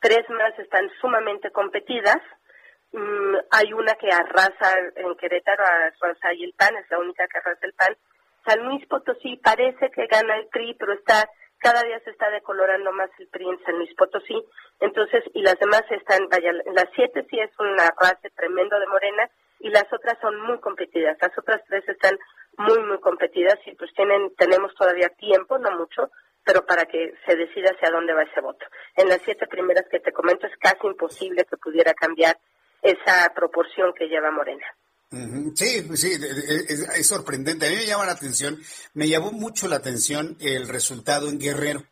tres 0.00 0.28
más 0.30 0.58
están 0.58 0.90
sumamente 1.00 1.50
competidas, 1.50 2.18
mm, 2.92 3.36
hay 3.50 3.72
una 3.72 3.94
que 3.94 4.08
arrasa 4.10 4.78
en 4.96 5.14
Querétaro, 5.16 5.64
arrasa 5.64 6.28
ahí 6.28 6.44
el 6.44 6.54
PAN, 6.54 6.76
es 6.76 6.90
la 6.90 6.98
única 6.98 7.26
que 7.26 7.38
arrasa 7.38 7.66
el 7.66 7.74
PAN, 7.74 7.96
San 8.46 8.64
Luis 8.64 8.86
Potosí 8.86 9.36
parece 9.36 9.90
que 9.90 10.06
gana 10.06 10.36
el 10.36 10.48
PRI, 10.48 10.74
pero 10.74 10.92
está 10.94 11.28
cada 11.62 11.82
día 11.82 12.00
se 12.00 12.10
está 12.10 12.28
decolorando 12.30 12.90
más 12.92 13.08
el 13.20 13.28
PRI 13.28 13.48
en 13.48 13.64
San 13.64 13.76
Luis 13.76 13.94
Potosí. 13.94 14.34
Entonces, 14.80 15.22
y 15.32 15.42
las 15.42 15.56
demás 15.60 15.84
están, 15.90 16.28
vaya, 16.28 16.52
las 16.52 16.88
siete 16.96 17.24
sí 17.30 17.38
es 17.38 17.50
una 17.58 17.86
raza 17.96 18.28
tremendo 18.34 18.78
de 18.80 18.86
Morena 18.88 19.30
y 19.60 19.70
las 19.70 19.86
otras 19.92 20.18
son 20.20 20.40
muy 20.40 20.58
competidas. 20.58 21.16
Las 21.20 21.38
otras 21.38 21.62
tres 21.68 21.88
están 21.88 22.18
muy, 22.58 22.80
muy 22.80 22.98
competidas 22.98 23.58
y 23.66 23.76
pues 23.76 23.94
tienen, 23.94 24.34
tenemos 24.34 24.74
todavía 24.74 25.08
tiempo, 25.10 25.56
no 25.58 25.70
mucho, 25.78 26.10
pero 26.44 26.66
para 26.66 26.84
que 26.86 27.14
se 27.24 27.36
decida 27.36 27.70
hacia 27.70 27.92
dónde 27.92 28.12
va 28.12 28.24
ese 28.24 28.40
voto. 28.40 28.66
En 28.96 29.08
las 29.08 29.22
siete 29.22 29.46
primeras 29.46 29.86
que 29.88 30.00
te 30.00 30.12
comento 30.12 30.48
es 30.48 30.56
casi 30.56 30.84
imposible 30.88 31.44
que 31.44 31.56
pudiera 31.58 31.94
cambiar 31.94 32.36
esa 32.82 33.32
proporción 33.34 33.92
que 33.96 34.06
lleva 34.06 34.30
Morena. 34.30 34.66
Sí, 35.54 35.86
sí, 35.94 36.12
es, 36.68 37.06
sorprendente. 37.06 37.66
A 37.66 37.70
mí 37.70 37.76
me 37.76 37.86
llama 37.86 38.06
la 38.06 38.12
atención, 38.12 38.58
me 38.94 39.08
llamó 39.08 39.30
mucho 39.30 39.68
la 39.68 39.76
atención 39.76 40.38
el 40.40 40.68
resultado 40.68 41.28
en 41.28 41.38
Guerrero, 41.38 41.84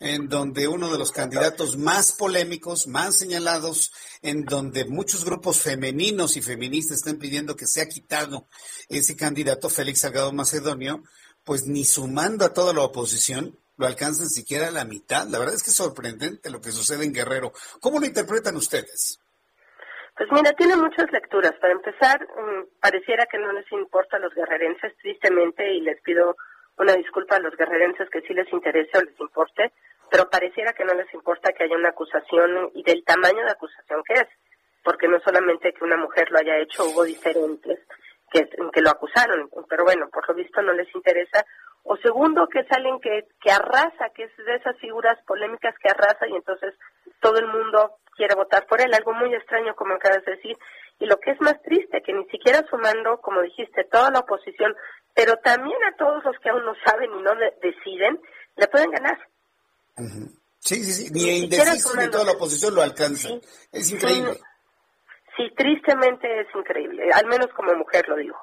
en 0.00 0.28
donde 0.28 0.66
uno 0.66 0.90
de 0.90 0.98
los 0.98 1.12
candidatos 1.12 1.76
más 1.76 2.12
polémicos, 2.12 2.86
más 2.86 3.18
señalados, 3.18 3.92
en 4.22 4.46
donde 4.46 4.86
muchos 4.86 5.26
grupos 5.26 5.60
femeninos 5.60 6.38
y 6.38 6.42
feministas 6.42 6.98
están 6.98 7.18
pidiendo 7.18 7.54
que 7.54 7.66
sea 7.66 7.86
quitado 7.86 8.48
ese 8.88 9.14
candidato, 9.14 9.68
Félix 9.68 10.00
Salgado 10.00 10.32
Macedonio, 10.32 11.02
pues 11.44 11.66
ni 11.66 11.84
sumando 11.84 12.46
a 12.46 12.54
toda 12.54 12.72
la 12.72 12.80
oposición, 12.80 13.58
lo 13.76 13.86
alcanzan 13.86 14.30
siquiera 14.30 14.68
a 14.68 14.70
la 14.70 14.86
mitad. 14.86 15.28
La 15.28 15.38
verdad 15.38 15.54
es 15.54 15.62
que 15.62 15.70
es 15.70 15.76
sorprendente 15.76 16.48
lo 16.48 16.62
que 16.62 16.72
sucede 16.72 17.04
en 17.04 17.12
Guerrero. 17.12 17.52
¿Cómo 17.80 18.00
lo 18.00 18.06
interpretan 18.06 18.56
ustedes? 18.56 19.18
Pues 20.16 20.30
mira, 20.30 20.52
tiene 20.52 20.76
muchas 20.76 21.10
lecturas. 21.10 21.54
Para 21.60 21.72
empezar, 21.72 22.22
mm, 22.22 22.80
pareciera 22.80 23.26
que 23.26 23.38
no 23.38 23.52
les 23.52 23.70
importa 23.72 24.16
a 24.16 24.20
los 24.20 24.34
guerrerenses, 24.34 24.96
tristemente, 24.98 25.74
y 25.74 25.80
les 25.80 26.00
pido 26.02 26.36
una 26.78 26.94
disculpa 26.94 27.36
a 27.36 27.40
los 27.40 27.56
guerrerenses 27.56 28.08
que 28.10 28.20
sí 28.22 28.32
les 28.32 28.52
interese 28.52 28.98
o 28.98 29.02
les 29.02 29.18
importe, 29.18 29.72
pero 30.10 30.28
pareciera 30.28 30.72
que 30.72 30.84
no 30.84 30.94
les 30.94 31.12
importa 31.14 31.52
que 31.52 31.64
haya 31.64 31.76
una 31.76 31.90
acusación 31.90 32.70
y 32.74 32.82
del 32.84 33.04
tamaño 33.04 33.44
de 33.44 33.50
acusación 33.50 34.02
que 34.04 34.14
es, 34.14 34.28
porque 34.82 35.08
no 35.08 35.18
solamente 35.20 35.72
que 35.72 35.84
una 35.84 35.96
mujer 35.96 36.30
lo 36.30 36.38
haya 36.38 36.58
hecho, 36.58 36.84
hubo 36.84 37.04
diferentes 37.04 37.80
que, 38.30 38.48
que 38.72 38.80
lo 38.80 38.90
acusaron, 38.90 39.48
pero 39.68 39.84
bueno, 39.84 40.08
por 40.10 40.28
lo 40.28 40.34
visto 40.34 40.62
no 40.62 40.72
les 40.72 40.92
interesa. 40.94 41.44
O 41.84 41.96
segundo, 41.98 42.48
que 42.48 42.60
es 42.60 42.72
alguien 42.72 42.98
que, 43.00 43.28
que 43.40 43.50
arrasa, 43.50 44.08
que 44.14 44.24
es 44.24 44.36
de 44.36 44.56
esas 44.56 44.76
figuras 44.78 45.18
polémicas 45.26 45.74
que 45.82 45.90
arrasa 45.90 46.26
y 46.26 46.34
entonces 46.34 46.74
todo 47.20 47.38
el 47.38 47.46
mundo 47.46 47.98
quiere 48.16 48.34
votar 48.34 48.66
por 48.66 48.80
él, 48.80 48.92
algo 48.94 49.12
muy 49.12 49.34
extraño 49.34 49.74
como 49.74 49.94
acabas 49.94 50.24
de 50.24 50.36
decir. 50.36 50.56
Y 50.98 51.06
lo 51.06 51.18
que 51.18 51.32
es 51.32 51.40
más 51.40 51.60
triste, 51.62 52.02
que 52.02 52.12
ni 52.12 52.24
siquiera 52.26 52.64
sumando, 52.70 53.20
como 53.20 53.42
dijiste, 53.42 53.84
toda 53.84 54.10
la 54.10 54.20
oposición, 54.20 54.74
pero 55.14 55.36
también 55.36 55.76
a 55.84 55.96
todos 55.96 56.24
los 56.24 56.36
que 56.38 56.50
aún 56.50 56.64
no 56.64 56.74
saben 56.84 57.10
y 57.12 57.22
no 57.22 57.32
deciden, 57.60 58.20
le 58.56 58.66
pueden 58.68 58.90
ganar. 58.90 59.18
Sí, 60.58 60.76
sí, 60.82 60.92
sí, 60.92 61.12
ni, 61.12 61.44
indeciso 61.44 61.94
ni 62.00 62.08
toda 62.08 62.24
la 62.24 62.32
oposición 62.32 62.74
lo 62.74 62.82
alcanza. 62.82 63.28
Es 63.70 63.92
increíble. 63.92 64.38
Sí, 65.36 65.50
tristemente 65.56 66.40
es 66.40 66.46
increíble, 66.54 67.10
al 67.12 67.26
menos 67.26 67.48
como 67.54 67.74
mujer 67.74 68.08
lo 68.08 68.16
digo. 68.16 68.36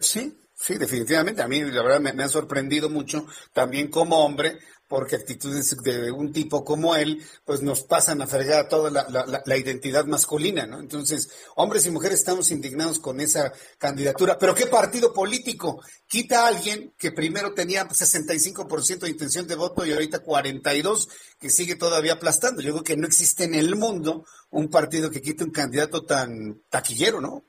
Sí, 0.00 0.36
sí, 0.54 0.78
definitivamente. 0.78 1.42
A 1.42 1.48
mí, 1.48 1.60
la 1.62 1.82
verdad, 1.82 2.00
me, 2.00 2.12
me, 2.12 2.24
ha 2.24 2.28
sorprendido 2.28 2.88
mucho 2.90 3.26
también 3.52 3.88
como 3.88 4.24
hombre 4.24 4.58
porque 4.90 5.14
actitudes 5.14 5.76
de 5.84 6.10
un 6.10 6.32
tipo 6.32 6.64
como 6.64 6.96
él, 6.96 7.24
pues 7.44 7.62
nos 7.62 7.84
pasan 7.84 8.22
a 8.22 8.26
fregar 8.26 8.68
toda 8.68 8.90
la, 8.90 9.56
identidad 9.56 10.04
masculina, 10.04 10.66
¿no? 10.66 10.80
Entonces, 10.80 11.30
hombres 11.54 11.86
y 11.86 11.92
mujeres 11.92 12.18
estamos 12.18 12.50
indignados 12.50 12.98
con 12.98 13.20
esa 13.20 13.52
candidatura. 13.78 14.36
Pero 14.36 14.52
¿qué 14.52 14.66
partido 14.66 15.12
político 15.12 15.80
quita 16.08 16.42
a 16.42 16.48
alguien 16.48 16.92
que 16.98 17.12
primero 17.12 17.54
tenía 17.54 17.86
65% 17.86 18.98
de 18.98 19.10
intención 19.10 19.46
de 19.46 19.54
voto 19.54 19.86
y 19.86 19.92
ahorita 19.92 20.24
42%, 20.24 21.08
que 21.38 21.50
sigue 21.50 21.76
todavía 21.76 22.14
aplastando? 22.14 22.60
Yo 22.60 22.72
creo 22.72 22.84
que 22.84 22.96
no 22.96 23.06
existe 23.06 23.44
en 23.44 23.54
el 23.54 23.76
mundo 23.76 24.24
un 24.50 24.70
partido 24.70 25.08
que 25.08 25.22
quite 25.22 25.44
un 25.44 25.52
candidato 25.52 26.04
tan 26.04 26.62
taquillero, 26.68 27.20
¿no? 27.20 27.44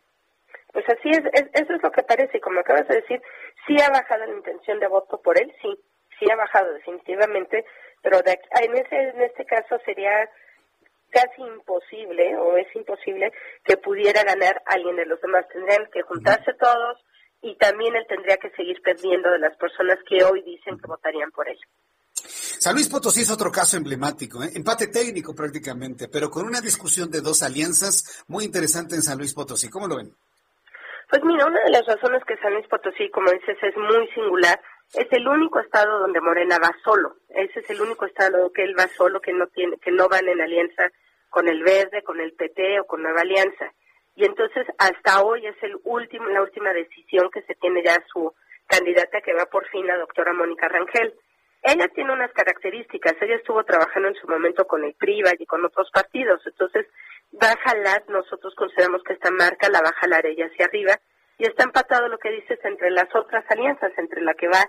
Pues 0.72 0.86
así 0.88 1.10
es, 1.10 1.22
eso 1.54 1.74
es 1.74 1.84
lo 1.84 1.92
que 1.92 2.04
parece, 2.04 2.38
y 2.38 2.42
como 2.42 2.60
acabas 2.60 2.88
de 2.88 3.02
decir, 3.02 3.22
sí 3.68 3.76
ha 3.82 3.90
bajado 3.90 4.26
la 4.26 4.36
intención 4.36 4.80
de 4.80 4.88
voto 4.88 5.22
por 5.22 5.38
él, 5.38 5.54
sí, 5.62 5.78
sí 6.18 6.30
ha 6.32 6.36
bajado 6.36 6.74
definitivamente, 6.74 7.66
pero 8.02 8.20
en, 8.20 8.76
ese, 8.76 8.96
en 8.96 9.22
este 9.22 9.46
caso 9.46 9.78
sería 9.86 10.30
casi 11.12 11.42
imposible 11.42 12.36
o 12.38 12.58
es 12.58 12.68
imposible 12.76 13.32
que 13.64 13.78
pudiera 13.78 14.24
ganar 14.24 14.62
alguien 14.66 14.96
de 14.96 15.06
los 15.06 15.22
demás. 15.22 15.46
Tendrían 15.52 15.88
que 15.92 16.02
juntarse 16.04 16.54
todos 16.60 17.04
y 17.42 17.56
también 17.58 17.96
él 17.96 18.06
tendría 18.08 18.38
que 18.38 18.50
seguir 18.52 18.82
perdiendo 18.82 19.30
de 19.32 19.40
las 19.40 19.56
personas 19.58 20.00
que 20.08 20.24
hoy 20.24 20.42
dicen 20.42 20.80
que 20.80 20.88
votarían 20.88 21.32
por 21.32 21.50
él. 21.50 21.60
San 22.14 22.76
Luis 22.76 22.90
Potosí 22.90 23.22
es 23.22 23.32
otro 23.32 23.52
caso 23.52 23.78
emblemático, 23.78 24.44
¿eh? 24.44 24.52
empate 24.56 24.88
técnico 24.88 25.34
prácticamente, 25.34 26.08
pero 26.08 26.30
con 26.30 26.46
una 26.46 26.62
discusión 26.62 27.10
de 27.10 27.22
dos 27.22 27.42
alianzas 27.42 28.24
muy 28.28 28.46
interesante 28.46 28.96
en 28.96 29.02
San 29.02 29.18
Luis 29.18 29.34
Potosí. 29.34 29.70
¿Cómo 29.70 29.88
lo 29.88 29.98
ven? 29.98 30.16
Pues 31.12 31.26
mira, 31.26 31.46
una 31.46 31.62
de 31.62 31.72
las 31.72 31.86
razones 31.86 32.24
que 32.24 32.38
San 32.38 32.54
Luis 32.54 32.66
Potosí, 32.70 33.10
como 33.10 33.30
dices, 33.32 33.58
es 33.62 33.76
muy 33.76 34.08
singular, 34.16 34.62
es 34.94 35.08
el 35.12 35.28
único 35.28 35.60
estado 35.60 36.00
donde 36.00 36.22
Morena 36.22 36.58
va 36.58 36.72
solo. 36.86 37.18
Ese 37.28 37.60
es 37.60 37.70
el 37.70 37.82
único 37.82 38.06
estado 38.06 38.50
que 38.54 38.64
él 38.64 38.74
va 38.80 38.88
solo, 38.88 39.20
que 39.20 39.34
no 39.34 39.48
tiene, 39.48 39.76
que 39.80 39.92
no 39.92 40.08
van 40.08 40.30
en 40.30 40.40
alianza 40.40 40.90
con 41.30 41.50
el 41.50 41.64
Verde, 41.64 42.02
con 42.04 42.22
el 42.22 42.32
PT 42.32 42.80
o 42.80 42.86
con 42.86 43.04
Nueva 43.04 43.22
Alianza. 43.22 43.74
Y 44.16 44.24
entonces 44.24 44.66
hasta 44.78 45.22
hoy 45.22 45.46
es 45.46 45.62
el 45.64 45.76
último, 45.84 46.30
la 46.30 46.44
última 46.44 46.72
decisión 46.72 47.30
que 47.30 47.42
se 47.42 47.56
tiene 47.56 47.84
ya 47.84 47.98
su 48.08 48.34
candidata 48.68 49.20
que 49.20 49.34
va 49.34 49.48
por 49.48 49.68
fin 49.68 49.86
la 49.86 49.98
doctora 49.98 50.32
Mónica 50.32 50.70
Rangel. 50.70 51.14
Ella 51.64 51.88
tiene 51.90 52.12
unas 52.12 52.32
características, 52.32 53.14
ella 53.22 53.36
estuvo 53.36 53.64
trabajando 53.64 54.10
en 54.10 54.16
su 54.16 54.28
momento 54.28 54.66
con 54.66 54.84
el 54.84 54.96
PRIVA 54.96 55.32
y 55.38 55.46
con 55.46 55.64
otros 55.64 55.92
partidos, 55.92 56.42
entonces 56.46 56.88
va 57.42 57.52
a 57.52 58.12
nosotros 58.12 58.56
consideramos 58.56 59.04
que 59.04 59.14
esta 59.14 59.32
marca 59.32 59.70
la 59.70 59.82
va 59.82 59.90
a 59.90 60.00
jalar 60.02 60.26
ella 60.26 60.48
hacia 60.48 60.66
arriba, 60.66 61.00
y 61.38 61.46
está 61.46 61.64
empatado 61.64 62.08
lo 62.08 62.18
que 62.18 62.32
dices 62.32 62.60
entre 62.64 62.92
las 62.92 63.14
otras 63.16 63.46
alianzas, 63.50 63.92
entre 63.98 64.22
la 64.22 64.34
que 64.34 64.48
va 64.48 64.64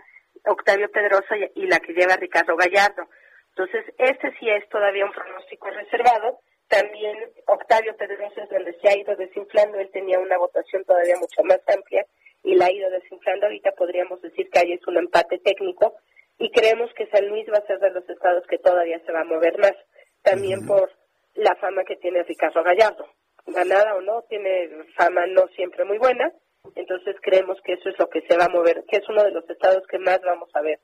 Octavio 0.44 0.90
Pedrosa 0.90 1.36
y 1.54 1.66
la 1.66 1.78
que 1.80 1.92
lleva 1.92 2.16
Ricardo 2.16 2.56
Gallardo. 2.56 3.08
Entonces, 3.50 3.84
este 3.98 4.32
sí 4.38 4.48
es 4.48 4.66
todavía 4.70 5.04
un 5.04 5.12
pronóstico 5.12 5.68
reservado. 5.68 6.40
También 6.68 7.14
Octavio 7.46 7.94
Pedrosa 7.96 8.42
es 8.42 8.48
donde 8.48 8.72
se 8.80 8.88
ha 8.88 8.96
ido 8.96 9.14
desinflando, 9.16 9.78
él 9.78 9.90
tenía 9.92 10.18
una 10.18 10.38
votación 10.38 10.84
todavía 10.84 11.16
mucho 11.16 11.42
más 11.44 11.60
amplia 11.68 12.06
y 12.42 12.54
la 12.54 12.66
ha 12.66 12.72
ido 12.72 12.88
desinflando. 12.90 13.46
Ahorita 13.46 13.72
podríamos 13.72 14.22
decir 14.22 14.48
que 14.48 14.58
ahí 14.58 14.72
es 14.72 14.86
un 14.86 14.96
empate 14.96 15.38
técnico 15.40 15.94
y 16.42 16.50
creemos 16.50 16.90
que 16.96 17.06
San 17.06 17.28
Luis 17.28 17.46
va 17.48 17.58
a 17.58 17.66
ser 17.66 17.78
de 17.78 17.92
los 17.92 18.08
estados 18.10 18.44
que 18.48 18.58
todavía 18.58 19.00
se 19.06 19.12
va 19.12 19.20
a 19.20 19.24
mover 19.24 19.56
más, 19.58 19.74
también 20.22 20.66
por 20.66 20.90
la 21.34 21.54
fama 21.54 21.84
que 21.84 21.94
tiene 21.94 22.24
Ricardo 22.24 22.64
Gallardo. 22.64 23.06
Ganada 23.46 23.94
o 23.94 24.00
no, 24.00 24.22
tiene 24.28 24.68
fama 24.96 25.24
no 25.28 25.46
siempre 25.54 25.84
muy 25.84 25.98
buena, 25.98 26.32
entonces 26.74 27.14
creemos 27.22 27.58
que 27.64 27.74
eso 27.74 27.90
es 27.90 27.98
lo 27.98 28.08
que 28.08 28.22
se 28.22 28.36
va 28.36 28.46
a 28.46 28.48
mover, 28.48 28.82
que 28.88 28.96
es 28.96 29.08
uno 29.08 29.22
de 29.22 29.30
los 29.30 29.48
estados 29.48 29.86
que 29.86 30.00
más 30.00 30.20
vamos 30.24 30.50
a 30.54 30.62
ver 30.62 30.80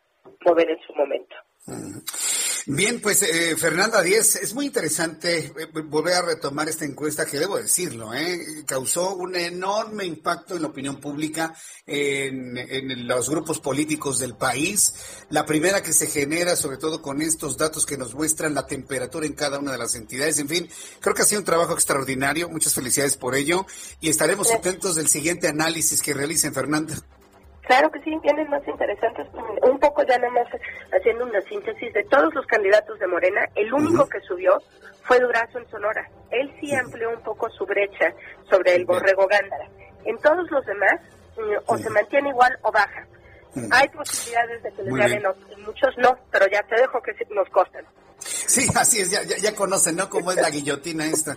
mover 0.46 0.70
en 0.70 0.78
su 0.86 0.94
momento. 0.94 1.34
Bien, 2.70 3.00
pues 3.00 3.22
eh, 3.22 3.56
Fernanda 3.56 4.02
Díez, 4.02 4.36
es 4.36 4.52
muy 4.52 4.66
interesante 4.66 5.38
eh, 5.38 5.52
volver 5.86 6.12
a 6.12 6.20
retomar 6.20 6.68
esta 6.68 6.84
encuesta 6.84 7.24
que 7.24 7.38
debo 7.38 7.56
decirlo, 7.56 8.12
¿eh? 8.12 8.38
causó 8.66 9.14
un 9.14 9.34
enorme 9.36 10.04
impacto 10.04 10.54
en 10.54 10.60
la 10.60 10.68
opinión 10.68 11.00
pública, 11.00 11.54
en, 11.86 12.58
en, 12.58 13.08
los 13.08 13.30
grupos 13.30 13.58
políticos 13.60 14.18
del 14.18 14.36
país, 14.36 14.92
la 15.30 15.46
primera 15.46 15.82
que 15.82 15.94
se 15.94 16.08
genera 16.08 16.56
sobre 16.56 16.76
todo 16.76 17.00
con 17.00 17.22
estos 17.22 17.56
datos 17.56 17.86
que 17.86 17.96
nos 17.96 18.14
muestran 18.14 18.52
la 18.52 18.66
temperatura 18.66 19.24
en 19.24 19.32
cada 19.32 19.58
una 19.58 19.72
de 19.72 19.78
las 19.78 19.94
entidades, 19.94 20.38
en 20.38 20.48
fin, 20.50 20.68
creo 21.00 21.14
que 21.14 21.22
ha 21.22 21.24
sido 21.24 21.40
un 21.40 21.46
trabajo 21.46 21.72
extraordinario, 21.72 22.50
muchas 22.50 22.74
felicidades 22.74 23.16
por 23.16 23.34
ello 23.34 23.64
y 24.02 24.10
estaremos 24.10 24.52
atentos 24.52 24.94
del 24.94 25.08
siguiente 25.08 25.48
análisis 25.48 26.02
que 26.02 26.12
realicen 26.12 26.52
Fernanda. 26.52 27.02
Claro 27.68 27.90
que 27.90 28.00
sí, 28.00 28.18
vienen 28.22 28.48
más 28.48 28.66
interesantes. 28.66 29.26
Un 29.62 29.78
poco 29.78 30.02
ya 30.02 30.16
nada 30.16 30.32
más 30.32 30.46
haciendo 30.90 31.26
una 31.26 31.38
síntesis 31.42 31.92
de 31.92 32.02
todos 32.04 32.32
los 32.32 32.46
candidatos 32.46 32.98
de 32.98 33.06
Morena, 33.06 33.46
el 33.54 33.70
único 33.74 34.08
que 34.08 34.20
subió 34.20 34.58
fue 35.02 35.20
Durazo 35.20 35.58
en 35.58 35.68
Sonora. 35.68 36.08
Él 36.30 36.50
sí 36.58 36.74
amplió 36.74 37.10
un 37.10 37.22
poco 37.22 37.50
su 37.50 37.66
brecha 37.66 38.14
sobre 38.48 38.74
el 38.74 38.86
borrego 38.86 39.26
Gándara. 39.26 39.68
En 40.06 40.16
todos 40.16 40.50
los 40.50 40.64
demás, 40.64 40.98
o 41.66 41.76
se 41.76 41.90
mantiene 41.90 42.30
igual 42.30 42.58
o 42.62 42.72
baja. 42.72 43.06
Hay 43.70 43.88
posibilidades 43.90 44.62
de 44.62 44.72
que 44.72 44.82
les 44.84 44.94
ganen, 44.94 45.22
muchos 45.58 45.94
no, 45.98 46.16
pero 46.32 46.46
ya 46.50 46.62
te 46.62 46.80
dejo 46.80 47.02
que 47.02 47.12
nos 47.34 47.50
costan. 47.50 47.84
Sí, 48.20 48.68
así 48.74 49.00
es, 49.00 49.10
ya, 49.10 49.22
ya, 49.24 49.54
conocen, 49.54 49.96
¿no? 49.96 50.10
Cómo 50.10 50.32
es 50.32 50.38
la 50.38 50.50
guillotina 50.50 51.06
esta. 51.06 51.36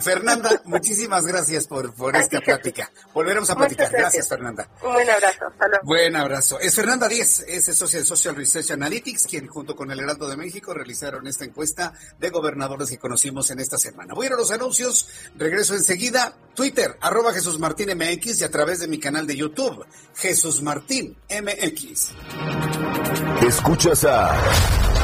Fernanda, 0.00 0.62
muchísimas 0.64 1.26
gracias 1.26 1.66
por, 1.66 1.94
por 1.94 2.16
esta 2.16 2.40
plática. 2.40 2.90
Volveremos 3.12 3.48
a 3.50 3.56
platicar. 3.56 3.90
Gracias. 3.90 4.28
Fernanda. 4.28 4.68
Un 4.82 4.92
buen 4.92 5.08
abrazo. 5.08 5.46
Hasta 5.46 5.80
Buen 5.82 6.16
abrazo. 6.16 6.58
Es 6.60 6.74
Fernanda 6.74 7.08
Díez, 7.08 7.44
es 7.46 7.64
socia 7.76 8.00
de 8.00 8.04
Social 8.04 8.34
Research 8.34 8.72
Analytics, 8.72 9.26
quien 9.26 9.46
junto 9.46 9.76
con 9.76 9.90
el 9.90 10.00
Heraldo 10.00 10.28
de 10.28 10.36
México 10.36 10.74
realizaron 10.74 11.26
esta 11.26 11.44
encuesta 11.44 11.92
de 12.18 12.30
gobernadores 12.30 12.88
que 12.90 12.98
conocimos 12.98 13.50
en 13.50 13.60
esta 13.60 13.78
semana. 13.78 14.14
Voy 14.14 14.26
a 14.26 14.28
ir 14.28 14.32
a 14.34 14.36
los 14.36 14.50
anuncios, 14.50 15.08
regreso 15.36 15.74
enseguida. 15.74 16.36
Twitter, 16.54 16.96
arroba 17.00 17.32
Jesús 17.32 17.58
Martín 17.58 17.90
MX 17.96 18.40
y 18.40 18.44
a 18.44 18.50
través 18.50 18.80
de 18.80 18.88
mi 18.88 18.98
canal 18.98 19.26
de 19.26 19.36
YouTube, 19.36 19.84
Jesús 20.14 20.62
Martín 20.62 21.16
MX. 21.28 22.12
Escuchas 23.46 24.04
a 24.04 25.03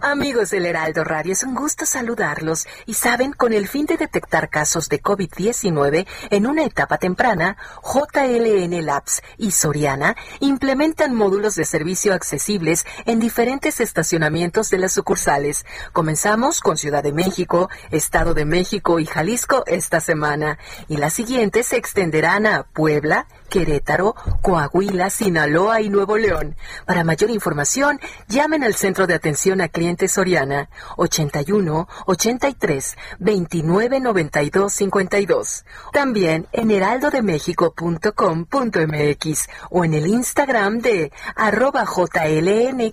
Amigos 0.00 0.50
del 0.50 0.66
Heraldo 0.66 1.04
Radio, 1.04 1.32
es 1.32 1.42
un 1.42 1.54
gusto 1.54 1.86
saludarlos 1.86 2.66
y 2.84 2.94
saben, 2.94 3.32
con 3.32 3.52
el 3.52 3.66
fin 3.66 3.86
de 3.86 3.96
detectar 3.96 4.50
casos 4.50 4.88
de 4.88 5.02
COVID-19 5.02 6.06
en 6.30 6.46
una 6.46 6.64
etapa 6.64 6.98
temprana, 6.98 7.56
JLN 7.82 8.84
Labs 8.84 9.22
y 9.38 9.52
Soriana 9.52 10.14
implementan 10.40 11.14
módulos 11.14 11.54
de 11.54 11.64
servicio 11.64 12.12
accesibles 12.12 12.84
en 13.06 13.18
diferentes 13.18 13.80
estacionamientos 13.80 14.68
de 14.70 14.78
las 14.78 14.92
sucursales. 14.92 15.64
Comenzamos 15.92 16.60
con 16.60 16.76
Ciudad 16.76 17.02
de 17.02 17.12
México, 17.12 17.70
Estado 17.90 18.34
de 18.34 18.44
México 18.44 18.98
y 18.98 19.06
Jalisco 19.06 19.64
esta 19.66 20.00
semana 20.00 20.58
y 20.88 20.98
las 20.98 21.14
siguientes 21.14 21.68
se 21.68 21.76
extenderán 21.76 22.46
a 22.46 22.64
Puebla, 22.64 23.26
Querétaro, 23.46 24.14
Coahuila, 24.42 25.10
Sinaloa 25.10 25.80
y 25.80 25.88
Nuevo 25.88 26.16
León. 26.16 26.56
Para 26.86 27.04
mayor 27.04 27.30
información, 27.30 28.00
llamen 28.28 28.64
al 28.64 28.74
Centro 28.74 29.06
de 29.06 29.14
Atención 29.14 29.60
a 29.60 29.68
Clientes 29.68 30.10
Soriana 30.12 30.68
81 30.96 31.88
83 32.06 32.96
29 33.18 34.00
92 34.00 34.72
52. 34.72 35.64
También 35.92 36.48
en 36.52 36.70
heraldodemexico.com.mx 36.70 39.48
o 39.70 39.84
en 39.84 39.94
el 39.94 40.06
Instagram 40.06 40.80
de 40.80 41.12
arroba 41.34 41.86
jln-labs. 41.86 42.90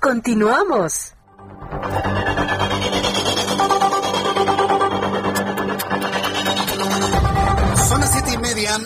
Continuamos. 0.00 1.14
Media, 8.58 8.80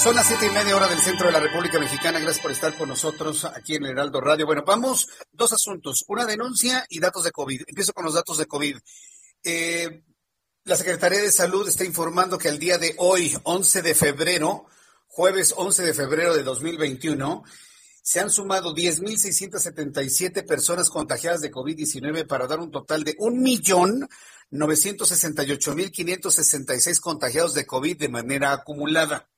son 0.00 0.14
las 0.14 0.28
siete 0.28 0.46
y 0.46 0.50
media 0.50 0.76
hora 0.76 0.86
del 0.86 1.00
centro 1.00 1.26
de 1.26 1.32
la 1.32 1.40
República 1.40 1.80
Mexicana. 1.80 2.20
Gracias 2.20 2.40
por 2.40 2.52
estar 2.52 2.78
con 2.78 2.88
nosotros 2.88 3.44
aquí 3.44 3.74
en 3.74 3.84
el 3.84 3.90
Heraldo 3.90 4.20
Radio. 4.20 4.46
Bueno, 4.46 4.62
vamos, 4.64 5.08
dos 5.32 5.52
asuntos, 5.52 6.04
una 6.06 6.24
denuncia 6.24 6.86
y 6.88 7.00
datos 7.00 7.24
de 7.24 7.32
COVID. 7.32 7.62
Empiezo 7.66 7.92
con 7.92 8.04
los 8.04 8.14
datos 8.14 8.38
de 8.38 8.46
COVID. 8.46 8.76
Eh, 9.42 10.04
la 10.64 10.76
Secretaría 10.76 11.20
de 11.20 11.32
Salud 11.32 11.68
está 11.68 11.84
informando 11.84 12.38
que 12.38 12.48
al 12.48 12.60
día 12.60 12.78
de 12.78 12.94
hoy, 12.98 13.36
11 13.42 13.82
de 13.82 13.94
febrero, 13.96 14.66
jueves 15.08 15.52
11 15.56 15.82
de 15.82 15.94
febrero 15.94 16.36
de 16.36 16.44
2021, 16.44 17.42
se 18.08 18.20
han 18.20 18.30
sumado 18.30 18.74
10.677 18.74 20.46
personas 20.46 20.88
contagiadas 20.88 21.42
de 21.42 21.52
COVID-19 21.52 22.26
para 22.26 22.46
dar 22.46 22.58
un 22.58 22.70
total 22.70 23.04
de 23.04 23.14
un 23.18 23.42
millón 23.42 24.08
968.566 24.50 27.00
contagiados 27.00 27.52
de 27.52 27.66
COVID 27.66 27.98
de 27.98 28.08
manera 28.08 28.52
acumulada. 28.52 29.28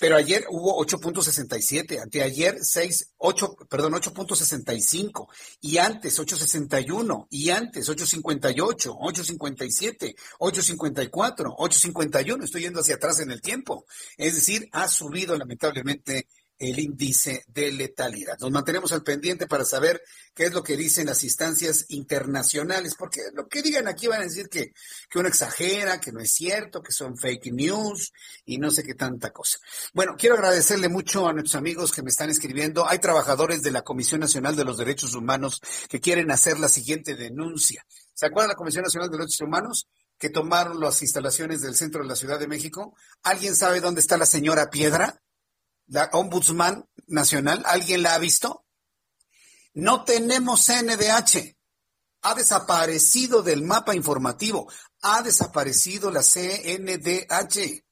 Pero 0.01 0.17
ayer 0.17 0.47
hubo 0.49 0.83
8.67, 0.83 2.01
anteayer 2.01 2.57
6, 2.63 3.13
8, 3.19 3.57
perdón, 3.69 3.93
8.65, 3.93 5.29
y 5.61 5.77
antes 5.77 6.19
8.61, 6.19 7.27
y 7.29 7.51
antes 7.51 7.91
8.58, 7.91 8.97
8.57, 8.99 10.15
8.54, 10.39 11.57
8.51, 11.57 12.45
estoy 12.45 12.63
yendo 12.63 12.81
hacia 12.81 12.95
atrás 12.95 13.21
en 13.21 13.31
el 13.31 13.43
tiempo. 13.43 13.85
Es 14.17 14.35
decir, 14.35 14.67
ha 14.73 14.89
subido 14.89 15.37
lamentablemente 15.37 16.27
el 16.59 16.79
índice 16.79 17.45
de 17.49 17.71
letalidad. 17.73 18.39
Nos 18.41 18.51
mantenemos 18.51 18.93
al 18.93 19.03
pendiente 19.03 19.47
para 19.47 19.65
saber 19.65 20.03
qué 20.35 20.45
es 20.45 20.53
lo 20.53 20.63
que 20.63 20.77
dicen 20.77 21.07
las 21.07 21.23
instancias 21.25 21.85
internacionales, 21.89 22.95
porque 22.99 23.21
lo 23.35 23.47
que 23.47 23.63
digan 23.63 23.89
aquí 23.89 24.07
van 24.07 24.21
a 24.21 24.25
decir 24.25 24.49
que, 24.49 24.73
que 25.11 25.19
uno 25.19 25.29
exagera, 25.29 26.01
que 26.01 26.13
no 26.13 26.21
es 26.21 26.33
cierto, 26.33 26.83
que 26.83 26.93
son 26.93 27.17
fake 27.17 27.53
news 27.53 28.13
y 28.45 28.59
no 28.59 28.71
sé 28.71 28.83
qué 28.83 28.95
tanta 28.95 29.31
cosa. 29.31 29.59
Bueno, 29.93 30.15
quiero 30.19 30.37
agradecerle 30.37 30.89
mucho 30.89 31.29
a 31.29 31.33
nuestros 31.33 31.57
amigos 31.57 31.93
que 31.93 32.03
me 32.03 32.11
están 32.11 32.31
escribiendo. 32.31 32.89
Hay 32.89 32.99
trabajadores 32.99 33.63
de 33.63 33.71
la 33.71 33.83
Comisión 33.83 34.21
Nacional 34.21 34.57
de 34.57 34.65
los 34.65 34.79
Derechos 34.79 35.15
Humanos 35.15 35.61
que 35.89 36.01
quieren 36.01 36.31
hacer 36.31 36.59
la 36.59 36.69
siguiente 36.69 37.15
denuncia. 37.17 37.85
¿Se 38.15 38.27
acuerdan 38.27 38.49
de 38.49 38.53
la 38.55 38.59
Comisión 38.59 38.85
Nacional 38.85 39.11
de 39.11 39.19
Derechos 39.19 39.41
Humanos? 39.41 39.87
que 40.19 40.31
tomaron 40.31 40.81
las 40.81 41.03
instalaciones 41.03 41.61
del 41.61 41.75
centro 41.75 42.03
de 42.03 42.09
la 42.09 42.17
Ciudad 42.17 42.41
de 42.41 42.49
México. 42.49 42.95
¿Alguien 43.23 43.55
sabe 43.55 43.81
dónde 43.81 44.01
está 44.01 44.17
la 44.17 44.25
señora 44.25 44.71
Piedra? 44.71 45.21
La 45.89 46.11
ombudsman 46.13 46.89
nacional, 47.07 47.63
¿alguien 47.67 48.03
la 48.03 48.15
ha 48.15 48.19
visto? 48.19 48.65
No 49.75 50.05
tenemos 50.05 50.65
CNDH. 50.67 51.57
Ha 52.23 52.35
desaparecido 52.35 53.43
del 53.43 53.63
mapa 53.63 53.95
informativo. 53.95 54.71
Ha 55.03 55.23
desaparecido 55.23 56.11
la 56.11 56.23
CNDH. 56.23 57.85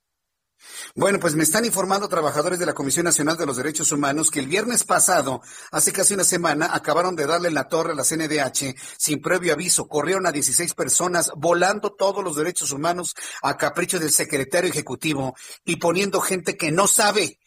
Bueno, 0.94 1.18
pues 1.20 1.34
me 1.34 1.42
están 1.42 1.64
informando 1.64 2.08
trabajadores 2.08 2.58
de 2.58 2.66
la 2.66 2.72
Comisión 2.72 3.04
Nacional 3.04 3.36
de 3.36 3.46
los 3.46 3.56
Derechos 3.56 3.92
Humanos 3.92 4.30
que 4.30 4.40
el 4.40 4.46
viernes 4.46 4.84
pasado, 4.84 5.42
hace 5.70 5.92
casi 5.92 6.14
una 6.14 6.24
semana, 6.24 6.70
acabaron 6.72 7.16
de 7.16 7.26
darle 7.26 7.50
la 7.50 7.68
torre 7.68 7.92
a 7.92 7.94
la 7.94 8.04
CNDH 8.04 8.74
sin 8.96 9.20
previo 9.20 9.52
aviso. 9.52 9.86
Corrieron 9.86 10.26
a 10.26 10.32
16 10.32 10.72
personas 10.74 11.30
volando 11.36 11.92
todos 11.92 12.24
los 12.24 12.36
derechos 12.36 12.72
humanos 12.72 13.14
a 13.42 13.56
capricho 13.56 13.98
del 13.98 14.10
secretario 14.10 14.70
ejecutivo 14.70 15.34
y 15.64 15.76
poniendo 15.76 16.20
gente 16.20 16.56
que 16.56 16.72
no 16.72 16.86
sabe 16.86 17.38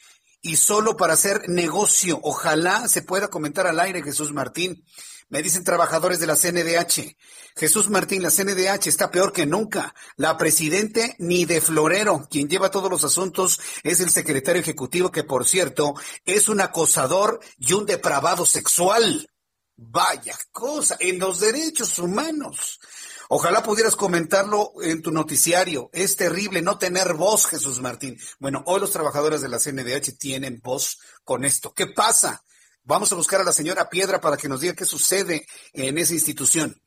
y 0.41 0.57
solo 0.57 0.97
para 0.97 1.13
hacer 1.13 1.49
negocio. 1.49 2.19
Ojalá 2.23 2.87
se 2.87 3.01
pueda 3.01 3.29
comentar 3.29 3.67
al 3.67 3.79
aire, 3.79 4.03
Jesús 4.03 4.33
Martín. 4.33 4.83
Me 5.29 5.41
dicen 5.41 5.65
trabajadores 5.65 6.19
de 6.19 6.27
la 6.27 6.37
CNDH. 6.37 7.17
Jesús 7.57 7.89
Martín, 7.89 8.21
la 8.21 8.31
CNDH 8.31 8.87
está 8.87 9.11
peor 9.11 9.33
que 9.33 9.45
nunca. 9.45 9.93
La 10.15 10.37
presidente 10.37 11.15
ni 11.19 11.45
de 11.45 11.59
Florero, 11.59 12.27
quien 12.29 12.47
lleva 12.47 12.71
todos 12.71 12.89
los 12.89 13.03
asuntos, 13.03 13.59
es 13.83 13.99
el 13.99 14.09
secretario 14.09 14.61
ejecutivo, 14.61 15.11
que 15.11 15.25
por 15.25 15.45
cierto 15.45 15.95
es 16.23 16.47
un 16.47 16.61
acosador 16.61 17.41
y 17.57 17.73
un 17.73 17.85
depravado 17.85 18.45
sexual. 18.45 19.29
Vaya 19.75 20.35
cosa, 20.51 20.95
en 20.99 21.19
los 21.19 21.39
derechos 21.39 21.99
humanos. 21.99 22.79
Ojalá 23.29 23.61
pudieras 23.61 23.95
comentarlo 23.95 24.71
en 24.81 25.01
tu 25.01 25.11
noticiario. 25.11 25.89
Es 25.91 26.15
terrible 26.15 26.61
no 26.61 26.77
tener 26.77 27.13
voz, 27.13 27.45
Jesús 27.45 27.81
Martín. 27.81 28.17
Bueno, 28.39 28.63
hoy 28.65 28.79
los 28.79 28.91
trabajadores 28.91 29.41
de 29.41 29.49
la 29.49 29.59
CNDH 29.59 30.17
tienen 30.17 30.61
voz 30.63 30.99
con 31.23 31.43
esto. 31.43 31.73
¿Qué 31.73 31.87
pasa? 31.87 32.43
Vamos 32.87 33.11
a 33.11 33.15
buscar 33.15 33.41
a 33.41 33.43
la 33.43 33.51
señora 33.51 33.89
Piedra 33.89 34.21
para 34.21 34.37
que 34.37 34.47
nos 34.47 34.61
diga 34.61 34.73
qué 34.73 34.85
sucede 34.85 35.45
en 35.73 35.97
esa 35.97 36.13
institución. 36.13 36.81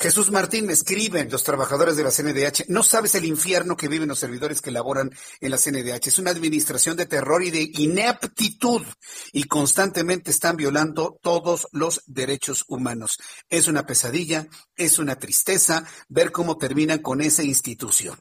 Jesús 0.00 0.32
Martín 0.32 0.66
me 0.66 0.72
escriben 0.72 1.30
los 1.30 1.44
trabajadores 1.44 1.96
de 1.96 2.02
la 2.02 2.10
CNDH. 2.10 2.64
No 2.66 2.82
sabes 2.82 3.14
el 3.14 3.24
infierno 3.24 3.76
que 3.76 3.86
viven 3.86 4.08
los 4.08 4.18
servidores 4.18 4.60
que 4.60 4.72
laboran 4.72 5.08
en 5.40 5.50
la 5.52 5.56
CNDH. 5.56 6.08
Es 6.08 6.18
una 6.18 6.32
administración 6.32 6.96
de 6.96 7.06
terror 7.06 7.44
y 7.44 7.52
de 7.52 7.70
ineptitud 7.74 8.84
y 9.32 9.44
constantemente 9.44 10.32
están 10.32 10.56
violando 10.56 11.16
todos 11.22 11.68
los 11.70 12.02
derechos 12.06 12.64
humanos. 12.66 13.16
Es 13.48 13.68
una 13.68 13.86
pesadilla, 13.86 14.48
es 14.74 14.98
una 14.98 15.14
tristeza 15.14 15.86
ver 16.08 16.32
cómo 16.32 16.58
terminan 16.58 16.98
con 16.98 17.20
esa 17.20 17.44
institución. 17.44 18.18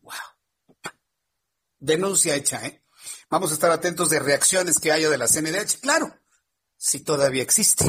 Wow. 0.00 0.12
Denuncia 1.78 2.34
hecha, 2.34 2.66
¿eh? 2.66 2.83
Vamos 3.34 3.50
a 3.50 3.54
estar 3.54 3.72
atentos 3.72 4.10
de 4.10 4.20
reacciones 4.20 4.78
que 4.78 4.92
haya 4.92 5.10
de 5.10 5.18
la 5.18 5.26
CNDH. 5.26 5.80
Claro, 5.80 6.14
si 6.76 7.00
todavía 7.00 7.42
existe. 7.42 7.84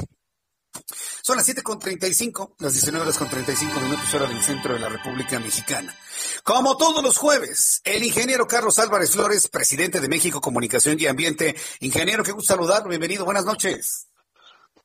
Son 1.21 1.37
las 1.37 1.47
7.35, 1.47 2.55
las 2.57 2.73
19 2.73 3.03
horas 3.03 3.19
con 3.19 3.29
35 3.29 3.79
minutos 3.79 4.11
hora 4.15 4.25
del 4.25 4.41
centro 4.41 4.73
de 4.73 4.79
la 4.79 4.89
República 4.89 5.37
Mexicana. 5.37 5.95
Como 6.43 6.77
todos 6.77 7.03
los 7.03 7.19
jueves, 7.19 7.79
el 7.83 8.03
ingeniero 8.03 8.47
Carlos 8.47 8.79
Álvarez 8.79 9.11
Flores, 9.11 9.47
presidente 9.47 10.01
de 10.01 10.09
México 10.09 10.41
Comunicación 10.41 10.99
y 10.99 11.05
Ambiente. 11.05 11.55
Ingeniero, 11.79 12.23
qué 12.23 12.31
gusto 12.31 12.55
saludarlo, 12.55 12.89
bienvenido, 12.89 13.23
buenas 13.23 13.45
noches. 13.45 14.07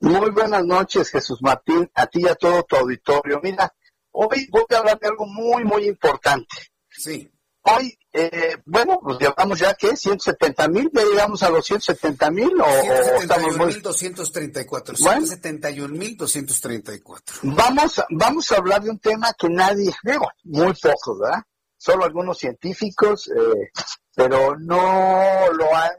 Muy 0.01 0.29
buenas 0.29 0.67
noches, 0.67 1.09
Jesús 1.09 1.39
Martín, 1.41 1.91
a 1.95 2.07
ti 2.07 2.21
y 2.21 2.29
a 2.29 2.35
todo 2.35 2.65
tu 2.65 2.77
auditorio. 2.77 3.41
Mira, 3.43 3.75
hoy 4.11 4.47
voy 4.51 4.67
a 4.69 4.77
hablar 4.77 5.01
de 5.01 5.09
algo 5.09 5.25
muy, 5.25 5.65
muy 5.65 5.89
importante. 5.89 6.55
Sí. 6.91 7.31
Hoy, 7.63 7.99
eh, 8.13 8.57
bueno, 8.65 8.99
pues 9.03 9.19
llevamos 9.19 9.59
ya 9.59 9.75
que 9.75 9.95
170 9.95 10.69
mil, 10.69 10.91
ya 10.95 11.05
llegamos 11.05 11.43
a 11.43 11.51
los 11.51 11.65
170 11.67 12.31
mil 12.31 12.61
o, 12.61 12.67
estamos 13.21 13.57
muy... 13.57 13.75
234, 13.81 14.97
171 14.97 15.95
mil 15.95 16.17
234. 16.17 17.37
Vamos, 17.43 18.03
vamos 18.11 18.51
a 18.51 18.57
hablar 18.57 18.83
de 18.83 18.91
un 18.91 18.99
tema 18.99 19.35
que 19.39 19.49
nadie, 19.49 19.93
digo, 20.03 20.27
muy 20.45 20.73
pocos, 20.73 21.19
¿verdad? 21.21 21.43
Solo 21.77 22.05
algunos 22.05 22.39
científicos, 22.39 23.29
eh, 23.29 23.71
pero 24.15 24.57
no 24.59 25.53
lo 25.53 25.75
han. 25.75 25.93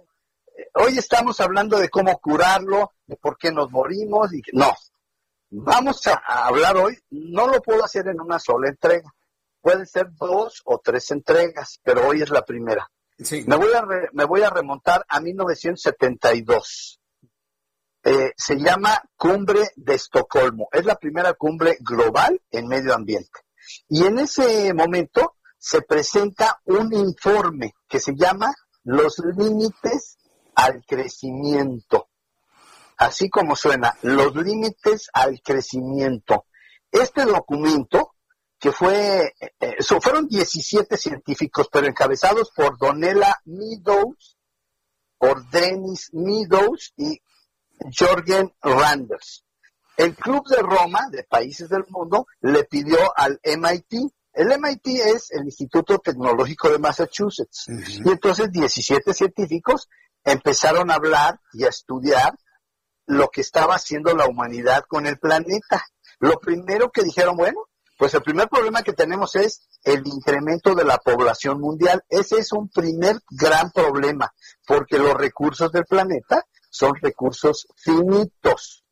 Hoy 0.76 0.98
estamos 0.98 1.40
hablando 1.40 1.80
de 1.80 1.90
cómo 1.90 2.18
curarlo, 2.20 2.94
de 3.06 3.18
por 3.18 3.38
qué 3.38 3.52
nos 3.52 3.70
morimos 3.72 4.34
y 4.34 4.42
no. 4.54 4.74
Vamos 5.52 6.06
a 6.08 6.48
hablar 6.48 6.78
hoy, 6.78 6.98
no 7.12 7.48
lo 7.48 7.62
puedo 7.62 7.84
hacer 7.84 8.08
en 8.08 8.20
una 8.20 8.40
sola 8.40 8.70
entrega 8.70 9.12
Pueden 9.62 9.86
ser 9.86 10.12
dos 10.20 10.62
o 10.66 10.80
tres 10.84 11.12
entregas, 11.12 11.80
pero 11.84 12.08
hoy 12.08 12.22
es 12.22 12.30
la 12.30 12.44
primera. 12.44 12.90
Me, 13.46 13.56
voy 13.56 13.74
a 13.74 13.86
me 14.14 14.26
voy 14.26 14.42
a 14.42 14.50
remontar 14.50 15.06
a 15.08 15.20
1972. 15.20 17.00
Eh, 18.04 18.34
se 18.36 18.56
llama 18.56 19.00
Cumbre 19.16 19.70
de 19.76 19.94
Estocolmo. 19.94 20.68
Es 20.72 20.86
la 20.86 20.96
primera 20.96 21.34
cumbre 21.34 21.78
global 21.82 22.42
en 22.50 22.68
medio 22.68 22.96
ambiente. 22.96 23.42
Y 23.88 24.06
en 24.06 24.18
ese 24.18 24.74
momento 24.74 25.36
se 25.58 25.84
presenta 25.84 26.60
un 26.66 26.92
informe 26.94 27.76
que 27.88 28.00
se 28.00 28.14
llama 28.16 28.52
Los 28.84 29.20
límites 29.20 30.18
al 30.56 30.84
crecimiento. 30.86 32.10
Así 32.98 33.30
como 33.30 33.56
suena, 33.56 33.96
los 34.02 34.36
límites 34.36 35.10
al 35.14 35.40
crecimiento. 35.42 36.46
Este 36.92 37.26
documento 37.26 38.11
que 38.62 38.72
fue, 38.72 39.34
eh, 39.60 39.78
fueron 40.00 40.28
17 40.28 40.96
científicos, 40.96 41.68
pero 41.72 41.88
encabezados 41.88 42.52
por 42.56 42.78
Donella 42.78 43.36
Meadows, 43.46 44.38
por 45.18 45.50
Dennis 45.50 46.12
Meadows 46.14 46.94
y 46.96 47.20
Jorgen 47.98 48.54
Randers. 48.62 49.44
El 49.98 50.16
Club 50.16 50.48
de 50.48 50.62
Roma, 50.62 51.10
de 51.12 51.24
países 51.24 51.70
del 51.70 51.86
mundo, 51.90 52.28
le 52.42 52.64
pidió 52.66 52.98
al 53.18 53.40
MIT, 53.44 54.14
el 54.34 54.60
MIT 54.60 54.88
es 55.16 55.32
el 55.32 55.46
Instituto 55.46 55.98
Tecnológico 55.98 56.70
de 56.70 56.78
Massachusetts, 56.78 57.66
y 57.68 58.10
entonces 58.12 58.52
17 58.52 59.12
científicos 59.16 59.90
empezaron 60.24 60.92
a 60.92 60.96
hablar 60.96 61.40
y 61.54 61.66
a 61.66 61.70
estudiar 61.70 62.38
lo 63.08 63.30
que 63.30 63.42
estaba 63.42 63.74
haciendo 63.74 64.16
la 64.16 64.28
humanidad 64.28 64.84
con 64.88 65.08
el 65.08 65.18
planeta. 65.18 65.84
Lo 66.20 66.40
primero 66.40 66.92
que 66.92 67.02
dijeron, 67.02 67.36
bueno, 67.36 67.60
pues 68.02 68.16
el 68.16 68.24
primer 68.24 68.50
problema 68.50 68.82
que 68.82 68.94
tenemos 68.94 69.36
es 69.36 69.62
el 69.84 70.02
incremento 70.08 70.74
de 70.74 70.84
la 70.84 70.98
población 70.98 71.62
mundial. 71.62 72.04
Ese 72.10 72.40
es 72.40 72.52
un 72.52 72.68
primer 72.68 73.18
gran 73.30 73.70
problema, 73.70 74.34
porque 74.66 74.98
los 74.98 75.14
recursos 75.14 75.72
del 75.72 75.86
planeta 75.86 76.44
son 76.72 76.96
recursos 76.96 77.68
finitos. 77.76 78.84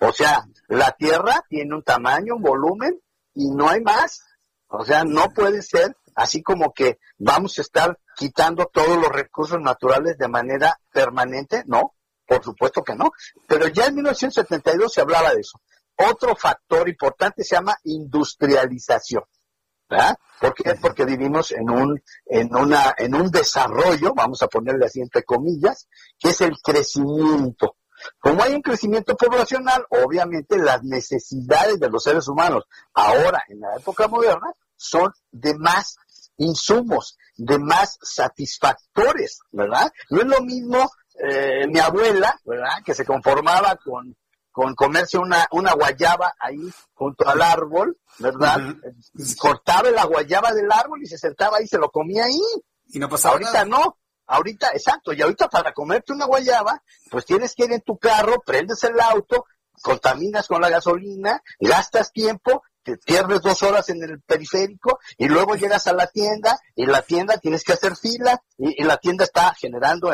O 0.00 0.12
sea, 0.12 0.44
la 0.66 0.90
Tierra 0.90 1.40
tiene 1.48 1.72
un 1.72 1.84
tamaño, 1.84 2.34
un 2.34 2.42
volumen, 2.42 3.00
y 3.32 3.48
no 3.48 3.68
hay 3.68 3.80
más. 3.80 4.24
O 4.66 4.84
sea, 4.84 5.04
no 5.04 5.30
puede 5.30 5.62
ser 5.62 5.96
así 6.16 6.42
como 6.42 6.72
que 6.72 6.98
vamos 7.16 7.60
a 7.60 7.62
estar 7.62 7.96
quitando 8.16 8.66
todos 8.72 8.96
los 8.96 9.12
recursos 9.12 9.60
naturales 9.60 10.18
de 10.18 10.26
manera 10.26 10.80
permanente. 10.90 11.62
No, 11.66 11.94
por 12.26 12.42
supuesto 12.42 12.82
que 12.82 12.96
no. 12.96 13.12
Pero 13.46 13.68
ya 13.68 13.86
en 13.86 13.94
1972 13.94 14.92
se 14.92 15.00
hablaba 15.00 15.32
de 15.32 15.42
eso. 15.42 15.60
Otro 15.98 16.36
factor 16.36 16.88
importante 16.88 17.44
se 17.44 17.56
llama 17.56 17.76
industrialización. 17.84 19.24
¿verdad? 19.88 20.16
¿Por 20.40 20.54
qué? 20.54 20.74
Porque 20.74 21.04
vivimos 21.04 21.52
en 21.52 21.70
un, 21.70 22.02
en 22.26 22.54
una, 22.54 22.94
en 22.96 23.14
un 23.14 23.30
desarrollo, 23.30 24.12
vamos 24.14 24.42
a 24.42 24.48
ponerle 24.48 24.86
así 24.86 25.00
entre 25.00 25.22
comillas, 25.22 25.88
que 26.18 26.28
es 26.28 26.40
el 26.42 26.58
crecimiento. 26.62 27.76
Como 28.20 28.42
hay 28.42 28.54
un 28.54 28.62
crecimiento 28.62 29.16
poblacional, 29.16 29.84
obviamente 29.90 30.58
las 30.58 30.82
necesidades 30.84 31.80
de 31.80 31.90
los 31.90 32.02
seres 32.02 32.28
humanos 32.28 32.64
ahora, 32.94 33.42
en 33.48 33.60
la 33.60 33.76
época 33.76 34.06
moderna, 34.08 34.52
son 34.76 35.12
de 35.32 35.54
más 35.58 35.96
insumos, 36.36 37.16
de 37.36 37.58
más 37.58 37.98
satisfactores, 38.00 39.40
¿verdad? 39.50 39.90
No 40.10 40.20
es 40.20 40.26
lo 40.26 40.40
mismo 40.42 40.88
eh, 41.18 41.66
mi 41.66 41.80
abuela, 41.80 42.38
¿verdad? 42.44 42.82
Que 42.84 42.94
se 42.94 43.04
conformaba 43.04 43.76
con, 43.76 44.16
con 44.58 44.74
comerse 44.74 45.16
una, 45.16 45.46
una 45.52 45.72
guayaba 45.74 46.34
ahí 46.36 46.68
junto 46.92 47.28
al 47.28 47.40
árbol, 47.42 47.96
¿verdad? 48.18 48.58
Cortaba 49.38 49.88
la 49.92 50.04
guayaba 50.04 50.52
del 50.52 50.66
árbol 50.72 51.00
y 51.00 51.06
se 51.06 51.16
sentaba 51.16 51.58
ahí 51.58 51.64
y 51.66 51.68
se 51.68 51.78
lo 51.78 51.92
comía 51.92 52.24
ahí. 52.24 52.40
Y 52.88 52.98
no 52.98 53.08
pasaba 53.08 53.34
Ahorita 53.34 53.64
no. 53.64 53.98
Ahorita, 54.26 54.70
exacto, 54.74 55.12
y 55.12 55.22
ahorita 55.22 55.48
para 55.48 55.72
comerte 55.72 56.12
una 56.12 56.26
guayaba, 56.26 56.82
pues 57.08 57.24
tienes 57.24 57.54
que 57.54 57.66
ir 57.66 57.72
en 57.72 57.82
tu 57.82 57.98
carro, 57.98 58.42
prendes 58.44 58.82
el 58.82 58.98
auto, 58.98 59.46
contaminas 59.80 60.48
con 60.48 60.60
la 60.60 60.70
gasolina, 60.70 61.40
gastas 61.60 62.10
tiempo, 62.10 62.64
te 62.88 62.96
pierdes 62.96 63.42
dos 63.42 63.62
horas 63.62 63.88
en 63.90 64.02
el 64.02 64.22
periférico 64.22 64.98
y 65.18 65.28
luego 65.28 65.56
llegas 65.56 65.86
a 65.88 65.92
la 65.92 66.06
tienda 66.06 66.58
y 66.74 66.86
la 66.86 67.02
tienda 67.02 67.36
tienes 67.36 67.62
que 67.62 67.74
hacer 67.74 67.96
fila 67.96 68.42
y, 68.56 68.82
la 68.82 68.96
tienda 68.96 69.24
está 69.24 69.52
generando 69.54 70.10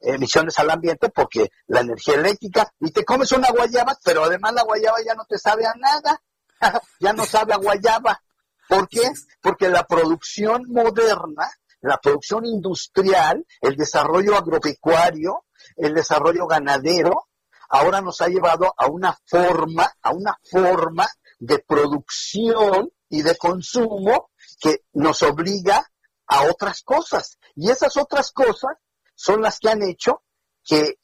emisiones 0.00 0.58
al 0.58 0.70
ambiente 0.70 1.08
porque 1.10 1.50
la 1.68 1.80
energía 1.80 2.14
eléctrica 2.14 2.68
y 2.80 2.90
te 2.90 3.04
comes 3.04 3.30
una 3.30 3.50
guayaba, 3.50 3.96
pero 4.04 4.24
además 4.24 4.54
la 4.54 4.64
guayaba 4.64 4.98
ya 5.06 5.14
no 5.14 5.24
te 5.24 5.38
sabe 5.38 5.66
a 5.66 5.74
nada, 5.76 6.20
ya 7.00 7.12
no 7.12 7.24
sabe 7.24 7.52
a 7.52 7.58
guayaba. 7.58 8.20
¿Por 8.68 8.88
qué? 8.88 9.12
Porque 9.40 9.68
la 9.68 9.84
producción 9.84 10.64
moderna, 10.68 11.48
la 11.80 11.98
producción 11.98 12.44
industrial, 12.44 13.46
el 13.60 13.76
desarrollo 13.76 14.36
agropecuario, 14.36 15.44
el 15.76 15.94
desarrollo 15.94 16.48
ganadero, 16.48 17.28
ahora 17.68 18.00
nos 18.00 18.20
ha 18.20 18.26
llevado 18.26 18.74
a 18.76 18.86
una 18.86 19.16
forma, 19.24 19.88
a 20.02 20.10
una 20.12 20.36
forma 20.42 21.06
de 21.38 21.58
producción 21.58 22.90
y 23.08 23.22
de 23.22 23.36
consumo 23.36 24.30
que 24.60 24.84
nos 24.92 25.22
obliga 25.22 25.86
a 26.26 26.42
otras 26.44 26.82
cosas. 26.82 27.38
Y 27.54 27.70
esas 27.70 27.96
otras 27.96 28.32
cosas 28.32 28.72
son 29.14 29.42
las 29.42 29.58
que 29.58 29.70
han 29.70 29.82
hecho 29.82 30.22
que, 30.64 30.98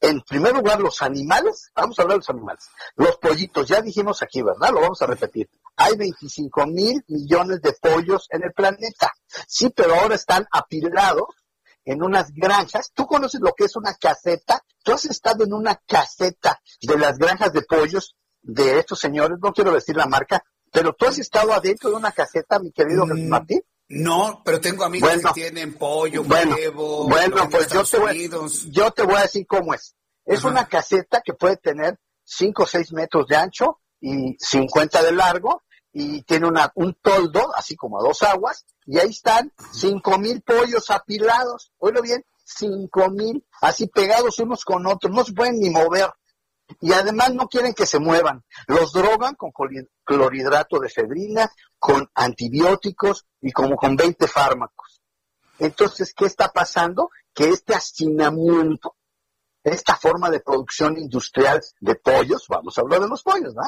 en 0.00 0.22
primer 0.22 0.54
lugar, 0.54 0.80
los 0.80 1.02
animales, 1.02 1.70
vamos 1.74 1.98
a 1.98 2.02
hablar 2.02 2.16
de 2.16 2.20
los 2.20 2.30
animales, 2.30 2.64
los 2.96 3.16
pollitos, 3.18 3.68
ya 3.68 3.80
dijimos 3.80 4.22
aquí, 4.22 4.42
¿verdad? 4.42 4.70
Lo 4.72 4.80
vamos 4.80 5.02
a 5.02 5.06
repetir. 5.06 5.48
Hay 5.76 5.96
25 5.96 6.66
mil 6.66 7.04
millones 7.08 7.60
de 7.62 7.72
pollos 7.72 8.26
en 8.30 8.42
el 8.44 8.52
planeta. 8.52 9.12
Sí, 9.46 9.70
pero 9.70 9.94
ahora 9.94 10.16
están 10.16 10.46
apilados 10.52 11.28
en 11.84 12.02
unas 12.02 12.32
granjas. 12.32 12.92
¿Tú 12.94 13.06
conoces 13.06 13.40
lo 13.40 13.52
que 13.54 13.64
es 13.64 13.76
una 13.76 13.94
caseta? 13.94 14.62
¿Tú 14.82 14.92
has 14.92 15.04
estado 15.06 15.44
en 15.44 15.52
una 15.52 15.76
caseta 15.86 16.60
de 16.80 16.98
las 16.98 17.18
granjas 17.18 17.52
de 17.52 17.62
pollos 17.62 18.16
de 18.42 18.78
estos 18.78 18.98
señores? 19.00 19.38
No 19.40 19.52
quiero 19.52 19.72
decir 19.72 19.96
la 19.96 20.06
marca, 20.06 20.44
pero 20.70 20.92
tú 20.92 21.06
has 21.06 21.18
estado 21.18 21.52
adentro 21.52 21.90
de 21.90 21.96
una 21.96 22.12
caseta, 22.12 22.58
mi 22.58 22.72
querido 22.72 23.06
Jesús 23.06 23.28
Martín. 23.28 23.62
No, 23.88 24.40
pero 24.44 24.60
tengo 24.60 24.84
amigos 24.84 25.10
Bueno. 25.10 25.32
que 25.34 25.40
tienen 25.40 25.74
pollo, 25.74 26.24
Bueno, 26.24 26.54
huevo. 26.56 27.08
bueno, 27.08 27.42
en 27.42 27.50
pues 27.50 27.68
yo 27.68 27.84
te, 27.84 27.98
voy, 27.98 28.30
yo 28.70 28.90
te 28.90 29.02
voy 29.02 29.16
a 29.16 29.22
decir 29.22 29.46
cómo 29.46 29.74
es. 29.74 29.94
Es 30.24 30.38
Ajá. 30.40 30.48
una 30.48 30.66
caseta 30.66 31.20
que 31.22 31.34
puede 31.34 31.56
tener 31.58 31.98
5 32.24 32.62
o 32.62 32.66
6 32.66 32.92
metros 32.92 33.26
de 33.26 33.36
ancho 33.36 33.80
y 34.00 34.34
50 34.38 35.02
de 35.02 35.12
largo 35.12 35.62
y 35.92 36.22
tiene 36.22 36.46
una, 36.48 36.72
un 36.76 36.96
toldo, 37.02 37.54
así 37.54 37.76
como 37.76 38.00
a 38.00 38.02
dos 38.02 38.22
aguas, 38.22 38.64
y 38.86 38.98
ahí 38.98 39.10
están 39.10 39.52
5 39.72 40.18
mil 40.18 40.40
pollos 40.40 40.88
apilados. 40.90 41.70
Oílo 41.76 42.00
bien, 42.00 42.24
5 42.44 43.10
mil, 43.10 43.44
así 43.60 43.88
pegados 43.88 44.38
unos 44.38 44.64
con 44.64 44.86
otros, 44.86 45.12
no 45.14 45.22
se 45.22 45.32
pueden 45.34 45.58
ni 45.60 45.68
mover. 45.68 46.08
Y 46.80 46.92
además 46.92 47.34
no 47.34 47.48
quieren 47.48 47.74
que 47.74 47.86
se 47.86 47.98
muevan. 47.98 48.44
Los 48.66 48.92
drogan 48.92 49.34
con 49.34 49.52
clorhidrato 50.04 50.78
de 50.78 50.88
efedrina, 50.88 51.50
con 51.78 52.10
antibióticos 52.14 53.26
y 53.40 53.52
como 53.52 53.76
con 53.76 53.96
20 53.96 54.26
fármacos. 54.28 55.02
Entonces, 55.58 56.12
¿qué 56.14 56.26
está 56.26 56.48
pasando? 56.48 57.10
Que 57.34 57.50
este 57.50 57.74
hacinamiento, 57.74 58.96
esta 59.62 59.96
forma 59.96 60.30
de 60.30 60.40
producción 60.40 60.98
industrial 60.98 61.60
de 61.80 61.94
pollos, 61.94 62.46
vamos 62.48 62.76
a 62.76 62.80
hablar 62.80 63.00
de 63.00 63.08
los 63.08 63.22
pollos, 63.22 63.54
¿no? 63.54 63.62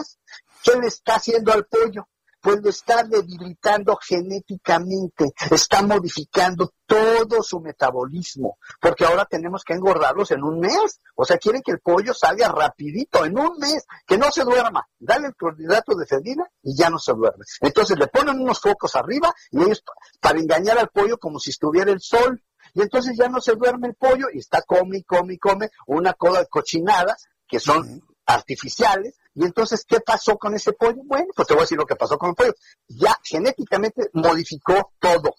¿Qué 0.62 0.78
le 0.78 0.89
está 0.89 1.16
haciendo 1.16 1.52
al 1.52 1.66
pollo? 1.66 2.09
Pues 2.45 2.61
lo 2.62 2.69
está 2.69 3.03
debilitando 3.05 3.97
genéticamente, 3.97 5.33
está 5.51 5.81
modificando 5.83 6.75
todo 6.87 7.43
su 7.43 7.59
metabolismo, 7.61 8.59
porque 8.83 9.07
ahora 9.07 9.25
tenemos 9.25 9.65
que 9.65 9.73
engordarlos 9.73 10.31
en 10.31 10.43
un 10.45 10.61
mes. 10.61 11.01
O 11.15 11.25
sea, 11.25 11.39
quieren 11.39 11.62
que 11.62 11.73
el 11.73 11.81
pollo 11.81 12.12
salga 12.12 12.49
rapidito, 12.49 13.25
en 13.25 13.39
un 13.39 13.57
mes, 13.59 13.87
que 14.07 14.19
no 14.19 14.31
se 14.31 14.45
duerma. 14.45 14.87
Dale 14.99 15.29
el 15.29 15.35
clorhidrato 15.35 15.95
de 15.95 16.05
fedrina 16.07 16.45
y 16.62 16.77
ya 16.77 16.91
no 16.91 16.99
se 16.99 17.15
duerme. 17.15 17.47
Entonces 17.62 17.99
le 17.99 18.09
ponen 18.09 18.39
unos 18.39 18.61
focos 18.61 18.95
arriba 18.95 19.33
y 19.51 19.62
ellos 19.62 19.81
pa- 19.81 19.95
para 20.21 20.39
engañar 20.39 20.77
al 20.79 20.91
pollo 20.91 21.16
como 21.16 21.39
si 21.39 21.49
estuviera 21.49 21.91
el 21.93 22.01
sol. 22.03 22.43
Y 22.75 22.83
entonces 22.83 23.16
ya 23.16 23.29
no 23.31 23.41
se 23.41 23.55
duerme 23.55 23.89
el 23.89 23.95
pollo 23.95 24.27
y 24.35 24.39
está 24.41 24.61
come 24.61 24.99
y 24.99 25.03
come 25.05 25.33
y 25.35 25.39
come 25.39 25.71
una 25.87 26.12
coda 26.12 26.41
de 26.41 26.47
cochinadas 26.49 27.25
que 27.49 27.59
son 27.59 28.03
artificiales. 28.27 29.16
Y 29.35 29.44
entonces, 29.44 29.85
¿qué 29.85 30.01
pasó 30.01 30.39
con 30.39 30.55
ese 30.55 30.73
pollo? 30.73 31.02
Bueno, 31.05 31.27
pues 31.35 31.48
te 31.48 31.55
voy 31.55 31.62
a 31.62 31.65
decir 31.65 31.78
lo 31.78 31.86
que 31.86 31.97
pasó 31.97 32.16
con 32.16 32.31
el 32.31 32.35
pollo. 32.36 32.55
Ya 32.86 33.19
genéticamente 33.23 34.11
modificó 34.12 34.93
todo. 34.98 35.35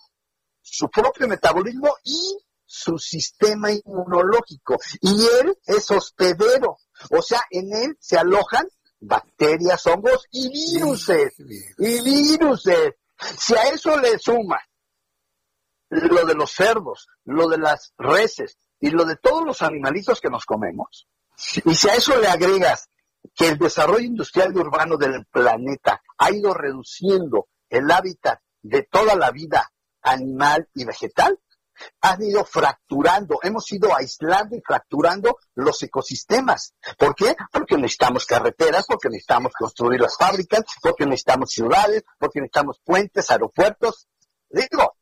Su 0.61 0.89
propio 0.89 1.27
metabolismo 1.27 1.95
y 2.03 2.37
su 2.65 2.97
sistema 2.97 3.71
inmunológico. 3.71 4.77
Y 4.99 5.25
él 5.39 5.57
es 5.65 5.89
hospedero. 5.91 6.77
O 7.11 7.21
sea, 7.21 7.41
en 7.49 7.73
él 7.73 7.97
se 7.99 8.17
alojan 8.17 8.67
bacterias, 8.99 9.85
hongos 9.87 10.25
y 10.31 10.49
viruses. 10.49 11.33
Y 11.77 12.01
viruses. 12.01 12.95
Si 13.37 13.55
a 13.55 13.69
eso 13.69 13.97
le 13.99 14.19
suma 14.19 14.59
lo 15.89 16.25
de 16.25 16.33
los 16.33 16.51
cerdos, 16.51 17.07
lo 17.23 17.47
de 17.47 17.59
las 17.59 17.93
reses 17.97 18.57
y 18.79 18.89
lo 18.89 19.05
de 19.05 19.15
todos 19.15 19.45
los 19.45 19.61
animalitos 19.61 20.19
que 20.19 20.29
nos 20.29 20.45
comemos, 20.45 21.07
y 21.63 21.75
si 21.75 21.89
a 21.89 21.95
eso 21.95 22.19
le 22.19 22.27
agregas 22.27 22.89
que 23.33 23.47
el 23.47 23.57
desarrollo 23.57 24.05
industrial 24.05 24.53
y 24.53 24.59
urbano 24.59 24.97
del 24.97 25.25
planeta 25.25 26.01
ha 26.17 26.31
ido 26.31 26.53
reduciendo 26.53 27.47
el 27.69 27.89
hábitat 27.89 28.39
de 28.61 28.83
toda 28.83 29.15
la 29.15 29.31
vida 29.31 29.71
animal 30.01 30.67
y 30.73 30.85
vegetal, 30.85 31.39
han 32.01 32.23
ido 32.23 32.45
fracturando, 32.45 33.39
hemos 33.43 33.69
ido 33.71 33.93
aislando 33.95 34.55
y 34.55 34.61
fracturando 34.61 35.37
los 35.55 35.81
ecosistemas. 35.83 36.73
¿Por 36.97 37.15
qué? 37.15 37.35
Porque 37.51 37.75
necesitamos 37.75 38.25
carreteras, 38.25 38.85
porque 38.87 39.09
necesitamos 39.09 39.51
construir 39.53 39.99
las 39.99 40.15
fábricas, 40.17 40.61
porque 40.81 41.05
necesitamos 41.05 41.49
ciudades, 41.51 42.03
porque 42.17 42.39
necesitamos 42.39 42.79
puentes, 42.83 43.29
aeropuertos. 43.29 44.07
Digo, 44.49 44.95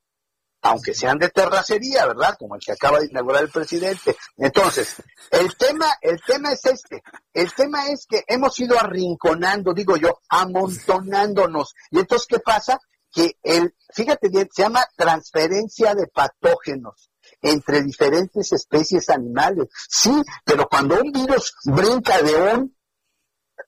aunque 0.63 0.93
sean 0.93 1.19
de 1.19 1.29
terracería, 1.29 2.05
¿verdad? 2.07 2.35
Como 2.39 2.55
el 2.55 2.61
que 2.61 2.71
acaba 2.71 2.99
de 2.99 3.07
inaugurar 3.07 3.43
el 3.43 3.49
presidente. 3.49 4.15
Entonces, 4.37 4.95
el 5.29 5.55
tema, 5.57 5.87
el 6.01 6.21
tema 6.25 6.53
es 6.53 6.65
este. 6.65 7.03
El 7.33 7.53
tema 7.53 7.87
es 7.89 8.05
que 8.07 8.23
hemos 8.27 8.57
ido 8.59 8.79
arrinconando, 8.79 9.73
digo 9.73 9.97
yo, 9.97 10.21
amontonándonos. 10.29 11.75
Y 11.91 11.99
entonces, 11.99 12.27
¿qué 12.27 12.39
pasa? 12.39 12.79
Que 13.11 13.37
el, 13.43 13.75
fíjate 13.93 14.29
bien, 14.29 14.49
se 14.51 14.63
llama 14.63 14.85
transferencia 14.95 15.93
de 15.93 16.07
patógenos 16.07 17.09
entre 17.41 17.83
diferentes 17.83 18.53
especies 18.53 19.09
animales. 19.09 19.67
Sí, 19.89 20.13
pero 20.45 20.67
cuando 20.69 20.95
un 20.95 21.11
virus 21.11 21.53
brinca 21.65 22.21
de 22.21 22.35
un 22.35 22.75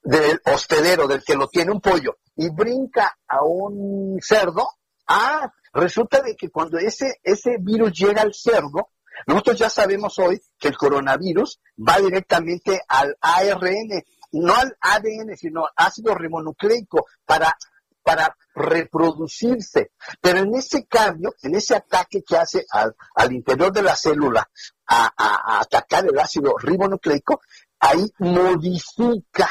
del 0.02 0.40
hospedero, 0.46 1.08
del 1.08 1.24
que 1.24 1.36
lo 1.36 1.48
tiene 1.50 1.72
un 1.72 1.82
pollo, 1.82 2.18
y 2.38 2.50
brinca 2.50 3.18
a 3.28 3.44
un 3.44 4.18
cerdo, 4.22 4.68
ah, 5.08 5.52
resulta 5.76 6.22
de 6.22 6.36
que 6.36 6.50
cuando 6.50 6.78
ese, 6.80 7.20
ese 7.24 7.58
virus 7.60 7.92
llega 7.94 8.22
al 8.24 8.34
cerdo, 8.34 8.90
nosotros 9.28 9.60
ya 9.60 9.70
sabemos 9.70 10.18
hoy 10.20 10.42
que 10.58 10.70
el 10.70 10.78
coronavirus 10.78 11.60
va 11.78 12.00
directamente 12.00 12.82
al 12.88 13.16
ARN, 13.22 14.04
no 14.34 14.54
al 14.56 14.76
ADN, 14.82 15.38
sino 15.38 15.66
ácido 15.76 16.16
ribonucleico, 16.16 17.06
para, 17.26 17.56
para 18.04 18.36
reproducirse. 18.54 19.92
Pero 20.20 20.40
en 20.40 20.56
ese 20.56 20.86
cambio, 20.86 21.34
en 21.44 21.56
ese 21.56 21.76
ataque 21.76 22.24
que 22.24 22.36
hace 22.36 22.66
al, 22.72 22.96
al 23.16 23.32
interior 23.32 23.72
de 23.72 23.84
la 23.84 23.96
célula 23.96 24.50
a, 24.88 25.12
a- 25.16 25.62
atacar 25.62 26.06
el 26.06 26.20
ácido 26.20 26.56
ribonucleico, 26.58 27.40
ahí 27.80 28.06
modifica 28.20 29.50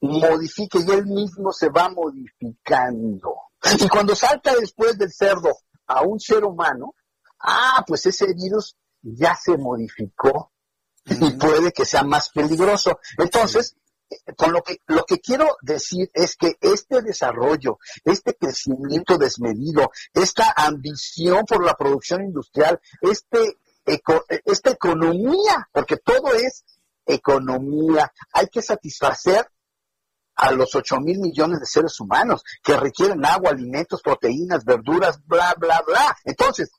modifica 0.00 0.78
y 0.80 0.90
él 0.90 1.06
mismo 1.06 1.52
se 1.52 1.68
va 1.68 1.88
modificando. 1.88 3.36
Y 3.78 3.88
cuando 3.88 4.16
salta 4.16 4.54
después 4.56 4.98
del 4.98 5.12
cerdo 5.12 5.50
a 5.86 6.02
un 6.02 6.18
ser 6.18 6.44
humano, 6.44 6.94
ah, 7.40 7.84
pues 7.86 8.06
ese 8.06 8.32
virus 8.34 8.76
ya 9.02 9.34
se 9.36 9.56
modificó 9.56 10.52
y 11.04 11.30
puede 11.32 11.72
que 11.72 11.84
sea 11.84 12.02
más 12.02 12.30
peligroso. 12.30 12.98
Entonces, 13.18 13.76
con 14.36 14.52
lo 14.52 14.62
que 14.62 14.78
lo 14.86 15.04
que 15.04 15.20
quiero 15.20 15.56
decir 15.62 16.10
es 16.12 16.36
que 16.36 16.56
este 16.60 17.02
desarrollo, 17.02 17.78
este 18.04 18.34
crecimiento 18.34 19.16
desmedido, 19.16 19.90
esta 20.12 20.52
ambición 20.56 21.44
por 21.46 21.64
la 21.64 21.74
producción 21.74 22.22
industrial, 22.22 22.80
este 23.00 23.58
esta 23.84 24.70
economía, 24.70 25.68
porque 25.72 25.96
todo 25.96 26.34
es 26.34 26.64
economía, 27.04 28.12
hay 28.32 28.46
que 28.46 28.62
satisfacer 28.62 29.50
a 30.34 30.52
los 30.52 30.74
8 30.74 31.00
mil 31.00 31.18
millones 31.18 31.60
de 31.60 31.66
seres 31.66 31.98
humanos 32.00 32.42
que 32.62 32.76
requieren 32.76 33.24
agua, 33.24 33.50
alimentos, 33.50 34.02
proteínas, 34.02 34.64
verduras, 34.64 35.20
bla, 35.26 35.54
bla, 35.58 35.82
bla. 35.86 36.16
Entonces, 36.24 36.70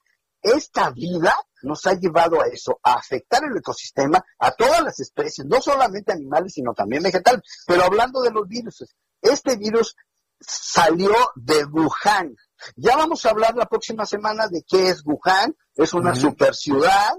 esta 0.41 0.89
vida 0.91 1.35
nos 1.61 1.85
ha 1.85 1.93
llevado 1.93 2.41
a 2.41 2.47
eso, 2.47 2.79
a 2.83 2.93
afectar 2.93 3.41
el 3.43 3.57
ecosistema, 3.57 4.23
a 4.39 4.51
todas 4.51 4.83
las 4.83 4.99
especies, 4.99 5.47
no 5.47 5.61
solamente 5.61 6.11
animales, 6.11 6.53
sino 6.53 6.73
también 6.73 7.03
vegetales. 7.03 7.41
Pero 7.65 7.83
hablando 7.83 8.21
de 8.21 8.31
los 8.31 8.47
virus, 8.47 8.83
este 9.21 9.55
virus 9.55 9.95
salió 10.39 11.13
de 11.35 11.63
Wuhan. 11.65 12.35
Ya 12.75 12.97
vamos 12.97 13.25
a 13.25 13.29
hablar 13.29 13.55
la 13.55 13.65
próxima 13.65 14.05
semana 14.05 14.47
de 14.47 14.63
qué 14.67 14.89
es 14.89 15.03
Wuhan. 15.05 15.55
Es 15.75 15.93
una 15.93 16.13
super 16.15 16.53
ciudad, 16.53 17.13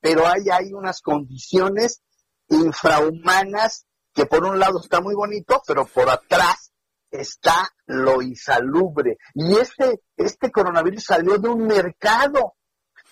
pero 0.00 0.26
hay, 0.26 0.48
hay 0.50 0.72
unas 0.72 1.00
condiciones 1.02 2.00
infrahumanas 2.48 3.86
que 4.12 4.26
por 4.26 4.44
un 4.44 4.58
lado 4.58 4.80
está 4.80 5.00
muy 5.00 5.14
bonito, 5.14 5.62
pero 5.66 5.86
por 5.86 6.08
atrás 6.08 6.72
está 7.10 7.68
lo 7.86 8.22
insalubre. 8.22 9.18
Y 9.34 9.56
este, 9.56 10.02
este 10.16 10.50
coronavirus 10.50 11.04
salió 11.04 11.38
de 11.38 11.48
un 11.48 11.66
mercado 11.66 12.54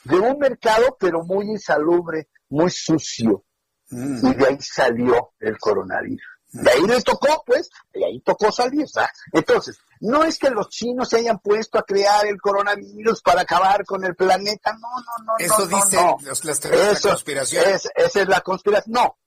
de 0.04 0.18
un 0.18 0.38
mercado, 0.38 0.96
pero 0.98 1.22
muy 1.24 1.46
insalubre, 1.46 2.28
muy 2.48 2.70
sucio. 2.70 3.44
Mm. 3.90 4.26
Y 4.26 4.34
de 4.34 4.46
ahí 4.46 4.58
salió 4.60 5.32
el 5.38 5.58
coronavirus. 5.58 6.22
De 6.50 6.70
ahí 6.70 6.82
le 6.82 7.02
tocó, 7.02 7.42
pues, 7.44 7.68
de 7.92 8.06
ahí 8.06 8.20
tocó 8.20 8.50
salir. 8.50 8.86
Entonces, 9.32 9.78
no 10.00 10.24
es 10.24 10.38
que 10.38 10.48
los 10.48 10.70
chinos 10.70 11.10
se 11.10 11.18
hayan 11.18 11.38
puesto 11.40 11.78
a 11.78 11.82
crear 11.82 12.26
el 12.26 12.40
coronavirus 12.40 13.20
para 13.20 13.42
acabar 13.42 13.84
con 13.84 14.02
el 14.04 14.14
planeta. 14.14 14.72
No, 14.72 14.88
no, 14.98 15.24
no. 15.24 15.32
Eso 15.38 15.66
no, 15.66 15.76
dicen 15.76 16.00
no. 16.06 16.16
las 16.44 16.60
teorías 16.60 17.02
de 17.02 17.10
conspiración. 17.10 17.64
Es, 17.66 17.88
esa 17.94 18.22
es 18.22 18.28
la 18.28 18.40
conspiración. 18.40 18.94
No. 18.94 19.18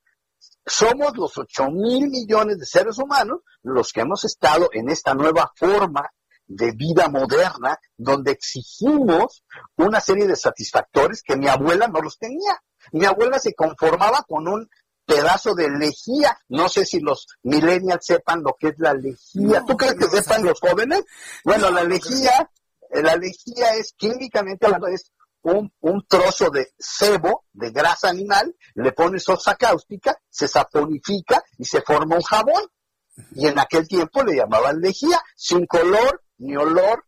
Somos 0.66 1.18
los 1.18 1.38
ocho 1.38 1.70
mil 1.72 2.10
millones 2.10 2.60
de 2.60 2.66
seres 2.66 2.98
humanos 2.98 3.40
los 3.64 3.92
que 3.92 4.02
hemos 4.02 4.24
estado 4.26 4.70
en 4.74 4.90
esta 4.90 5.14
nueva 5.14 5.52
forma 5.56 6.10
de 6.48 6.72
vida 6.74 7.08
moderna 7.08 7.80
donde 7.98 8.32
exigimos 8.32 9.44
una 9.78 10.02
serie 10.02 10.28
de 10.28 10.36
satisfactores 10.36 11.24
que 11.24 11.38
mi 11.38 11.48
abuela 11.48 11.88
no 11.88 12.02
los 12.02 12.18
tenía. 12.18 12.62
Mi 12.92 13.06
abuela 13.06 13.40
se 13.40 13.54
conformaba 13.54 14.24
con 14.28 14.48
un 14.48 14.70
pedazo 15.06 15.56
de 15.56 15.70
lejía. 15.70 16.38
No 16.50 16.70
sé 16.70 16.86
si 16.86 17.00
los 17.00 17.28
millennials 17.44 18.06
sepan 18.06 18.44
lo 18.44 18.56
que 18.60 18.70
es 18.70 18.76
la 18.78 18.94
lejía. 18.94 19.64
¿Tú 19.66 19.78
crees 19.78 19.96
que 19.96 20.08
sepan 20.10 20.44
los 20.44 20.60
jóvenes? 20.60 21.04
Bueno, 21.44 21.70
la 21.72 21.84
lejía, 21.84 22.50
eh, 22.90 23.02
la 23.02 23.16
lejía 23.16 23.76
es 23.76 23.94
químicamente 23.98 24.66
hablando, 24.66 24.88
es 24.88 25.12
un, 25.44 25.74
un, 25.80 26.06
trozo 26.08 26.50
de 26.50 26.74
sebo, 26.78 27.46
de 27.54 27.72
grasa 27.72 28.10
animal, 28.10 28.56
le 28.76 28.92
pones 28.92 29.24
sosa 29.24 29.56
cáustica, 29.56 30.16
se 30.30 30.48
saponifica 30.48 31.44
y 31.58 31.66
se 31.66 31.82
forma 31.82 32.16
un 32.16 32.22
jabón. 32.22 32.64
Y 33.36 33.48
en 33.48 33.60
aquel 33.60 33.88
tiempo 33.88 34.24
le 34.24 34.36
llamaban 34.36 34.80
lejía, 34.80 35.22
sin 35.36 35.66
color, 35.66 36.24
ni 36.38 36.56
olor, 36.56 37.06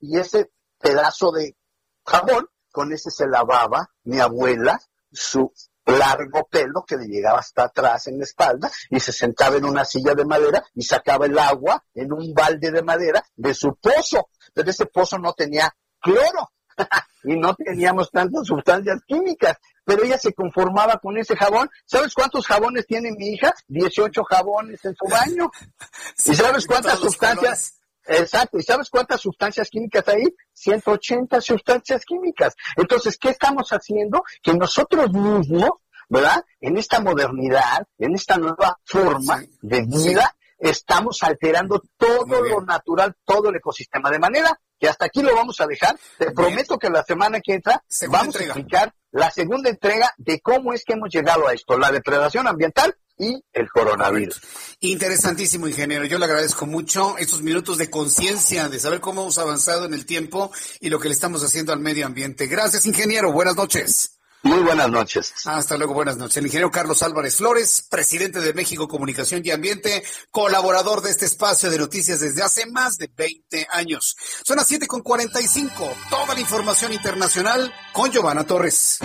y 0.00 0.18
ese 0.18 0.50
pedazo 0.78 1.30
de 1.32 1.56
jabón, 2.04 2.48
con 2.70 2.92
ese 2.92 3.10
se 3.10 3.26
lavaba 3.26 3.88
mi 4.02 4.18
abuela 4.18 4.80
su 5.10 5.52
largo 5.86 6.48
pelo 6.50 6.84
que 6.86 6.96
le 6.96 7.06
llegaba 7.06 7.38
hasta 7.38 7.64
atrás 7.64 8.06
en 8.06 8.18
la 8.18 8.24
espalda 8.24 8.70
y 8.90 9.00
se 9.00 9.12
sentaba 9.12 9.56
en 9.56 9.64
una 9.64 9.84
silla 9.84 10.14
de 10.14 10.24
madera 10.24 10.64
y 10.74 10.82
sacaba 10.82 11.26
el 11.26 11.38
agua 11.38 11.84
en 11.94 12.12
un 12.12 12.32
balde 12.32 12.70
de 12.70 12.82
madera 12.82 13.22
de 13.36 13.54
su 13.54 13.76
pozo. 13.76 14.28
Pero 14.52 14.70
ese 14.70 14.86
pozo 14.86 15.18
no 15.18 15.32
tenía 15.34 15.74
cloro 16.00 16.52
y 17.24 17.36
no 17.36 17.54
teníamos 17.54 18.10
tantas 18.10 18.46
sustancias 18.46 19.00
químicas, 19.06 19.56
pero 19.84 20.04
ella 20.04 20.18
se 20.18 20.32
conformaba 20.32 20.98
con 20.98 21.16
ese 21.18 21.36
jabón. 21.36 21.68
¿Sabes 21.84 22.14
cuántos 22.14 22.46
jabones 22.46 22.86
tiene 22.86 23.12
mi 23.12 23.28
hija? 23.28 23.52
18 23.68 24.24
jabones 24.24 24.84
en 24.84 24.94
su 24.94 25.06
baño. 25.06 25.50
¿Y 26.26 26.34
sabes 26.34 26.66
cuántas 26.66 26.98
sustancias? 26.98 27.80
Exacto. 28.06 28.58
¿Y 28.58 28.62
sabes 28.62 28.90
cuántas 28.90 29.20
sustancias 29.20 29.68
químicas 29.70 30.06
hay? 30.08 30.24
180 30.52 31.40
sustancias 31.40 32.04
químicas. 32.04 32.54
Entonces, 32.76 33.18
¿qué 33.18 33.30
estamos 33.30 33.70
haciendo? 33.70 34.22
Que 34.42 34.54
nosotros 34.54 35.10
mismos, 35.12 35.70
¿verdad? 36.08 36.44
En 36.60 36.76
esta 36.76 37.00
modernidad, 37.00 37.86
en 37.98 38.14
esta 38.14 38.36
nueva 38.36 38.78
forma 38.84 39.42
de 39.62 39.82
vida, 39.82 40.36
estamos 40.58 41.22
alterando 41.22 41.82
todo 41.96 42.42
lo 42.42 42.60
natural, 42.62 43.14
todo 43.24 43.50
el 43.50 43.56
ecosistema. 43.56 44.10
De 44.10 44.18
manera 44.18 44.58
que 44.84 44.90
hasta 44.90 45.06
aquí 45.06 45.22
lo 45.22 45.34
vamos 45.34 45.58
a 45.62 45.66
dejar. 45.66 45.98
Te 46.18 46.30
prometo 46.32 46.78
que 46.78 46.90
la 46.90 47.02
semana 47.02 47.40
que 47.40 47.54
entra 47.54 47.82
vamos 48.10 48.36
a 48.36 48.44
explicar 48.44 48.94
la 49.12 49.30
segunda 49.30 49.70
entrega 49.70 50.12
de 50.18 50.40
cómo 50.40 50.74
es 50.74 50.84
que 50.84 50.92
hemos 50.92 51.08
llegado 51.08 51.48
a 51.48 51.54
esto, 51.54 51.78
la 51.78 51.90
depredación 51.90 52.46
ambiental 52.46 52.94
y 53.16 53.42
el 53.54 53.70
coronavirus. 53.70 54.42
Interesantísimo, 54.80 55.68
ingeniero. 55.68 56.04
Yo 56.04 56.18
le 56.18 56.26
agradezco 56.26 56.66
mucho 56.66 57.16
estos 57.16 57.40
minutos 57.40 57.78
de 57.78 57.88
conciencia, 57.88 58.68
de 58.68 58.78
saber 58.78 59.00
cómo 59.00 59.22
hemos 59.22 59.38
avanzado 59.38 59.86
en 59.86 59.94
el 59.94 60.04
tiempo 60.04 60.52
y 60.80 60.90
lo 60.90 60.98
que 60.98 61.08
le 61.08 61.14
estamos 61.14 61.42
haciendo 61.42 61.72
al 61.72 61.80
medio 61.80 62.04
ambiente. 62.04 62.46
Gracias, 62.46 62.84
ingeniero. 62.84 63.32
Buenas 63.32 63.56
noches. 63.56 64.18
Muy 64.44 64.62
buenas 64.62 64.90
noches. 64.90 65.32
Hasta 65.46 65.78
luego, 65.78 65.94
buenas 65.94 66.18
noches. 66.18 66.36
El 66.36 66.44
ingeniero 66.44 66.70
Carlos 66.70 67.02
Álvarez 67.02 67.36
Flores, 67.36 67.86
presidente 67.90 68.40
de 68.40 68.52
México 68.52 68.86
Comunicación 68.86 69.40
y 69.42 69.50
Ambiente, 69.50 70.04
colaborador 70.30 71.00
de 71.00 71.10
este 71.10 71.24
espacio 71.24 71.70
de 71.70 71.78
noticias 71.78 72.20
desde 72.20 72.42
hace 72.42 72.66
más 72.66 72.98
de 72.98 73.10
20 73.16 73.66
años. 73.70 74.14
Son 74.44 74.58
las 74.58 74.68
7 74.68 74.86
con 74.86 75.00
45. 75.00 75.92
Toda 76.10 76.34
la 76.34 76.40
información 76.40 76.92
internacional 76.92 77.72
con 77.94 78.12
Giovanna 78.12 78.44
Torres. 78.44 78.98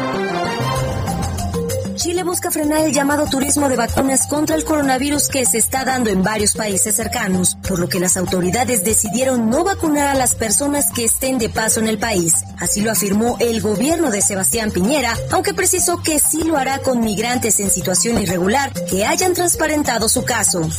Chile 2.00 2.24
busca 2.24 2.50
frenar 2.50 2.86
el 2.86 2.94
llamado 2.94 3.26
turismo 3.26 3.68
de 3.68 3.76
vacunas 3.76 4.26
contra 4.28 4.56
el 4.56 4.64
coronavirus 4.64 5.28
que 5.28 5.46
se 5.46 5.58
está 5.58 5.84
dando 5.84 6.10
en 6.10 6.24
varios 6.24 6.54
países 6.54 6.96
cercanos, 6.96 7.58
por 7.68 7.78
lo 7.78 7.90
que 7.90 8.00
las 8.00 8.16
autoridades 8.16 8.86
decidieron 8.86 9.50
no 9.50 9.66
vacunar 9.66 10.08
a 10.08 10.14
las 10.14 10.34
personas 10.34 10.92
que 10.96 11.04
estén 11.04 11.38
de 11.40 11.50
paso 11.50 11.82
en 11.82 11.90
el 11.90 12.00
país. 12.00 12.36
Así 12.58 12.80
lo 12.80 12.92
afirmó 12.92 13.36
el 13.42 13.60
gobierno 13.60 14.12
de 14.12 14.22
Sebastián 14.22 14.72
Piñera, 14.72 15.14
aunque 15.32 15.54
precisó 15.54 16.02
que 16.02 16.20
sí 16.20 16.46
lo 16.46 16.56
hará 16.56 16.80
con 16.80 17.02
migrantes 17.02 17.60
en 17.60 17.70
situación 17.70 18.22
irregular 18.22 18.72
que 18.90 19.06
hayan 19.06 19.34
transparentado 19.34 20.08
su 20.08 20.24
caso. 20.24 20.70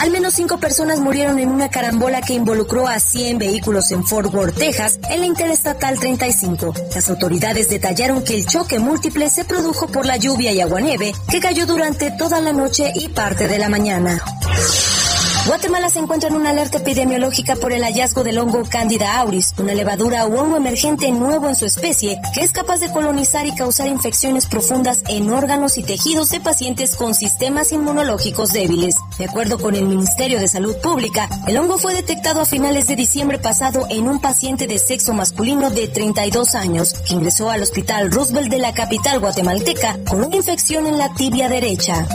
Al 0.00 0.12
menos 0.12 0.34
cinco 0.34 0.58
personas 0.58 1.00
murieron 1.00 1.40
en 1.40 1.48
una 1.48 1.70
carambola 1.70 2.20
que 2.20 2.34
involucró 2.34 2.86
a 2.86 3.00
100 3.00 3.38
vehículos 3.38 3.90
en 3.90 4.06
Fort 4.06 4.32
Worth, 4.32 4.56
Texas, 4.56 5.00
en 5.10 5.20
la 5.20 5.26
Interestatal 5.26 5.98
35. 5.98 6.72
Las 6.94 7.10
autoridades 7.10 7.68
detallaron 7.68 8.22
que 8.22 8.36
el 8.36 8.46
choque 8.46 8.78
múltiple 8.78 9.28
se 9.28 9.44
produjo 9.44 9.87
por 9.92 10.06
la 10.06 10.16
lluvia 10.16 10.52
y 10.52 10.60
aguanieve 10.60 11.12
que 11.30 11.40
cayó 11.40 11.66
durante 11.66 12.10
toda 12.12 12.40
la 12.40 12.52
noche 12.52 12.92
y 12.94 13.08
parte 13.08 13.48
de 13.48 13.58
la 13.58 13.68
mañana. 13.68 14.22
Guatemala 15.48 15.88
se 15.88 15.98
encuentra 15.98 16.28
en 16.28 16.36
una 16.36 16.50
alerta 16.50 16.76
epidemiológica 16.76 17.56
por 17.56 17.72
el 17.72 17.82
hallazgo 17.82 18.22
del 18.22 18.36
hongo 18.36 18.64
Candida 18.68 19.18
auris, 19.18 19.54
una 19.56 19.72
levadura 19.72 20.26
o 20.26 20.38
hongo 20.38 20.58
emergente 20.58 21.10
nuevo 21.10 21.48
en 21.48 21.56
su 21.56 21.64
especie 21.64 22.20
que 22.34 22.42
es 22.42 22.52
capaz 22.52 22.80
de 22.80 22.92
colonizar 22.92 23.46
y 23.46 23.54
causar 23.54 23.86
infecciones 23.86 24.44
profundas 24.44 25.02
en 25.08 25.32
órganos 25.32 25.78
y 25.78 25.82
tejidos 25.82 26.28
de 26.28 26.40
pacientes 26.40 26.96
con 26.96 27.14
sistemas 27.14 27.72
inmunológicos 27.72 28.52
débiles. 28.52 28.96
De 29.16 29.24
acuerdo 29.24 29.58
con 29.58 29.74
el 29.74 29.86
Ministerio 29.86 30.38
de 30.38 30.48
Salud 30.48 30.76
Pública, 30.82 31.30
el 31.46 31.56
hongo 31.56 31.78
fue 31.78 31.94
detectado 31.94 32.42
a 32.42 32.44
finales 32.44 32.86
de 32.86 32.96
diciembre 32.96 33.38
pasado 33.38 33.86
en 33.88 34.06
un 34.06 34.20
paciente 34.20 34.66
de 34.66 34.78
sexo 34.78 35.14
masculino 35.14 35.70
de 35.70 35.88
32 35.88 36.54
años 36.56 36.92
que 37.06 37.14
ingresó 37.14 37.48
al 37.48 37.62
Hospital 37.62 38.12
Roosevelt 38.12 38.50
de 38.50 38.58
la 38.58 38.74
capital 38.74 39.18
guatemalteca 39.18 39.96
con 40.06 40.24
una 40.24 40.36
infección 40.36 40.86
en 40.86 40.98
la 40.98 41.14
tibia 41.14 41.48
derecha. 41.48 42.06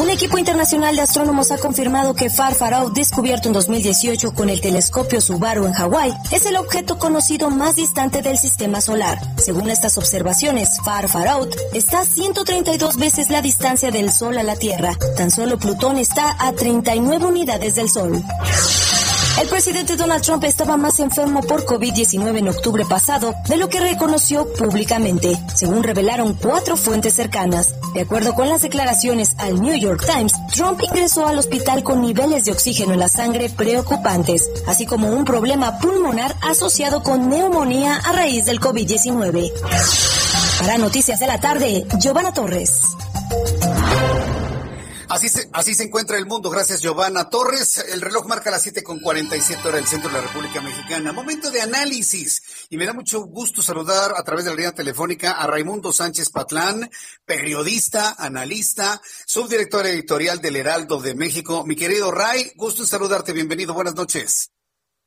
Un 0.00 0.10
equipo 0.10 0.38
internacional 0.38 0.94
de 0.94 1.02
astrónomos 1.02 1.50
ha 1.50 1.58
confirmado 1.58 2.14
que 2.14 2.30
Far 2.30 2.54
Far 2.54 2.72
Out, 2.72 2.94
descubierto 2.94 3.48
en 3.48 3.54
2018 3.54 4.32
con 4.32 4.48
el 4.48 4.60
telescopio 4.60 5.20
Subaru 5.20 5.66
en 5.66 5.72
Hawái, 5.72 6.14
es 6.30 6.46
el 6.46 6.56
objeto 6.56 6.98
conocido 6.98 7.50
más 7.50 7.74
distante 7.74 8.22
del 8.22 8.38
sistema 8.38 8.80
solar. 8.80 9.18
Según 9.38 9.70
estas 9.70 9.98
observaciones, 9.98 10.78
Far 10.84 11.08
Far 11.08 11.26
Out 11.26 11.52
está 11.74 12.00
a 12.00 12.04
132 12.04 12.96
veces 12.96 13.28
la 13.30 13.42
distancia 13.42 13.90
del 13.90 14.12
Sol 14.12 14.38
a 14.38 14.44
la 14.44 14.54
Tierra. 14.54 14.96
Tan 15.16 15.32
solo 15.32 15.58
Plutón 15.58 15.98
está 15.98 16.36
a 16.38 16.52
39 16.52 17.26
unidades 17.26 17.74
del 17.74 17.90
Sol. 17.90 18.22
El 19.40 19.46
presidente 19.46 19.94
Donald 19.94 20.22
Trump 20.22 20.42
estaba 20.42 20.76
más 20.76 20.98
enfermo 20.98 21.42
por 21.42 21.64
COVID-19 21.64 22.38
en 22.38 22.48
octubre 22.48 22.84
pasado 22.84 23.36
de 23.48 23.56
lo 23.56 23.68
que 23.68 23.78
reconoció 23.78 24.52
públicamente, 24.54 25.38
según 25.54 25.84
revelaron 25.84 26.34
cuatro 26.34 26.76
fuentes 26.76 27.14
cercanas. 27.14 27.72
De 27.94 28.00
acuerdo 28.00 28.34
con 28.34 28.48
las 28.48 28.62
declaraciones 28.62 29.34
al 29.38 29.60
New 29.62 29.76
York 29.76 30.04
Times, 30.04 30.32
Trump 30.52 30.80
ingresó 30.82 31.28
al 31.28 31.38
hospital 31.38 31.84
con 31.84 32.02
niveles 32.02 32.46
de 32.46 32.52
oxígeno 32.52 32.94
en 32.94 32.98
la 32.98 33.08
sangre 33.08 33.48
preocupantes, 33.48 34.50
así 34.66 34.86
como 34.86 35.08
un 35.08 35.24
problema 35.24 35.78
pulmonar 35.78 36.34
asociado 36.42 37.04
con 37.04 37.28
neumonía 37.28 37.94
a 37.94 38.12
raíz 38.12 38.44
del 38.46 38.58
COVID-19. 38.58 39.52
Para 40.58 40.78
Noticias 40.78 41.20
de 41.20 41.26
la 41.28 41.38
Tarde, 41.38 41.86
Giovanna 42.00 42.32
Torres. 42.32 42.82
Así 45.10 45.30
se, 45.30 45.48
así 45.54 45.74
se 45.74 45.84
encuentra 45.84 46.18
el 46.18 46.26
mundo. 46.26 46.50
Gracias, 46.50 46.82
Giovanna 46.82 47.30
Torres. 47.30 47.78
El 47.78 48.02
reloj 48.02 48.26
marca 48.26 48.50
las 48.50 48.62
7 48.62 48.82
con 48.82 49.00
47 49.00 49.66
horas 49.66 49.80
del 49.80 49.86
centro 49.86 50.10
de 50.10 50.16
la 50.16 50.26
República 50.26 50.60
Mexicana. 50.60 51.14
Momento 51.14 51.50
de 51.50 51.62
análisis. 51.62 52.66
Y 52.68 52.76
me 52.76 52.84
da 52.84 52.92
mucho 52.92 53.22
gusto 53.22 53.62
saludar 53.62 54.12
a 54.14 54.22
través 54.22 54.44
de 54.44 54.50
la 54.50 54.56
línea 54.56 54.72
telefónica 54.72 55.32
a 55.32 55.46
Raimundo 55.46 55.94
Sánchez 55.94 56.28
Patlán, 56.28 56.90
periodista, 57.24 58.16
analista, 58.18 59.00
subdirector 59.26 59.86
editorial 59.86 60.42
del 60.42 60.56
Heraldo 60.56 61.00
de 61.00 61.14
México. 61.14 61.64
Mi 61.64 61.74
querido 61.74 62.10
Ray, 62.10 62.52
gusto 62.56 62.82
en 62.82 62.88
saludarte. 62.88 63.32
Bienvenido. 63.32 63.72
Buenas 63.72 63.94
noches. 63.94 64.50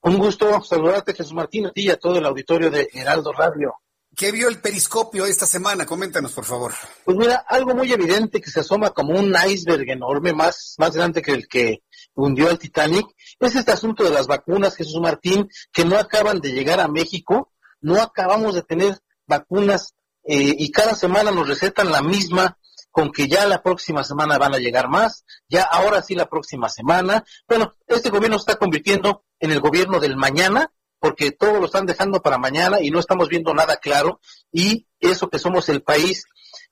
Un 0.01 0.17
gusto 0.17 0.63
saludarte, 0.63 1.13
Jesús 1.13 1.33
Martín, 1.33 1.67
a 1.67 1.71
ti 1.71 1.83
y 1.83 1.89
a 1.91 1.99
todo 1.99 2.17
el 2.17 2.25
auditorio 2.25 2.71
de 2.71 2.89
Heraldo 2.91 3.33
Radio. 3.33 3.75
¿Qué 4.21 4.31
vio 4.31 4.49
el 4.49 4.61
periscopio 4.61 5.25
esta 5.25 5.47
semana? 5.47 5.87
Coméntanos, 5.87 6.33
por 6.33 6.45
favor. 6.45 6.73
Pues 7.03 7.17
mira, 7.17 7.43
algo 7.47 7.73
muy 7.73 7.91
evidente 7.91 8.39
que 8.39 8.51
se 8.51 8.59
asoma 8.59 8.91
como 8.91 9.19
un 9.19 9.33
iceberg 9.47 9.89
enorme, 9.89 10.31
más, 10.31 10.75
más 10.77 10.95
grande 10.95 11.23
que 11.23 11.31
el 11.31 11.47
que 11.47 11.81
hundió 12.13 12.47
al 12.47 12.59
Titanic, 12.59 13.07
es 13.39 13.55
este 13.55 13.71
asunto 13.71 14.03
de 14.03 14.11
las 14.11 14.27
vacunas, 14.27 14.75
Jesús 14.75 15.01
Martín, 15.01 15.49
que 15.73 15.85
no 15.85 15.97
acaban 15.97 16.39
de 16.39 16.51
llegar 16.51 16.79
a 16.79 16.87
México, 16.87 17.51
no 17.79 17.99
acabamos 17.99 18.53
de 18.53 18.61
tener 18.61 18.99
vacunas 19.25 19.95
eh, 20.23 20.53
y 20.55 20.69
cada 20.69 20.93
semana 20.93 21.31
nos 21.31 21.47
recetan 21.47 21.91
la 21.91 22.03
misma, 22.03 22.59
con 22.91 23.11
que 23.11 23.27
ya 23.27 23.47
la 23.47 23.63
próxima 23.63 24.03
semana 24.03 24.37
van 24.37 24.53
a 24.53 24.59
llegar 24.59 24.87
más, 24.87 25.25
ya 25.49 25.63
ahora 25.63 26.03
sí 26.03 26.13
la 26.13 26.29
próxima 26.29 26.69
semana. 26.69 27.25
Bueno, 27.47 27.73
este 27.87 28.11
gobierno 28.11 28.37
se 28.37 28.51
está 28.51 28.57
convirtiendo 28.57 29.23
en 29.39 29.49
el 29.49 29.61
gobierno 29.61 29.99
del 29.99 30.15
mañana, 30.15 30.71
porque 31.01 31.31
todo 31.31 31.59
lo 31.59 31.65
están 31.65 31.87
dejando 31.87 32.21
para 32.21 32.37
mañana 32.37 32.77
y 32.79 32.91
no 32.91 32.99
estamos 32.99 33.27
viendo 33.27 33.55
nada 33.55 33.77
claro. 33.77 34.21
Y 34.51 34.85
eso 34.99 35.29
que 35.29 35.39
somos 35.39 35.67
el 35.67 35.81
país 35.81 36.25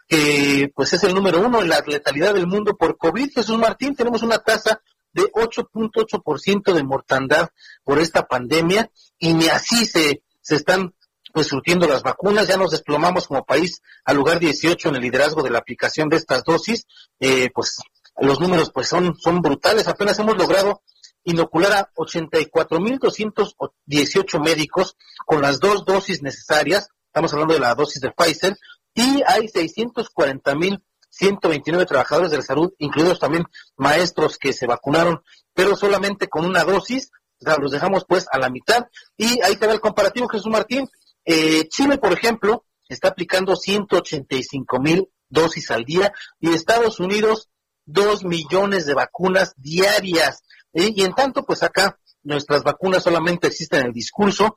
que 0.08 0.72
pues 0.76 0.94
es 0.94 1.04
el 1.04 1.16
número 1.16 1.42
uno 1.42 1.62
en 1.62 1.70
la 1.70 1.82
letalidad 1.86 2.36
del 2.36 2.48
mundo 2.48 2.78
por 2.78 2.98
COVID. 2.98 3.34
Jesús 3.34 3.58
Martín, 3.58 3.96
tenemos 3.96 4.22
una 4.22 4.38
tasa 4.38 4.82
de 5.14 5.24
8.8% 5.24 6.74
de 6.74 6.84
mortandad 6.84 7.50
por 7.84 8.00
esta 8.00 8.28
pandemia 8.28 8.92
y 9.18 9.34
ni 9.34 9.48
así 9.48 9.88
se, 9.88 10.22
se 10.42 10.56
están 10.56 10.94
pues 11.34 11.48
surtiendo 11.48 11.88
las 11.88 12.04
vacunas, 12.04 12.48
ya 12.48 12.58
nos 12.58 12.72
desplomamos 12.72 13.28
como 13.28 13.46
país 13.46 13.82
al 14.06 14.18
lugar 14.18 14.40
18 14.40 14.90
en 14.90 14.96
el 14.96 15.02
liderazgo 15.02 15.42
de 15.42 15.50
la 15.50 15.60
aplicación 15.60 16.10
de 16.10 16.18
estas 16.18 16.44
dosis, 16.44 16.86
eh, 17.20 17.50
pues 17.54 17.80
los 18.20 18.40
números 18.40 18.72
pues 18.74 18.88
son, 18.88 19.16
son 19.16 19.42
brutales, 19.42 19.88
apenas 19.88 20.18
hemos 20.20 20.38
logrado 20.38 20.82
inocular 21.24 21.72
a 21.74 21.92
84.218 21.96 24.44
médicos 24.44 24.96
con 25.26 25.42
las 25.42 25.60
dos 25.60 25.86
dosis 25.86 26.22
necesarias, 26.22 26.90
estamos 27.08 27.34
hablando 27.34 27.54
de 27.54 27.60
la 27.60 27.76
dosis 27.76 28.02
de 28.02 28.12
Pfizer, 28.12 28.58
y 28.94 29.22
hay 29.26 29.48
640.129 29.48 31.88
trabajadores 31.88 32.32
de 32.32 32.38
la 32.38 32.44
salud, 32.44 32.74
incluidos 32.80 33.20
también 33.20 33.44
maestros 33.78 34.38
que 34.38 34.54
se 34.54 34.68
vacunaron, 34.68 35.22
pero 35.54 35.76
solamente 35.76 36.28
con 36.28 36.46
una 36.46 36.64
dosis, 36.64 37.12
o 37.42 37.46
sea, 37.46 37.58
los 37.58 37.72
dejamos 37.72 38.06
pues 38.08 38.28
a 38.32 38.40
la 38.40 38.50
mitad, 38.50 38.86
y 39.18 39.42
ahí 39.42 39.58
te 39.58 39.66
el 39.66 39.80
comparativo, 39.80 40.28
Jesús 40.28 40.52
Martín, 40.52 40.88
eh, 41.26 41.68
Chile, 41.70 41.98
por 41.98 42.14
ejemplo, 42.14 42.66
está 42.88 43.08
aplicando 43.10 43.54
185.000 43.54 45.10
dosis 45.30 45.72
al 45.72 45.86
día, 45.86 46.12
y 46.40 46.54
Estados 46.54 47.00
Unidos, 47.00 47.50
2 47.86 48.26
millones 48.26 48.86
de 48.86 48.94
vacunas 48.94 49.54
diarias. 49.58 50.44
Y 50.88 51.04
en 51.04 51.14
tanto, 51.14 51.44
pues 51.44 51.64
acá 51.64 52.00
nuestras 52.24 52.64
vacunas 52.64 53.04
solamente 53.04 53.48
existen 53.48 53.82
en 53.82 53.88
el 53.88 53.94
discurso, 53.94 54.56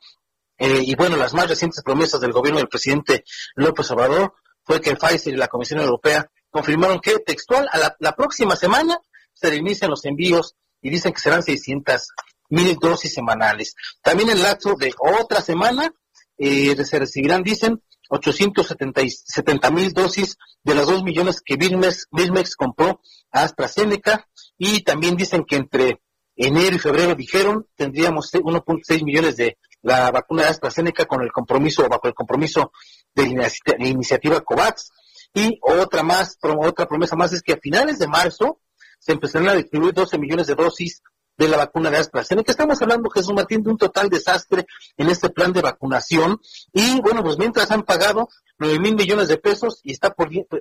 eh, 0.58 0.82
y 0.84 0.94
bueno, 0.94 1.16
las 1.16 1.34
más 1.34 1.48
recientes 1.48 1.82
promesas 1.82 2.20
del 2.20 2.32
gobierno 2.32 2.58
del 2.58 2.68
presidente 2.68 3.24
López 3.56 3.90
Obrador 3.90 4.34
fue 4.64 4.80
que 4.80 4.94
Pfizer 4.94 5.34
y 5.34 5.36
la 5.36 5.48
Comisión 5.48 5.80
Europea 5.80 6.30
confirmaron 6.50 7.00
que 7.00 7.18
textual 7.18 7.68
a 7.72 7.96
la, 7.98 8.12
próxima 8.12 8.54
semana 8.54 9.00
se 9.32 9.50
reinician 9.50 9.90
los 9.90 10.04
envíos 10.04 10.54
y 10.80 10.90
dicen 10.90 11.12
que 11.12 11.20
serán 11.20 11.42
600 11.42 12.08
mil 12.50 12.76
dosis 12.76 13.14
semanales. 13.14 13.74
También 14.02 14.30
en 14.30 14.36
el 14.36 14.42
lapso 14.42 14.74
de 14.74 14.94
otra 14.98 15.40
semana 15.40 15.92
eh, 16.36 16.76
se 16.84 16.98
recibirán, 16.98 17.42
dicen, 17.42 17.82
870 18.10 19.70
mil 19.70 19.92
dosis 19.92 20.36
de 20.62 20.74
las 20.74 20.86
2 20.86 21.02
millones 21.02 21.40
que 21.44 21.56
Birmex 21.56 22.56
compró 22.56 23.00
a 23.32 23.42
AstraZeneca 23.42 24.28
y 24.58 24.82
también 24.82 25.16
dicen 25.16 25.44
que 25.44 25.56
entre 25.56 26.02
enero 26.46 26.76
y 26.76 26.78
febrero 26.78 27.14
dijeron 27.14 27.66
tendríamos 27.76 28.32
1.6 28.32 29.04
millones 29.04 29.36
de 29.36 29.58
la 29.82 30.10
vacuna 30.10 30.42
de 30.42 30.48
AstraZeneca 30.48 31.06
con 31.06 31.22
el 31.22 31.32
compromiso 31.32 31.88
bajo 31.88 32.08
el 32.08 32.14
compromiso 32.14 32.72
de 33.14 33.50
la 33.78 33.86
iniciativa 33.86 34.40
COVAX 34.40 34.90
y 35.34 35.58
otra 35.62 36.02
más 36.02 36.38
otra 36.42 36.86
promesa 36.86 37.16
más 37.16 37.32
es 37.32 37.42
que 37.42 37.54
a 37.54 37.58
finales 37.58 37.98
de 37.98 38.08
marzo 38.08 38.60
se 38.98 39.12
empezarán 39.12 39.48
a 39.48 39.54
distribuir 39.54 39.92
12 39.94 40.18
millones 40.18 40.46
de 40.46 40.54
dosis 40.54 41.02
de 41.36 41.48
la 41.48 41.56
vacuna 41.56 41.90
de 41.90 41.96
AstraZeneca. 41.96 42.52
Estamos 42.52 42.80
hablando, 42.82 43.10
Jesús 43.10 43.32
Martín, 43.32 43.62
de 43.62 43.70
un 43.70 43.78
total 43.78 44.08
desastre 44.08 44.66
en 44.96 45.08
este 45.08 45.30
plan 45.30 45.52
de 45.52 45.62
vacunación. 45.62 46.38
Y 46.72 47.00
bueno, 47.00 47.22
pues 47.22 47.38
mientras 47.38 47.70
han 47.70 47.82
pagado 47.82 48.28
9 48.58 48.78
mil 48.78 48.94
millones 48.94 49.28
de 49.28 49.38
pesos 49.38 49.80
y 49.82 49.92
está 49.92 50.14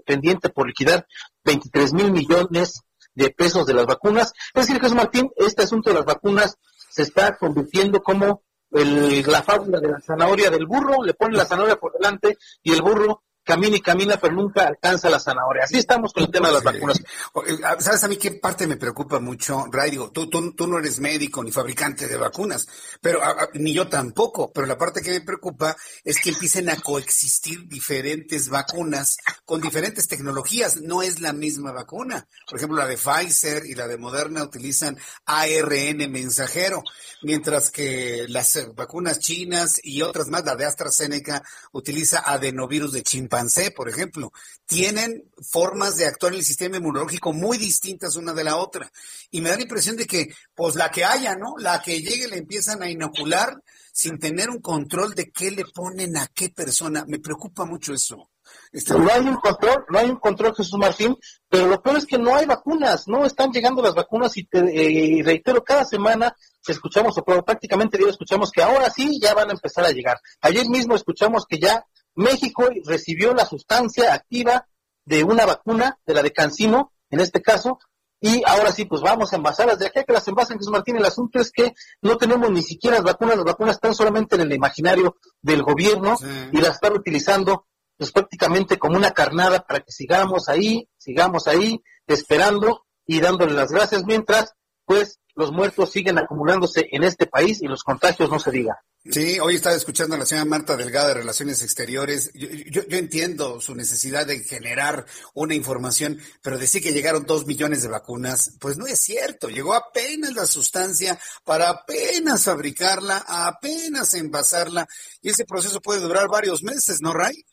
pendiente 0.05 0.49
por 0.49 0.67
liquidar 0.67 1.05
23 1.43 1.93
mil 1.93 2.11
millones 2.11 2.81
de 3.13 3.29
pesos 3.31 3.65
de 3.65 3.73
las 3.73 3.85
vacunas. 3.85 4.33
Es 4.53 4.67
decir, 4.67 4.81
Jesús 4.81 4.95
Martín, 4.95 5.29
este 5.35 5.63
asunto 5.63 5.89
de 5.89 5.97
las 5.97 6.05
vacunas 6.05 6.57
se 6.89 7.03
está 7.03 7.37
convirtiendo 7.37 8.01
como 8.01 8.43
el, 8.71 9.21
la 9.23 9.43
fábula 9.43 9.79
de 9.79 9.89
la 9.89 9.99
zanahoria 9.99 10.49
del 10.49 10.65
burro, 10.65 11.03
le 11.03 11.13
ponen 11.13 11.37
la 11.37 11.45
zanahoria 11.45 11.75
por 11.75 11.93
delante 11.93 12.37
y 12.63 12.71
el 12.71 12.81
burro 12.81 13.23
camina 13.51 13.75
y 13.75 13.81
camina, 13.81 14.17
pero 14.17 14.33
nunca 14.33 14.65
alcanza 14.65 15.09
la 15.09 15.19
zanahoria. 15.19 15.65
Así 15.65 15.77
estamos 15.77 16.13
con 16.13 16.23
el 16.23 16.31
tema 16.31 16.47
de 16.47 16.53
las 16.53 16.63
vacunas. 16.63 16.97
Eh, 16.99 17.57
¿Sabes 17.79 18.01
a 18.01 18.07
mí 18.07 18.15
qué 18.15 18.31
parte 18.31 18.65
me 18.65 18.77
preocupa 18.77 19.19
mucho, 19.19 19.65
Ray? 19.69 19.91
Digo, 19.91 20.09
tú, 20.09 20.29
tú, 20.29 20.53
tú 20.53 20.67
no 20.67 20.79
eres 20.79 21.01
médico 21.01 21.43
ni 21.43 21.51
fabricante 21.51 22.07
de 22.07 22.15
vacunas, 22.15 22.65
pero 23.01 23.19
ni 23.55 23.73
yo 23.73 23.89
tampoco, 23.89 24.53
pero 24.53 24.65
la 24.67 24.77
parte 24.77 25.01
que 25.01 25.11
me 25.11 25.19
preocupa 25.19 25.75
es 26.05 26.21
que 26.21 26.29
empiecen 26.29 26.69
a 26.69 26.77
coexistir 26.77 27.67
diferentes 27.67 28.47
vacunas 28.47 29.17
con 29.43 29.59
diferentes 29.59 30.07
tecnologías. 30.07 30.77
No 30.77 31.01
es 31.01 31.19
la 31.19 31.33
misma 31.33 31.73
vacuna. 31.73 32.25
Por 32.49 32.57
ejemplo, 32.57 32.77
la 32.77 32.87
de 32.87 32.97
Pfizer 32.97 33.65
y 33.65 33.75
la 33.75 33.85
de 33.85 33.97
Moderna 33.97 34.45
utilizan 34.45 34.97
ARN 35.25 36.09
mensajero, 36.09 36.83
mientras 37.21 37.69
que 37.69 38.27
las 38.29 38.57
vacunas 38.75 39.19
chinas 39.19 39.81
y 39.83 40.03
otras 40.03 40.29
más, 40.29 40.45
la 40.45 40.55
de 40.55 40.65
AstraZeneca, 40.65 41.43
utiliza 41.73 42.23
adenovirus 42.25 42.93
de 42.93 43.03
chimpancé 43.03 43.40
por 43.75 43.89
ejemplo, 43.89 44.31
tienen 44.65 45.23
formas 45.49 45.97
de 45.97 46.05
actuar 46.05 46.33
en 46.33 46.39
el 46.39 46.45
sistema 46.45 46.77
inmunológico 46.77 47.33
muy 47.33 47.57
distintas 47.57 48.15
una 48.15 48.33
de 48.33 48.43
la 48.43 48.57
otra. 48.57 48.91
Y 49.29 49.41
me 49.41 49.49
da 49.49 49.55
la 49.55 49.63
impresión 49.63 49.95
de 49.95 50.05
que, 50.05 50.33
pues 50.55 50.75
la 50.75 50.91
que 50.91 51.05
haya, 51.05 51.35
¿no? 51.35 51.55
La 51.57 51.81
que 51.81 52.01
llegue 52.01 52.27
le 52.27 52.37
empiezan 52.37 52.81
a 52.83 52.89
inocular 52.89 53.55
sin 53.93 54.19
tener 54.19 54.49
un 54.49 54.61
control 54.61 55.13
de 55.15 55.31
qué 55.31 55.51
le 55.51 55.65
ponen 55.65 56.17
a 56.17 56.27
qué 56.27 56.49
persona. 56.49 57.05
Me 57.07 57.19
preocupa 57.19 57.65
mucho 57.65 57.93
eso. 57.93 58.29
Este, 58.71 58.93
no 58.93 59.09
hay 59.11 59.21
un 59.21 59.35
control, 59.35 59.85
no 59.89 59.99
hay 59.99 60.09
un 60.09 60.17
control, 60.17 60.55
Jesús 60.55 60.77
Martín, 60.77 61.15
pero 61.49 61.67
lo 61.67 61.81
peor 61.81 61.97
es 61.97 62.05
que 62.05 62.17
no 62.17 62.35
hay 62.35 62.45
vacunas, 62.45 63.07
no 63.07 63.25
están 63.25 63.51
llegando 63.51 63.81
las 63.81 63.93
vacunas 63.93 64.35
y 64.37 64.45
te 64.45 64.59
eh, 64.59 65.23
reitero, 65.23 65.63
cada 65.63 65.85
semana 65.85 66.35
escuchamos, 66.67 67.17
o 67.17 67.23
prácticamente 67.23 67.97
diario 67.97 68.11
escuchamos 68.11 68.51
que 68.51 68.61
ahora 68.61 68.89
sí 68.89 69.19
ya 69.21 69.33
van 69.33 69.49
a 69.49 69.53
empezar 69.53 69.85
a 69.85 69.91
llegar. 69.91 70.19
Ayer 70.41 70.67
mismo 70.69 70.95
escuchamos 70.95 71.45
que 71.47 71.59
ya 71.59 71.85
México 72.15 72.69
recibió 72.85 73.33
la 73.33 73.45
sustancia 73.45 74.13
activa 74.13 74.67
de 75.05 75.23
una 75.23 75.45
vacuna, 75.45 75.99
de 76.05 76.13
la 76.13 76.23
de 76.23 76.31
Cancino, 76.31 76.93
en 77.09 77.19
este 77.19 77.41
caso, 77.41 77.79
y 78.23 78.43
ahora 78.45 78.71
sí, 78.71 78.85
pues 78.85 79.01
vamos 79.01 79.33
a 79.33 79.37
envasarlas. 79.37 79.79
De 79.79 79.87
aquí 79.87 79.99
a 79.99 80.03
que 80.03 80.13
las 80.13 80.27
envasen, 80.27 80.57
Jesús 80.59 80.71
Martín, 80.71 80.95
el 80.95 81.05
asunto 81.05 81.39
es 81.39 81.51
que 81.51 81.73
no 82.03 82.17
tenemos 82.17 82.51
ni 82.51 82.61
siquiera 82.61 82.97
las 82.97 83.05
vacunas, 83.05 83.35
las 83.35 83.45
vacunas 83.45 83.75
están 83.75 83.95
solamente 83.95 84.35
en 84.35 84.41
el 84.41 84.53
imaginario 84.53 85.17
del 85.41 85.63
gobierno 85.63 86.17
y 86.51 86.57
las 86.59 86.75
están 86.75 86.93
utilizando 86.93 87.65
pues 87.97 88.11
prácticamente 88.11 88.77
como 88.77 88.97
una 88.97 89.11
carnada 89.11 89.61
para 89.61 89.81
que 89.81 89.91
sigamos 89.91 90.49
ahí, 90.49 90.87
sigamos 90.97 91.47
ahí, 91.47 91.83
esperando 92.07 92.85
y 93.05 93.19
dándole 93.19 93.53
las 93.53 93.71
gracias 93.71 94.05
mientras, 94.05 94.53
pues, 94.85 95.19
los 95.35 95.51
muertos 95.51 95.91
siguen 95.91 96.17
acumulándose 96.17 96.87
en 96.91 97.03
este 97.03 97.25
país 97.25 97.61
y 97.61 97.67
los 97.67 97.83
contagios 97.83 98.29
no 98.29 98.39
se 98.39 98.51
digan. 98.51 98.75
Sí, 99.03 99.39
hoy 99.39 99.55
estaba 99.55 99.75
escuchando 99.75 100.13
a 100.13 100.19
la 100.19 100.27
señora 100.27 100.45
Marta 100.45 100.77
Delgado 100.77 101.07
de 101.07 101.15
Relaciones 101.15 101.63
Exteriores. 101.63 102.31
Yo, 102.35 102.83
entiendo 102.89 103.59
su 103.59 103.73
necesidad 103.73 104.27
de 104.27 104.43
generar 104.43 105.07
una 105.33 105.55
información, 105.55 106.19
pero 106.43 106.59
decir 106.59 106.83
que 106.83 106.93
llegaron 106.93 107.25
dos 107.25 107.47
millones 107.47 107.81
de 107.81 107.87
vacunas, 107.87 108.57
pues 108.59 108.77
no 108.77 108.85
es 108.85 108.99
cierto. 108.99 109.49
Llegó 109.49 109.73
apenas 109.73 110.35
la 110.35 110.45
sustancia 110.45 111.19
para 111.43 111.69
apenas 111.69 112.43
fabricarla, 112.43 113.25
apenas 113.27 114.13
envasarla, 114.13 114.87
y 115.19 115.29
ese 115.29 115.45
proceso 115.45 115.81
puede 115.81 116.01
durar 116.01 116.27
varios 116.27 116.61
meses, 116.61 117.01
¿no, 117.01 117.11
Ray? 117.11 117.43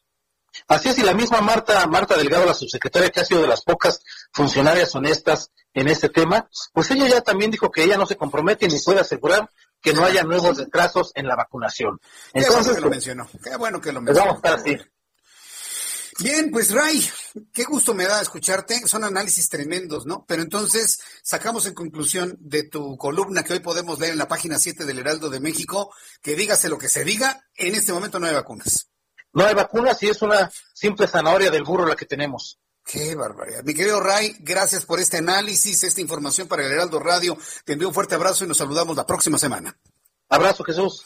Así 0.66 0.91
es, 0.91 0.99
y 0.99 1.03
la 1.03 1.15
misma 1.15 1.41
Marta, 1.41 1.87
Marta 1.87 2.19
Delgado, 2.19 2.45
la 2.45 2.55
subsecretaria 2.55 3.09
que 3.09 3.20
ha 3.20 3.25
sido 3.25 3.41
de 3.41 3.49
las 3.49 3.62
pocas 3.62 4.03
funcionarias 4.33 4.95
honestas 4.95 5.51
en 5.73 5.89
este 5.89 6.11
tema, 6.11 6.47
pues 6.75 6.91
ella 6.91 7.09
ya 7.09 7.20
también 7.23 7.51
dijo 7.51 7.70
que 7.70 7.85
ella 7.85 7.97
no 7.97 8.05
se 8.05 8.16
compromete 8.16 8.69
ni 8.69 8.79
puede 8.81 9.01
asegurar 9.01 9.49
que 9.81 9.93
no 9.93 10.05
haya 10.05 10.23
nuevos 10.23 10.59
retrasos 10.59 11.13
en 11.15 11.27
la 11.27 11.37
vacunación. 11.37 12.01
Entonces, 12.33 12.57
Qué 12.57 12.63
bueno 12.63 12.75
que 12.75 12.81
lo 12.81 12.91
mencionó. 12.91 13.29
Qué 13.43 13.57
bueno 13.57 13.81
que 13.81 13.93
lo 13.93 14.01
mencionó. 14.01 14.27
Vamos 14.33 14.45
a 14.45 14.49
estar 14.49 14.61
así. 14.61 14.91
Bien, 16.21 16.51
pues 16.51 16.73
Ray, 16.73 17.09
qué 17.53 17.63
gusto 17.63 17.95
me 17.95 18.05
da 18.05 18.21
escucharte. 18.21 18.81
Son 18.89 19.05
análisis 19.05 19.49
tremendos, 19.49 20.05
¿no? 20.05 20.25
Pero 20.27 20.43
entonces 20.43 20.99
sacamos 21.23 21.67
en 21.67 21.75
conclusión 21.75 22.37
de 22.41 22.65
tu 22.65 22.97
columna 22.97 23.45
que 23.45 23.53
hoy 23.53 23.61
podemos 23.61 24.01
leer 24.01 24.13
en 24.13 24.19
la 24.19 24.27
página 24.27 24.59
7 24.59 24.85
del 24.85 24.99
Heraldo 24.99 25.31
de 25.31 25.39
México, 25.39 25.95
que 26.21 26.35
dígase 26.35 26.69
lo 26.69 26.77
que 26.77 26.89
se 26.89 27.05
diga, 27.05 27.41
en 27.55 27.77
este 27.77 27.93
momento 27.93 28.19
no 28.19 28.27
hay 28.27 28.35
vacunas. 28.35 28.89
No 29.33 29.47
hay 29.47 29.55
vacunas 29.55 30.03
y 30.03 30.09
es 30.09 30.21
una 30.21 30.51
simple 30.75 31.07
zanahoria 31.07 31.53
del 31.53 31.63
burro 31.63 31.87
la 31.87 31.95
que 31.95 32.07
tenemos. 32.07 32.59
Qué 32.90 33.15
barbaridad. 33.15 33.62
Mi 33.65 33.74
querido 33.74 34.01
Ray, 34.01 34.35
gracias 34.40 34.86
por 34.86 34.98
este 34.98 35.19
análisis, 35.19 35.82
esta 35.82 36.01
información 36.01 36.48
para 36.48 36.65
el 36.65 36.73
Heraldo 36.73 36.98
Radio. 36.98 37.36
Te 37.66 37.74
envío 37.74 37.89
un 37.89 37.93
fuerte 37.93 38.15
abrazo 38.15 38.47
y 38.47 38.48
nos 38.48 38.56
saludamos 38.56 38.97
la 38.97 39.05
próxima 39.05 39.39
semana. 39.39 39.77
Abrazo, 40.31 40.65
Jesús. 40.65 41.05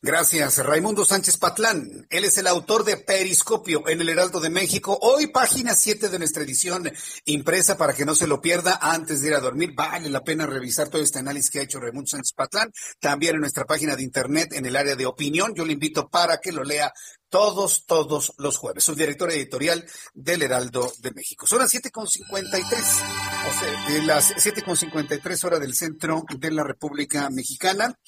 Gracias, 0.00 0.64
Raimundo 0.64 1.04
Sánchez 1.04 1.38
Patlán. 1.38 2.06
Él 2.08 2.24
es 2.24 2.38
el 2.38 2.46
autor 2.46 2.84
de 2.84 2.98
Periscopio 2.98 3.88
en 3.88 4.00
el 4.00 4.08
Heraldo 4.08 4.38
de 4.38 4.48
México. 4.48 4.96
Hoy 5.02 5.26
página 5.26 5.74
7 5.74 6.08
de 6.08 6.20
nuestra 6.20 6.44
edición 6.44 6.88
impresa 7.24 7.76
para 7.76 7.94
que 7.94 8.04
no 8.04 8.14
se 8.14 8.28
lo 8.28 8.40
pierda 8.40 8.78
antes 8.80 9.20
de 9.20 9.28
ir 9.28 9.34
a 9.34 9.40
dormir. 9.40 9.72
Vale 9.74 10.08
la 10.08 10.22
pena 10.22 10.46
revisar 10.46 10.88
todo 10.88 11.02
este 11.02 11.18
análisis 11.18 11.50
que 11.50 11.58
ha 11.58 11.62
hecho 11.62 11.80
Raimundo 11.80 12.06
Sánchez 12.06 12.32
Patlán. 12.32 12.72
También 13.00 13.34
en 13.34 13.40
nuestra 13.40 13.64
página 13.64 13.96
de 13.96 14.04
internet 14.04 14.52
en 14.52 14.66
el 14.66 14.76
área 14.76 14.94
de 14.94 15.04
opinión. 15.04 15.52
Yo 15.56 15.64
le 15.64 15.72
invito 15.72 16.08
para 16.08 16.38
que 16.38 16.52
lo 16.52 16.62
lea 16.62 16.92
todos, 17.28 17.84
todos 17.84 18.34
los 18.38 18.56
jueves. 18.56 18.84
Soy 18.84 18.94
director 18.94 19.32
editorial 19.32 19.84
del 20.14 20.42
Heraldo 20.42 20.92
de 21.00 21.10
México. 21.10 21.48
Son 21.48 21.58
las 21.58 21.74
7.53, 21.74 22.22
o 22.22 23.60
sea, 23.60 24.04
las 24.04 24.32
7.53 24.36 25.44
horas 25.44 25.60
del 25.60 25.74
centro 25.74 26.24
de 26.38 26.50
la 26.52 26.62
República 26.62 27.28
Mexicana. 27.30 27.98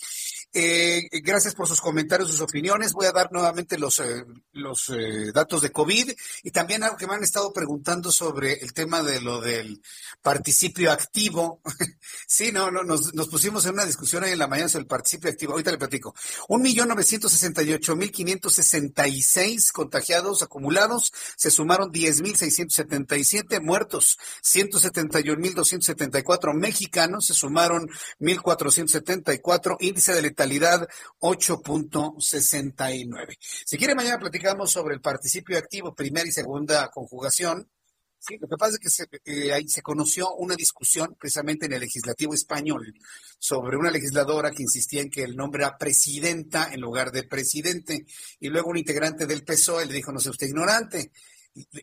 Eh, 0.53 1.09
gracias 1.23 1.55
por 1.55 1.69
sus 1.69 1.81
comentarios, 1.81 2.29
sus 2.29 2.41
opiniones. 2.41 2.93
Voy 2.93 3.07
a 3.07 3.13
dar 3.13 3.31
nuevamente 3.31 3.79
los, 3.79 4.01
eh, 4.01 4.25
los 4.53 4.89
eh, 4.89 5.31
datos 5.33 5.63
de 5.63 5.71
COVID 5.71 6.11
y 6.43 6.51
también 6.51 6.83
algo 6.83 6.97
que 6.97 7.07
me 7.07 7.15
han 7.15 7.23
estado 7.23 7.53
preguntando 7.53 8.11
sobre 8.11 8.55
el 8.55 8.73
tema 8.73 9.01
de 9.05 9.21
lo 9.21 9.41
del 9.41 9.81
participio 10.23 10.91
activo. 10.91 11.61
sí, 12.27 12.51
no, 12.51 12.73
no, 12.73 12.83
nos, 12.83 13.15
nos 13.15 13.29
pusimos 13.29 13.65
en 13.67 13.75
una 13.75 13.85
discusión 13.85 14.25
ahí 14.25 14.33
en 14.33 14.41
la 14.41 14.49
mañana 14.49 14.69
sobre 14.69 14.83
el 14.83 14.89
participio 14.89 15.31
activo. 15.31 15.53
Ahorita 15.53 15.71
le 15.71 15.79
platico. 15.79 16.17
Un 16.49 16.63
millón 16.63 16.89
novecientos 16.89 17.31
sesenta 17.31 17.63
y 17.63 17.73
ocho 17.73 17.95
mil 17.95 18.11
quinientos 18.11 18.55
sesenta 18.55 19.07
y 19.07 19.23
seis 19.23 19.71
contagiados 19.71 20.43
acumulados. 20.43 21.13
Se 21.37 21.53
sumaron 21.53 21.93
diez 21.93 22.23
mil 22.23 22.37
seiscientos 22.37 22.75
setenta 22.75 23.17
y 23.17 23.23
siete 23.23 23.61
muertos. 23.61 24.19
Ciento 24.43 24.81
setenta 24.81 25.21
y 25.21 25.31
un 25.31 25.39
mil 25.39 25.55
doscientos 25.55 25.87
setenta 25.87 26.19
y 26.19 26.25
cuatro 26.25 26.55
mexicanos. 26.55 27.27
Se 27.27 27.35
sumaron 27.35 27.89
mil 28.19 28.43
cuatrocientos 28.43 28.91
setenta 28.91 29.33
y 29.33 29.39
cuatro. 29.39 29.77
Índice 29.79 30.13
de 30.13 30.23
letalidad 30.23 30.40
8.69. 30.47 33.37
Si 33.41 33.79
quiere, 33.79 33.95
mañana 33.95 34.19
platicamos 34.19 34.71
sobre 34.71 34.95
el 34.95 35.01
participio 35.01 35.57
activo, 35.59 35.95
primera 35.95 36.29
y 36.29 36.33
segunda 36.33 36.91
conjugación. 36.91 37.71
Sí, 38.19 38.37
lo 38.39 38.49
que 38.49 38.59
pasa 38.59 38.75
es 38.75 38.81
que 38.81 38.91
se, 38.91 39.07
eh, 39.25 39.53
ahí 39.53 39.67
se 39.67 39.81
conoció 39.81 40.35
una 40.35 40.55
discusión 40.55 41.17
precisamente 41.19 41.65
en 41.65 41.73
el 41.73 41.81
legislativo 41.81 42.35
español 42.35 42.93
sobre 43.39 43.79
una 43.79 43.91
legisladora 43.91 44.51
que 44.51 44.63
insistía 44.63 45.01
en 45.01 45.09
que 45.09 45.23
el 45.23 45.37
nombre 45.37 45.65
era 45.65 45.79
presidenta 45.79 46.69
en 46.71 46.83
lugar 46.83 47.13
de 47.13 47.23
presidente. 47.23 48.05
Y 48.39 48.51
luego 48.51 48.69
un 48.69 48.77
integrante 48.77 49.27
del 49.27 49.43
PSOE 49.43 49.87
le 49.87 49.95
dijo, 49.95 50.13
no 50.13 50.21
sea 50.21 50.33
usted 50.33 50.49
ignorante. 50.49 51.13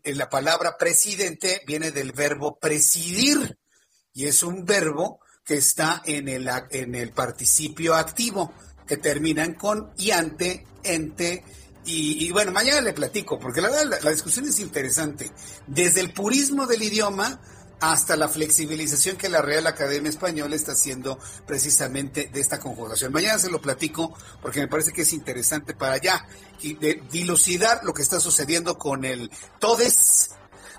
La 0.04 0.30
palabra 0.30 0.78
presidente 0.78 1.64
viene 1.66 1.90
del 1.92 2.12
verbo 2.12 2.60
presidir 2.60 3.58
y 4.14 4.26
es 4.26 4.44
un 4.44 4.64
verbo 4.64 5.22
que 5.48 5.56
está 5.56 6.02
en 6.06 6.28
el, 6.28 6.50
en 6.72 6.94
el 6.94 7.12
participio 7.12 7.96
activo, 7.96 8.54
que 8.86 8.98
terminan 8.98 9.54
con 9.54 9.92
iante, 9.98 10.68
ente, 10.84 11.44
y, 11.90 12.30
bueno, 12.34 12.52
mañana 12.52 12.82
le 12.82 12.92
platico, 12.92 13.40
porque 13.40 13.62
la 13.62 13.70
verdad 13.70 14.02
la, 14.04 14.12
discusión 14.12 14.46
es 14.46 14.60
interesante. 14.60 15.32
Desde 15.68 16.02
el 16.02 16.12
purismo 16.12 16.68
del 16.68 16.84
idioma 16.84 17.40
hasta 17.80 18.18
la 18.18 18.28
flexibilización 18.28 19.16
que 19.16 19.30
la 19.30 19.42
Real 19.42 19.66
Academia 19.68 20.10
Española 20.10 20.54
está 20.54 20.74
haciendo 20.74 21.18
precisamente 21.46 22.30
de 22.34 22.42
esta 22.42 22.60
conjugación. 22.60 23.14
Mañana 23.14 23.40
se 23.40 23.50
lo 23.50 23.62
platico 23.62 24.14
porque 24.42 24.60
me 24.60 24.68
parece 24.68 24.92
que 24.92 25.04
es 25.04 25.14
interesante 25.14 25.74
para 25.76 25.96
ya 25.96 26.28
dilucidar 27.10 27.82
lo 27.86 27.94
que 27.94 28.02
está 28.02 28.20
sucediendo 28.20 28.78
con 28.78 29.06
el 29.06 29.32
todes 29.60 30.32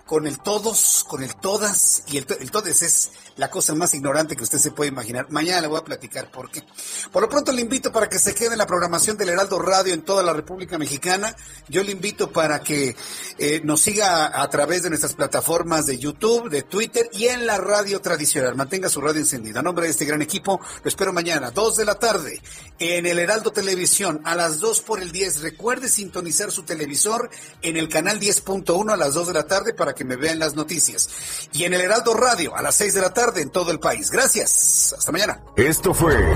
con 0.09 0.27
el 0.27 0.39
todos, 0.39 1.05
con 1.07 1.23
el 1.23 1.37
todas, 1.37 2.03
y 2.07 2.17
el, 2.17 2.27
el, 2.41 2.51
es 2.67 3.11
la 3.37 3.51
cosa 3.51 3.75
más 3.75 3.93
ignorante 3.93 4.37
que 4.37 4.43
usted 4.43 4.59
se 4.59 4.71
puede 4.71 4.89
imaginar. 4.89 5.27
Mañana 5.29 5.61
le 5.61 5.67
voy 5.67 5.79
a 5.79 5.85
platicar 5.85 6.31
por 6.31 6.51
qué. 6.51 6.65
Por 7.13 7.21
lo 7.21 7.29
pronto 7.29 7.53
le 7.53 7.61
invito 7.61 7.93
para 7.93 8.09
que 8.09 8.19
se 8.19 8.35
quede 8.35 8.53
en 8.53 8.59
la 8.59 8.67
programación 8.67 9.19
del 9.19 9.29
Heraldo 9.29 9.59
Radio 9.59 9.93
en 9.93 10.01
toda 10.01 10.23
la 10.23 10.33
República 10.33 10.79
Mexicana. 10.79 11.37
Yo 11.69 11.83
le 11.85 11.93
invito 11.93 12.33
para 12.33 12.61
que 12.61 12.97
eh, 13.39 13.61
nos 13.65 13.83
siga 13.83 14.41
a 14.41 14.49
través 14.49 14.83
de 14.83 14.89
nuestras 14.89 15.13
plataformas 15.13 15.85
de 15.85 15.99
YouTube, 15.99 16.49
de 16.49 16.63
Twitter 16.63 17.11
y 17.13 17.27
en 17.27 17.45
la 17.45 17.59
radio 17.59 18.01
tradicional. 18.01 18.57
Mantenga 18.57 18.89
su 18.89 19.03
radio 19.03 19.21
encendida. 19.21 19.61
A 19.61 19.63
nombre 19.63 19.85
de 19.85 19.91
este 19.91 20.07
gran 20.07 20.23
equipo, 20.23 20.59
lo 20.83 20.89
espero 20.89 21.13
mañana, 21.13 21.51
2 21.51 21.77
de 21.77 21.85
la 21.85 21.97
tarde, 21.97 22.41
en 22.79 23.05
el 23.05 23.19
Heraldo 23.19 23.53
Televisión, 23.53 24.23
a 24.25 24.35
las 24.35 24.59
2 24.59 24.81
por 24.81 25.03
el 25.03 25.13
10. 25.13 25.43
Recuerde 25.43 25.91
sintonizar 25.91 26.51
su 26.51 26.63
televisor 26.63 27.29
en 27.61 27.77
el 27.77 27.91
canal 27.91 28.19
10.1 28.19 28.91
a 28.91 28.97
las 28.97 29.13
2 29.13 29.29
de 29.29 29.35
la 29.35 29.47
tarde 29.47 29.75
para 29.75 29.98
que 29.99 30.05
me 30.05 30.17
vean 30.17 30.39
las 30.39 30.55
noticias. 30.55 31.49
Y 31.53 31.65
en 31.65 31.75
el 31.75 31.83
Heraldo 31.83 32.15
Radio 32.15 32.57
a 32.57 32.63
las 32.63 32.77
6 32.77 32.95
de 32.95 33.01
la 33.03 33.13
tarde 33.13 33.43
en 33.43 33.51
todo 33.51 33.73
el 33.73 33.81
país. 33.81 34.11
Gracias. 34.11 34.95
Hasta 34.97 35.13
mañana. 35.13 35.43
Esto 35.57 35.93
fue 35.93 36.35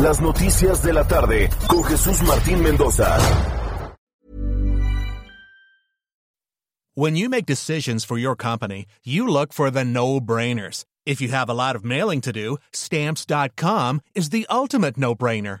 Las 0.00 0.20
Noticias 0.20 0.82
de 0.82 0.92
la 0.92 1.06
Tarde 1.06 1.48
con 1.68 1.84
Jesús 1.84 2.20
Martín 2.22 2.62
Mendoza. 2.62 3.18
When 6.94 7.16
you 7.16 7.30
make 7.30 7.46
decisions 7.46 8.04
for 8.04 8.18
your 8.18 8.36
company, 8.36 8.84
you 9.02 9.26
look 9.26 9.54
for 9.54 9.70
the 9.70 9.82
no-brainers. 9.82 10.84
If 11.06 11.22
you 11.22 11.28
have 11.28 11.48
a 11.48 11.54
lot 11.54 11.74
of 11.74 11.86
mailing 11.86 12.20
to 12.20 12.32
do, 12.32 12.58
stamps.com 12.72 14.02
is 14.14 14.28
the 14.28 14.46
ultimate 14.50 14.98
no-brainer. 14.98 15.60